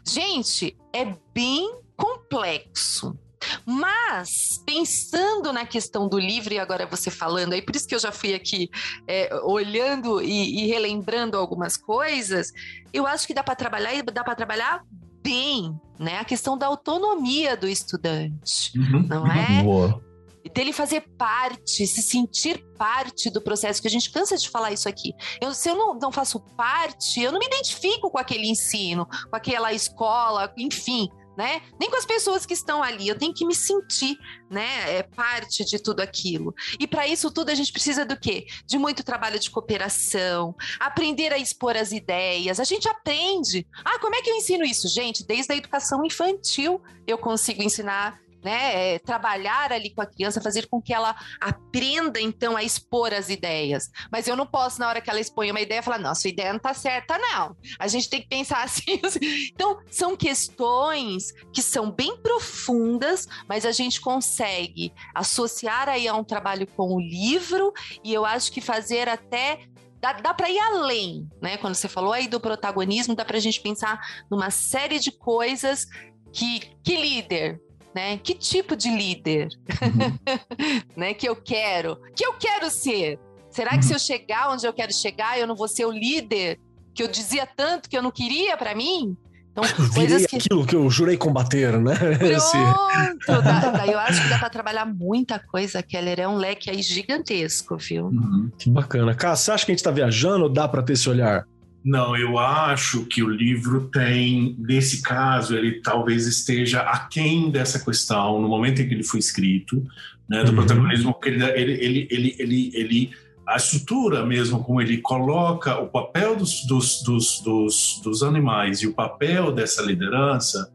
Gente, 0.07 0.77
é 0.93 1.05
bem 1.33 1.81
complexo. 1.97 3.19
Mas, 3.65 4.63
pensando 4.65 5.53
na 5.53 5.65
questão 5.67 6.09
do 6.09 6.19
livro, 6.19 6.53
e 6.55 6.59
agora 6.59 6.87
você 6.87 7.11
falando, 7.11 7.53
aí 7.53 7.63
por 7.63 7.75
isso 7.75 7.87
que 7.87 7.95
eu 7.95 7.99
já 7.99 8.13
fui 8.13 8.35
aqui 8.35 8.71
é, 9.07 9.35
olhando 9.43 10.23
e, 10.23 10.65
e, 10.65 10.67
relembrando 10.67 11.37
algumas 11.37 11.77
coisas, 11.77 12.53
eu 12.93 13.07
acho 13.07 13.27
que 13.27 13.35
dá 13.35 13.43
para 13.43 13.55
trabalhar 13.55 13.95
e 13.95 14.03
dá 14.03 14.25
para 14.25 14.35
trabalhar 14.35 14.83
bem, 15.23 15.79
né? 15.99 16.19
A 16.19 16.25
questão 16.25 16.57
da 16.57 16.67
autonomia 16.67 17.57
do 17.57 17.69
estudante, 17.69 18.73
uhum. 18.79 19.07
não 19.09 19.27
é? 19.27 19.63
Boa 19.63 20.09
dele 20.49 20.73
fazer 20.73 21.03
parte, 21.19 21.87
se 21.87 22.03
sentir 22.03 22.65
parte 22.77 23.31
do 23.31 23.41
processo, 23.41 23.83
que 23.83 23.89
a 23.89 23.91
gente 23.91 24.11
cansa 24.11 24.37
de 24.37 24.49
falar 24.49 24.73
isso 24.73 24.89
aqui. 24.89 25.13
Eu, 25.41 25.53
se 25.53 25.69
eu 25.69 25.77
não, 25.77 25.95
não 25.95 26.11
faço 26.11 26.41
parte, 26.57 27.21
eu 27.21 27.31
não 27.31 27.39
me 27.39 27.47
identifico 27.47 28.11
com 28.11 28.19
aquele 28.19 28.49
ensino, 28.49 29.07
com 29.07 29.37
aquela 29.37 29.73
escola, 29.73 30.53
enfim 30.57 31.09
né? 31.39 31.63
Nem 31.79 31.89
com 31.89 31.97
as 31.97 32.05
pessoas 32.05 32.45
que 32.45 32.53
estão 32.53 32.83
ali. 32.83 33.07
Eu 33.07 33.17
tenho 33.17 33.33
que 33.33 33.47
me 33.47 33.55
sentir, 33.55 34.19
né? 34.51 34.97
É 34.97 35.05
parte 35.05 35.65
de 35.65 35.81
tudo 35.81 36.01
aquilo. 36.01 36.53
E 36.81 36.85
para 36.85 37.07
isso 37.07 37.31
tudo 37.31 37.51
a 37.51 37.55
gente 37.55 37.71
precisa 37.71 38.05
do 38.05 38.19
quê? 38.19 38.45
De 38.67 38.77
muito 38.77 39.05
trabalho 39.05 39.39
de 39.39 39.49
cooperação, 39.49 40.53
aprender 40.81 41.33
a 41.33 41.39
expor 41.39 41.77
as 41.77 41.93
ideias. 41.93 42.59
A 42.59 42.65
gente 42.65 42.89
aprende. 42.89 43.65
Ah, 43.85 44.01
como 44.01 44.17
é 44.17 44.21
que 44.21 44.29
eu 44.29 44.35
ensino 44.35 44.65
isso, 44.65 44.89
gente? 44.89 45.25
Desde 45.25 45.53
a 45.53 45.57
educação 45.57 46.05
infantil 46.05 46.83
eu 47.07 47.17
consigo 47.17 47.63
ensinar 47.63 48.21
né, 48.43 48.95
é, 48.95 48.99
trabalhar 48.99 49.73
ali 49.73 49.91
com 49.91 50.01
a 50.01 50.07
criança, 50.07 50.41
fazer 50.41 50.67
com 50.69 50.81
que 50.81 50.95
ela 50.95 51.15
aprenda 51.41 52.21
então 52.21 52.57
a 52.57 52.63
expor 52.63 53.13
as 53.13 53.29
ideias. 53.29 53.91
Mas 54.11 54.29
eu 54.29 54.37
não 54.37 54.47
posso, 54.47 54.79
na 54.81 54.89
hora 54.89 55.01
que 55.01 55.11
ela 55.11 55.21
expõe 55.21 55.51
uma 55.51 55.61
ideia, 55.61 55.83
falar, 55.83 55.99
não, 55.99 56.15
sua 56.15 56.31
ideia 56.31 56.51
não 56.51 56.59
está 56.59 56.75
certa, 56.75 57.19
não. 57.19 57.57
A 57.79 57.89
gente 57.89 58.09
tem 58.09 58.23
que 58.23 58.29
pensar 58.29 58.63
assim, 58.63 59.01
assim. 59.05 59.19
Então, 59.53 59.79
são 59.91 60.17
questões 60.17 61.33
que 61.53 61.63
são 61.63 61.91
bem 61.91 62.17
profundas, 62.17 63.27
mas 63.49 63.65
a 63.67 63.73
gente 63.73 64.01
consegue 64.01 64.93
associar 65.15 65.89
aí 65.89 66.07
a 66.07 66.15
um 66.15 66.25
trabalho 66.25 66.67
com 66.67 66.95
o 66.95 67.01
livro, 67.01 67.73
e 68.05 68.13
eu 68.13 68.25
acho 68.25 68.53
que 68.53 68.61
fazer 68.61 69.09
até 69.09 69.61
dá, 70.01 70.13
dá 70.13 70.35
para 70.35 70.51
ir 70.51 70.59
além, 70.59 71.29
né? 71.41 71.57
Quando 71.57 71.75
você 71.75 71.89
falou 71.89 72.13
aí 72.13 72.29
do 72.29 72.41
protagonismo, 72.41 73.15
dá 73.15 73.25
para 73.25 73.37
a 73.37 73.41
gente 73.41 73.61
pensar 73.61 74.01
numa 74.31 74.51
série 74.51 74.99
de 74.99 75.11
coisas 75.11 75.87
que, 76.33 76.61
que 76.83 76.97
líder, 76.97 77.61
né? 77.95 78.19
Que 78.19 78.35
tipo 78.35 78.77
de 78.77 78.89
líder, 78.91 79.49
uhum. 79.83 80.19
né? 80.97 81.15
Que 81.15 81.29
eu 81.29 81.37
quero, 81.37 81.99
que 82.15 82.25
eu 82.25 82.35
quero 82.35 82.71
ser. 82.71 83.19
Será 83.51 83.71
que 83.71 83.77
uhum. 83.77 83.83
se 83.83 83.95
eu 83.95 83.99
chegar 83.99 84.51
onde 84.51 84.67
eu 84.67 84.73
quero 84.73 84.93
chegar, 84.93 85.39
eu 85.39 85.47
não 85.47 85.57
vou 85.57 85.69
ser 85.69 85.85
o 85.85 85.91
líder 85.91 86.59
que 86.95 87.03
eu 87.03 87.09
dizia 87.09 87.47
tanto 87.47 87.89
que 87.89 87.97
eu 87.97 88.03
não 88.03 88.11
queria 88.11 88.57
para 88.57 88.75
mim? 88.75 89.17
Então, 89.53 89.65
coisas 89.95 90.27
que... 90.27 90.37
aquilo 90.37 90.67
que 90.67 90.77
eu 90.77 90.89
jurei 90.91 91.17
combater, 91.17 91.79
né? 91.79 91.95
Pronto! 93.27 93.91
eu 93.91 93.99
acho 93.99 94.23
que 94.23 94.29
dá 94.29 94.39
para 94.39 94.51
trabalhar 94.51 94.87
muita 94.87 95.39
coisa, 95.39 95.83
Keller. 95.83 96.21
É 96.21 96.29
um 96.29 96.37
leque 96.37 96.71
aí 96.71 96.83
gigantesco, 96.83 97.77
viu? 97.77 98.07
Uhum. 98.07 98.51
Que 98.59 98.71
bacana. 98.71 99.15
Cara, 99.15 99.37
você 99.37 99.51
acha 99.51 99.65
que 99.65 99.73
a 99.73 99.75
gente 99.75 99.81
está 99.81 99.91
viajando 99.91 100.45
ou 100.45 100.49
dá 100.49 100.69
para 100.69 100.83
ter 100.83 100.93
esse 100.93 101.09
olhar? 101.09 101.47
Não, 101.89 102.15
eu 102.15 102.39
acho 102.39 103.07
que 103.07 103.23
o 103.23 103.29
livro 103.31 103.89
tem, 103.89 104.55
nesse 104.59 105.01
caso, 105.01 105.57
ele 105.57 105.81
talvez 105.81 106.27
esteja 106.27 106.83
aquém 106.83 107.51
dessa 107.51 107.83
questão 107.83 108.43
no 108.43 108.47
momento 108.47 108.83
em 108.83 108.87
que 108.87 108.93
ele 108.93 109.03
foi 109.03 109.19
escrito, 109.19 109.83
né, 110.29 110.45
do 110.45 110.51
uhum. 110.51 110.57
protagonismo, 110.57 111.15
porque 111.15 111.31
ele, 111.31 111.43
ele, 111.45 112.09
ele, 112.11 112.37
ele, 112.39 112.71
ele, 112.75 113.11
a 113.47 113.57
estrutura 113.57 114.27
mesmo, 114.27 114.63
como 114.63 114.83
ele 114.83 114.99
coloca 114.99 115.79
o 115.79 115.87
papel 115.87 116.37
dos, 116.37 116.67
dos, 116.67 117.03
dos, 117.03 117.41
dos, 117.41 118.03
dos 118.05 118.23
animais 118.23 118.83
e 118.83 118.87
o 118.87 118.93
papel 118.93 119.51
dessa 119.51 119.81
liderança, 119.81 120.71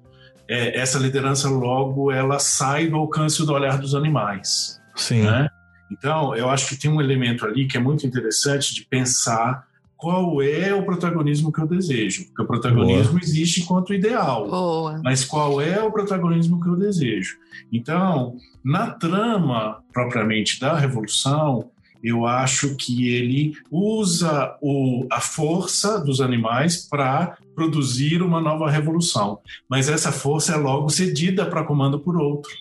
é, 0.48 0.80
essa 0.80 0.98
liderança 0.98 1.48
logo 1.48 2.12
ela 2.12 2.40
sai 2.40 2.88
do 2.88 2.96
alcance 2.96 3.46
do 3.46 3.54
olhar 3.54 3.78
dos 3.78 3.94
animais. 3.94 4.82
Sim. 4.96 5.22
Né? 5.22 5.48
Então, 5.92 6.36
eu 6.36 6.50
acho 6.50 6.68
que 6.68 6.76
tem 6.76 6.90
um 6.90 7.00
elemento 7.00 7.46
ali 7.46 7.68
que 7.68 7.78
é 7.78 7.80
muito 7.80 8.04
interessante 8.08 8.74
de 8.74 8.84
pensar 8.84 9.72
qual 9.98 10.42
é 10.42 10.74
o 10.74 10.84
protagonismo 10.84 11.52
que 11.52 11.62
eu 11.62 11.68
desejo. 11.68 12.26
Porque 12.26 12.42
o 12.42 12.46
protagonismo 12.48 13.14
Boa. 13.14 13.22
existe 13.22 13.62
enquanto 13.62 13.94
ideal. 13.94 14.50
Boa. 14.50 15.02
Mas 15.04 15.24
qual 15.24 15.62
é 15.62 15.82
o 15.82 15.92
protagonismo 15.92 16.62
que 16.62 16.68
eu 16.68 16.76
desejo? 16.76 17.38
Então, 17.72 18.36
na 18.64 18.92
trama 18.92 19.82
propriamente 19.94 20.60
da 20.60 20.78
revolução, 20.78 21.70
eu 22.04 22.26
acho 22.26 22.76
que 22.76 23.08
ele 23.08 23.56
usa 23.72 24.58
o, 24.62 25.08
a 25.10 25.22
força 25.22 26.04
dos 26.04 26.20
animais 26.20 26.86
para 26.90 27.38
produzir 27.56 28.22
uma 28.22 28.42
nova 28.42 28.70
revolução. 28.70 29.40
Mas 29.70 29.88
essa 29.88 30.12
força 30.12 30.54
é 30.54 30.58
logo 30.58 30.90
cedida 30.90 31.46
para 31.46 31.64
comando 31.64 31.98
por 31.98 32.18
outro. 32.18 32.52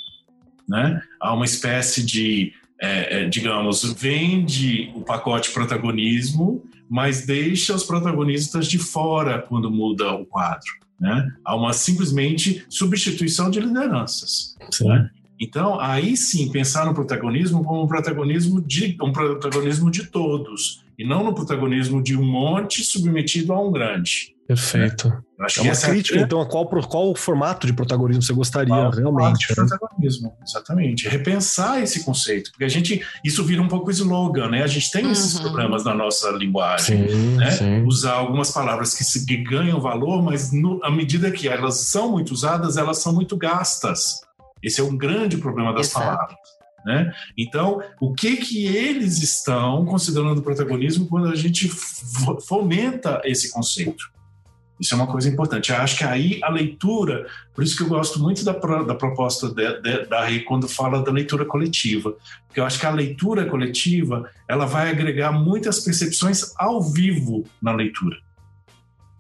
Né? 0.68 1.02
Há 1.20 1.34
uma 1.34 1.44
espécie 1.44 2.06
de, 2.06 2.52
é, 2.80 3.22
é, 3.22 3.28
digamos, 3.28 3.82
vende 3.94 4.92
o 4.94 5.00
pacote 5.00 5.50
protagonismo 5.50 6.62
mas 6.93 7.24
deixa 7.24 7.74
os 7.74 7.84
protagonistas 7.84 8.66
de 8.66 8.78
fora 8.78 9.40
quando 9.40 9.70
muda 9.70 10.12
o 10.12 10.26
quadro. 10.26 10.68
Né? 11.01 11.26
Há 11.43 11.57
uma 11.57 11.72
simplesmente 11.72 12.66
substituição 12.68 13.51
de 13.51 13.61
lideranças. 13.61 14.55
Né? 14.82 15.11
Então, 15.40 15.80
aí 15.80 16.14
sim, 16.18 16.53
pensar 16.53 16.84
no 16.84 16.93
protagonismo 16.93 17.64
como 17.64 17.82
um 17.82 17.86
protagonismo 17.86 18.61
de, 18.61 18.95
um 19.03 19.11
protagonismo 19.11 19.90
de 19.90 20.05
todos, 20.05 20.84
e 20.99 21.03
não 21.03 21.24
no 21.24 21.34
protagonismo 21.34 22.03
de 22.03 22.14
um 22.14 22.30
monte 22.30 22.84
submetido 22.84 23.55
a 23.55 23.61
um 23.61 23.72
grande. 23.72 24.36
Perfeito. 24.53 25.09
É, 25.09 25.61
é 25.61 25.62
uma 25.62 25.76
crítica, 25.76 26.18
é... 26.18 26.22
então, 26.22 26.40
a 26.40 26.46
qual, 26.46 26.66
qual 26.66 27.11
o 27.11 27.16
formato 27.16 27.66
de 27.66 27.72
protagonismo 27.72 28.22
você 28.22 28.34
gostaria 28.34 28.68
qual 28.68 28.90
realmente? 28.90 29.48
De 29.48 29.61
né? 29.61 29.66
protagonismo, 29.66 30.36
exatamente. 30.42 31.09
Repensar 31.09 31.82
esse 31.82 32.05
conceito, 32.05 32.50
porque 32.50 32.64
a 32.64 32.68
gente, 32.68 33.05
isso 33.24 33.42
vira 33.42 33.62
um 33.62 33.68
pouco 33.68 33.90
slogan, 33.90 34.48
né? 34.48 34.62
A 34.62 34.66
gente 34.66 34.90
tem 34.90 35.07
uhum. 35.07 35.12
esses 35.12 35.40
problemas 35.40 35.84
na 35.84 35.94
nossa 35.94 36.30
linguagem, 36.30 37.09
sim, 37.09 37.36
né? 37.36 37.50
Sim. 37.50 37.82
Usar 37.84 38.12
algumas 38.12 38.50
palavras 38.50 38.94
que, 38.94 39.03
se, 39.03 39.24
que 39.24 39.38
ganham 39.38 39.80
valor, 39.80 40.22
mas 40.22 40.53
no, 40.53 40.78
à 40.84 40.90
medida 40.90 41.30
que 41.30 41.48
elas 41.48 41.88
são 41.88 42.11
muito 42.11 42.32
usadas, 42.32 42.76
elas 42.76 42.98
são 42.98 43.14
muito 43.14 43.36
gastas. 43.36 44.20
Esse 44.62 44.80
é 44.80 44.84
um 44.84 44.96
grande 44.96 45.38
problema 45.38 45.72
das 45.72 45.88
Exato. 45.88 46.05
palavras. 46.05 46.38
Né? 46.84 47.12
Então, 47.38 47.80
o 48.00 48.12
que 48.12 48.36
que 48.36 48.66
eles 48.66 49.22
estão 49.22 49.84
considerando 49.86 50.42
protagonismo 50.42 51.07
quando 51.07 51.28
a 51.28 51.34
gente 51.34 51.68
fomenta 52.46 53.20
esse 53.24 53.50
conceito? 53.50 54.12
Isso 54.82 54.94
é 54.94 54.96
uma 54.96 55.06
coisa 55.06 55.28
importante. 55.28 55.70
Eu 55.70 55.76
acho 55.76 55.96
que 55.96 56.02
aí 56.02 56.40
a 56.42 56.50
leitura, 56.50 57.28
por 57.54 57.62
isso 57.62 57.76
que 57.76 57.84
eu 57.84 57.88
gosto 57.88 58.18
muito 58.18 58.44
da, 58.44 58.50
da 58.52 58.96
proposta 58.96 59.48
de, 59.48 59.80
de, 59.80 60.06
da 60.06 60.24
Rei 60.24 60.40
quando 60.40 60.66
fala 60.66 61.00
da 61.00 61.12
leitura 61.12 61.44
coletiva, 61.44 62.16
porque 62.48 62.58
eu 62.58 62.64
acho 62.64 62.80
que 62.80 62.86
a 62.86 62.90
leitura 62.90 63.46
coletiva 63.46 64.28
ela 64.48 64.66
vai 64.66 64.90
agregar 64.90 65.30
muitas 65.30 65.78
percepções 65.78 66.52
ao 66.58 66.82
vivo 66.82 67.44
na 67.62 67.72
leitura. 67.72 68.16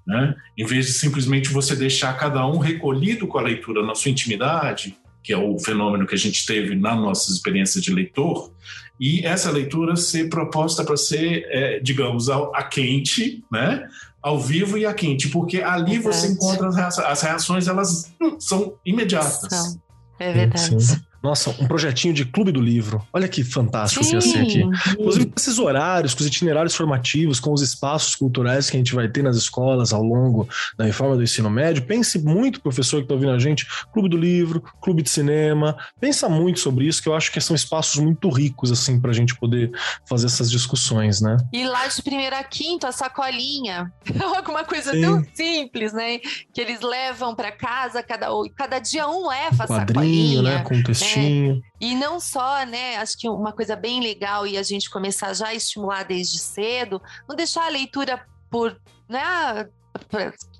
Né? 0.04 0.34
Em 0.58 0.66
vez 0.66 0.86
de 0.86 0.92
simplesmente 0.94 1.48
você 1.50 1.76
deixar 1.76 2.18
cada 2.18 2.44
um 2.44 2.58
recolhido 2.58 3.28
com 3.28 3.38
a 3.38 3.42
leitura 3.42 3.86
na 3.86 3.94
sua 3.94 4.10
intimidade, 4.10 4.98
que 5.22 5.32
é 5.32 5.38
o 5.38 5.56
fenômeno 5.60 6.08
que 6.08 6.16
a 6.16 6.18
gente 6.18 6.44
teve 6.44 6.74
na 6.74 6.96
nossa 6.96 7.30
experiência 7.30 7.80
de 7.80 7.94
leitor, 7.94 8.52
e 8.98 9.24
essa 9.24 9.52
leitura 9.52 9.94
ser 9.94 10.28
proposta 10.28 10.84
para 10.84 10.96
ser, 10.96 11.46
é, 11.50 11.78
digamos, 11.78 12.28
a 12.28 12.62
quente, 12.64 13.44
né? 13.50 13.88
Ao 14.22 14.38
vivo 14.40 14.78
e 14.78 14.86
a 14.86 14.94
quente, 14.94 15.28
porque 15.28 15.60
ali 15.60 15.98
verdade. 15.98 16.16
você 16.16 16.26
encontra 16.28 16.68
as 16.68 16.76
reações, 16.76 17.06
as 17.08 17.22
reações, 17.22 17.68
elas 17.68 18.12
são 18.38 18.74
imediatas. 18.86 19.48
São. 19.50 19.80
É 20.18 20.32
verdade. 20.32 20.82
Sim. 20.82 21.00
Nossa, 21.22 21.50
um 21.60 21.66
projetinho 21.66 22.12
de 22.12 22.24
clube 22.24 22.50
do 22.50 22.60
livro. 22.60 23.06
Olha 23.12 23.28
que 23.28 23.44
fantástico 23.44 24.04
Sim. 24.04 24.14
ia 24.14 24.20
ser 24.20 24.38
aqui. 24.40 24.62
Inclusive, 24.98 25.26
com 25.26 25.34
esses 25.36 25.58
horários, 25.58 26.14
com 26.14 26.20
os 26.20 26.26
itinerários 26.26 26.74
formativos, 26.74 27.38
com 27.38 27.52
os 27.52 27.62
espaços 27.62 28.16
culturais 28.16 28.68
que 28.68 28.76
a 28.76 28.80
gente 28.80 28.94
vai 28.94 29.08
ter 29.08 29.22
nas 29.22 29.36
escolas 29.36 29.92
ao 29.92 30.02
longo 30.02 30.48
da 30.76 30.84
reforma 30.84 31.16
do 31.16 31.22
ensino 31.22 31.48
médio. 31.48 31.84
Pense 31.84 32.18
muito, 32.18 32.60
professor 32.60 32.98
que 32.98 33.04
está 33.04 33.14
ouvindo 33.14 33.32
a 33.32 33.38
gente, 33.38 33.66
clube 33.92 34.08
do 34.08 34.16
livro, 34.16 34.62
clube 34.80 35.02
de 35.02 35.10
cinema. 35.10 35.76
Pensa 36.00 36.28
muito 36.28 36.58
sobre 36.58 36.86
isso, 36.86 37.02
que 37.02 37.08
eu 37.08 37.14
acho 37.14 37.30
que 37.30 37.40
são 37.40 37.54
espaços 37.54 38.00
muito 38.00 38.28
ricos, 38.28 38.72
assim, 38.72 39.00
para 39.00 39.10
a 39.10 39.14
gente 39.14 39.36
poder 39.36 39.70
fazer 40.08 40.26
essas 40.26 40.50
discussões, 40.50 41.20
né? 41.20 41.36
E 41.52 41.64
lá 41.64 41.86
de 41.86 42.02
primeira 42.02 42.38
a 42.38 42.44
quinta, 42.44 42.88
a 42.88 42.92
sacolinha. 42.92 43.92
Alguma 44.36 44.64
coisa 44.64 44.92
Sim. 44.92 45.00
tão 45.02 45.24
simples, 45.34 45.92
né? 45.92 46.18
Que 46.52 46.60
eles 46.60 46.80
levam 46.80 47.34
para 47.34 47.52
casa, 47.52 48.02
cada, 48.02 48.28
cada 48.56 48.78
dia 48.78 49.08
um 49.08 49.28
leva 49.28 49.64
a 49.64 49.68
Quadrinho, 49.68 50.42
né? 50.42 50.52
sacolinha. 50.52 50.58
né? 50.58 50.58
Com 50.64 50.82
textinho. 50.82 51.11
É. 51.18 51.60
E 51.80 51.94
não 51.94 52.20
só, 52.20 52.64
né? 52.64 52.96
Acho 52.96 53.18
que 53.18 53.28
uma 53.28 53.52
coisa 53.52 53.76
bem 53.76 54.00
legal 54.00 54.46
e 54.46 54.56
a 54.56 54.62
gente 54.62 54.90
começar 54.90 55.34
já 55.34 55.48
a 55.48 55.54
estimular 55.54 56.04
desde 56.04 56.38
cedo, 56.38 57.00
não 57.28 57.36
deixar 57.36 57.66
a 57.66 57.70
leitura 57.70 58.26
por, 58.50 58.80
né? 59.08 59.68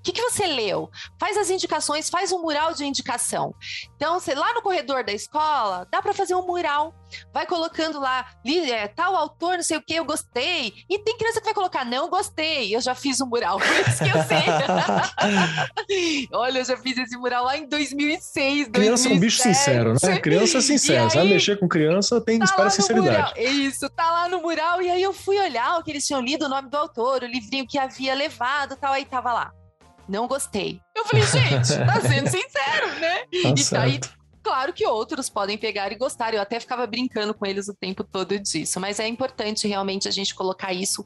O 0.02 0.04
que, 0.04 0.10
que 0.10 0.20
você 0.20 0.48
leu? 0.48 0.90
Faz 1.16 1.36
as 1.36 1.48
indicações, 1.48 2.10
faz 2.10 2.32
um 2.32 2.42
mural 2.42 2.74
de 2.74 2.84
indicação. 2.84 3.54
Então, 3.94 4.18
sei 4.18 4.34
lá 4.34 4.52
no 4.52 4.60
corredor 4.60 5.04
da 5.04 5.12
escola, 5.12 5.86
dá 5.92 6.02
para 6.02 6.12
fazer 6.12 6.34
um 6.34 6.44
mural. 6.44 6.92
Vai 7.32 7.46
colocando 7.46 8.00
lá, 8.00 8.26
é, 8.44 8.88
tal 8.88 9.14
autor, 9.14 9.58
não 9.58 9.62
sei 9.62 9.76
o 9.76 9.82
que, 9.82 9.94
eu 9.94 10.04
gostei. 10.04 10.72
E 10.90 10.98
tem 10.98 11.16
criança 11.16 11.38
que 11.38 11.44
vai 11.44 11.54
colocar, 11.54 11.84
não 11.84 12.10
gostei, 12.10 12.74
eu 12.74 12.80
já 12.80 12.96
fiz 12.96 13.20
um 13.20 13.26
mural, 13.26 13.60
por 13.62 13.68
isso 13.68 14.02
que 14.02 14.10
eu 14.10 14.24
sei. 14.24 14.42
Olha, 16.32 16.58
eu 16.58 16.64
já 16.64 16.76
fiz 16.76 16.98
esse 16.98 17.16
mural 17.16 17.44
lá 17.44 17.56
em 17.56 17.68
2006, 17.68 18.70
Criança 18.70 19.04
2007. 19.04 19.06
é 19.06 19.10
um 19.14 19.20
bicho 19.20 19.40
sincero, 19.40 19.94
né? 20.02 20.18
Criança 20.18 20.58
é 20.58 20.62
sincera. 20.62 21.08
Você 21.08 21.16
vai 21.16 21.28
mexer 21.28 21.60
com 21.60 21.68
criança, 21.68 22.20
tem 22.20 22.40
tá 22.40 22.46
espera 22.46 22.70
sinceridade. 22.70 23.40
Isso, 23.40 23.88
tá 23.90 24.10
lá 24.10 24.28
no 24.28 24.42
mural. 24.42 24.82
E 24.82 24.90
aí 24.90 25.02
eu 25.02 25.12
fui 25.12 25.38
olhar 25.38 25.78
o 25.78 25.84
que 25.84 25.92
eles 25.92 26.04
tinham 26.04 26.20
lido, 26.20 26.46
o 26.46 26.48
nome 26.48 26.68
do 26.68 26.76
autor, 26.76 27.22
o 27.22 27.26
livrinho 27.26 27.68
que 27.68 27.78
havia 27.78 28.14
levado 28.14 28.76
tal, 28.76 28.94
aí 28.94 29.04
tava 29.04 29.32
lá 29.32 29.52
não 30.08 30.26
gostei. 30.26 30.80
Eu 30.96 31.04
falei, 31.04 31.26
gente, 31.26 31.76
tá 31.76 32.00
sendo 32.02 32.28
sincero, 32.28 33.00
né? 33.00 33.18
Tá 33.18 33.28
e 33.32 33.58
certo. 33.58 33.72
daí, 33.72 34.00
claro 34.42 34.72
que 34.72 34.86
outros 34.86 35.28
podem 35.28 35.56
pegar 35.56 35.92
e 35.92 35.96
gostar. 35.96 36.34
Eu 36.34 36.40
até 36.40 36.58
ficava 36.60 36.86
brincando 36.86 37.34
com 37.34 37.46
eles 37.46 37.68
o 37.68 37.74
tempo 37.74 38.04
todo 38.04 38.38
disso, 38.38 38.80
mas 38.80 39.00
é 39.00 39.06
importante 39.06 39.66
realmente 39.66 40.08
a 40.08 40.10
gente 40.10 40.34
colocar 40.34 40.72
isso 40.72 41.04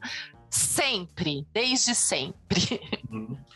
sempre, 0.51 1.47
desde 1.53 1.94
sempre. 1.94 2.80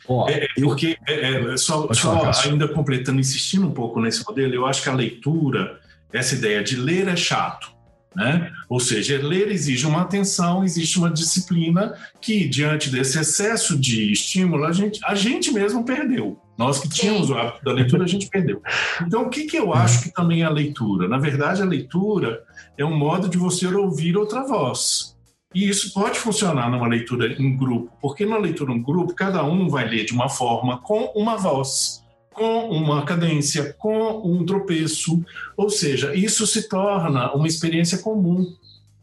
Oh, 0.07 0.29
é, 0.29 0.47
porque, 0.61 0.99
é, 1.07 1.53
é, 1.53 1.57
só, 1.57 1.93
só 1.93 2.31
ainda 2.45 2.67
completando, 2.69 3.21
insistindo 3.21 3.67
um 3.67 3.73
pouco 3.73 4.01
nesse 4.01 4.25
modelo, 4.27 4.55
eu 4.55 4.67
acho 4.67 4.83
que 4.83 4.89
a 4.89 4.95
leitura, 4.95 5.81
essa 6.13 6.35
ideia 6.35 6.63
de 6.63 6.77
ler 6.77 7.09
é 7.09 7.17
chato, 7.17 7.73
Né? 8.15 8.51
Ou 8.69 8.81
seja, 8.81 9.21
ler 9.23 9.51
exige 9.53 9.87
uma 9.87 10.03
atenção, 10.03 10.65
existe 10.65 10.99
uma 10.99 11.11
disciplina 11.11 11.95
que, 12.21 12.49
diante 12.49 12.91
desse 12.91 13.19
excesso 13.19 13.79
de 13.79 14.11
estímulo, 14.11 14.65
a 14.65 14.73
gente, 14.73 15.01
a 15.05 15.15
gente 15.15 15.53
mesmo 15.53 15.85
perdeu. 15.85 16.39
Nós 16.59 16.79
que 16.79 16.89
tínhamos 16.89 17.31
o 17.31 17.35
hábito 17.35 17.65
da 17.65 17.73
leitura, 17.73 18.05
a 18.05 18.09
gente 18.09 18.29
perdeu. 18.29 18.61
Então, 19.07 19.23
o 19.23 19.31
que, 19.31 19.45
que 19.45 19.57
eu 19.57 19.73
acho 19.73 20.03
que 20.03 20.13
também 20.13 20.43
é 20.43 20.45
a 20.45 20.51
leitura? 20.51 21.09
Na 21.09 21.19
verdade, 21.19 21.63
a 21.63 21.65
leitura 21.65 22.43
é 22.77 22.85
um 22.85 22.97
modo 22.97 23.29
de 23.29 23.39
você 23.39 23.67
ouvir 23.67 24.17
outra 24.17 24.47
voz. 24.47 25.17
E 25.55 25.69
isso 25.69 25.93
pode 25.93 26.19
funcionar 26.19 26.71
numa 26.71 26.87
leitura 26.87 27.33
em 27.33 27.57
grupo, 27.57 27.91
porque 28.01 28.27
na 28.27 28.39
leitura 28.39 28.73
em 28.73 28.83
grupo, 28.83 29.15
cada 29.15 29.43
um 29.43 29.69
vai 29.69 29.89
ler 29.89 30.05
de 30.05 30.13
uma 30.13 30.29
forma 30.29 30.79
com 30.79 31.13
uma 31.17 31.37
voz 31.37 32.05
com 32.41 32.71
uma 32.71 33.05
cadência, 33.05 33.75
com 33.75 34.23
um 34.25 34.47
tropeço, 34.47 35.23
ou 35.55 35.69
seja, 35.69 36.15
isso 36.15 36.47
se 36.47 36.71
torna 36.71 37.31
uma 37.35 37.47
experiência 37.47 37.99
comum. 37.99 38.57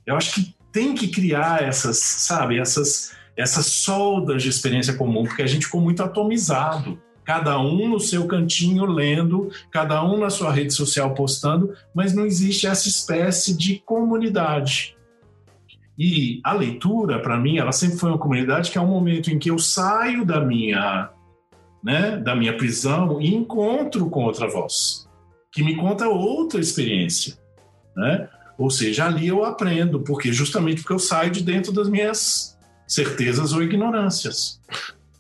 Eu 0.07 0.15
acho 0.15 0.33
que 0.33 0.55
tem 0.71 0.95
que 0.95 1.07
criar 1.07 1.61
essas, 1.61 1.99
sabe, 1.99 2.57
essas, 2.57 3.15
essas 3.35 3.67
soldas 3.67 4.41
de 4.41 4.49
experiência 4.49 4.95
comum, 4.95 5.23
porque 5.23 5.43
a 5.43 5.47
gente 5.47 5.67
ficou 5.67 5.79
muito 5.79 6.01
atomizado. 6.01 6.99
Cada 7.23 7.59
um 7.59 7.87
no 7.87 7.99
seu 7.99 8.25
cantinho 8.25 8.87
lendo, 8.87 9.51
cada 9.69 10.03
um 10.03 10.17
na 10.17 10.31
sua 10.31 10.51
rede 10.51 10.73
social 10.73 11.13
postando, 11.13 11.75
mas 11.93 12.15
não 12.15 12.25
existe 12.25 12.65
essa 12.65 12.87
espécie 12.87 13.55
de 13.55 13.75
comunidade. 13.85 14.97
E 15.95 16.41
a 16.43 16.53
leitura, 16.53 17.19
para 17.19 17.37
mim, 17.37 17.59
ela 17.59 17.71
sempre 17.71 17.99
foi 17.99 18.09
uma 18.09 18.17
comunidade 18.17 18.71
que 18.71 18.79
é 18.79 18.81
um 18.81 18.87
momento 18.87 19.29
em 19.29 19.37
que 19.37 19.51
eu 19.51 19.59
saio 19.59 20.25
da 20.25 20.43
minha 20.43 21.11
né, 21.83 22.17
da 22.17 22.35
minha 22.35 22.55
prisão 22.55 23.21
e 23.21 23.33
encontro 23.33 24.09
com 24.09 24.23
outra 24.25 24.47
voz, 24.47 25.07
que 25.51 25.63
me 25.63 25.75
conta 25.75 26.07
outra 26.07 26.59
experiência. 26.59 27.37
Né? 27.95 28.29
Ou 28.57 28.69
seja, 28.69 29.05
ali 29.05 29.27
eu 29.27 29.43
aprendo, 29.43 29.99
porque 30.01 30.31
justamente 30.31 30.81
porque 30.81 30.93
eu 30.93 30.99
saio 30.99 31.31
de 31.31 31.43
dentro 31.43 31.71
das 31.71 31.89
minhas 31.89 32.57
certezas 32.87 33.53
ou 33.53 33.61
ignorâncias. 33.61 34.59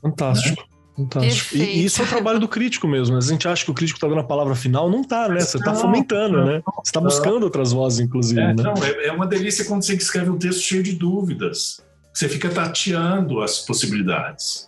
Fantástico. 0.01 0.61
Né? 0.61 0.67
Fantástico. 0.97 1.55
E, 1.55 1.61
e, 1.61 1.85
isso 1.85 2.01
é 2.01 2.05
o 2.05 2.07
trabalho 2.07 2.39
do 2.39 2.47
crítico 2.47 2.87
mesmo. 2.87 3.15
Né? 3.15 3.21
A 3.23 3.27
gente 3.27 3.47
acha 3.47 3.63
que 3.63 3.69
o 3.69 3.73
crítico 3.73 3.97
está 3.97 4.07
dando 4.07 4.21
a 4.21 4.23
palavra 4.23 4.55
final, 4.55 4.89
não 4.89 5.01
está, 5.01 5.29
né? 5.29 5.39
Você 5.39 5.57
está 5.57 5.75
fomentando, 5.75 6.43
né? 6.43 6.63
Você 6.65 6.89
está 6.89 6.99
buscando 6.99 7.43
outras 7.43 7.71
vozes, 7.71 7.99
inclusive. 7.99 8.41
É, 8.41 8.47
né? 8.47 8.63
Não, 8.63 8.73
é, 8.83 9.07
é, 9.07 9.11
uma 9.11 9.27
delícia 9.27 9.63
quando 9.65 9.83
você 9.83 9.93
escreve 9.93 10.31
um 10.31 10.39
texto 10.39 10.61
cheio 10.61 10.81
de 10.81 10.93
dúvidas. 10.93 11.85
Você 12.11 12.27
fica 12.27 12.49
tateando 12.49 13.41
as 13.41 13.59
possibilidades. 13.59 14.67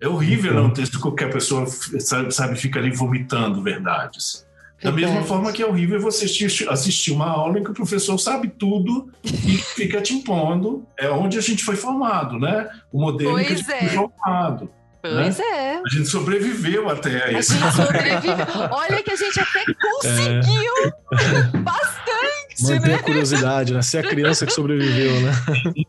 É 0.00 0.08
horrível 0.08 0.54
ler 0.54 0.60
um 0.60 0.70
texto 0.70 1.14
que 1.14 1.24
a 1.24 1.28
pessoa 1.28 1.66
sabe, 2.30 2.56
fica 2.56 2.78
ali 2.78 2.90
vomitando 2.90 3.62
verdades. 3.62 4.46
Da 4.82 4.92
mesma 4.92 5.22
forma 5.22 5.52
que 5.52 5.62
é 5.62 5.66
horrível 5.66 5.98
você 5.98 6.26
assistir, 6.26 6.68
assistir 6.68 7.12
uma 7.12 7.28
aula 7.28 7.58
em 7.58 7.64
que 7.64 7.70
o 7.70 7.74
professor 7.74 8.18
sabe 8.18 8.48
tudo 8.48 9.10
e 9.24 9.56
fica 9.56 10.02
te 10.02 10.14
impondo. 10.14 10.86
É 10.98 11.08
onde 11.08 11.38
a 11.38 11.40
gente 11.40 11.64
foi 11.64 11.76
formado, 11.76 12.38
né? 12.38 12.68
O 12.92 13.00
modelo 13.00 13.32
pois 13.32 13.46
que 13.46 13.52
a 13.54 13.56
gente 13.56 13.72
é. 13.72 13.78
foi 13.78 13.88
formado. 13.88 14.70
Pois 15.00 15.38
né? 15.38 15.44
é. 15.44 15.80
A 15.84 15.88
gente 15.88 16.08
sobreviveu 16.08 16.90
até 16.90 17.24
a 17.24 17.32
isso. 17.32 17.54
A 17.54 17.56
gente 17.56 17.76
sobreviveu. 17.76 18.36
Olha 18.70 19.02
que 19.02 19.10
a 19.10 19.16
gente 19.16 19.40
até 19.40 19.64
conseguiu 19.64 20.72
é. 21.54 21.58
bastante. 21.58 22.05
Manter 22.62 22.88
né? 22.88 22.94
a 22.94 23.02
curiosidade, 23.02 23.74
né? 23.74 23.82
Ser 23.82 23.98
a 23.98 24.08
criança 24.08 24.46
que 24.46 24.52
sobreviveu, 24.52 25.20
né? 25.20 25.32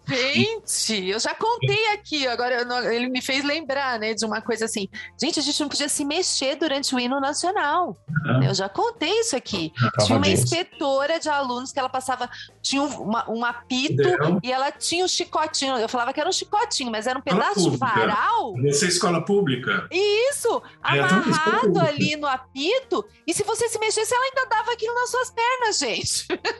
Gente, 0.07 1.09
eu 1.09 1.19
já 1.19 1.33
contei 1.33 1.93
aqui, 1.93 2.27
agora 2.27 2.65
ele 2.93 3.09
me 3.09 3.21
fez 3.21 3.43
lembrar, 3.43 3.99
né, 3.99 4.13
de 4.13 4.25
uma 4.25 4.41
coisa 4.41 4.65
assim. 4.65 4.87
Gente, 5.21 5.39
a 5.39 5.43
gente 5.43 5.59
não 5.59 5.69
podia 5.69 5.89
se 5.89 6.03
mexer 6.05 6.55
durante 6.55 6.93
o 6.95 6.99
hino 6.99 7.19
nacional. 7.19 7.97
Uhum. 8.25 8.43
Eu 8.43 8.53
já 8.53 8.67
contei 8.69 9.11
isso 9.19 9.35
aqui. 9.35 9.71
Tinha 10.05 10.17
uma 10.17 10.27
inspetora 10.27 11.19
de 11.19 11.29
alunos 11.29 11.71
que 11.71 11.79
ela 11.79 11.89
passava, 11.89 12.29
tinha 12.61 12.83
uma, 12.83 13.29
um 13.29 13.43
apito 13.43 14.01
Entendeu? 14.01 14.39
e 14.43 14.51
ela 14.51 14.71
tinha 14.71 15.03
um 15.03 15.07
chicotinho. 15.07 15.77
Eu 15.77 15.89
falava 15.89 16.13
que 16.13 16.19
era 16.19 16.29
um 16.29 16.33
chicotinho, 16.33 16.91
mas 16.91 17.07
era 17.07 17.17
um 17.17 17.21
pedaço 17.21 17.69
de 17.69 17.77
varal. 17.77 18.55
É 18.63 18.67
escola 18.69 19.23
pública. 19.23 19.87
Isso, 19.91 20.61
é, 20.83 20.99
amarrado 20.99 21.79
ali 21.79 22.15
no 22.15 22.27
apito. 22.27 23.05
E 23.25 23.33
se 23.33 23.43
você 23.43 23.67
se 23.69 23.79
mexesse, 23.79 24.13
ela 24.13 24.25
ainda 24.25 24.45
dava 24.49 24.71
aquilo 24.71 24.93
nas 24.95 25.09
suas 25.09 25.31
pernas, 25.31 25.77
gente. 25.77 26.27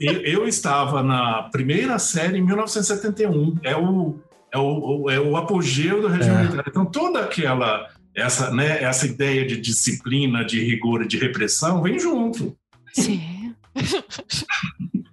Eu, 0.00 0.20
eu, 0.22 0.48
estava 0.48 1.02
na 1.02 1.44
primeira 1.44 1.98
série 1.98 2.38
em 2.38 2.42
1971. 2.42 3.58
É 3.62 3.76
o, 3.76 4.18
é 4.52 4.58
o, 4.58 5.10
é 5.10 5.20
o 5.20 5.36
apogeu 5.36 6.02
do 6.02 6.08
regime 6.08 6.34
é. 6.34 6.42
militar. 6.42 6.64
Então, 6.68 6.84
toda 6.84 7.20
aquela 7.20 7.88
essa, 8.14 8.50
né, 8.50 8.82
essa 8.82 9.06
ideia 9.06 9.44
de 9.44 9.60
disciplina, 9.60 10.44
de 10.44 10.62
rigor 10.62 11.02
e 11.02 11.08
de 11.08 11.18
repressão 11.18 11.82
vem 11.82 11.98
junto. 11.98 12.56
Sim. 12.92 13.54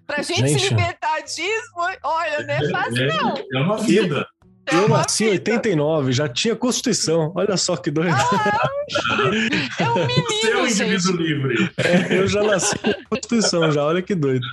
pra 0.05 0.21
gente, 0.21 0.47
gente, 0.47 0.59
se 0.59 0.69
libertar 0.69 1.21
disso, 1.21 1.71
olha, 2.03 2.43
não 2.43 2.53
é 2.53 2.69
fácil, 2.69 3.03
é, 3.03 3.07
não. 3.07 3.35
É 3.53 3.59
uma 3.59 3.77
vida. 3.77 4.27
Eu 4.71 4.87
nasci 4.87 5.25
em 5.25 5.29
89, 5.31 6.11
já 6.11 6.27
tinha 6.27 6.55
Constituição. 6.55 7.31
Olha 7.35 7.57
só 7.57 7.75
que 7.75 7.91
doido. 7.91 8.13
Ah, 8.13 8.69
é 9.79 9.89
um 9.89 9.93
menino, 10.07 10.25
Você 10.29 10.51
é 10.51 10.57
um 10.57 10.67
indivíduo 10.67 11.15
livre. 11.15 11.71
É, 11.77 12.17
eu 12.17 12.27
já 12.27 12.43
nasci 12.43 12.77
com 12.77 12.93
Constituição, 13.09 13.71
já. 13.71 13.83
Olha 13.83 14.01
que 14.01 14.15
doido. 14.15 14.45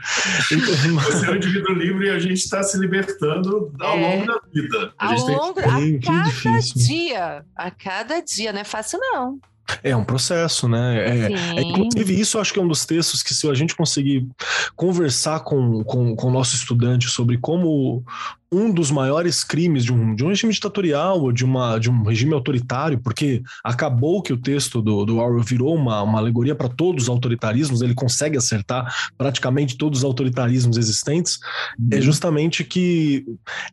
Então, 0.52 0.94
Você 1.02 1.26
é 1.26 1.30
um 1.30 1.36
indivíduo 1.36 1.74
livre 1.74 2.06
e 2.06 2.10
a 2.10 2.18
gente 2.18 2.34
está 2.34 2.62
se 2.62 2.78
libertando 2.78 3.72
ao 3.80 3.96
é, 3.96 4.00
longo 4.00 4.26
da 4.26 4.40
vida. 4.52 4.92
A 4.98 5.12
ao 5.12 5.26
longo, 5.26 5.54
tem... 5.54 5.96
a 5.96 6.00
cada 6.00 6.22
difícil. 6.28 6.86
dia. 6.86 7.44
A 7.56 7.70
cada 7.70 8.20
dia. 8.20 8.52
Não 8.52 8.60
é 8.60 8.64
fácil, 8.64 8.98
não. 9.00 9.38
É 9.82 9.94
um 9.94 10.04
processo, 10.04 10.68
né? 10.68 10.98
É, 10.98 11.32
é, 11.32 11.62
inclusive, 11.62 12.18
isso 12.18 12.36
eu 12.36 12.40
acho 12.40 12.52
que 12.52 12.58
é 12.58 12.62
um 12.62 12.68
dos 12.68 12.84
textos 12.86 13.22
que, 13.22 13.34
se 13.34 13.48
a 13.48 13.54
gente 13.54 13.76
conseguir 13.76 14.26
conversar 14.74 15.40
com, 15.40 15.82
com, 15.84 16.16
com 16.16 16.28
o 16.28 16.30
nosso 16.30 16.54
estudante 16.54 17.08
sobre 17.08 17.38
como 17.38 18.02
um 18.50 18.72
dos 18.72 18.90
maiores 18.90 19.44
crimes 19.44 19.84
de 19.84 19.92
um, 19.92 20.14
de 20.14 20.24
um 20.24 20.28
regime 20.28 20.52
ditatorial 20.52 21.20
ou 21.20 21.32
de, 21.32 21.44
uma, 21.44 21.78
de 21.78 21.90
um 21.90 22.02
regime 22.02 22.32
autoritário, 22.32 22.98
porque 22.98 23.42
acabou 23.62 24.22
que 24.22 24.32
o 24.32 24.38
texto 24.38 24.80
do, 24.80 25.04
do 25.04 25.18
Orwell 25.18 25.42
virou 25.42 25.74
uma, 25.74 26.02
uma 26.02 26.18
alegoria 26.18 26.54
para 26.54 26.68
todos 26.68 27.04
os 27.04 27.08
autoritarismos, 27.08 27.82
ele 27.82 27.94
consegue 27.94 28.38
acertar 28.38 28.92
praticamente 29.18 29.76
todos 29.76 29.98
os 29.98 30.04
autoritarismos 30.04 30.78
existentes, 30.78 31.38
é 31.42 31.82
uhum. 31.94 31.98
é 31.98 32.00
justamente 32.00 32.64
que 32.64 33.26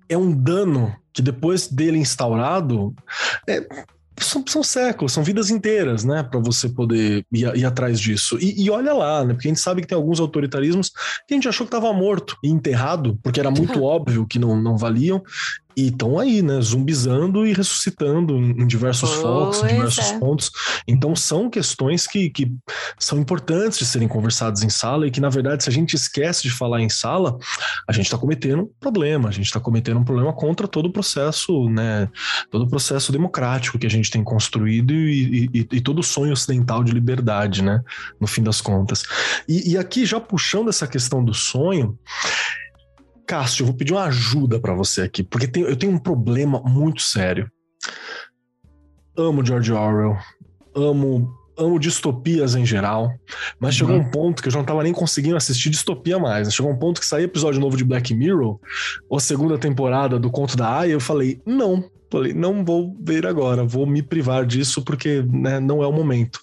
é 0.09 0.17
um 0.17 0.31
dano 0.31 0.93
que 1.13 1.21
depois 1.21 1.67
dele 1.67 1.97
instaurado, 1.97 2.93
é, 3.47 3.65
são, 4.19 4.43
são, 4.47 4.63
séculos, 4.63 5.13
são 5.13 5.23
vidas 5.23 5.49
inteiras, 5.49 6.03
né, 6.03 6.23
para 6.23 6.39
você 6.39 6.69
poder 6.69 7.25
ir, 7.31 7.55
ir 7.55 7.65
atrás 7.65 7.99
disso. 7.99 8.37
E, 8.39 8.63
e, 8.63 8.69
olha 8.69 8.93
lá, 8.93 9.23
né, 9.25 9.33
porque 9.33 9.47
a 9.47 9.51
gente 9.51 9.59
sabe 9.59 9.81
que 9.81 9.87
tem 9.87 9.95
alguns 9.95 10.19
autoritarismos 10.19 10.91
que 11.27 11.33
a 11.33 11.35
gente 11.35 11.47
achou 11.47 11.65
que 11.65 11.75
estava 11.75 11.91
morto 11.93 12.37
e 12.43 12.49
enterrado, 12.49 13.19
porque 13.21 13.39
era 13.39 13.51
muito 13.51 13.81
óbvio 13.83 14.25
que 14.25 14.39
não, 14.39 14.55
não 14.59 14.77
valiam, 14.77 15.21
e 15.75 15.87
estão 15.87 16.17
aí, 16.17 16.41
né, 16.41 16.59
zumbizando 16.61 17.45
e 17.45 17.53
ressuscitando 17.53 18.37
em, 18.37 18.65
diversos 18.65 19.09
pois 19.09 19.21
focos, 19.21 19.63
em 19.63 19.67
diversos 19.67 20.11
é. 20.11 20.19
pontos. 20.19 20.51
Então 20.87 21.15
são 21.15 21.49
questões 21.49 22.07
que, 22.07 22.29
que 22.29 22.53
são 22.97 23.19
importantes 23.19 23.77
de 23.77 23.85
serem 23.85 24.07
conversadas 24.07 24.63
em 24.63 24.69
sala 24.69 25.07
e 25.07 25.11
que, 25.11 25.19
na 25.19 25.29
verdade, 25.29 25.63
se 25.63 25.69
a 25.69 25.73
gente 25.73 25.95
esquece 25.95 26.43
de 26.43 26.51
falar 26.51 26.81
em 26.81 26.89
sala, 26.89 27.37
a 27.87 27.91
gente 27.91 28.05
está 28.05 28.17
cometendo 28.17 28.63
um 28.63 28.69
problema, 28.79 29.29
a 29.29 29.31
gente 29.31 29.47
está 29.47 29.59
cometendo 29.59 29.99
um 29.99 30.03
problema 30.03 30.31
contra 30.33 30.67
todo 30.67 30.87
o 30.87 30.91
processo, 30.91 31.69
né, 31.69 32.09
todo 32.49 32.63
o 32.63 32.69
processo 32.69 33.11
democrático 33.11 33.77
que 33.77 33.87
a 33.87 33.89
gente 33.89 34.09
tem 34.09 34.23
construído 34.23 34.93
e, 34.93 35.49
e, 35.53 35.67
e 35.73 35.81
todo 35.81 35.99
o 35.99 36.03
sonho 36.03 36.33
ocidental 36.33 36.83
de 36.83 36.91
liberdade, 36.91 37.61
né, 37.61 37.81
no 38.19 38.27
fim 38.27 38.43
das 38.43 38.61
contas. 38.61 39.03
E, 39.47 39.71
e 39.73 39.77
aqui, 39.77 40.05
já 40.05 40.19
puxando 40.19 40.69
essa 40.69 40.87
questão 40.87 41.23
do 41.23 41.33
sonho, 41.33 41.97
Cássio, 43.25 43.63
eu 43.63 43.67
vou 43.67 43.75
pedir 43.75 43.93
uma 43.93 44.05
ajuda 44.05 44.59
para 44.59 44.73
você 44.73 45.01
aqui, 45.01 45.23
porque 45.23 45.47
tem, 45.47 45.63
eu 45.63 45.75
tenho 45.75 45.93
um 45.93 45.99
problema 45.99 46.61
muito 46.61 47.01
sério. 47.01 47.49
Amo 49.17 49.45
George 49.45 49.71
Orwell, 49.71 50.17
amo 50.75 51.33
amo 51.57 51.79
distopias 51.79 52.55
em 52.55 52.65
geral, 52.65 53.13
mas 53.59 53.73
uhum. 53.73 53.79
chegou 53.79 53.95
um 53.95 54.11
ponto 54.11 54.41
que 54.41 54.47
eu 54.47 54.51
já 54.51 54.59
não 54.59 54.65
tava 54.65 54.83
nem 54.83 54.93
conseguindo 54.93 55.37
assistir 55.37 55.69
distopia 55.69 56.19
mais. 56.19 56.53
Chegou 56.53 56.71
um 56.71 56.77
ponto 56.77 56.99
que 56.99 57.07
saiu 57.07 57.25
episódio 57.25 57.61
novo 57.61 57.77
de 57.77 57.83
Black 57.83 58.13
Mirror, 58.13 58.59
ou 59.09 59.19
segunda 59.19 59.57
temporada 59.57 60.19
do 60.19 60.29
Conto 60.29 60.57
da 60.57 60.79
Aya, 60.79 60.91
eu 60.91 60.99
falei, 60.99 61.41
não, 61.45 61.89
falei, 62.11 62.33
não 62.33 62.63
vou 62.63 62.95
ver 63.01 63.25
agora, 63.25 63.63
vou 63.63 63.85
me 63.85 64.01
privar 64.01 64.45
disso 64.45 64.81
porque 64.81 65.21
né, 65.21 65.59
não 65.59 65.81
é 65.81 65.87
o 65.87 65.93
momento. 65.93 66.39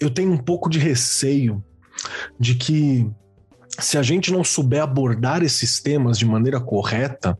Eu 0.00 0.10
tenho 0.10 0.32
um 0.32 0.38
pouco 0.38 0.68
de 0.68 0.78
receio 0.78 1.64
de 2.38 2.54
que 2.54 3.10
se 3.78 3.98
a 3.98 4.02
gente 4.02 4.32
não 4.32 4.44
souber 4.44 4.82
abordar 4.82 5.42
esses 5.42 5.80
temas 5.80 6.18
de 6.18 6.24
maneira 6.24 6.60
correta, 6.60 7.38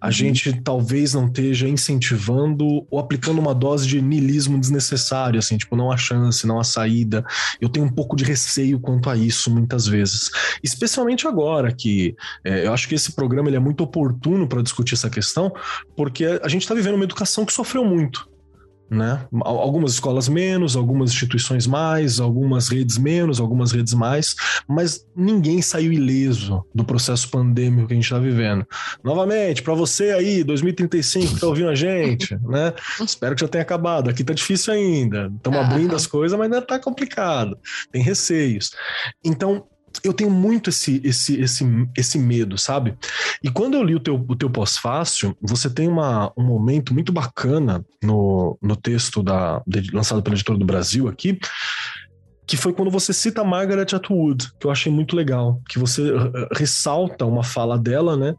a 0.00 0.06
uhum. 0.06 0.12
gente 0.12 0.60
talvez 0.62 1.14
não 1.14 1.26
esteja 1.26 1.68
incentivando 1.68 2.86
ou 2.90 2.98
aplicando 2.98 3.38
uma 3.38 3.54
dose 3.54 3.86
de 3.86 4.00
niilismo 4.00 4.58
desnecessário, 4.58 5.38
assim, 5.38 5.56
tipo, 5.56 5.76
não 5.76 5.92
há 5.92 5.96
chance, 5.96 6.46
não 6.46 6.58
há 6.58 6.64
saída. 6.64 7.24
Eu 7.60 7.68
tenho 7.68 7.86
um 7.86 7.92
pouco 7.92 8.16
de 8.16 8.24
receio 8.24 8.80
quanto 8.80 9.08
a 9.08 9.16
isso 9.16 9.50
muitas 9.50 9.86
vezes. 9.86 10.30
Especialmente 10.62 11.26
agora 11.26 11.72
que 11.72 12.16
é, 12.44 12.66
eu 12.66 12.72
acho 12.72 12.88
que 12.88 12.94
esse 12.94 13.12
programa 13.12 13.48
ele 13.48 13.56
é 13.56 13.60
muito 13.60 13.84
oportuno 13.84 14.48
para 14.48 14.62
discutir 14.62 14.94
essa 14.94 15.10
questão, 15.10 15.52
porque 15.96 16.24
a 16.42 16.48
gente 16.48 16.62
está 16.62 16.74
vivendo 16.74 16.94
uma 16.94 17.04
educação 17.04 17.44
que 17.44 17.52
sofreu 17.52 17.84
muito 17.84 18.28
né? 18.90 19.26
Algumas 19.42 19.92
escolas 19.92 20.28
menos, 20.28 20.76
algumas 20.76 21.10
instituições 21.10 21.66
mais, 21.66 22.18
algumas 22.20 22.68
redes 22.68 22.98
menos, 22.98 23.40
algumas 23.40 23.72
redes 23.72 23.94
mais, 23.94 24.34
mas 24.66 25.06
ninguém 25.14 25.60
saiu 25.60 25.92
ileso 25.92 26.64
do 26.74 26.84
processo 26.84 27.28
pandêmico 27.30 27.88
que 27.88 27.92
a 27.92 27.96
gente 27.96 28.04
está 28.04 28.18
vivendo. 28.18 28.66
Novamente, 29.02 29.62
para 29.62 29.74
você 29.74 30.10
aí, 30.12 30.42
2035, 30.42 31.34
que 31.34 31.40
tá 31.40 31.46
ouvindo 31.46 31.68
a 31.68 31.74
gente, 31.74 32.34
né? 32.46 32.72
Espero 33.00 33.34
que 33.34 33.42
já 33.42 33.48
tenha 33.48 33.62
acabado. 33.62 34.08
Aqui 34.08 34.24
tá 34.24 34.32
difícil 34.32 34.72
ainda. 34.72 35.30
Estamos 35.36 35.58
abrindo 35.58 35.94
as 35.94 36.06
coisas, 36.06 36.38
mas 36.38 36.46
ainda 36.46 36.62
tá 36.62 36.78
complicado. 36.78 37.58
Tem 37.92 38.02
receios. 38.02 38.70
Então, 39.24 39.66
eu 40.04 40.12
tenho 40.12 40.30
muito 40.30 40.70
esse, 40.70 41.00
esse, 41.04 41.40
esse, 41.40 41.64
esse 41.96 42.18
medo, 42.18 42.56
sabe? 42.56 42.96
E 43.42 43.50
quando 43.50 43.74
eu 43.74 43.82
li 43.82 43.94
o 43.94 44.00
teu, 44.00 44.24
o 44.28 44.36
teu 44.36 44.50
pós-fácil, 44.50 45.36
você 45.40 45.68
tem 45.68 45.88
uma, 45.88 46.32
um 46.36 46.42
momento 46.42 46.94
muito 46.94 47.12
bacana 47.12 47.84
no, 48.02 48.58
no 48.62 48.76
texto 48.76 49.22
da, 49.22 49.62
de, 49.66 49.90
lançado 49.92 50.22
pela 50.22 50.34
Editora 50.34 50.58
do 50.58 50.64
Brasil 50.64 51.08
aqui, 51.08 51.38
que 52.48 52.56
foi 52.56 52.72
quando 52.72 52.90
você 52.90 53.12
cita 53.12 53.44
Margaret 53.44 53.94
Atwood, 53.94 54.50
que 54.58 54.66
eu 54.66 54.70
achei 54.70 54.90
muito 54.90 55.14
legal, 55.14 55.60
que 55.68 55.78
você 55.78 56.10
uh, 56.10 56.28
uh, 56.28 56.48
ressalta 56.52 57.26
uma 57.26 57.44
fala 57.44 57.78
dela, 57.78 58.16
né, 58.16 58.34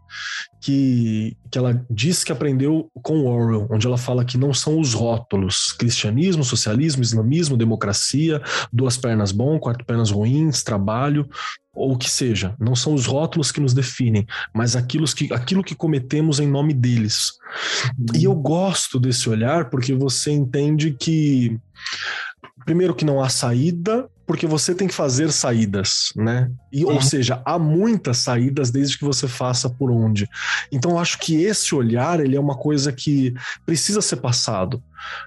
que, 0.60 1.38
que 1.51 1.60
ela 1.60 1.86
diz 1.88 2.24
que 2.24 2.32
aprendeu 2.32 2.89
com 3.03 3.28
Orwell, 3.28 3.68
onde 3.70 3.86
ela 3.86 3.99
fala 3.99 4.26
que 4.26 4.36
não 4.36 4.51
são 4.51 4.80
os 4.80 4.95
rótulos, 4.95 5.72
cristianismo, 5.74 6.43
socialismo, 6.43 7.03
islamismo, 7.03 7.55
democracia, 7.55 8.41
duas 8.74 8.97
pernas 8.97 9.32
bom, 9.32 9.60
quatro 9.60 9.86
pernas 9.86 10.10
ruins, 10.10 10.64
trabalho, 10.64 11.30
ou 11.72 11.93
o 11.93 11.97
que 11.97 12.10
seja, 12.10 12.55
não 12.60 12.76
são 12.76 12.95
os 12.95 13.05
rótulos 13.05 13.51
que 13.51 13.62
nos 13.62 13.76
definem, 13.76 14.26
mas 14.53 14.76
aquilo 14.76 15.05
que, 15.05 15.32
aquilo 15.32 15.64
que 15.64 15.76
cometemos 15.76 16.39
em 16.39 16.47
nome 16.47 16.74
deles. 16.74 17.34
E 18.16 18.24
eu 18.24 18.34
gosto 18.34 18.99
desse 18.99 19.30
olhar 19.30 19.70
porque 19.70 19.93
você 19.93 20.32
entende 20.32 20.97
que 20.99 21.60
primeiro 22.66 22.95
que 22.95 23.05
não 23.05 23.22
há 23.22 23.30
saída, 23.30 24.10
porque 24.30 24.45
você 24.45 24.76
tem 24.76 24.88
que 24.88 24.93
fazer 24.93 25.32
saídas, 25.32 26.14
né? 26.16 26.51
E, 26.72 26.86
uhum. 26.86 26.93
Ou 26.93 27.01
seja, 27.01 27.41
há 27.43 27.57
muitas 27.57 28.20
saídas 28.20 28.70
desde 28.70 28.95
que 28.95 29.03
você 29.03 29.28
faça 29.28 29.68
por 29.68 29.89
onde. 29.89 30.30
Então, 30.72 30.91
eu 30.91 30.99
acho 30.99 31.18
que 31.18 31.41
esse 31.41 31.74
olhar 31.74 32.20
ele 32.20 32.36
é 32.36 32.39
uma 32.39 32.55
coisa 32.55 32.91
que 32.91 33.34
precisa 33.66 34.03
ser 34.03 34.18
passado. 34.18 34.84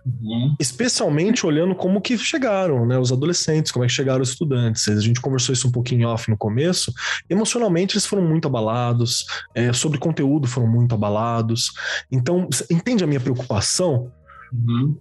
Uhum. 0.07 0.55
Especialmente 0.61 1.45
olhando 1.45 1.75
como 1.75 2.01
que 2.01 2.17
chegaram, 2.17 2.87
né? 2.87 2.97
Os 2.97 3.11
adolescentes, 3.11 3.73
como 3.73 3.85
é 3.85 3.89
que 3.89 3.93
chegaram 3.93 4.23
os 4.23 4.31
estudantes. 4.31 4.87
A 4.87 5.01
gente 5.01 5.21
conversou 5.21 5.53
isso 5.53 5.67
um 5.67 5.73
pouquinho 5.73 6.07
off 6.07 6.31
no 6.31 6.37
começo. 6.37 6.93
Emocionalmente, 7.29 7.95
eles 7.95 8.07
foram 8.07 8.23
muito 8.23 8.47
abalados, 8.47 9.27
é, 9.53 9.73
sobre 9.73 9.99
conteúdo 9.99 10.47
foram 10.47 10.69
muito 10.69 10.95
abalados. 10.95 11.73
Então, 12.09 12.49
entende 12.71 13.03
a 13.03 13.09
minha 13.09 13.19
preocupação? 13.19 14.13
Uhum. 14.53 14.97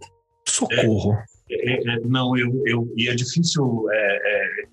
Socorro. 0.48 1.14
É. 1.14 1.31
É, 1.52 1.96
é, 1.96 2.00
não, 2.02 2.38
eu, 2.38 2.64
eu, 2.66 2.94
e 2.96 3.10
é 3.10 3.16
difícil 3.16 3.86
é, 3.92 4.16
é, 4.16 4.66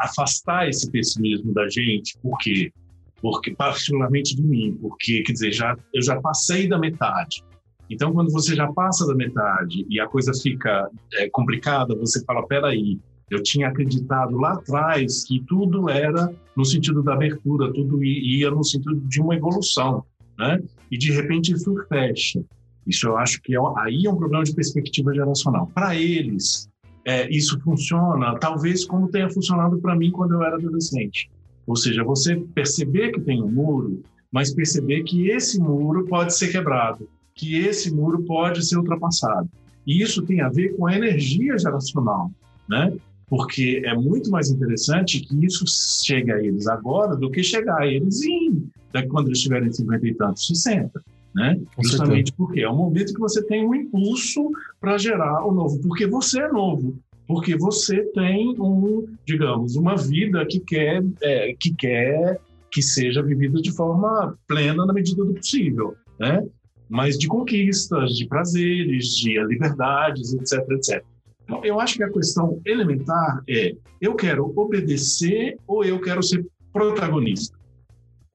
afastar 0.00 0.68
esse 0.68 0.90
pessimismo 0.90 1.52
da 1.52 1.68
gente, 1.68 2.18
por 2.18 2.36
quê? 2.38 2.72
Porque, 3.20 3.54
particularmente 3.54 4.34
de 4.34 4.42
mim, 4.42 4.76
porque, 4.80 5.22
quer 5.22 5.32
dizer, 5.32 5.52
já, 5.52 5.76
eu 5.94 6.02
já 6.02 6.20
passei 6.20 6.68
da 6.68 6.76
metade. 6.76 7.44
Então, 7.88 8.12
quando 8.12 8.32
você 8.32 8.54
já 8.56 8.72
passa 8.72 9.06
da 9.06 9.14
metade 9.14 9.86
e 9.88 10.00
a 10.00 10.08
coisa 10.08 10.32
fica 10.34 10.90
é, 11.14 11.28
complicada, 11.30 11.94
você 11.94 12.24
fala: 12.24 12.46
peraí, 12.46 12.98
eu 13.30 13.42
tinha 13.42 13.68
acreditado 13.68 14.36
lá 14.38 14.54
atrás 14.54 15.24
que 15.24 15.42
tudo 15.46 15.88
era 15.88 16.34
no 16.56 16.64
sentido 16.64 17.02
da 17.02 17.14
abertura, 17.14 17.72
tudo 17.72 18.02
ia 18.02 18.50
no 18.50 18.64
sentido 18.64 18.96
de 18.96 19.20
uma 19.20 19.36
evolução, 19.36 20.04
né? 20.38 20.60
E 20.90 20.98
de 20.98 21.12
repente 21.12 21.52
isso 21.52 21.74
fecha. 21.88 22.42
Isso 22.86 23.06
eu 23.06 23.16
acho 23.16 23.40
que 23.40 23.54
é, 23.54 23.58
aí 23.76 24.06
é 24.06 24.10
um 24.10 24.16
problema 24.16 24.44
de 24.44 24.54
perspectiva 24.54 25.14
geracional. 25.14 25.70
Para 25.74 25.94
eles, 25.94 26.68
é, 27.04 27.28
isso 27.30 27.58
funciona 27.60 28.38
talvez 28.38 28.84
como 28.84 29.08
tenha 29.08 29.30
funcionado 29.30 29.78
para 29.78 29.96
mim 29.96 30.10
quando 30.10 30.34
eu 30.34 30.42
era 30.42 30.56
adolescente. 30.56 31.30
Ou 31.66 31.76
seja, 31.76 32.02
você 32.02 32.36
perceber 32.54 33.12
que 33.12 33.20
tem 33.20 33.42
um 33.42 33.50
muro, 33.50 34.02
mas 34.30 34.52
perceber 34.52 35.02
que 35.04 35.28
esse 35.28 35.60
muro 35.60 36.04
pode 36.06 36.34
ser 36.34 36.50
quebrado, 36.50 37.08
que 37.34 37.56
esse 37.56 37.94
muro 37.94 38.22
pode 38.24 38.64
ser 38.66 38.76
ultrapassado. 38.76 39.48
E 39.86 40.02
isso 40.02 40.22
tem 40.22 40.40
a 40.40 40.48
ver 40.48 40.76
com 40.76 40.86
a 40.86 40.94
energia 40.94 41.56
geracional, 41.58 42.30
né? 42.68 42.92
Porque 43.28 43.82
é 43.84 43.94
muito 43.94 44.30
mais 44.30 44.50
interessante 44.50 45.20
que 45.20 45.44
isso 45.44 45.64
chegue 46.04 46.30
a 46.30 46.42
eles 46.42 46.66
agora 46.66 47.16
do 47.16 47.30
que 47.30 47.42
chegar 47.42 47.80
a 47.80 47.86
eles 47.86 48.22
em, 48.22 48.68
quando 49.08 49.28
eles 49.28 49.40
tiverem 49.40 49.72
50 49.72 50.06
e 50.06 50.14
tantos, 50.14 50.46
60 50.46 51.02
né? 51.34 51.58
Justamente 51.82 52.30
certeza. 52.30 52.34
porque 52.36 52.60
é 52.60 52.68
o 52.68 52.76
momento 52.76 53.14
que 53.14 53.20
você 53.20 53.42
tem 53.44 53.66
um 53.66 53.74
impulso 53.74 54.50
para 54.80 54.98
gerar 54.98 55.44
o 55.46 55.52
novo, 55.52 55.80
porque 55.80 56.06
você 56.06 56.42
é 56.42 56.48
novo, 56.48 56.98
porque 57.26 57.56
você 57.56 58.04
tem 58.12 58.54
um, 58.60 59.06
digamos, 59.26 59.76
uma 59.76 59.96
vida 59.96 60.44
que 60.46 60.60
quer, 60.60 61.02
é, 61.22 61.54
que 61.58 61.74
quer 61.74 62.40
que 62.70 62.82
seja 62.82 63.22
vivida 63.22 63.60
de 63.60 63.70
forma 63.70 64.36
plena 64.48 64.86
na 64.86 64.92
medida 64.92 65.24
do 65.24 65.34
possível, 65.34 65.94
né? 66.18 66.42
Mas 66.88 67.18
de 67.18 67.26
conquistas, 67.26 68.16
de 68.16 68.26
prazeres, 68.26 69.16
de 69.16 69.38
liberdades, 69.44 70.32
etc, 70.34 70.68
etc. 70.70 71.04
Então, 71.44 71.64
eu 71.64 71.78
acho 71.80 71.96
que 71.96 72.02
a 72.02 72.10
questão 72.10 72.60
elementar 72.64 73.42
é: 73.48 73.74
eu 74.00 74.14
quero 74.14 74.52
obedecer 74.56 75.58
ou 75.66 75.84
eu 75.84 76.00
quero 76.00 76.22
ser 76.22 76.46
protagonista? 76.72 77.56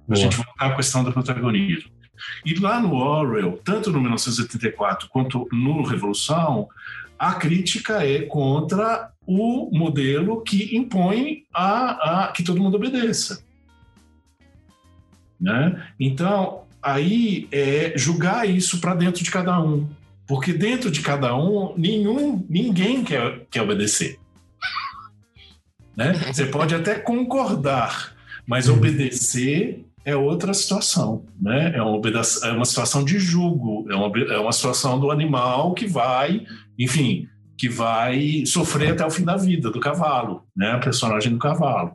Boa. 0.07 0.11
A 0.11 0.15
gente 0.15 0.37
voltar 0.37 0.65
à 0.65 0.75
questão 0.75 1.03
do 1.03 1.11
protagonismo. 1.11 1.91
E 2.45 2.53
lá 2.55 2.79
no 2.79 2.95
Orwell, 2.95 3.59
tanto 3.63 3.91
no 3.91 3.99
1984 3.99 5.09
quanto 5.09 5.47
no 5.51 5.83
Revolução, 5.83 6.67
a 7.17 7.33
crítica 7.33 8.05
é 8.05 8.21
contra 8.21 9.11
o 9.25 9.69
modelo 9.71 10.41
que 10.41 10.75
impõe 10.75 11.45
a, 11.53 12.25
a 12.25 12.31
que 12.31 12.43
todo 12.43 12.61
mundo 12.61 12.75
obedeça. 12.75 13.43
Né? 15.39 15.87
Então, 15.99 16.63
aí 16.81 17.47
é 17.51 17.93
julgar 17.95 18.47
isso 18.47 18.79
para 18.79 18.95
dentro 18.95 19.23
de 19.23 19.31
cada 19.31 19.59
um. 19.59 19.87
Porque 20.27 20.51
dentro 20.53 20.91
de 20.91 21.01
cada 21.01 21.35
um, 21.35 21.73
nenhum, 21.77 22.45
ninguém 22.49 23.03
quer, 23.03 23.45
quer 23.49 23.61
obedecer. 23.61 24.19
Né? 25.95 26.13
Você 26.31 26.45
pode 26.45 26.75
até 26.75 26.95
concordar, 26.95 28.13
mas 28.45 28.69
obedecer 28.69 29.86
é 30.07 30.15
outra 30.15 30.53
situação, 30.53 31.25
né? 31.37 31.73
É 31.75 31.81
uma, 31.81 32.01
é 32.45 32.51
uma 32.53 32.63
situação 32.63 33.03
de 33.03 33.19
julgo, 33.19 33.85
é 33.91 33.93
uma, 33.93 34.17
é 34.33 34.39
uma 34.39 34.53
situação 34.53 34.97
do 34.97 35.11
animal 35.11 35.73
que 35.73 35.85
vai, 35.85 36.45
enfim, 36.79 37.27
que 37.57 37.67
vai 37.67 38.45
sofrer 38.45 38.93
até 38.93 39.05
o 39.05 39.11
fim 39.11 39.25
da 39.25 39.35
vida 39.35 39.69
do 39.69 39.81
cavalo, 39.81 40.45
né? 40.55 40.71
A 40.71 40.79
personagem 40.79 41.33
do 41.33 41.37
cavalo, 41.37 41.91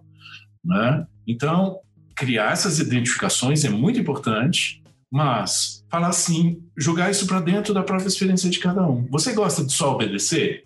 né? 0.63 1.07
Então, 1.27 1.79
criar 2.15 2.53
essas 2.53 2.79
identificações 2.79 3.65
é 3.65 3.71
muito 3.71 3.99
importante, 3.99 4.83
mas 5.11 5.83
falar 5.91 6.09
assim, 6.09 6.63
jogar 6.77 7.11
isso 7.11 7.27
para 7.27 7.41
dentro 7.41 7.73
da 7.73 7.83
própria 7.83 8.09
experiência 8.09 8.51
de 8.51 8.59
cada 8.59 8.87
um. 8.87 9.07
Você 9.11 9.33
gosta 9.33 9.65
de 9.65 9.73
só 9.73 9.95
obedecer? 9.95 10.65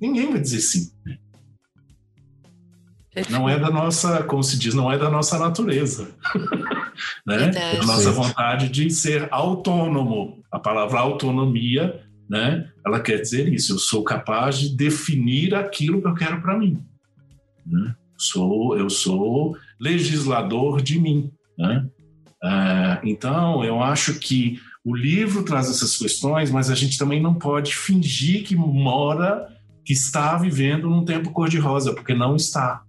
Ninguém 0.00 0.32
vai 0.32 0.40
dizer 0.40 0.60
sim. 0.60 0.90
Não 3.28 3.48
é 3.48 3.58
da 3.58 3.70
nossa, 3.70 4.22
como 4.22 4.42
se 4.42 4.58
diz, 4.58 4.72
não 4.72 4.90
é 4.90 4.96
da 4.96 5.10
nossa 5.10 5.38
natureza. 5.38 6.10
né? 7.26 7.50
A 7.80 7.86
nossa 7.86 8.10
vontade 8.10 8.68
de 8.68 8.90
ser 8.90 9.28
autônomo. 9.30 10.42
A 10.50 10.58
palavra 10.58 11.00
autonomia, 11.00 12.00
né? 12.28 12.68
Ela 12.84 13.00
quer 13.00 13.20
dizer 13.20 13.52
isso. 13.52 13.74
Eu 13.74 13.78
sou 13.78 14.04
capaz 14.04 14.58
de 14.58 14.76
definir 14.76 15.54
aquilo 15.54 16.00
que 16.00 16.08
eu 16.08 16.14
quero 16.14 16.40
para 16.40 16.58
mim. 16.58 16.82
Né? 17.66 17.94
Sou, 18.16 18.76
eu 18.76 18.90
sou 18.90 19.56
legislador 19.80 20.82
de 20.82 20.98
mim, 20.98 21.30
né? 21.58 21.86
É, 22.42 23.00
então, 23.04 23.62
eu 23.64 23.82
acho 23.82 24.18
que 24.18 24.58
o 24.84 24.96
livro 24.96 25.42
traz 25.42 25.68
essas 25.68 25.96
questões, 25.96 26.50
mas 26.50 26.70
a 26.70 26.74
gente 26.74 26.98
também 26.98 27.20
não 27.20 27.34
pode 27.34 27.74
fingir 27.74 28.44
que 28.44 28.56
mora, 28.56 29.46
que 29.84 29.92
está 29.92 30.36
vivendo 30.36 30.88
num 30.88 31.04
tempo 31.04 31.32
cor-de-rosa, 31.32 31.94
porque 31.94 32.14
não 32.14 32.34
está. 32.34 32.82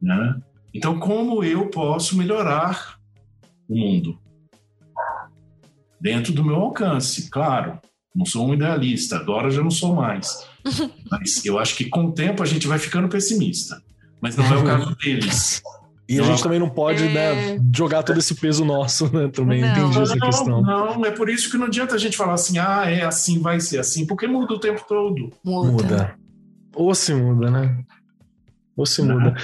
Né? 0.00 0.36
Então, 0.76 1.00
como 1.00 1.42
eu 1.42 1.70
posso 1.70 2.18
melhorar 2.18 2.98
o 3.66 3.74
mundo? 3.74 4.18
Dentro 5.98 6.34
do 6.34 6.44
meu 6.44 6.56
alcance, 6.56 7.30
claro. 7.30 7.78
Não 8.14 8.26
sou 8.26 8.46
um 8.46 8.52
idealista, 8.52 9.16
agora 9.16 9.50
já 9.50 9.62
não 9.62 9.70
sou 9.70 9.94
mais. 9.94 10.46
Mas 11.10 11.42
eu 11.46 11.58
acho 11.58 11.76
que 11.76 11.86
com 11.86 12.04
o 12.04 12.12
tempo 12.12 12.42
a 12.42 12.46
gente 12.46 12.66
vai 12.66 12.78
ficando 12.78 13.08
pessimista. 13.08 13.82
Mas 14.20 14.36
não 14.36 14.44
é 14.44 14.58
o 14.58 14.64
caso 14.64 14.94
deles. 14.96 15.62
E 16.06 16.20
a 16.20 16.22
gente 16.22 16.42
também 16.42 16.58
não 16.58 16.68
pode 16.68 17.04
né, 17.04 17.54
é... 17.54 17.58
né, 17.58 17.64
jogar 17.74 18.02
todo 18.02 18.18
esse 18.18 18.34
peso 18.34 18.62
nosso, 18.62 19.10
né? 19.10 19.28
Também 19.28 19.62
não, 19.62 19.70
entendi 19.70 20.02
essa 20.02 20.14
não, 20.14 20.26
questão. 20.26 20.60
Não, 20.60 21.06
é 21.06 21.10
por 21.10 21.30
isso 21.30 21.50
que 21.50 21.56
não 21.56 21.66
adianta 21.66 21.94
a 21.94 21.98
gente 21.98 22.18
falar 22.18 22.34
assim, 22.34 22.58
ah, 22.58 22.84
é 22.86 23.02
assim, 23.02 23.40
vai 23.40 23.60
ser 23.60 23.78
assim, 23.78 24.06
porque 24.06 24.26
muda 24.26 24.52
o 24.52 24.60
tempo 24.60 24.84
todo. 24.86 25.32
Muda. 25.42 25.72
muda. 25.72 26.14
Ou 26.74 26.94
se 26.94 27.14
muda, 27.14 27.50
né? 27.50 27.82
Ou 28.76 28.84
se 28.84 29.00
muda. 29.00 29.34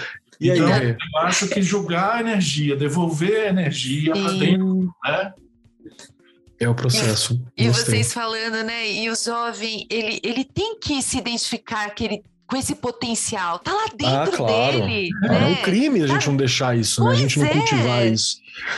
E 0.42 0.50
então, 0.50 0.66
aí, 0.66 0.90
eu 0.90 1.20
acho 1.20 1.46
que 1.46 1.62
jogar 1.62 2.20
energia, 2.20 2.74
devolver 2.74 3.46
energia 3.46 4.12
para 4.12 4.32
dentro, 4.32 4.92
né? 5.04 5.32
É 6.58 6.68
o 6.68 6.74
processo. 6.74 7.40
E, 7.56 7.64
e 7.64 7.68
vocês 7.68 8.12
falando, 8.12 8.64
né? 8.64 8.90
E 8.90 9.08
o 9.08 9.14
jovem, 9.14 9.86
ele, 9.88 10.20
ele 10.20 10.44
tem 10.44 10.80
que 10.80 11.00
se 11.00 11.18
identificar 11.18 11.88
que 11.90 12.04
ele 12.04 12.22
com 12.44 12.56
esse 12.56 12.74
potencial. 12.74 13.60
Tá 13.60 13.72
lá 13.72 13.86
dentro 13.96 14.34
ah, 14.34 14.36
claro. 14.36 14.80
dele. 14.80 15.08
É, 15.24 15.28
né? 15.28 15.42
é 15.42 15.46
um 15.46 15.62
crime 15.62 16.02
a 16.02 16.06
gente 16.08 16.24
tá... 16.24 16.30
não 16.30 16.36
deixar 16.36 16.76
isso, 16.76 17.04
né? 17.04 17.12
a 17.12 17.14
gente 17.14 17.38
não 17.38 17.46
é. 17.46 17.50
cultivar 17.50 18.06
isso. 18.06 18.36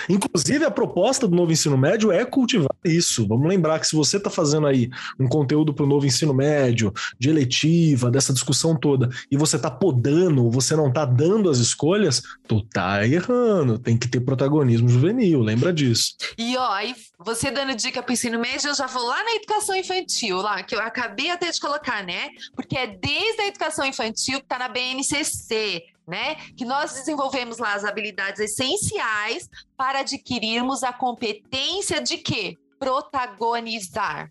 Inclusive, 0.09 0.65
a 0.65 0.71
proposta 0.71 1.27
do 1.27 1.37
novo 1.37 1.53
ensino 1.53 1.77
médio 1.77 2.13
é 2.13 2.25
cultivar 2.25 2.75
isso. 2.85 3.27
Vamos 3.27 3.49
lembrar 3.49 3.79
que 3.79 3.87
se 3.87 3.97
você 3.97 4.17
está 4.17 4.31
fazendo 4.31 4.67
aí 4.67 4.91
um 5.19 5.27
conteúdo 5.27 5.73
para 5.73 5.85
o 5.85 5.89
novo 5.89 6.07
ensino 6.07 6.35
médio, 6.35 6.93
de 7.19 7.31
eletiva, 7.31 8.11
dessa 8.11 8.33
discussão 8.33 8.77
toda, 8.77 9.09
e 9.31 9.37
você 9.37 9.57
está 9.57 9.71
podando, 9.71 10.51
você 10.51 10.77
não 10.77 10.89
está 10.89 11.05
dando 11.05 11.49
as 11.49 11.59
escolhas, 11.59 12.23
tu 12.47 12.63
tá 12.63 13.07
errando. 13.07 13.79
Tem 13.79 13.97
que 13.97 14.09
ter 14.09 14.21
protagonismo 14.21 14.89
juvenil, 14.89 15.41
lembra 15.41 15.73
disso. 15.73 16.15
E 16.37 16.57
ó, 16.57 16.73
aí 16.73 16.95
você 17.19 17.51
dando 17.51 17.75
dica 17.75 18.03
para 18.03 18.11
o 18.11 18.13
ensino 18.13 18.39
médio, 18.39 18.69
eu 18.69 18.75
já 18.75 18.87
vou 18.87 19.07
lá 19.07 19.23
na 19.25 19.37
educação 19.37 19.75
infantil, 19.75 20.37
lá, 20.37 20.63
que 20.63 20.75
eu 20.75 20.81
acabei 20.81 21.31
até 21.31 21.51
de 21.51 21.61
colocar, 21.61 22.05
né? 22.05 22.29
Porque 22.55 22.77
é 22.77 22.87
desde 22.87 23.43
a 23.43 23.49
educação 23.49 23.87
infantil 23.87 24.39
que 24.39 24.45
está 24.45 24.59
na 24.59 24.69
BNCC 24.69 25.94
né? 26.07 26.37
Que 26.57 26.65
nós 26.65 26.93
desenvolvemos 26.93 27.59
lá 27.59 27.75
as 27.75 27.85
habilidades 27.85 28.41
essenciais 28.41 29.49
para 29.77 30.01
adquirirmos 30.01 30.83
a 30.83 30.93
competência 30.93 32.03
de 32.03 32.19
quê? 32.19 32.57
Protagonizar. 32.79 34.31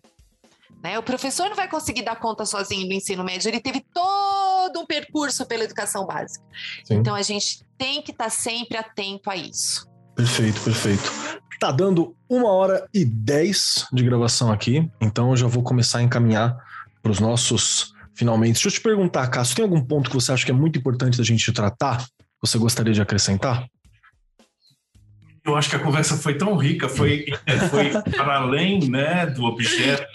Né? 0.82 0.98
O 0.98 1.02
professor 1.02 1.48
não 1.48 1.56
vai 1.56 1.66
conseguir 1.66 2.02
dar 2.02 2.16
conta 2.16 2.44
sozinho 2.44 2.86
do 2.86 2.92
ensino 2.92 3.24
médio, 3.24 3.48
ele 3.48 3.60
teve 3.60 3.84
todo 3.92 4.80
um 4.80 4.86
percurso 4.86 5.46
pela 5.46 5.64
educação 5.64 6.06
básica. 6.06 6.44
Sim. 6.84 6.96
Então 6.96 7.14
a 7.14 7.22
gente 7.22 7.64
tem 7.78 8.02
que 8.02 8.10
estar 8.10 8.24
tá 8.24 8.30
sempre 8.30 8.76
atento 8.76 9.30
a 9.30 9.36
isso. 9.36 9.88
Perfeito, 10.14 10.60
perfeito. 10.60 11.10
Tá 11.58 11.72
dando 11.72 12.14
uma 12.28 12.52
hora 12.52 12.86
e 12.92 13.04
dez 13.04 13.86
de 13.92 14.04
gravação 14.04 14.52
aqui, 14.52 14.90
então 15.00 15.30
eu 15.30 15.36
já 15.36 15.46
vou 15.46 15.62
começar 15.62 15.98
a 15.98 16.02
encaminhar 16.02 16.54
para 17.02 17.10
os 17.10 17.18
nossos 17.18 17.93
finalmente. 18.14 18.54
Deixa 18.54 18.68
eu 18.68 18.72
te 18.72 18.80
perguntar, 18.80 19.26
Cássio, 19.28 19.56
tem 19.56 19.64
algum 19.64 19.80
ponto 19.80 20.08
que 20.08 20.16
você 20.16 20.32
acha 20.32 20.44
que 20.44 20.50
é 20.50 20.54
muito 20.54 20.78
importante 20.78 21.18
da 21.18 21.24
gente 21.24 21.52
tratar? 21.52 22.04
Você 22.40 22.58
gostaria 22.58 22.92
de 22.92 23.00
acrescentar? 23.00 23.66
Eu 25.44 25.56
acho 25.56 25.68
que 25.68 25.76
a 25.76 25.78
conversa 25.78 26.16
foi 26.16 26.34
tão 26.34 26.56
rica, 26.56 26.88
foi, 26.88 27.26
foi 27.70 27.90
para 28.12 28.36
além 28.36 28.88
né, 28.88 29.26
do 29.26 29.44
objeto, 29.44 30.08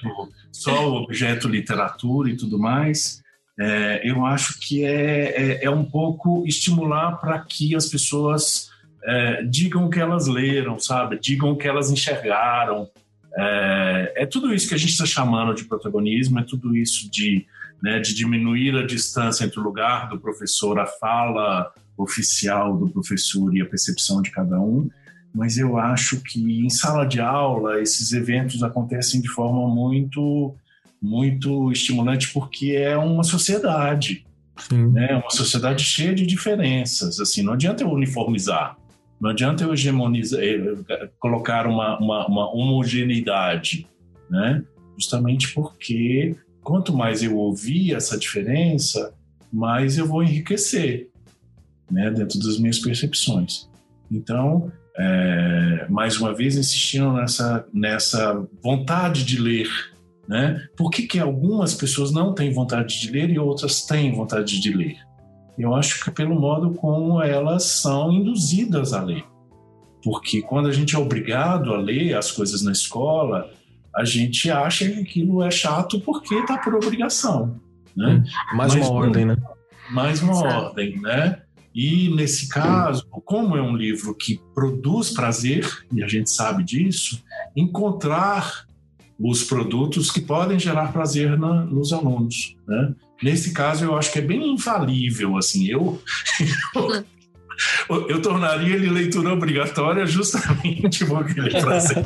só 0.51 0.89
o 0.89 1.03
objeto 1.03 1.47
literatura 1.47 2.31
e 2.31 2.35
tudo 2.35 2.57
mais. 2.57 3.21
É, 3.59 4.01
eu 4.03 4.25
acho 4.25 4.59
que 4.59 4.83
é, 4.85 5.59
é, 5.59 5.65
é 5.65 5.69
um 5.69 5.83
pouco 5.83 6.43
estimular 6.47 7.17
para 7.17 7.37
que 7.39 7.75
as 7.75 7.87
pessoas 7.87 8.71
é, 9.03 9.43
digam 9.43 9.85
o 9.85 9.89
que 9.89 9.99
elas 9.99 10.27
leram, 10.27 10.79
sabe? 10.79 11.19
Digam 11.19 11.51
o 11.51 11.57
que 11.57 11.67
elas 11.67 11.91
enxergaram. 11.91 12.89
É, 13.37 14.13
é 14.17 14.25
tudo 14.25 14.53
isso 14.53 14.67
que 14.67 14.75
a 14.75 14.77
gente 14.77 14.91
está 14.91 15.05
chamando 15.05 15.53
de 15.53 15.65
protagonismo, 15.65 16.39
é 16.39 16.43
tudo 16.43 16.75
isso 16.75 17.09
de 17.11 17.45
né, 17.81 17.99
de 17.99 18.13
diminuir 18.13 18.75
a 18.75 18.85
distância 18.85 19.45
entre 19.45 19.59
o 19.59 19.63
lugar 19.63 20.09
do 20.09 20.19
professor, 20.19 20.79
a 20.79 20.85
fala 20.85 21.71
oficial 21.97 22.77
do 22.77 22.89
professor 22.89 23.55
e 23.55 23.61
a 23.61 23.65
percepção 23.65 24.21
de 24.21 24.31
cada 24.31 24.59
um, 24.59 24.89
mas 25.33 25.57
eu 25.57 25.77
acho 25.77 26.21
que 26.21 26.39
em 26.65 26.69
sala 26.69 27.05
de 27.05 27.19
aula 27.19 27.81
esses 27.81 28.11
eventos 28.13 28.63
acontecem 28.63 29.21
de 29.21 29.29
forma 29.29 29.67
muito 29.73 30.55
muito 31.01 31.71
estimulante 31.71 32.31
porque 32.33 32.71
é 32.71 32.97
uma 32.97 33.23
sociedade, 33.23 34.25
Sim. 34.57 34.87
né? 34.91 35.15
Uma 35.15 35.29
sociedade 35.29 35.81
cheia 35.81 36.13
de 36.13 36.25
diferenças. 36.25 37.21
Assim, 37.21 37.41
não 37.41 37.53
adianta 37.53 37.83
eu 37.83 37.89
uniformizar, 37.89 38.75
não 39.19 39.29
adianta 39.29 39.63
eu 39.63 39.73
hegemonizar, 39.73 40.41
eh, 40.41 41.09
colocar 41.17 41.67
uma, 41.67 41.97
uma, 41.99 42.27
uma 42.27 42.53
homogeneidade, 42.53 43.87
né? 44.29 44.61
Justamente 44.97 45.53
porque 45.53 46.35
quanto 46.63 46.95
mais 46.95 47.23
eu 47.23 47.37
ouvir 47.37 47.93
essa 47.93 48.17
diferença, 48.17 49.13
mais 49.51 49.97
eu 49.97 50.05
vou 50.05 50.23
enriquecer, 50.23 51.09
né, 51.89 52.11
dentro 52.11 52.39
das 52.39 52.57
minhas 52.57 52.79
percepções. 52.79 53.67
Então, 54.11 54.71
é, 54.97 55.87
mais 55.89 56.17
uma 56.17 56.33
vez 56.33 56.57
insistindo 56.57 57.13
nessa 57.13 57.65
nessa 57.73 58.45
vontade 58.61 59.23
de 59.23 59.39
ler, 59.39 59.69
né? 60.27 60.67
Por 60.75 60.89
que, 60.89 61.07
que 61.07 61.19
algumas 61.19 61.73
pessoas 61.73 62.11
não 62.11 62.33
têm 62.33 62.51
vontade 62.51 62.99
de 62.99 63.09
ler 63.09 63.29
e 63.29 63.39
outras 63.39 63.85
têm 63.85 64.13
vontade 64.13 64.59
de 64.59 64.71
ler? 64.71 64.97
Eu 65.57 65.73
acho 65.73 66.03
que 66.03 66.11
pelo 66.11 66.39
modo 66.39 66.71
como 66.75 67.21
elas 67.21 67.63
são 67.63 68.11
induzidas 68.11 68.93
a 68.93 69.01
ler. 69.03 69.23
Porque 70.03 70.41
quando 70.41 70.67
a 70.67 70.71
gente 70.71 70.95
é 70.95 70.99
obrigado 70.99 71.73
a 71.73 71.77
ler 71.77 72.15
as 72.15 72.31
coisas 72.31 72.61
na 72.61 72.71
escola, 72.71 73.49
a 73.95 74.03
gente 74.03 74.49
acha 74.49 74.87
que 74.87 74.99
aquilo 74.99 75.43
é 75.43 75.51
chato 75.51 75.99
porque 76.01 76.35
está 76.35 76.57
por 76.57 76.75
obrigação. 76.75 77.59
Né? 77.95 78.23
Hum, 78.23 78.57
mais 78.57 78.75
Mas, 78.75 78.87
uma 78.87 78.91
ordem, 78.91 79.25
né? 79.25 79.37
Mais 79.91 80.21
uma 80.21 80.37
ordem, 80.37 80.99
né? 81.01 81.41
E 81.73 82.09
nesse 82.15 82.49
caso, 82.49 83.05
como 83.09 83.55
é 83.55 83.61
um 83.61 83.75
livro 83.75 84.15
que 84.15 84.39
produz 84.53 85.11
prazer, 85.11 85.67
e 85.93 86.03
a 86.03 86.07
gente 86.07 86.29
sabe 86.29 86.63
disso, 86.63 87.23
encontrar 87.55 88.65
os 89.19 89.43
produtos 89.43 90.09
que 90.09 90.21
podem 90.21 90.57
gerar 90.57 90.93
prazer 90.93 91.37
na, 91.37 91.65
nos 91.65 91.91
alunos, 91.91 92.55
né? 92.67 92.95
Nesse 93.21 93.53
caso, 93.53 93.83
eu 93.83 93.97
acho 93.97 94.13
que 94.13 94.19
é 94.19 94.21
bem 94.21 94.53
infalível, 94.53 95.37
assim, 95.37 95.67
eu, 95.67 96.01
eu 96.73 97.03
eu 98.07 98.21
tornaria 98.21 98.75
ele 98.75 98.89
leitura 98.89 99.33
obrigatória 99.33 100.05
justamente 100.05 101.05
porque 101.05 101.39
ele 101.39 101.61
prazer. 101.61 102.05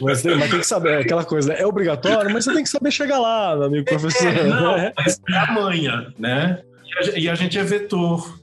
Mas 0.00 0.22
tem, 0.22 0.36
mas 0.36 0.50
tem 0.50 0.60
que 0.60 0.66
saber, 0.66 0.90
é 0.90 1.00
aquela 1.00 1.24
coisa, 1.24 1.52
né? 1.52 1.60
é 1.60 1.66
obrigatório, 1.66 2.32
mas 2.32 2.44
você 2.44 2.52
tem 2.52 2.64
que 2.64 2.70
saber 2.70 2.90
chegar 2.90 3.18
lá, 3.18 3.54
meu 3.56 3.66
amigo 3.66 3.84
professor. 3.84 4.26
É, 4.26 4.44
não, 4.44 4.76
né? 4.76 4.92
mas 4.96 5.20
é 5.28 5.36
a 5.36 5.52
manha, 5.52 6.12
né? 6.18 6.62
E 6.84 6.98
a, 6.98 7.18
e 7.18 7.28
a, 7.28 7.34
gente 7.34 7.58
é 7.58 7.64
vetor, 7.64 8.40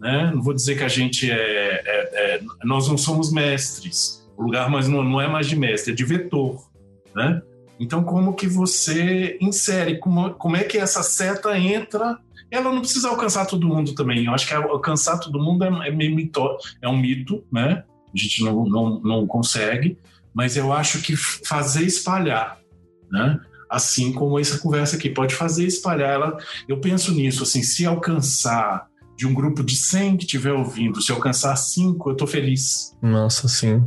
né? 0.00 0.30
Não 0.34 0.42
vou 0.42 0.54
dizer 0.54 0.76
que 0.76 0.84
a 0.84 0.88
gente 0.88 1.30
é, 1.30 1.34
é, 1.84 2.34
é 2.36 2.40
nós 2.64 2.88
não 2.88 2.96
somos 2.96 3.32
mestres, 3.32 4.24
o 4.36 4.42
lugar 4.42 4.70
mas 4.70 4.88
não, 4.88 5.02
não 5.02 5.20
é 5.20 5.28
mais 5.28 5.46
de 5.46 5.56
mestre, 5.56 5.92
é 5.92 5.96
de 5.96 6.04
vetor, 6.04 6.62
né? 7.14 7.42
Então, 7.78 8.04
como 8.04 8.34
que 8.34 8.46
você 8.46 9.36
insere, 9.40 9.98
como, 9.98 10.32
como 10.34 10.56
é 10.56 10.62
que 10.62 10.78
essa 10.78 11.02
seta 11.02 11.58
entra 11.58 12.18
ela 12.54 12.72
não 12.72 12.80
precisa 12.80 13.08
alcançar 13.08 13.46
todo 13.46 13.66
mundo 13.66 13.94
também. 13.94 14.24
Eu 14.24 14.32
acho 14.32 14.46
que 14.46 14.54
alcançar 14.54 15.18
todo 15.18 15.42
mundo 15.42 15.64
é, 15.64 15.88
é, 15.88 15.90
mito, 15.90 16.40
é 16.80 16.88
um 16.88 16.96
mito, 16.96 17.44
né? 17.52 17.84
A 18.14 18.18
gente 18.18 18.44
não, 18.44 18.64
não, 18.64 19.00
não 19.00 19.26
consegue, 19.26 19.98
mas 20.32 20.56
eu 20.56 20.72
acho 20.72 21.00
que 21.00 21.16
fazer 21.16 21.84
espalhar, 21.84 22.58
né? 23.10 23.40
Assim 23.68 24.12
como 24.12 24.38
essa 24.38 24.58
conversa 24.58 24.96
aqui 24.96 25.10
pode 25.10 25.34
fazer 25.34 25.66
espalhar 25.66 26.10
ela. 26.10 26.38
Eu 26.68 26.80
penso 26.80 27.12
nisso, 27.12 27.42
assim, 27.42 27.62
se 27.62 27.84
alcançar 27.84 28.86
de 29.16 29.26
um 29.26 29.34
grupo 29.34 29.62
de 29.62 29.76
100 29.76 30.16
que 30.16 30.24
estiver 30.24 30.52
ouvindo, 30.52 31.00
se 31.00 31.12
alcançar 31.12 31.56
5, 31.56 32.08
eu 32.08 32.12
estou 32.12 32.26
feliz. 32.26 32.96
Nossa, 33.02 33.48
sim. 33.48 33.82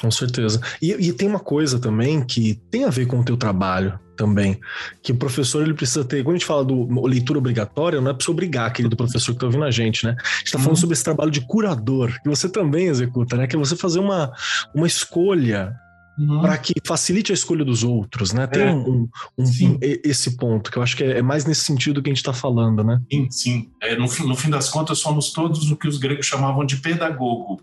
Com 0.00 0.10
certeza. 0.10 0.60
E, 0.80 0.92
e, 0.92 1.12
tem 1.12 1.28
uma 1.28 1.40
coisa 1.40 1.78
também 1.78 2.24
que 2.24 2.54
tem 2.70 2.84
a 2.84 2.90
ver 2.90 3.06
com 3.06 3.20
o 3.20 3.24
teu 3.24 3.36
trabalho 3.36 3.98
também, 4.20 4.60
que 5.02 5.12
o 5.12 5.16
professor 5.16 5.62
ele 5.62 5.72
precisa 5.72 6.04
ter, 6.04 6.22
quando 6.22 6.36
a 6.36 6.38
gente 6.38 6.46
fala 6.46 6.62
do 6.62 7.06
leitura 7.06 7.38
obrigatória, 7.38 8.02
não 8.02 8.10
é 8.10 8.14
para 8.14 8.22
você 8.22 8.30
obrigar 8.30 8.66
aquele 8.66 8.86
do 8.86 8.96
professor 8.96 9.32
que 9.32 9.36
está 9.36 9.46
ouvindo 9.46 9.64
a 9.64 9.70
gente, 9.70 10.04
né? 10.04 10.10
A 10.10 10.28
gente 10.36 10.46
está 10.46 10.58
falando 10.58 10.74
uhum. 10.74 10.80
sobre 10.80 10.92
esse 10.92 11.02
trabalho 11.02 11.30
de 11.30 11.40
curador, 11.40 12.12
que 12.22 12.28
você 12.28 12.46
também 12.46 12.88
executa, 12.88 13.38
né? 13.38 13.46
Que 13.46 13.56
é 13.56 13.58
você 13.58 13.74
fazer 13.74 13.98
uma, 13.98 14.30
uma 14.74 14.86
escolha 14.86 15.74
uhum. 16.18 16.42
para 16.42 16.58
que 16.58 16.74
facilite 16.86 17.32
a 17.32 17.34
escolha 17.34 17.64
dos 17.64 17.82
outros, 17.82 18.34
né? 18.34 18.46
Tem 18.46 18.62
é. 18.62 18.70
um, 18.70 19.08
um, 19.38 19.42
um, 19.42 19.78
esse 19.80 20.36
ponto, 20.36 20.70
que 20.70 20.76
eu 20.76 20.82
acho 20.82 20.94
que 20.94 21.02
é, 21.02 21.18
é 21.18 21.22
mais 21.22 21.46
nesse 21.46 21.62
sentido 21.62 22.02
que 22.02 22.10
a 22.10 22.12
gente 22.12 22.18
está 22.18 22.34
falando, 22.34 22.84
né? 22.84 23.00
Sim, 23.10 23.30
sim. 23.30 23.70
É, 23.82 23.96
no, 23.96 24.04
no 24.04 24.36
fim 24.36 24.50
das 24.50 24.68
contas, 24.68 24.98
somos 24.98 25.32
todos 25.32 25.70
o 25.70 25.76
que 25.76 25.88
os 25.88 25.96
gregos 25.96 26.26
chamavam 26.26 26.66
de 26.66 26.76
pedagogo, 26.76 27.58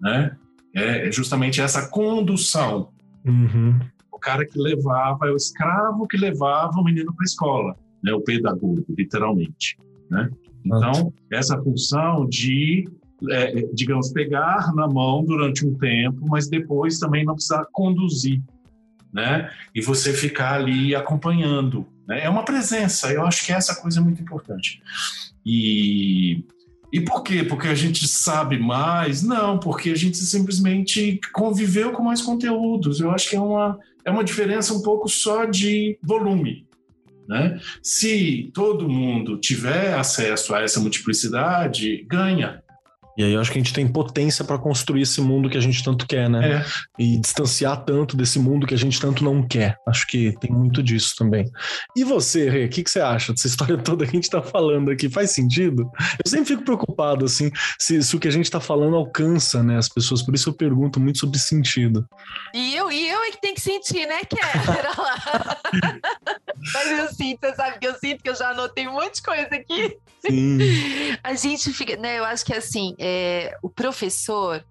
né? 0.00 0.34
É 0.74 1.12
justamente 1.12 1.60
essa 1.60 1.88
condução. 1.88 2.88
Uhum. 3.22 3.78
Cara 4.24 4.46
que 4.46 4.58
levava, 4.58 5.28
é 5.28 5.30
o 5.30 5.36
escravo 5.36 6.08
que 6.08 6.16
levava 6.16 6.80
o 6.80 6.84
menino 6.84 7.14
para 7.14 7.22
a 7.22 7.28
escola, 7.28 7.76
né? 8.02 8.12
o 8.14 8.22
pedagogo, 8.22 8.84
literalmente. 8.88 9.76
Né? 10.10 10.30
Então, 10.64 11.12
essa 11.30 11.60
função 11.62 12.26
de, 12.26 12.88
é, 13.30 13.58
é, 13.58 13.68
digamos, 13.74 14.10
pegar 14.12 14.74
na 14.74 14.88
mão 14.88 15.22
durante 15.22 15.66
um 15.66 15.74
tempo, 15.74 16.26
mas 16.26 16.48
depois 16.48 16.98
também 16.98 17.24
não 17.24 17.34
precisar 17.34 17.66
conduzir. 17.70 18.42
Né? 19.12 19.50
E 19.74 19.82
você 19.82 20.12
ficar 20.12 20.54
ali 20.54 20.94
acompanhando. 20.94 21.86
Né? 22.08 22.24
É 22.24 22.30
uma 22.30 22.46
presença, 22.46 23.12
eu 23.12 23.26
acho 23.26 23.44
que 23.44 23.52
essa 23.52 23.80
coisa 23.80 24.00
é 24.00 24.02
muito 24.02 24.22
importante. 24.22 24.82
E 25.44 26.42
e 26.94 27.00
por 27.00 27.24
quê? 27.24 27.42
Porque 27.42 27.66
a 27.66 27.74
gente 27.74 28.06
sabe 28.06 28.56
mais? 28.56 29.20
Não, 29.20 29.58
porque 29.58 29.90
a 29.90 29.96
gente 29.96 30.16
simplesmente 30.16 31.18
conviveu 31.32 31.90
com 31.90 32.04
mais 32.04 32.22
conteúdos. 32.22 33.00
Eu 33.00 33.10
acho 33.10 33.30
que 33.30 33.34
é 33.34 33.40
uma, 33.40 33.76
é 34.04 34.10
uma 34.10 34.24
diferença 34.24 34.74
um 34.74 34.82
pouco 34.82 35.08
só 35.08 35.44
de 35.44 35.98
volume. 36.02 36.66
Né? 37.28 37.60
Se 37.82 38.50
todo 38.52 38.88
mundo 38.88 39.38
tiver 39.38 39.94
acesso 39.94 40.54
a 40.54 40.60
essa 40.60 40.80
multiplicidade, 40.80 42.04
ganha. 42.08 42.62
E 43.16 43.22
aí 43.22 43.32
eu 43.32 43.40
acho 43.40 43.50
que 43.50 43.58
a 43.58 43.62
gente 43.62 43.72
tem 43.72 43.86
potência 43.86 44.44
para 44.44 44.58
construir 44.58 45.02
esse 45.02 45.20
mundo 45.20 45.48
que 45.48 45.56
a 45.56 45.60
gente 45.60 45.82
tanto 45.82 46.06
quer, 46.06 46.28
né? 46.28 46.58
É. 46.58 46.64
E 46.98 47.18
distanciar 47.18 47.84
tanto 47.84 48.16
desse 48.16 48.38
mundo 48.38 48.66
que 48.66 48.74
a 48.74 48.78
gente 48.78 49.00
tanto 49.00 49.22
não 49.22 49.46
quer. 49.46 49.78
Acho 49.86 50.06
que 50.06 50.34
tem 50.40 50.50
muito 50.50 50.82
disso 50.82 51.14
também. 51.16 51.50
E 51.96 52.04
você, 52.04 52.48
Rê, 52.50 52.64
o 52.64 52.68
que, 52.68 52.82
que 52.82 52.90
você 52.90 53.00
acha 53.00 53.32
dessa 53.32 53.46
história 53.48 53.78
toda 53.78 54.04
que 54.04 54.10
a 54.10 54.14
gente 54.14 54.30
tá 54.30 54.42
falando 54.42 54.90
aqui? 54.90 55.08
Faz 55.08 55.32
sentido? 55.32 55.90
Eu 56.24 56.30
sempre 56.30 56.46
fico 56.46 56.64
preocupado, 56.64 57.24
assim, 57.24 57.50
se, 57.78 58.02
se 58.02 58.16
o 58.16 58.20
que 58.20 58.28
a 58.28 58.32
gente 58.32 58.50
tá 58.50 58.60
falando 58.60 58.96
alcança, 58.96 59.62
né, 59.62 59.76
as 59.76 59.88
pessoas. 59.88 60.22
Por 60.22 60.34
isso 60.34 60.48
eu 60.48 60.54
pergunto 60.54 61.00
muito 61.00 61.18
sobre 61.18 61.38
sentido. 61.38 62.06
E 62.52 62.74
eu, 62.74 62.90
e 62.90 63.08
eu 63.08 63.22
é 63.22 63.30
que 63.30 63.40
tenho 63.40 63.54
que 63.54 63.60
sentir, 63.60 64.06
né, 64.06 64.20
Kéfera? 64.24 64.90
Mas 66.72 66.98
eu 66.98 67.08
sinto, 67.12 67.40
você 67.40 67.54
sabe 67.54 67.78
que 67.78 67.86
eu 67.86 67.94
sinto 67.94 68.22
que 68.22 68.30
eu 68.30 68.34
já 68.34 68.50
anotei 68.50 68.88
um 68.88 68.92
monte 68.92 69.16
de 69.16 69.22
coisa 69.22 69.54
aqui. 69.54 69.98
Sim. 70.20 70.58
A 71.22 71.34
gente 71.34 71.72
fica, 71.72 71.96
né, 71.96 72.18
eu 72.18 72.24
acho 72.24 72.44
que 72.44 72.54
assim, 72.54 72.94
é, 72.98 73.56
o 73.62 73.68
professor, 73.68 74.64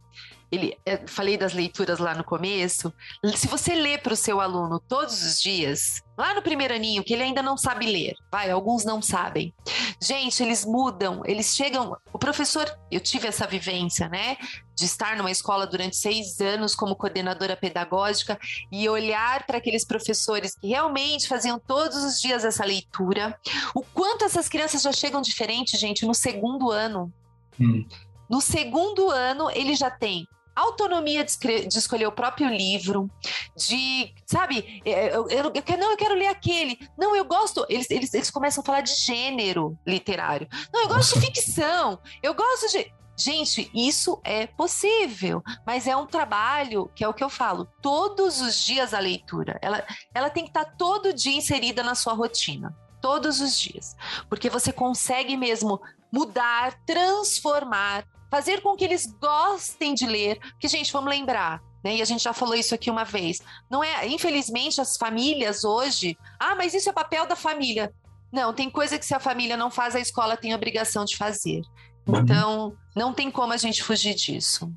ele, 0.54 0.78
é, 0.86 1.02
falei 1.08 1.36
das 1.36 1.52
leituras 1.52 1.98
lá 1.98 2.14
no 2.14 2.24
começo. 2.24 2.94
Se 3.36 3.48
você 3.48 3.74
lê 3.74 3.98
para 3.98 4.14
o 4.14 4.16
seu 4.16 4.40
aluno 4.40 4.80
todos 4.80 5.24
os 5.24 5.42
dias, 5.42 6.04
lá 6.16 6.36
no 6.36 6.44
primeiro 6.44 6.76
aninho, 6.76 7.04
que 7.04 7.12
ele 7.12 7.24
ainda 7.24 7.42
não 7.42 7.58
sabe 7.58 7.88
ler, 7.88 8.14
vai, 8.32 8.52
alguns 8.52 8.86
não 8.86 9.02
sabem. 9.02 9.52
Gente, 10.00 10.44
eles 10.44 10.64
mudam, 10.64 11.24
eles 11.26 11.56
chegam. 11.56 11.98
O 12.14 12.20
professor, 12.20 12.72
eu 12.92 13.00
tive 13.00 13.28
essa 13.28 13.48
vivência, 13.48 14.08
né, 14.08 14.38
de 14.76 14.86
estar 14.86 15.18
numa 15.18 15.32
escola 15.32 15.66
durante 15.66 15.98
seis 15.98 16.40
anos 16.40 16.76
como 16.76 16.96
coordenadora 16.96 17.58
pedagógica 17.58 18.40
e 18.72 18.88
olhar 18.88 19.48
para 19.48 19.58
aqueles 19.58 19.84
professores 19.84 20.56
que 20.56 20.68
realmente 20.68 21.28
faziam 21.28 21.58
todos 21.58 21.98
os 22.04 22.22
dias 22.22 22.46
essa 22.46 22.64
leitura. 22.64 23.40
O 23.74 23.82
quanto 23.82 24.24
essas 24.24 24.48
crianças 24.48 24.84
já 24.84 24.92
chegam 24.92 25.20
diferente, 25.20 25.78
gente, 25.78 26.06
no 26.06 26.14
segundo 26.14 26.70
ano. 26.70 27.12
Hum. 27.60 27.88
No 28.30 28.40
segundo 28.40 29.10
ano, 29.10 29.50
ele 29.52 29.76
já 29.76 29.92
tem 29.92 30.28
autonomia 30.56 31.24
de, 31.24 31.38
de, 31.68 31.78
escolher 31.78 32.08
o 32.08 32.12
próprio 32.12 32.48
livro, 32.48 33.10
de, 33.56 34.14
sabe, 34.26 34.82
é, 34.86 35.16
eu, 35.16 35.28
eu, 35.30 35.52
eu, 35.54 35.64
quero, 35.64 35.82
não, 35.82 35.92
eu 35.92 35.98
quero 35.98 36.16
ler 36.16 36.28
aquele. 36.28 36.78
Não, 36.98 37.16
eu 37.16 37.26
gosto. 37.26 37.66
Eles, 37.70 37.90
eles, 37.90 38.14
eles 38.14 38.30
começam 38.30 38.62
a 38.62 38.66
falar 38.66 38.82
de 38.82 38.94
gênero 38.94 39.78
literário. 39.86 40.48
Não, 40.72 40.84
eu 40.84 40.88
gosto 40.88 41.20
de 41.20 41.26
ficção. 41.26 42.00
Eu 42.22 42.34
gosto 42.34 42.72
de. 42.72 42.92
Gente, 43.16 43.70
isso 43.76 44.20
é 44.24 44.48
possível, 44.48 45.44
mas 45.68 45.86
é 45.86 45.96
um 45.96 46.08
trabalho 46.08 46.90
que 46.96 47.04
é 47.04 47.08
o 47.08 47.14
que 47.14 47.24
eu 47.24 47.30
falo, 47.30 47.68
todos 47.80 48.42
os 48.42 48.58
dias 48.66 48.92
a 48.92 48.98
leitura. 49.00 49.60
Ela, 49.62 49.86
ela 50.16 50.32
tem 50.32 50.44
que 50.44 50.50
estar 50.50 50.66
todo 50.66 51.14
dia 51.14 51.38
inserida 51.38 51.84
na 51.84 51.94
sua 51.94 52.14
rotina. 52.14 52.76
Todos 53.00 53.40
os 53.40 53.60
dias. 53.60 53.96
Porque 54.30 54.50
você 54.50 54.72
consegue 54.72 55.38
mesmo 55.38 55.80
mudar, 56.12 56.74
transformar, 56.86 58.06
fazer 58.34 58.62
com 58.62 58.76
que 58.76 58.84
eles 58.84 59.06
gostem 59.22 59.94
de 59.94 60.08
ler. 60.08 60.40
Porque, 60.40 60.68
gente, 60.68 60.92
vamos 60.92 61.12
lembrar, 61.12 61.62
né? 61.84 61.98
E 61.98 62.02
a 62.02 62.06
gente 62.06 62.24
já 62.24 62.34
falou 62.34 62.56
isso 62.56 62.74
aqui 62.74 62.90
uma 62.90 63.04
vez. 63.04 63.40
Não 63.70 63.84
é, 63.84 64.08
infelizmente, 64.08 64.82
as 64.82 64.98
famílias 64.98 65.64
hoje. 65.64 66.18
Ah, 66.40 66.56
mas 66.56 66.74
isso 66.74 66.90
é 66.90 66.94
papel 66.94 67.28
da 67.28 67.36
família. 67.36 67.94
Não, 68.32 68.52
tem 68.52 68.72
coisa 68.72 68.98
que 68.98 69.06
se 69.06 69.14
a 69.14 69.20
família 69.20 69.56
não 69.56 69.70
faz, 69.70 69.96
a 69.96 70.00
escola 70.00 70.36
tem 70.36 70.52
a 70.52 70.56
obrigação 70.56 71.06
de 71.06 71.16
fazer. 71.16 71.62
Uhum. 72.08 72.18
Então, 72.18 72.76
não 72.96 73.14
tem 73.14 73.30
como 73.30 73.54
a 73.54 73.58
gente 73.58 73.84
fugir 73.84 74.16
disso. 74.16 74.74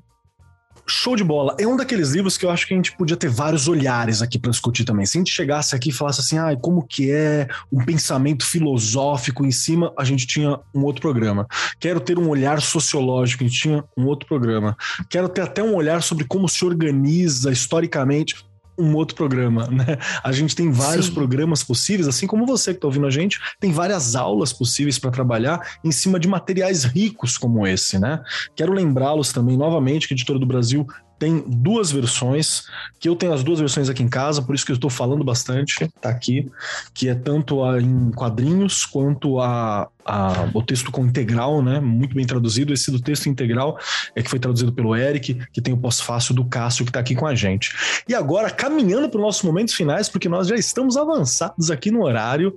Show 0.89 1.15
de 1.15 1.23
bola. 1.23 1.55
É 1.59 1.67
um 1.67 1.75
daqueles 1.75 2.11
livros 2.11 2.37
que 2.37 2.45
eu 2.45 2.49
acho 2.49 2.65
que 2.65 2.73
a 2.73 2.77
gente 2.77 2.95
podia 2.95 3.17
ter 3.17 3.29
vários 3.29 3.67
olhares 3.67 4.21
aqui 4.21 4.39
para 4.39 4.51
discutir 4.51 4.85
também. 4.85 5.05
Se 5.05 5.17
a 5.17 5.19
gente 5.19 5.31
chegasse 5.31 5.75
aqui 5.75 5.89
e 5.89 5.93
falasse 5.93 6.21
assim, 6.21 6.37
ah, 6.37 6.55
como 6.55 6.85
que 6.85 7.11
é 7.11 7.47
um 7.71 7.83
pensamento 7.83 8.45
filosófico 8.45 9.45
em 9.45 9.51
cima, 9.51 9.93
a 9.97 10.03
gente 10.03 10.25
tinha 10.25 10.59
um 10.73 10.83
outro 10.83 11.01
programa. 11.01 11.45
Quero 11.79 11.99
ter 11.99 12.17
um 12.17 12.29
olhar 12.29 12.61
sociológico, 12.61 13.43
a 13.43 13.47
gente 13.47 13.59
tinha 13.59 13.83
um 13.97 14.05
outro 14.05 14.27
programa. 14.27 14.77
Quero 15.09 15.27
ter 15.27 15.41
até 15.41 15.61
um 15.61 15.75
olhar 15.75 16.01
sobre 16.01 16.23
como 16.23 16.47
se 16.47 16.63
organiza 16.63 17.51
historicamente 17.51 18.46
um 18.77 18.95
outro 18.95 19.15
programa, 19.15 19.67
né? 19.67 19.97
A 20.23 20.31
gente 20.31 20.55
tem 20.55 20.71
vários 20.71 21.07
Sim. 21.07 21.13
programas 21.13 21.63
possíveis, 21.63 22.07
assim 22.07 22.27
como 22.27 22.45
você 22.45 22.71
que 22.71 22.77
está 22.77 22.87
ouvindo 22.87 23.07
a 23.07 23.11
gente, 23.11 23.39
tem 23.59 23.71
várias 23.71 24.15
aulas 24.15 24.53
possíveis 24.53 24.99
para 24.99 25.11
trabalhar 25.11 25.59
em 25.83 25.91
cima 25.91 26.19
de 26.19 26.27
materiais 26.27 26.83
ricos 26.83 27.37
como 27.37 27.65
esse, 27.65 27.99
né? 27.99 28.21
Quero 28.55 28.73
lembrá-los 28.73 29.33
também 29.33 29.57
novamente 29.57 30.07
que 30.07 30.13
a 30.13 30.15
Editora 30.15 30.39
do 30.39 30.45
Brasil 30.45 30.85
tem 31.19 31.43
duas 31.47 31.91
versões, 31.91 32.63
que 32.99 33.09
eu 33.09 33.15
tenho 33.15 33.33
as 33.33 33.43
duas 33.43 33.59
versões 33.59 33.89
aqui 33.89 34.03
em 34.03 34.09
casa, 34.09 34.41
por 34.41 34.53
isso 34.53 34.65
que 34.65 34.71
eu 34.71 34.75
estou 34.75 34.89
falando 34.89 35.23
bastante, 35.23 35.89
tá 35.99 36.09
aqui, 36.09 36.49
que 36.93 37.09
é 37.09 37.15
tanto 37.15 37.63
a, 37.63 37.81
em 37.81 38.11
quadrinhos 38.11 38.85
quanto 38.85 39.39
a, 39.39 39.89
a, 40.05 40.49
o 40.53 40.61
texto 40.61 40.91
com 40.91 41.05
integral, 41.05 41.61
né? 41.61 41.79
Muito 41.79 42.15
bem 42.15 42.25
traduzido. 42.25 42.73
Esse 42.73 42.91
do 42.91 43.01
texto 43.01 43.27
integral 43.27 43.77
é 44.15 44.21
que 44.21 44.29
foi 44.29 44.39
traduzido 44.39 44.71
pelo 44.71 44.95
Eric, 44.95 45.39
que 45.51 45.61
tem 45.61 45.73
o 45.73 45.77
pós-fácil 45.77 46.33
do 46.35 46.45
Cássio, 46.45 46.85
que 46.85 46.89
está 46.89 46.99
aqui 46.99 47.15
com 47.15 47.25
a 47.25 47.35
gente. 47.35 48.03
E 48.07 48.13
agora, 48.13 48.49
caminhando 48.49 49.09
para 49.09 49.17
os 49.17 49.25
nossos 49.25 49.43
momentos 49.43 49.73
finais, 49.73 50.07
porque 50.09 50.29
nós 50.29 50.47
já 50.47 50.55
estamos 50.55 50.97
avançados 50.97 51.71
aqui 51.71 51.91
no 51.91 52.03
horário, 52.03 52.55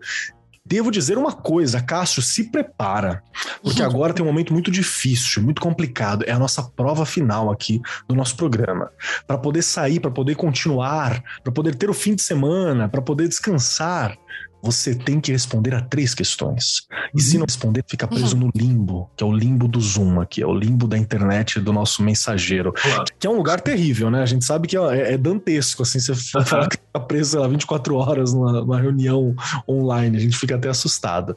Devo 0.70 0.88
dizer 0.88 1.18
uma 1.18 1.32
coisa, 1.32 1.82
Cássio, 1.82 2.22
se 2.22 2.44
prepara, 2.44 3.24
porque 3.60 3.82
agora 3.82 4.14
tem 4.14 4.24
um 4.24 4.28
momento 4.28 4.52
muito 4.52 4.70
difícil, 4.70 5.42
muito 5.42 5.60
complicado. 5.60 6.24
É 6.28 6.30
a 6.30 6.38
nossa 6.38 6.62
prova 6.62 7.04
final 7.04 7.50
aqui 7.50 7.82
do 8.06 8.14
nosso 8.14 8.36
programa. 8.36 8.88
Para 9.26 9.36
poder 9.36 9.62
sair, 9.62 9.98
para 9.98 10.12
poder 10.12 10.36
continuar, 10.36 11.24
para 11.42 11.52
poder 11.52 11.74
ter 11.74 11.90
o 11.90 11.92
fim 11.92 12.14
de 12.14 12.22
semana, 12.22 12.88
para 12.88 13.02
poder 13.02 13.26
descansar, 13.26 14.16
você 14.62 14.94
tem 14.94 15.20
que 15.20 15.32
responder 15.32 15.74
a 15.74 15.80
três 15.80 16.14
questões. 16.14 16.86
E 17.14 17.20
se 17.20 17.38
não 17.38 17.46
responder, 17.46 17.84
fica 17.88 18.06
preso 18.06 18.36
no 18.36 18.50
limbo, 18.54 19.10
que 19.16 19.24
é 19.24 19.26
o 19.26 19.32
limbo 19.32 19.66
do 19.66 19.80
Zoom 19.80 20.20
aqui, 20.20 20.42
é 20.42 20.46
o 20.46 20.54
limbo 20.54 20.86
da 20.86 20.98
internet 20.98 21.58
do 21.60 21.72
nosso 21.72 22.02
mensageiro. 22.02 22.72
Claro. 22.72 23.04
Que 23.18 23.26
é 23.26 23.30
um 23.30 23.36
lugar 23.36 23.60
terrível, 23.60 24.10
né? 24.10 24.22
A 24.22 24.26
gente 24.26 24.44
sabe 24.44 24.68
que 24.68 24.76
é, 24.76 25.14
é 25.14 25.18
dantesco, 25.18 25.82
assim, 25.82 25.98
você 26.00 26.14
fala 26.44 26.68
que 26.68 26.76
fica 26.76 27.00
preso, 27.00 27.30
sei 27.30 27.40
lá, 27.40 27.48
24 27.48 27.94
horas 27.96 28.34
numa, 28.34 28.52
numa 28.52 28.80
reunião 28.80 29.34
online, 29.68 30.16
a 30.16 30.20
gente 30.20 30.36
fica 30.36 30.56
até 30.56 30.68
assustado. 30.68 31.36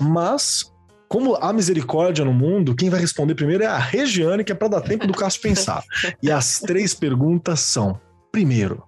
Mas 0.00 0.70
como 1.08 1.36
há 1.36 1.52
misericórdia 1.52 2.24
no 2.24 2.34
mundo, 2.34 2.76
quem 2.76 2.90
vai 2.90 3.00
responder 3.00 3.34
primeiro 3.34 3.64
é 3.64 3.66
a 3.66 3.78
Regiane, 3.78 4.44
que 4.44 4.52
é 4.52 4.54
para 4.54 4.68
dar 4.68 4.80
tempo 4.82 5.06
do 5.06 5.14
Cássio 5.14 5.40
pensar. 5.40 5.82
E 6.22 6.30
as 6.30 6.60
três 6.60 6.92
perguntas 6.92 7.60
são: 7.60 7.98
primeiro, 8.30 8.84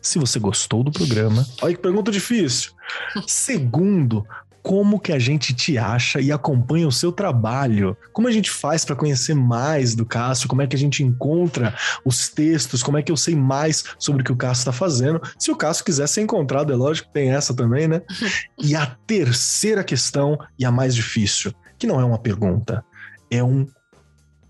se 0.00 0.18
você 0.18 0.38
gostou 0.38 0.82
do 0.82 0.90
programa. 0.90 1.46
Olha 1.62 1.74
que 1.74 1.80
pergunta 1.80 2.10
difícil. 2.10 2.72
Segundo, 3.26 4.26
como 4.62 5.00
que 5.00 5.12
a 5.12 5.18
gente 5.18 5.54
te 5.54 5.78
acha 5.78 6.20
e 6.20 6.30
acompanha 6.30 6.86
o 6.86 6.92
seu 6.92 7.10
trabalho? 7.10 7.96
Como 8.12 8.28
a 8.28 8.30
gente 8.30 8.50
faz 8.50 8.84
para 8.84 8.96
conhecer 8.96 9.34
mais 9.34 9.94
do 9.94 10.04
Cássio? 10.04 10.48
Como 10.48 10.62
é 10.62 10.66
que 10.66 10.76
a 10.76 10.78
gente 10.78 11.02
encontra 11.02 11.74
os 12.04 12.28
textos? 12.28 12.82
Como 12.82 12.98
é 12.98 13.02
que 13.02 13.10
eu 13.10 13.16
sei 13.16 13.34
mais 13.34 13.84
sobre 13.98 14.22
o 14.22 14.24
que 14.24 14.32
o 14.32 14.36
Cássio 14.36 14.62
está 14.62 14.72
fazendo? 14.72 15.20
Se 15.38 15.50
o 15.50 15.56
Cássio 15.56 15.84
quiser 15.84 16.06
ser 16.08 16.20
encontrado, 16.22 16.72
é 16.72 16.76
lógico, 16.76 17.10
tem 17.12 17.30
essa 17.30 17.54
também, 17.54 17.88
né? 17.88 18.02
E 18.62 18.76
a 18.76 18.86
terceira 19.06 19.82
questão, 19.82 20.38
e 20.58 20.64
a 20.66 20.70
mais 20.70 20.94
difícil, 20.94 21.52
que 21.78 21.86
não 21.86 21.98
é 21.98 22.04
uma 22.04 22.18
pergunta, 22.18 22.84
é 23.30 23.42
um 23.42 23.66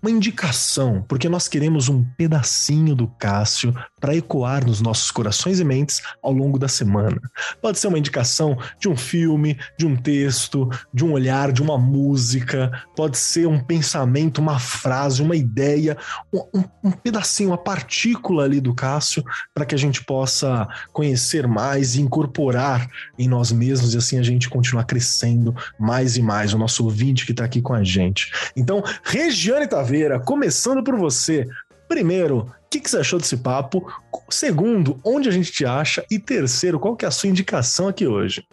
uma 0.01 0.09
indicação, 0.09 1.05
porque 1.07 1.29
nós 1.29 1.47
queremos 1.47 1.87
um 1.87 2.03
pedacinho 2.17 2.95
do 2.95 3.07
Cássio 3.07 3.73
para 3.99 4.15
ecoar 4.15 4.65
nos 4.65 4.81
nossos 4.81 5.11
corações 5.11 5.59
e 5.59 5.63
mentes 5.63 6.01
ao 6.23 6.33
longo 6.33 6.57
da 6.57 6.67
semana. 6.67 7.21
Pode 7.61 7.77
ser 7.77 7.87
uma 7.87 7.99
indicação 7.99 8.57
de 8.79 8.89
um 8.89 8.97
filme, 8.97 9.57
de 9.77 9.85
um 9.85 9.95
texto, 9.95 10.67
de 10.91 11.05
um 11.05 11.11
olhar, 11.13 11.51
de 11.51 11.61
uma 11.61 11.77
música, 11.77 12.71
pode 12.95 13.17
ser 13.17 13.47
um 13.47 13.59
pensamento, 13.59 14.41
uma 14.41 14.57
frase, 14.57 15.21
uma 15.21 15.35
ideia, 15.35 15.95
um, 16.33 16.63
um 16.83 16.91
pedacinho, 16.91 17.51
uma 17.51 17.57
partícula 17.57 18.45
ali 18.45 18.59
do 18.59 18.73
Cássio, 18.73 19.23
para 19.53 19.65
que 19.65 19.75
a 19.75 19.77
gente 19.77 20.03
possa 20.03 20.67
conhecer 20.91 21.47
mais 21.47 21.95
e 21.95 22.01
incorporar 22.01 22.89
em 23.19 23.27
nós 23.27 23.51
mesmos 23.51 23.93
e 23.93 23.97
assim 23.97 24.17
a 24.17 24.23
gente 24.23 24.49
continuar 24.49 24.85
crescendo 24.85 25.55
mais 25.79 26.17
e 26.17 26.23
mais, 26.23 26.53
o 26.53 26.57
nosso 26.57 26.83
ouvinte 26.83 27.25
que 27.25 27.31
está 27.31 27.45
aqui 27.45 27.61
com 27.61 27.73
a 27.73 27.83
gente. 27.83 28.31
Então, 28.55 28.83
Regiane 29.03 29.67
Taveira, 29.67 29.90
começando 30.19 30.83
por 30.83 30.95
você, 30.95 31.47
Primeiro, 31.91 32.37
o 32.37 32.69
que, 32.69 32.79
que, 32.79 32.89
você 32.89 32.99
achou 32.99 33.19
desse 33.19 33.35
papo? 33.35 33.85
Segundo, 34.29 34.97
onde 35.03 35.27
a 35.27 35.31
gente 35.31 35.51
te 35.51 35.65
acha? 35.65 36.05
E 36.09 36.17
terceiro, 36.17 36.79
qual 36.79 36.95
que 36.95 37.03
é 37.03 37.07
a 37.09 37.11
sua 37.11 37.27
indicação 37.27 37.89
aqui 37.89 38.07
hoje? 38.07 38.47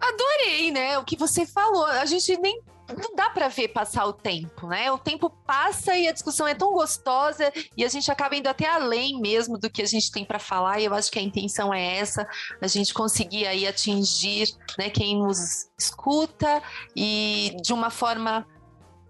Adorei, 0.00 0.70
né? 0.70 0.96
O 0.96 1.04
que 1.04 1.16
você 1.16 1.44
falou. 1.44 1.84
A 1.84 2.06
gente 2.06 2.38
nem 2.38 2.62
não 2.96 3.16
dá 3.16 3.28
para 3.30 3.48
ver 3.48 3.68
passar 3.68 4.06
o 4.06 4.12
tempo, 4.12 4.68
né? 4.68 4.92
O 4.92 4.98
tempo 4.98 5.30
passa 5.44 5.96
e 5.96 6.06
a 6.06 6.12
discussão 6.12 6.46
é 6.46 6.54
tão 6.54 6.72
gostosa 6.72 7.52
e 7.76 7.84
a 7.84 7.88
gente 7.88 8.08
acaba 8.08 8.36
indo 8.36 8.46
até 8.46 8.68
além 8.68 9.20
mesmo 9.20 9.58
do 9.58 9.68
que 9.68 9.82
a 9.82 9.86
gente 9.86 10.12
tem 10.12 10.24
para 10.24 10.38
falar. 10.38 10.78
E 10.78 10.84
eu 10.84 10.94
acho 10.94 11.10
que 11.10 11.18
a 11.18 11.22
intenção 11.22 11.74
é 11.74 11.96
essa, 11.96 12.24
a 12.60 12.68
gente 12.68 12.94
conseguir 12.94 13.48
aí 13.48 13.66
atingir, 13.66 14.54
né, 14.78 14.90
quem 14.90 15.18
nos 15.18 15.68
escuta 15.76 16.62
e 16.94 17.56
de 17.62 17.72
uma 17.72 17.90
forma 17.90 18.46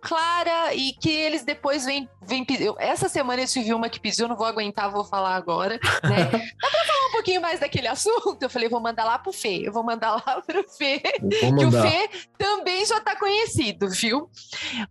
clara 0.05 0.75
e 0.75 0.93
que 0.93 1.11
eles 1.11 1.45
depois 1.45 1.87
vêm, 1.87 2.07
vêm 2.21 2.45
pedir. 2.45 2.71
Essa 2.79 3.09
semana 3.09 3.41
eu 3.43 3.49
tive 3.49 3.73
uma 3.73 3.89
que 3.89 3.99
pediu, 3.99 4.29
não 4.29 4.37
vou 4.37 4.47
aguentar, 4.47 4.93
vou 4.93 5.05
falar 5.05 5.35
agora, 5.35 5.75
né? 5.75 5.81
Dá 6.61 6.71
pra 6.71 6.85
falar 6.87 7.09
um 7.09 7.13
pouquinho 7.13 7.41
mais 7.41 7.59
daquele 7.59 7.89
assunto, 7.89 8.43
eu 8.43 8.51
falei, 8.51 8.69
vou 8.69 8.81
mandar 8.81 9.05
lá 9.05 9.19
pro 9.19 9.33
Fê, 9.33 9.67
eu 9.67 9.73
vou 9.73 9.83
mandar 9.83 10.17
lá 10.17 10.43
pro 10.47 10.63
Fê, 10.69 11.01
que 11.01 11.65
o 11.65 11.73
Fê 11.73 12.11
também 12.37 12.85
já 12.85 13.01
tá 13.01 13.19
conhecido, 13.19 13.89
viu? 13.89 14.31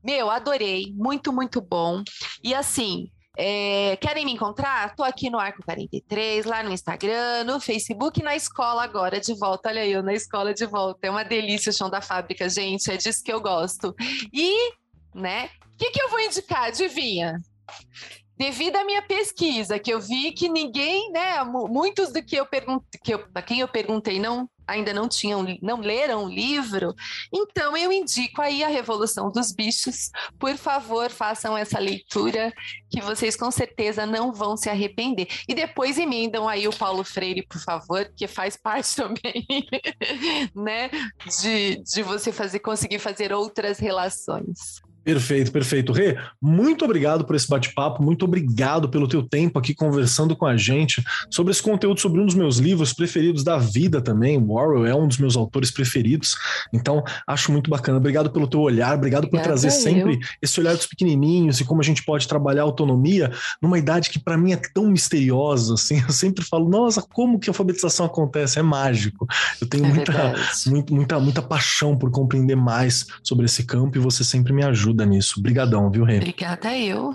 Meu, 0.03 0.31
adorei, 0.31 0.91
muito, 0.95 1.31
muito 1.31 1.61
bom. 1.61 2.03
E 2.44 2.56
assim, 2.56 3.11
é, 3.35 3.98
querem 3.98 4.26
me 4.26 4.31
encontrar? 4.31 4.95
Tô 4.95 5.03
aqui 5.03 5.30
no 5.30 5.40
Arco 5.40 5.64
43, 5.64 6.45
lá 6.45 6.61
no 6.61 6.72
Instagram, 6.72 7.44
no 7.45 7.60
Facebook 7.60 8.22
na 8.22 8.35
escola 8.35 8.84
agora, 8.84 9.19
de 9.19 9.34
volta. 9.34 9.69
Olha 9.69 9.85
eu 9.85 10.03
na 10.03 10.14
escola 10.14 10.53
de 10.53 10.65
volta. 10.68 11.07
É 11.07 11.10
uma 11.10 11.23
delícia 11.23 11.72
o 11.72 11.73
chão 11.73 11.90
da 11.90 11.99
fábrica, 11.99 12.48
gente. 12.48 12.91
É 12.91 12.98
disso 12.98 13.23
que 13.23 13.34
eu 13.34 13.41
gosto. 13.41 13.95
E, 14.31 14.73
né, 15.14 15.49
o 15.73 15.77
que, 15.77 15.91
que 15.91 16.02
eu 16.02 16.10
vou 16.10 16.19
indicar? 16.19 16.65
Adivinha? 16.65 17.40
devido 18.38 18.76
à 18.76 18.84
minha 18.84 19.02
pesquisa, 19.02 19.80
que 19.80 19.94
eu 19.94 20.02
vi 20.02 20.31
que 20.31 20.49
ninguém, 20.49 21.11
né, 21.11 21.44
muitos 21.44 22.11
do 22.11 22.22
que 22.22 22.35
eu 22.35 22.45
perguntei, 22.45 22.99
que 23.02 23.18
quem 23.45 23.60
eu 23.60 23.68
perguntei 23.68 24.19
não 24.19 24.49
ainda 24.65 24.94
não 24.94 25.10
tinham, 25.10 25.45
não 25.61 25.81
leram 25.81 26.23
o 26.23 26.30
livro, 26.30 26.95
então 27.34 27.76
eu 27.76 27.91
indico 27.91 28.41
aí 28.41 28.64
a 28.64 28.69
Revolução 28.69 29.30
dos 29.30 29.52
Bichos. 29.52 30.10
Por 30.40 30.56
favor, 30.56 31.10
façam 31.10 31.57
essa 31.57 31.80
leitura 31.80 32.52
que 32.90 33.02
vocês 33.02 33.35
com 33.35 33.52
certeza 33.52 34.06
não 34.06 34.31
vão 34.31 34.56
se 34.56 34.69
arrepender. 34.69 35.27
E 35.48 35.53
depois 35.53 35.98
emendam 35.98 36.48
aí 36.48 36.65
o 36.68 36.76
Paulo 36.76 37.03
Freire, 37.03 37.45
por 37.45 37.61
favor, 37.61 38.10
que 38.15 38.26
faz 38.26 38.56
parte 38.56 38.95
também, 38.95 39.45
né, 40.56 40.90
de, 41.41 41.84
de 41.84 42.02
você 42.02 42.31
fazer 42.31 42.60
conseguir 42.60 42.99
fazer 42.99 43.34
outras 43.34 43.80
relações. 43.80 44.81
Perfeito, 45.04 45.52
perfeito. 45.52 45.92
Rê, 45.92 46.18
muito 46.42 46.86
obrigado 46.86 47.26
por 47.26 47.36
esse 47.36 47.48
bate-papo, 47.48 48.02
muito 48.02 48.24
obrigado 48.24 48.88
pelo 48.88 49.06
teu 49.06 49.22
tempo 49.22 49.60
aqui 49.60 49.76
conversando 49.76 50.34
com 50.34 50.46
a 50.46 50.56
gente 50.56 51.04
sobre 51.30 51.52
esse 51.52 51.62
conteúdo, 51.62 52.00
sobre 52.00 52.22
um 52.22 52.26
dos 52.26 52.36
meus 52.36 52.58
livros 52.58 52.94
preferidos 52.94 53.44
da 53.44 53.58
vida 53.58 54.02
também. 54.02 54.38
O 54.38 54.52
Orwell 54.52 54.86
é 54.86 54.96
um 54.96 55.06
dos 55.06 55.18
meus 55.18 55.36
autores 55.36 55.72
preferidos, 55.72 56.36
então 56.72 57.04
acho 57.28 57.52
muito 57.52 57.70
bacana. 57.70 57.98
Obrigado 57.98 58.32
pelo 58.32 58.48
teu 58.48 58.62
olhar, 58.62 58.96
obrigado 58.96 59.30
por 59.30 59.42
trazer 59.42 59.72
sempre 59.72 60.20
esse 60.42 60.58
olhar 60.62 60.74
dos 60.74 60.86
pequenininhos 60.86 61.60
e 61.60 61.66
como 61.66 61.82
a 61.82 61.84
gente 61.84 62.04
pode 62.04 62.26
trabalhar 62.26 62.62
a 62.62 62.66
autonomia 62.66 63.30
numa 63.62 63.78
idade 63.78 64.10
que 64.10 64.20
para 64.20 64.38
mim 64.38 64.54
é 64.54 64.62
tão 64.74 64.88
misteriosa, 64.88 65.74
assim. 65.74 66.02
Eu 66.08 66.14
sempre 66.14 66.46
falo, 66.46 66.70
nossa, 66.70 67.02
como 67.02 67.40
que 67.40 67.50
a 67.50 67.52
alfabetização 67.52 68.06
acontece? 68.06 68.58
É 68.58 68.62
mágico. 68.62 69.28
Eu 69.60 69.68
tenho 69.68 69.86
é 69.86 69.90
muita, 69.90 70.34
muita, 70.68 70.94
muita, 70.94 71.20
muita 71.20 71.42
paixão 71.42 71.98
por 71.98 72.10
compreender 72.10 72.56
mais 72.56 73.06
sobre 73.22 73.46
esse 73.46 73.66
campo 73.66 73.98
e 73.98 74.02
você 74.02 74.24
sempre 74.24 74.54
me 74.54 74.64
ajuda 74.64 74.93
ajuda 74.94 75.06
nisso. 75.06 75.40
Obrigadão, 75.40 75.90
viu, 75.90 76.03
Rê? 76.03 76.18
Obrigada 76.18 76.78
eu. 76.78 77.14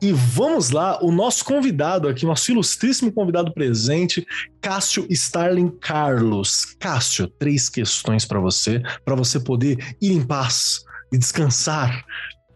E 0.00 0.12
vamos 0.12 0.70
lá, 0.70 0.98
o 1.00 1.12
nosso 1.12 1.44
convidado 1.44 2.08
aqui, 2.08 2.26
nosso 2.26 2.50
ilustríssimo 2.50 3.12
convidado 3.12 3.54
presente, 3.54 4.26
Cássio 4.60 5.06
Starling 5.08 5.70
Carlos. 5.80 6.74
Cássio, 6.80 7.28
três 7.28 7.68
questões 7.68 8.24
para 8.24 8.40
você, 8.40 8.82
para 9.04 9.14
você 9.14 9.38
poder 9.38 9.96
ir 10.00 10.12
em 10.12 10.26
paz 10.26 10.80
e 11.12 11.18
descansar. 11.18 12.04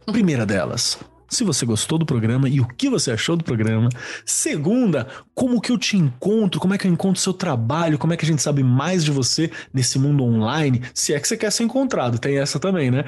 Primeira 0.07 0.45
delas, 0.45 0.99
se 1.29 1.45
você 1.45 1.67
gostou 1.67 1.99
do 1.99 2.07
programa 2.07 2.49
e 2.49 2.61
o 2.61 2.67
que 2.67 2.89
você 2.89 3.11
achou 3.11 3.37
do 3.37 3.45
programa. 3.45 3.89
Segunda, 4.25 5.07
como 5.35 5.61
que 5.61 5.71
eu 5.71 5.79
te 5.79 5.97
encontro, 5.97 6.61
como 6.61 6.75
é 6.75 6.79
que 6.79 6.87
eu 6.87 6.93
encontro 6.93 7.21
seu 7.21 7.33
trabalho, 7.33 7.99
como 7.99 8.13
é 8.13 8.17
que 8.17 8.25
a 8.25 8.29
gente 8.29 8.43
sabe 8.43 8.63
mais 8.63 9.05
de 9.05 9.11
você 9.11 9.51
nesse 9.73 9.99
mundo 9.99 10.25
online, 10.25 10.83
se 10.95 11.13
é 11.13 11.21
que 11.21 11.27
você 11.27 11.37
quer 11.37 11.51
ser 11.51 11.65
encontrado, 11.65 12.19
tem 12.19 12.39
essa 12.39 12.59
também, 12.59 12.91
né? 12.91 13.05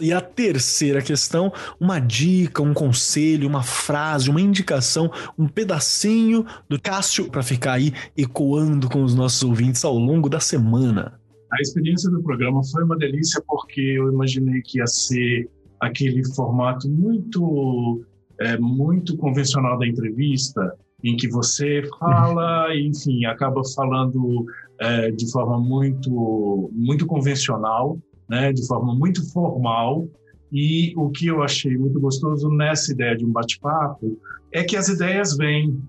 E 0.00 0.12
a 0.12 0.20
terceira 0.20 1.02
questão, 1.02 1.52
uma 1.80 1.98
dica, 1.98 2.62
um 2.62 2.74
conselho, 2.74 3.48
uma 3.48 3.62
frase, 3.62 4.30
uma 4.30 4.40
indicação, 4.40 5.10
um 5.38 5.48
pedacinho 5.48 6.44
do 6.68 6.80
Cássio 6.80 7.30
para 7.30 7.42
ficar 7.42 7.74
aí 7.74 7.92
ecoando 8.16 8.88
com 8.88 9.02
os 9.02 9.14
nossos 9.14 9.42
ouvintes 9.42 9.84
ao 9.84 9.96
longo 9.96 10.28
da 10.28 10.40
semana. 10.40 11.18
A 11.52 11.60
experiência 11.60 12.10
do 12.10 12.22
programa 12.22 12.62
foi 12.64 12.82
uma 12.82 12.96
delícia 12.96 13.42
porque 13.46 13.80
eu 13.80 14.10
imaginei 14.10 14.62
que 14.62 14.78
ia 14.78 14.86
ser 14.86 15.48
aquele 15.82 16.24
formato 16.34 16.88
muito 16.88 18.04
é, 18.40 18.56
muito 18.56 19.16
convencional 19.16 19.78
da 19.78 19.86
entrevista, 19.86 20.74
em 21.02 21.16
que 21.16 21.28
você 21.28 21.82
fala, 21.98 22.68
enfim, 22.74 23.24
acaba 23.24 23.60
falando 23.74 24.46
é, 24.78 25.10
de 25.10 25.30
forma 25.30 25.58
muito 25.58 26.70
muito 26.72 27.04
convencional, 27.04 27.98
né, 28.30 28.52
de 28.52 28.64
forma 28.66 28.94
muito 28.94 29.28
formal. 29.32 30.08
E 30.52 30.92
o 30.96 31.10
que 31.10 31.26
eu 31.26 31.42
achei 31.42 31.76
muito 31.76 31.98
gostoso 31.98 32.48
nessa 32.48 32.92
ideia 32.92 33.16
de 33.16 33.24
um 33.24 33.32
bate-papo 33.32 34.18
é 34.52 34.62
que 34.62 34.76
as 34.76 34.88
ideias 34.88 35.36
vêm, 35.36 35.80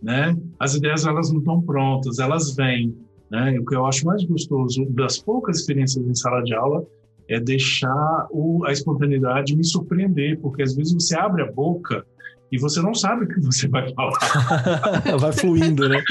né? 0.00 0.36
As 0.60 0.74
ideias 0.74 1.04
elas 1.04 1.30
não 1.30 1.40
estão 1.40 1.60
prontas, 1.60 2.20
elas 2.20 2.54
vêm. 2.54 2.96
Né? 3.28 3.58
O 3.58 3.66
que 3.66 3.74
eu 3.74 3.84
acho 3.84 4.06
mais 4.06 4.24
gostoso 4.24 4.86
das 4.90 5.18
poucas 5.18 5.58
experiências 5.58 6.06
em 6.06 6.14
sala 6.14 6.40
de 6.42 6.54
aula 6.54 6.86
é 7.28 7.40
deixar 7.40 8.28
o, 8.30 8.64
a 8.64 8.72
espontaneidade 8.72 9.56
me 9.56 9.64
surpreender, 9.64 10.38
porque 10.40 10.62
às 10.62 10.74
vezes 10.74 10.92
você 10.92 11.16
abre 11.18 11.42
a 11.42 11.50
boca 11.50 12.04
e 12.50 12.58
você 12.58 12.80
não 12.80 12.94
sabe 12.94 13.24
o 13.24 13.28
que 13.28 13.40
você 13.40 13.66
vai 13.66 13.92
falar. 13.92 14.18
vai 15.18 15.32
fluindo, 15.32 15.88
né? 15.88 16.02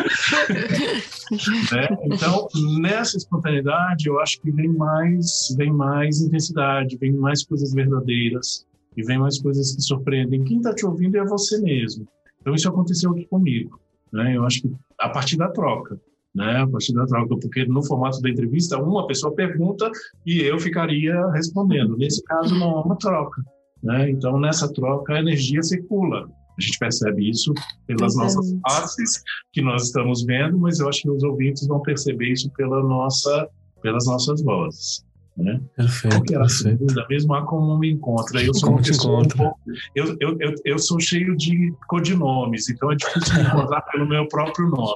né? 1.72 1.88
Então, 2.04 2.48
nessa 2.82 3.16
espontaneidade, 3.18 4.08
eu 4.08 4.20
acho 4.20 4.42
que 4.42 4.52
vem 4.52 4.68
mais, 4.68 5.56
vem 5.58 5.72
mais 5.72 6.20
intensidade, 6.20 6.98
vem 6.98 7.14
mais 7.14 7.44
coisas 7.46 7.74
verdadeiras 7.74 8.66
e 8.98 9.04
vem 9.04 9.18
mais 9.18 9.40
coisas 9.40 9.74
que 9.76 9.82
surpreendem. 9.82 10.44
Quem 10.44 10.58
está 10.58 10.74
te 10.74 10.86
ouvindo 10.86 11.16
é 11.18 11.26
você 11.26 11.58
mesmo. 11.60 12.06
Então, 12.42 12.54
isso 12.54 12.68
aconteceu 12.68 13.12
aqui 13.12 13.26
comigo. 13.26 13.80
Né? 14.12 14.36
Eu 14.36 14.46
acho 14.46 14.62
que 14.62 14.72
a 15.00 15.10
partir 15.10 15.38
da 15.38 15.48
troca 15.48 16.00
né, 16.36 16.58
a 16.58 16.68
partir 16.68 16.94
da 16.94 17.06
troca, 17.06 17.38
porque 17.40 17.66
no 17.66 17.82
formato 17.84 18.22
da 18.22 18.30
entrevista, 18.30 18.78
uma 18.78 19.08
pessoa 19.08 19.34
pergunta 19.34 19.90
e 20.26 20.42
eu 20.42 20.60
ficaria 20.60 21.16
respondendo. 21.32 21.96
Nesse 21.96 22.22
caso, 22.24 22.54
não 22.54 22.78
há 22.78 22.82
uma 22.84 22.98
troca. 22.98 23.42
Né? 23.82 24.10
Então, 24.10 24.38
nessa 24.40 24.72
troca, 24.74 25.14
a 25.14 25.20
energia 25.20 25.64
circula. 25.64 26.28
A 26.58 26.62
gente 26.62 26.78
percebe 26.78 27.30
isso 27.30 27.54
pelas 27.86 28.16
nossas 28.16 28.54
faces 28.62 29.22
que 29.52 29.62
nós 29.62 29.84
estamos 29.84 30.24
vendo, 30.24 30.58
mas 30.58 30.80
eu 30.80 30.90
acho 30.90 31.02
que 31.02 31.10
os 31.10 31.24
ouvintes 31.24 31.68
vão 31.68 31.82
perceber 31.82 32.32
isso 32.32 32.50
pela 32.52 32.82
nossa, 32.82 33.50
pelas 33.82 34.06
nossas 34.06 34.42
vozes. 34.42 35.05
Né? 35.38 35.60
Perfeito. 35.76 36.16
Qual 36.16 36.24
que 36.24 36.36
era 36.36 36.46
a 36.46 36.50
segunda 36.50 37.06
mesmo? 37.10 37.34
Ah, 37.34 37.46
como 37.46 37.78
me 37.78 37.92
encontra. 37.92 38.42
Eu 38.42 38.54
sou 38.54 38.70
uma 38.70 38.82
pessoa 38.82 39.20
um 39.20 39.28
pouco, 39.28 39.60
eu, 39.94 40.16
eu, 40.22 40.38
eu, 40.40 40.56
eu, 40.64 40.80
sou 40.80 40.98
cheio 40.98 41.36
de 41.36 41.74
codinomes, 41.90 42.70
então 42.70 42.90
é 42.90 42.96
difícil 42.96 43.36
me 43.36 43.42
encontrar 43.42 43.82
pelo 43.92 44.08
meu 44.08 44.26
próprio 44.30 44.70
nome. 44.70 44.96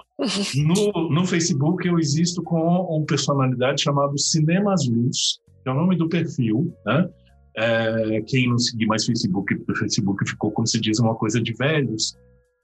No, 0.56 1.10
no 1.10 1.26
Facebook 1.26 1.86
eu 1.86 1.99
existo 1.99 2.41
com 2.41 2.57
uma 2.57 3.06
personalidade 3.06 3.82
chamada 3.82 4.14
Cinemas 4.18 4.88
Luz, 4.88 5.40
que 5.61 5.70
é 5.70 5.72
o 5.74 5.76
nome 5.76 5.98
do 5.98 6.07
perfil, 6.07 6.74
né? 6.86 7.10
É, 7.57 8.22
quem 8.26 8.48
não 8.48 8.57
seguir 8.57 8.86
mais 8.86 9.06
Facebook, 9.06 9.53
porque 9.56 9.72
o 9.74 9.76
Facebook 9.76 10.30
ficou, 10.30 10.52
como 10.52 10.66
se 10.66 10.80
diz, 10.80 10.99
uma 10.99 11.16
coisa 11.16 11.41
de 11.41 11.53
velhos. 11.53 12.16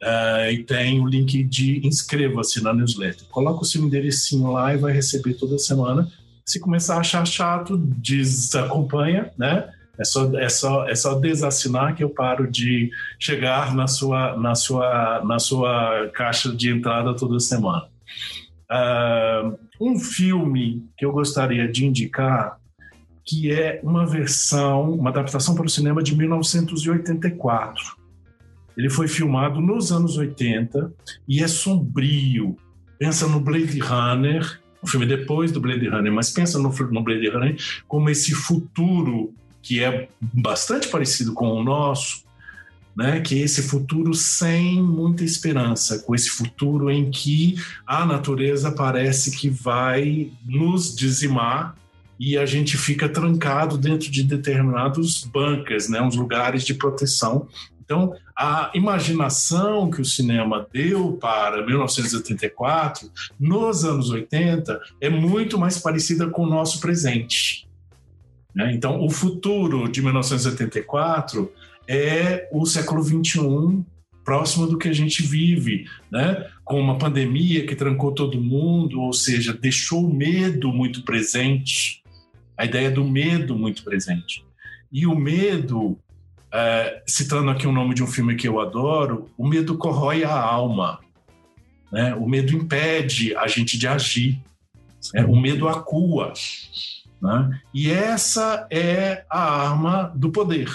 é, 0.03 0.53
e 0.53 0.65
tem 0.65 1.01
o 1.01 1.07
link 1.07 1.45
de 1.45 1.87
inscreva-se 1.87 2.61
na 2.63 2.73
newsletter. 2.73 3.29
Coloca 3.29 3.61
o 3.63 3.65
seu 3.65 3.85
enderecinho 3.85 4.51
lá 4.53 4.75
e 4.75 4.79
vai 4.79 4.93
receber 4.93 5.35
toda 5.35 5.59
semana 5.59 6.09
se 6.45 6.61
começar 6.61 6.97
a 6.97 7.01
achar 7.01 7.27
chato, 7.27 7.77
desacompanha, 7.77 9.31
né? 9.39 9.71
É 9.99 10.05
só, 10.05 10.31
é, 10.37 10.49
só, 10.49 10.89
é 10.89 10.95
só 10.95 11.15
desassinar 11.15 11.95
que 11.95 12.03
eu 12.03 12.11
paro 12.11 12.51
de 12.51 12.91
chegar 13.19 13.75
na 13.75 13.87
sua, 13.87 14.37
na 14.37 14.55
sua, 14.55 15.23
na 15.25 15.39
sua 15.39 16.11
caixa 16.13 16.55
de 16.55 16.69
entrada 16.69 17.15
toda 17.15 17.39
semana. 17.39 17.87
Uh, 18.71 19.57
um 19.81 19.99
filme 19.99 20.85
que 20.99 21.05
eu 21.05 21.13
gostaria 21.13 21.69
de 21.71 21.87
indicar, 21.87 22.59
que 23.25 23.53
é 23.53 23.81
uma 23.85 24.05
versão, 24.05 24.91
uma 24.91 25.11
adaptação 25.11 25.55
para 25.55 25.67
o 25.67 25.71
cinema 25.71 26.03
de 26.03 26.17
1984. 26.17 27.97
Ele 28.77 28.91
foi 28.91 29.07
filmado 29.07 29.61
nos 29.61 29.93
anos 29.93 30.17
80 30.17 30.93
e 31.29 31.43
é 31.43 31.47
sombrio. 31.47 32.57
Pensa 32.99 33.29
no 33.29 33.39
Blade 33.39 33.79
Runner 33.79 34.61
o 34.85 34.87
filme 34.87 35.07
depois 35.07 35.51
do 35.51 35.61
Blade 35.61 35.89
Runner, 35.89 36.13
mas 36.13 36.31
pensa 36.31 36.59
no, 36.59 36.69
no 36.69 37.03
Blade 37.03 37.29
Runner 37.29 37.57
como 37.89 38.11
esse 38.11 38.33
futuro 38.33 39.35
que 39.63 39.83
é 39.83 40.09
bastante 40.21 40.89
parecido 40.89 41.33
com 41.33 41.49
o 41.49 41.65
nosso, 41.65 42.23
né, 42.95 43.21
que 43.21 43.41
é 43.41 43.45
esse 43.45 43.63
futuro 43.63 44.13
sem 44.15 44.81
muita 44.81 45.25
esperança, 45.25 46.01
com 46.01 46.15
esse 46.15 46.29
futuro 46.29 46.91
em 46.91 47.11
que 47.11 47.57
a 47.87 48.05
natureza 48.05 48.71
parece 48.71 49.37
que 49.37 49.49
vai 49.49 50.31
nos 50.47 50.95
dizimar, 50.95 51.75
e 52.19 52.39
a 52.39 52.47
gente 52.47 52.77
fica 52.77 53.09
trancado 53.09 53.77
dentro 53.77 54.11
de 54.11 54.23
determinados 54.23 55.25
bunkers, 55.25 55.89
né, 55.89 56.01
uns 56.01 56.15
lugares 56.15 56.63
de 56.63 56.75
proteção. 56.75 57.49
Então, 57.85 58.15
a 58.37 58.71
imaginação 58.75 59.91
que 59.91 60.01
o 60.01 60.05
cinema 60.05 60.67
deu 60.73 61.19
para 61.21 61.65
1984, 61.65 63.11
nos 63.39 63.85
anos 63.85 64.11
80, 64.11 64.81
é 65.01 65.11
muito 65.11 65.59
mais 65.59 65.79
parecida 65.79 66.29
com 66.29 66.43
o 66.45 66.49
nosso 66.49 66.81
presente. 66.81 67.69
Né? 68.55 68.73
Então, 68.73 69.05
o 69.05 69.11
futuro 69.11 69.89
de 69.89 70.01
1984 70.01 71.53
é 71.87 72.49
o 72.51 72.65
século 72.65 73.03
21 73.03 73.85
próximo 74.25 74.67
do 74.67 74.79
que 74.79 74.89
a 74.89 74.93
gente 74.93 75.23
vive, 75.23 75.85
né? 76.11 76.49
Com 76.65 76.81
uma 76.81 76.97
pandemia 76.97 77.67
que 77.67 77.77
trancou 77.77 78.11
todo 78.11 78.41
mundo, 78.41 78.99
ou 78.99 79.13
seja, 79.13 79.53
deixou 79.53 80.07
o 80.07 80.15
medo 80.15 80.73
muito 80.73 81.03
presente, 81.03 82.03
a 82.57 82.65
ideia 82.65 82.91
do 82.91 83.05
medo 83.05 83.55
muito 83.55 83.85
presente. 83.85 84.43
E 84.91 85.07
o 85.07 85.15
medo, 85.15 85.99
é, 86.55 87.03
citando 87.05 87.51
aqui 87.51 87.67
o 87.67 87.73
nome 87.73 87.97
de 87.97 88.03
um 88.05 88.07
filme 88.07 88.37
que 88.37 88.47
eu 88.47 88.61
adoro, 88.61 89.29
o 89.37 89.45
medo 89.45 89.77
corrói 89.77 90.23
a 90.23 90.41
alma, 90.41 91.01
né? 91.91 92.15
O 92.15 92.29
medo 92.29 92.55
impede 92.55 93.35
a 93.37 93.49
gente 93.49 93.77
de 93.77 93.89
agir, 93.89 94.41
né? 95.13 95.25
o 95.25 95.35
medo 95.35 95.69
acua, 95.69 96.33
né? 97.21 97.61
E 97.75 97.91
essa 97.91 98.69
é 98.71 99.25
a 99.29 99.41
arma 99.41 100.13
do 100.15 100.31
poder. 100.31 100.71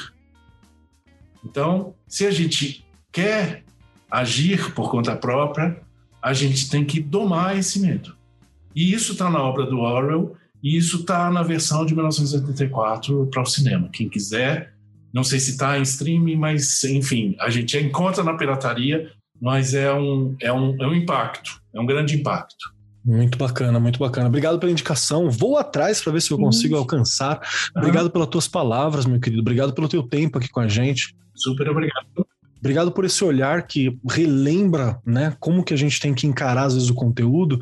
Então, 1.46 1.94
se 2.06 2.28
a 2.28 2.32
gente 2.32 2.86
quer 3.10 3.64
agir 4.12 4.74
por 4.74 4.92
conta 4.92 5.16
própria, 5.16 5.82
a 6.22 6.34
gente 6.34 6.70
tem 6.70 6.84
que 6.84 7.00
domar 7.00 7.58
esse 7.58 7.80
medo. 7.80 8.18
E 8.76 8.94
isso 8.94 9.14
está 9.14 9.30
na 9.30 9.42
obra 9.42 9.66
do 9.66 9.80
Orwell, 9.80 10.36
e 10.62 10.76
isso 10.76 10.98
está 10.98 11.32
na 11.32 11.42
versão 11.42 11.86
de 11.86 11.96
1984 11.96 13.28
para 13.28 13.42
o 13.42 13.46
cinema. 13.46 13.88
Quem 13.94 14.10
quiser, 14.10 14.74
não 15.14 15.24
sei 15.24 15.40
se 15.40 15.52
está 15.52 15.78
em 15.78 15.82
streaming, 15.82 16.36
mas 16.36 16.84
enfim, 16.84 17.36
a 17.40 17.50
gente 17.50 17.78
encontra 17.78 18.24
na 18.24 18.36
pirataria, 18.36 19.12
mas 19.42 19.74
é 19.74 19.94
um, 19.94 20.36
é 20.42 20.52
um, 20.52 20.76
é 20.82 20.88
um 20.88 20.94
impacto, 20.94 21.62
é 21.74 21.80
um 21.80 21.86
grande 21.86 22.16
impacto. 22.16 22.80
Muito 23.04 23.38
bacana, 23.38 23.80
muito 23.80 23.98
bacana. 23.98 24.28
Obrigado 24.28 24.60
pela 24.60 24.72
indicação. 24.72 25.32
Vou 25.32 25.58
atrás 25.58 26.02
para 26.02 26.14
ver 26.14 26.22
se 26.22 26.32
eu 26.32 26.38
consigo 26.38 26.76
alcançar. 26.76 27.40
Obrigado 27.76 28.12
pelas 28.12 28.28
tuas 28.28 28.48
palavras, 28.48 29.06
meu 29.06 29.20
querido. 29.20 29.42
Obrigado 29.42 29.74
pelo 29.74 29.88
teu 29.88 30.04
tempo 30.04 30.38
aqui 30.38 30.50
com 30.50 30.60
a 30.60 30.68
gente. 30.68 31.16
Super 31.34 31.70
obrigado. 31.70 32.28
Obrigado 32.60 32.92
por 32.92 33.06
esse 33.06 33.24
olhar 33.24 33.66
que 33.66 33.98
relembra, 34.08 35.00
né, 35.06 35.36
como 35.40 35.64
que 35.64 35.74
a 35.74 35.78
gente 35.78 36.00
tem 36.00 36.14
que 36.14 36.28
encarar 36.28 36.64
às 36.64 36.74
vezes 36.74 36.90
o 36.90 36.94
conteúdo, 36.94 37.60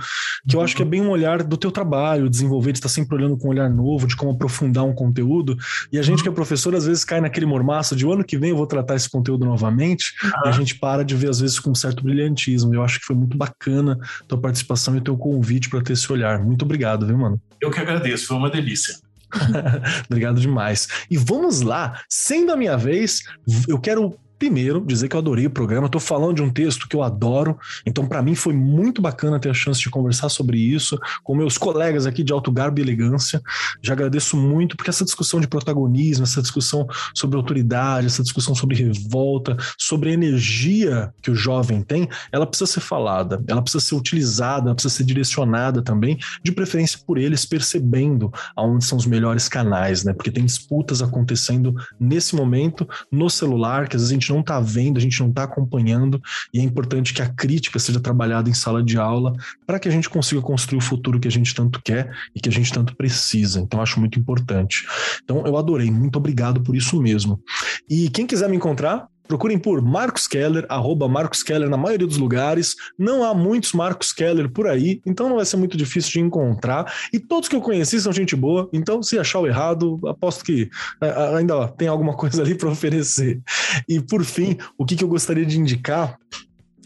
que 0.48 0.56
eu 0.56 0.62
acho 0.62 0.76
que 0.76 0.82
é 0.82 0.86
bem 0.86 1.02
um 1.02 1.10
olhar 1.10 1.44
do 1.44 1.56
teu 1.56 1.72
trabalho, 1.72 2.30
desenvolver, 2.30 2.72
de 2.72 2.80
estar 2.80 2.90
sempre 2.90 3.16
olhando 3.16 3.38
com 3.38 3.48
um 3.48 3.52
olhar 3.52 3.70
novo, 3.70 4.08
de 4.08 4.16
como 4.16 4.32
aprofundar 4.32 4.84
um 4.84 4.94
conteúdo. 4.94 5.56
E 5.92 6.00
a 6.00 6.02
gente 6.02 6.24
que 6.24 6.30
é 6.30 6.32
professor 6.32 6.76
às 6.76 6.86
vezes 6.86 7.04
cai 7.04 7.22
naquele 7.22 7.46
mormaço 7.46 7.96
de 7.96 8.06
o 8.06 8.12
ano 8.12 8.24
que 8.24 8.38
vem 8.38 8.52
eu 8.52 8.58
vou 8.58 8.68
tratar 8.68 8.96
esse 8.96 9.10
conteúdo 9.10 9.46
novamente, 9.46 10.14
e 10.46 10.48
a 10.48 10.52
gente 10.52 10.76
para 10.76 11.04
de 11.04 11.16
ver 11.16 11.30
às 11.30 11.40
vezes 11.40 11.60
com 11.60 11.72
um 11.72 11.76
certo 11.76 12.04
brilhantismo. 12.04 12.74
Eu 12.74 12.84
acho 12.84 13.00
que 13.00 13.06
foi 13.06 13.16
muito 13.16 13.38
bacana 13.38 13.98
a 14.22 14.26
tua 14.26 14.40
participação 14.40 14.96
e 14.96 15.00
o 15.00 15.02
teu 15.02 15.18
convite 15.18 15.70
para 15.70 15.82
ter 15.82 15.94
esse 15.94 16.12
olhar. 16.12 16.44
Muito 16.44 16.64
obrigado, 16.64 17.06
viu, 17.06 17.18
mano? 17.18 17.42
Eu 17.60 17.72
que 17.72 17.80
agradeço, 17.80 18.28
foi 18.28 18.38
uma 18.38 18.50
delícia. 18.50 18.96
Obrigado 20.10 20.40
demais. 20.40 20.88
E 21.10 21.18
vamos 21.18 21.62
lá, 21.62 22.02
sendo 22.10 22.52
a 22.52 22.56
minha 22.56 22.78
vez, 22.78 23.24
eu 23.68 23.80
quero 23.80 24.18
Primeiro, 24.40 24.84
dizer 24.86 25.08
que 25.08 25.16
eu 25.16 25.20
adorei 25.20 25.48
o 25.48 25.50
programa. 25.50 25.88
Estou 25.88 26.00
falando 26.00 26.36
de 26.36 26.42
um 26.44 26.50
texto 26.50 26.88
que 26.88 26.96
eu 26.96 27.02
adoro, 27.02 27.58
então 27.86 28.08
para 28.08 28.22
mim 28.22 28.36
foi 28.36 28.54
muito 28.54 29.02
bacana 29.02 29.40
ter 29.40 29.50
a 29.50 29.54
chance 29.54 29.80
de 29.80 29.90
conversar 29.90 30.30
sobre 30.30 30.60
isso 30.60 31.00
com 31.24 31.36
meus 31.36 31.58
colegas 31.58 32.06
aqui 32.06 32.24
de 32.24 32.32
alto 32.32 32.52
garbo 32.52 32.80
e 32.80 32.84
elegância. 32.84 33.42
Já 33.82 33.94
agradeço 33.94 34.38
muito, 34.38 34.78
porque 34.78 34.90
essa 34.90 35.04
discussão 35.04 35.40
de 35.40 35.48
protagonismo, 35.48 36.24
essa 36.24 36.42
discussão 36.42 36.88
sobre 37.16 37.36
autoridade, 37.36 38.08
essa 38.08 38.22
discussão 38.22 38.54
sobre 38.54 38.76
revolta, 38.76 39.58
sobre 39.78 40.12
a 40.12 40.14
energia 40.14 41.12
que 41.22 41.32
o 41.32 41.36
jovem 41.36 41.82
tem, 41.82 42.08
ela 42.32 42.46
precisa 42.46 42.72
ser 42.72 42.82
falada, 42.82 43.44
ela 43.48 43.62
precisa 43.62 43.84
ser 43.84 43.96
utilizada, 43.96 44.68
ela 44.68 44.76
precisa 44.76 44.94
ser 44.94 45.04
direcionada 45.04 45.82
também, 45.82 46.18
de 46.44 46.52
preferência 46.52 47.00
por 47.06 47.18
eles, 47.18 47.46
percebendo 47.46 48.32
aonde 48.56 48.86
são 48.86 48.98
os 48.98 49.06
melhores 49.06 49.50
canais, 49.50 50.04
né? 50.04 50.14
Porque 50.14 50.32
tem 50.32 50.46
disputas 50.46 51.02
acontecendo 51.02 51.74
nesse 52.00 52.36
momento 52.36 52.88
no 53.12 53.30
celular, 53.30 53.88
que 53.88 53.96
às 53.96 54.04
vezes 54.04 54.12
a 54.12 54.14
gente 54.14 54.27
gente 54.28 54.34
não 54.34 54.42
está 54.42 54.60
vendo, 54.60 54.98
a 54.98 55.02
gente 55.02 55.20
não 55.20 55.30
está 55.30 55.44
acompanhando, 55.44 56.22
e 56.54 56.60
é 56.60 56.64
importante 56.64 57.14
que 57.14 57.22
a 57.22 57.30
crítica 57.30 57.80
seja 57.80 58.00
trabalhada 58.00 58.50
em 58.50 58.54
sala 58.54 58.84
de 58.84 58.98
aula 58.98 59.34
para 59.66 59.80
que 59.80 59.88
a 59.88 59.92
gente 59.92 60.10
consiga 60.10 60.42
construir 60.42 60.80
o 60.80 60.82
futuro 60.82 61.20
que 61.20 61.28
a 61.28 61.32
gente 61.32 61.54
tanto 61.54 61.82
quer 61.82 62.12
e 62.36 62.40
que 62.40 62.50
a 62.50 62.52
gente 62.52 62.72
tanto 62.72 62.96
precisa. 62.96 63.60
Então, 63.60 63.82
acho 63.82 64.00
muito 64.00 64.20
importante. 64.20 64.86
Então, 65.24 65.46
eu 65.46 65.58
adorei, 65.58 65.90
muito 65.90 66.18
obrigado 66.18 66.62
por 66.62 66.76
isso 66.76 67.02
mesmo. 67.02 67.42
E 67.90 68.10
quem 68.10 68.28
quiser 68.28 68.50
me 68.50 68.58
encontrar, 68.58 69.08
Procurem 69.28 69.60
por 69.60 69.82
Marcos 69.82 70.28
Keller, 70.28 70.66
arroba 70.70 71.08
Marcos 71.08 71.44
Keller 71.44 71.70
na 71.70 71.78
maioria 71.78 72.08
dos 72.08 72.18
lugares. 72.18 72.76
Não 72.98 73.24
há 73.24 73.34
muitos 73.34 73.74
Marcos 73.74 74.12
Keller 74.14 74.50
por 74.50 74.68
aí, 74.68 75.02
então 75.06 75.28
não 75.28 75.36
vai 75.36 75.46
ser 75.46 75.58
muito 75.58 75.76
difícil 75.76 76.12
de 76.12 76.20
encontrar. 76.20 76.92
E 77.12 77.20
todos 77.20 77.50
que 77.50 77.56
eu 77.56 77.62
conheci 77.62 78.00
são 78.00 78.14
gente 78.14 78.36
boa, 78.36 78.70
então 78.72 79.04
se 79.04 79.20
achar 79.20 79.40
o 79.40 79.48
errado, 79.48 80.00
aposto 80.08 80.44
que 80.44 80.70
é, 81.02 81.38
ainda 81.38 81.68
tem 81.70 81.88
alguma 81.88 82.14
coisa 82.18 82.42
ali 82.42 82.56
para 82.56 82.70
oferecer. 82.70 83.42
E 83.88 84.00
por 84.00 84.24
fim, 84.24 84.58
o 84.78 84.86
que, 84.86 84.96
que 84.96 85.04
eu 85.04 85.10
gostaria 85.10 85.46
de 85.46 85.60
indicar? 85.60 86.18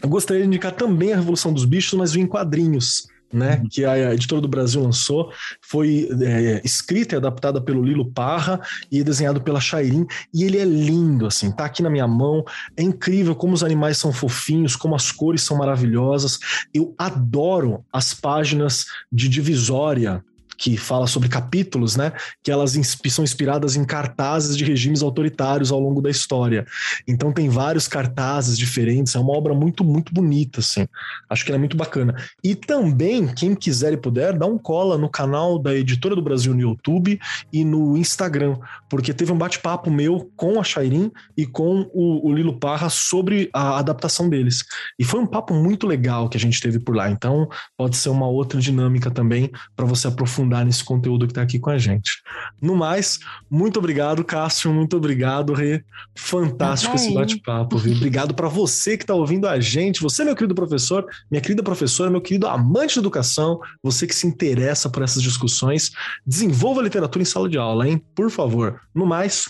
Eu 0.02 0.08
gostaria 0.08 0.42
de 0.42 0.48
indicar 0.48 0.72
também 0.72 1.12
a 1.12 1.16
Revolução 1.16 1.52
dos 1.52 1.64
Bichos, 1.64 1.96
mas 1.96 2.16
em 2.16 2.26
quadrinhos 2.26 3.06
né, 3.32 3.60
uhum. 3.62 3.68
que 3.70 3.84
a 3.84 4.14
editora 4.14 4.40
do 4.40 4.48
Brasil 4.48 4.82
lançou, 4.82 5.32
foi 5.60 6.08
é, 6.20 6.60
escrita 6.64 7.14
e 7.14 7.18
adaptada 7.18 7.60
pelo 7.60 7.82
Lilo 7.82 8.10
Parra 8.10 8.60
e 8.90 9.02
desenhado 9.02 9.40
pela 9.40 9.60
Shairin, 9.60 10.06
e 10.32 10.44
ele 10.44 10.58
é 10.58 10.64
lindo, 10.64 11.26
assim, 11.26 11.50
tá 11.50 11.64
aqui 11.64 11.82
na 11.82 11.90
minha 11.90 12.06
mão, 12.06 12.44
é 12.76 12.82
incrível 12.82 13.34
como 13.34 13.54
os 13.54 13.64
animais 13.64 13.96
são 13.96 14.12
fofinhos, 14.12 14.76
como 14.76 14.94
as 14.94 15.10
cores 15.10 15.42
são 15.42 15.56
maravilhosas, 15.56 16.38
eu 16.74 16.94
adoro 16.98 17.84
as 17.92 18.12
páginas 18.12 18.84
de 19.10 19.28
divisória 19.28 20.22
que 20.62 20.76
fala 20.76 21.08
sobre 21.08 21.28
capítulos, 21.28 21.96
né? 21.96 22.12
Que 22.40 22.48
elas 22.48 22.78
são 23.10 23.24
inspiradas 23.24 23.74
em 23.74 23.84
cartazes 23.84 24.56
de 24.56 24.64
regimes 24.64 25.02
autoritários 25.02 25.72
ao 25.72 25.80
longo 25.80 26.00
da 26.00 26.08
história. 26.08 26.64
Então 27.06 27.32
tem 27.32 27.48
vários 27.48 27.88
cartazes 27.88 28.56
diferentes, 28.56 29.16
é 29.16 29.18
uma 29.18 29.36
obra 29.36 29.54
muito, 29.54 29.82
muito 29.82 30.14
bonita, 30.14 30.60
assim. 30.60 30.86
Acho 31.28 31.44
que 31.44 31.50
ela 31.50 31.56
é 31.56 31.58
muito 31.58 31.76
bacana. 31.76 32.14
E 32.44 32.54
também, 32.54 33.26
quem 33.26 33.56
quiser 33.56 33.92
e 33.92 33.96
puder, 33.96 34.38
dá 34.38 34.46
um 34.46 34.56
cola 34.56 34.96
no 34.96 35.08
canal 35.08 35.58
da 35.58 35.74
Editora 35.74 36.14
do 36.14 36.22
Brasil 36.22 36.54
no 36.54 36.60
YouTube 36.60 37.18
e 37.52 37.64
no 37.64 37.96
Instagram, 37.96 38.56
porque 38.88 39.12
teve 39.12 39.32
um 39.32 39.38
bate-papo 39.38 39.90
meu 39.90 40.30
com 40.36 40.60
a 40.60 40.64
Shairin 40.64 41.10
e 41.36 41.44
com 41.44 41.90
o, 41.92 42.28
o 42.28 42.32
Lilo 42.32 42.60
Parra 42.60 42.88
sobre 42.88 43.50
a 43.52 43.80
adaptação 43.80 44.28
deles. 44.28 44.62
E 44.96 45.02
foi 45.02 45.18
um 45.18 45.26
papo 45.26 45.54
muito 45.54 45.88
legal 45.88 46.28
que 46.28 46.36
a 46.36 46.40
gente 46.40 46.60
teve 46.60 46.78
por 46.78 46.94
lá. 46.94 47.10
Então, 47.10 47.48
pode 47.76 47.96
ser 47.96 48.10
uma 48.10 48.28
outra 48.28 48.60
dinâmica 48.60 49.10
também 49.10 49.50
para 49.74 49.86
você 49.86 50.06
aprofundar 50.06 50.51
aprofundar 50.52 50.64
nesse 50.64 50.84
conteúdo 50.84 51.26
que 51.26 51.32
está 51.32 51.42
aqui 51.42 51.58
com 51.58 51.70
a 51.70 51.78
gente. 51.78 52.22
No 52.60 52.76
mais, 52.76 53.18
muito 53.50 53.78
obrigado, 53.78 54.22
Cássio, 54.24 54.72
muito 54.72 54.96
obrigado, 54.96 55.54
Rê. 55.54 55.82
Fantástico 56.14 56.94
esse 56.94 57.12
bate-papo, 57.12 57.78
viu? 57.78 57.96
Obrigado 57.96 58.34
para 58.34 58.48
você 58.48 58.96
que 58.96 59.04
está 59.04 59.14
ouvindo 59.14 59.48
a 59.48 59.58
gente, 59.58 60.02
você, 60.02 60.24
meu 60.24 60.36
querido 60.36 60.54
professor, 60.54 61.06
minha 61.30 61.40
querida 61.40 61.62
professora, 61.62 62.10
meu 62.10 62.20
querido 62.20 62.46
amante 62.46 62.94
de 62.94 63.00
educação, 63.00 63.58
você 63.82 64.06
que 64.06 64.14
se 64.14 64.26
interessa 64.26 64.90
por 64.90 65.02
essas 65.02 65.22
discussões, 65.22 65.90
desenvolva 66.26 66.80
a 66.80 66.84
literatura 66.84 67.22
em 67.22 67.26
sala 67.26 67.48
de 67.48 67.58
aula, 67.58 67.88
hein? 67.88 68.02
Por 68.14 68.30
favor. 68.30 68.80
No 68.94 69.06
mais, 69.06 69.46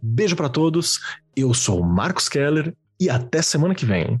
beijo 0.00 0.36
para 0.36 0.48
todos. 0.48 1.00
Eu 1.34 1.54
sou 1.54 1.80
o 1.80 1.86
Marcos 1.86 2.28
Keller 2.28 2.74
e 3.00 3.08
até 3.08 3.40
semana 3.40 3.74
que 3.74 3.86
vem. 3.86 4.20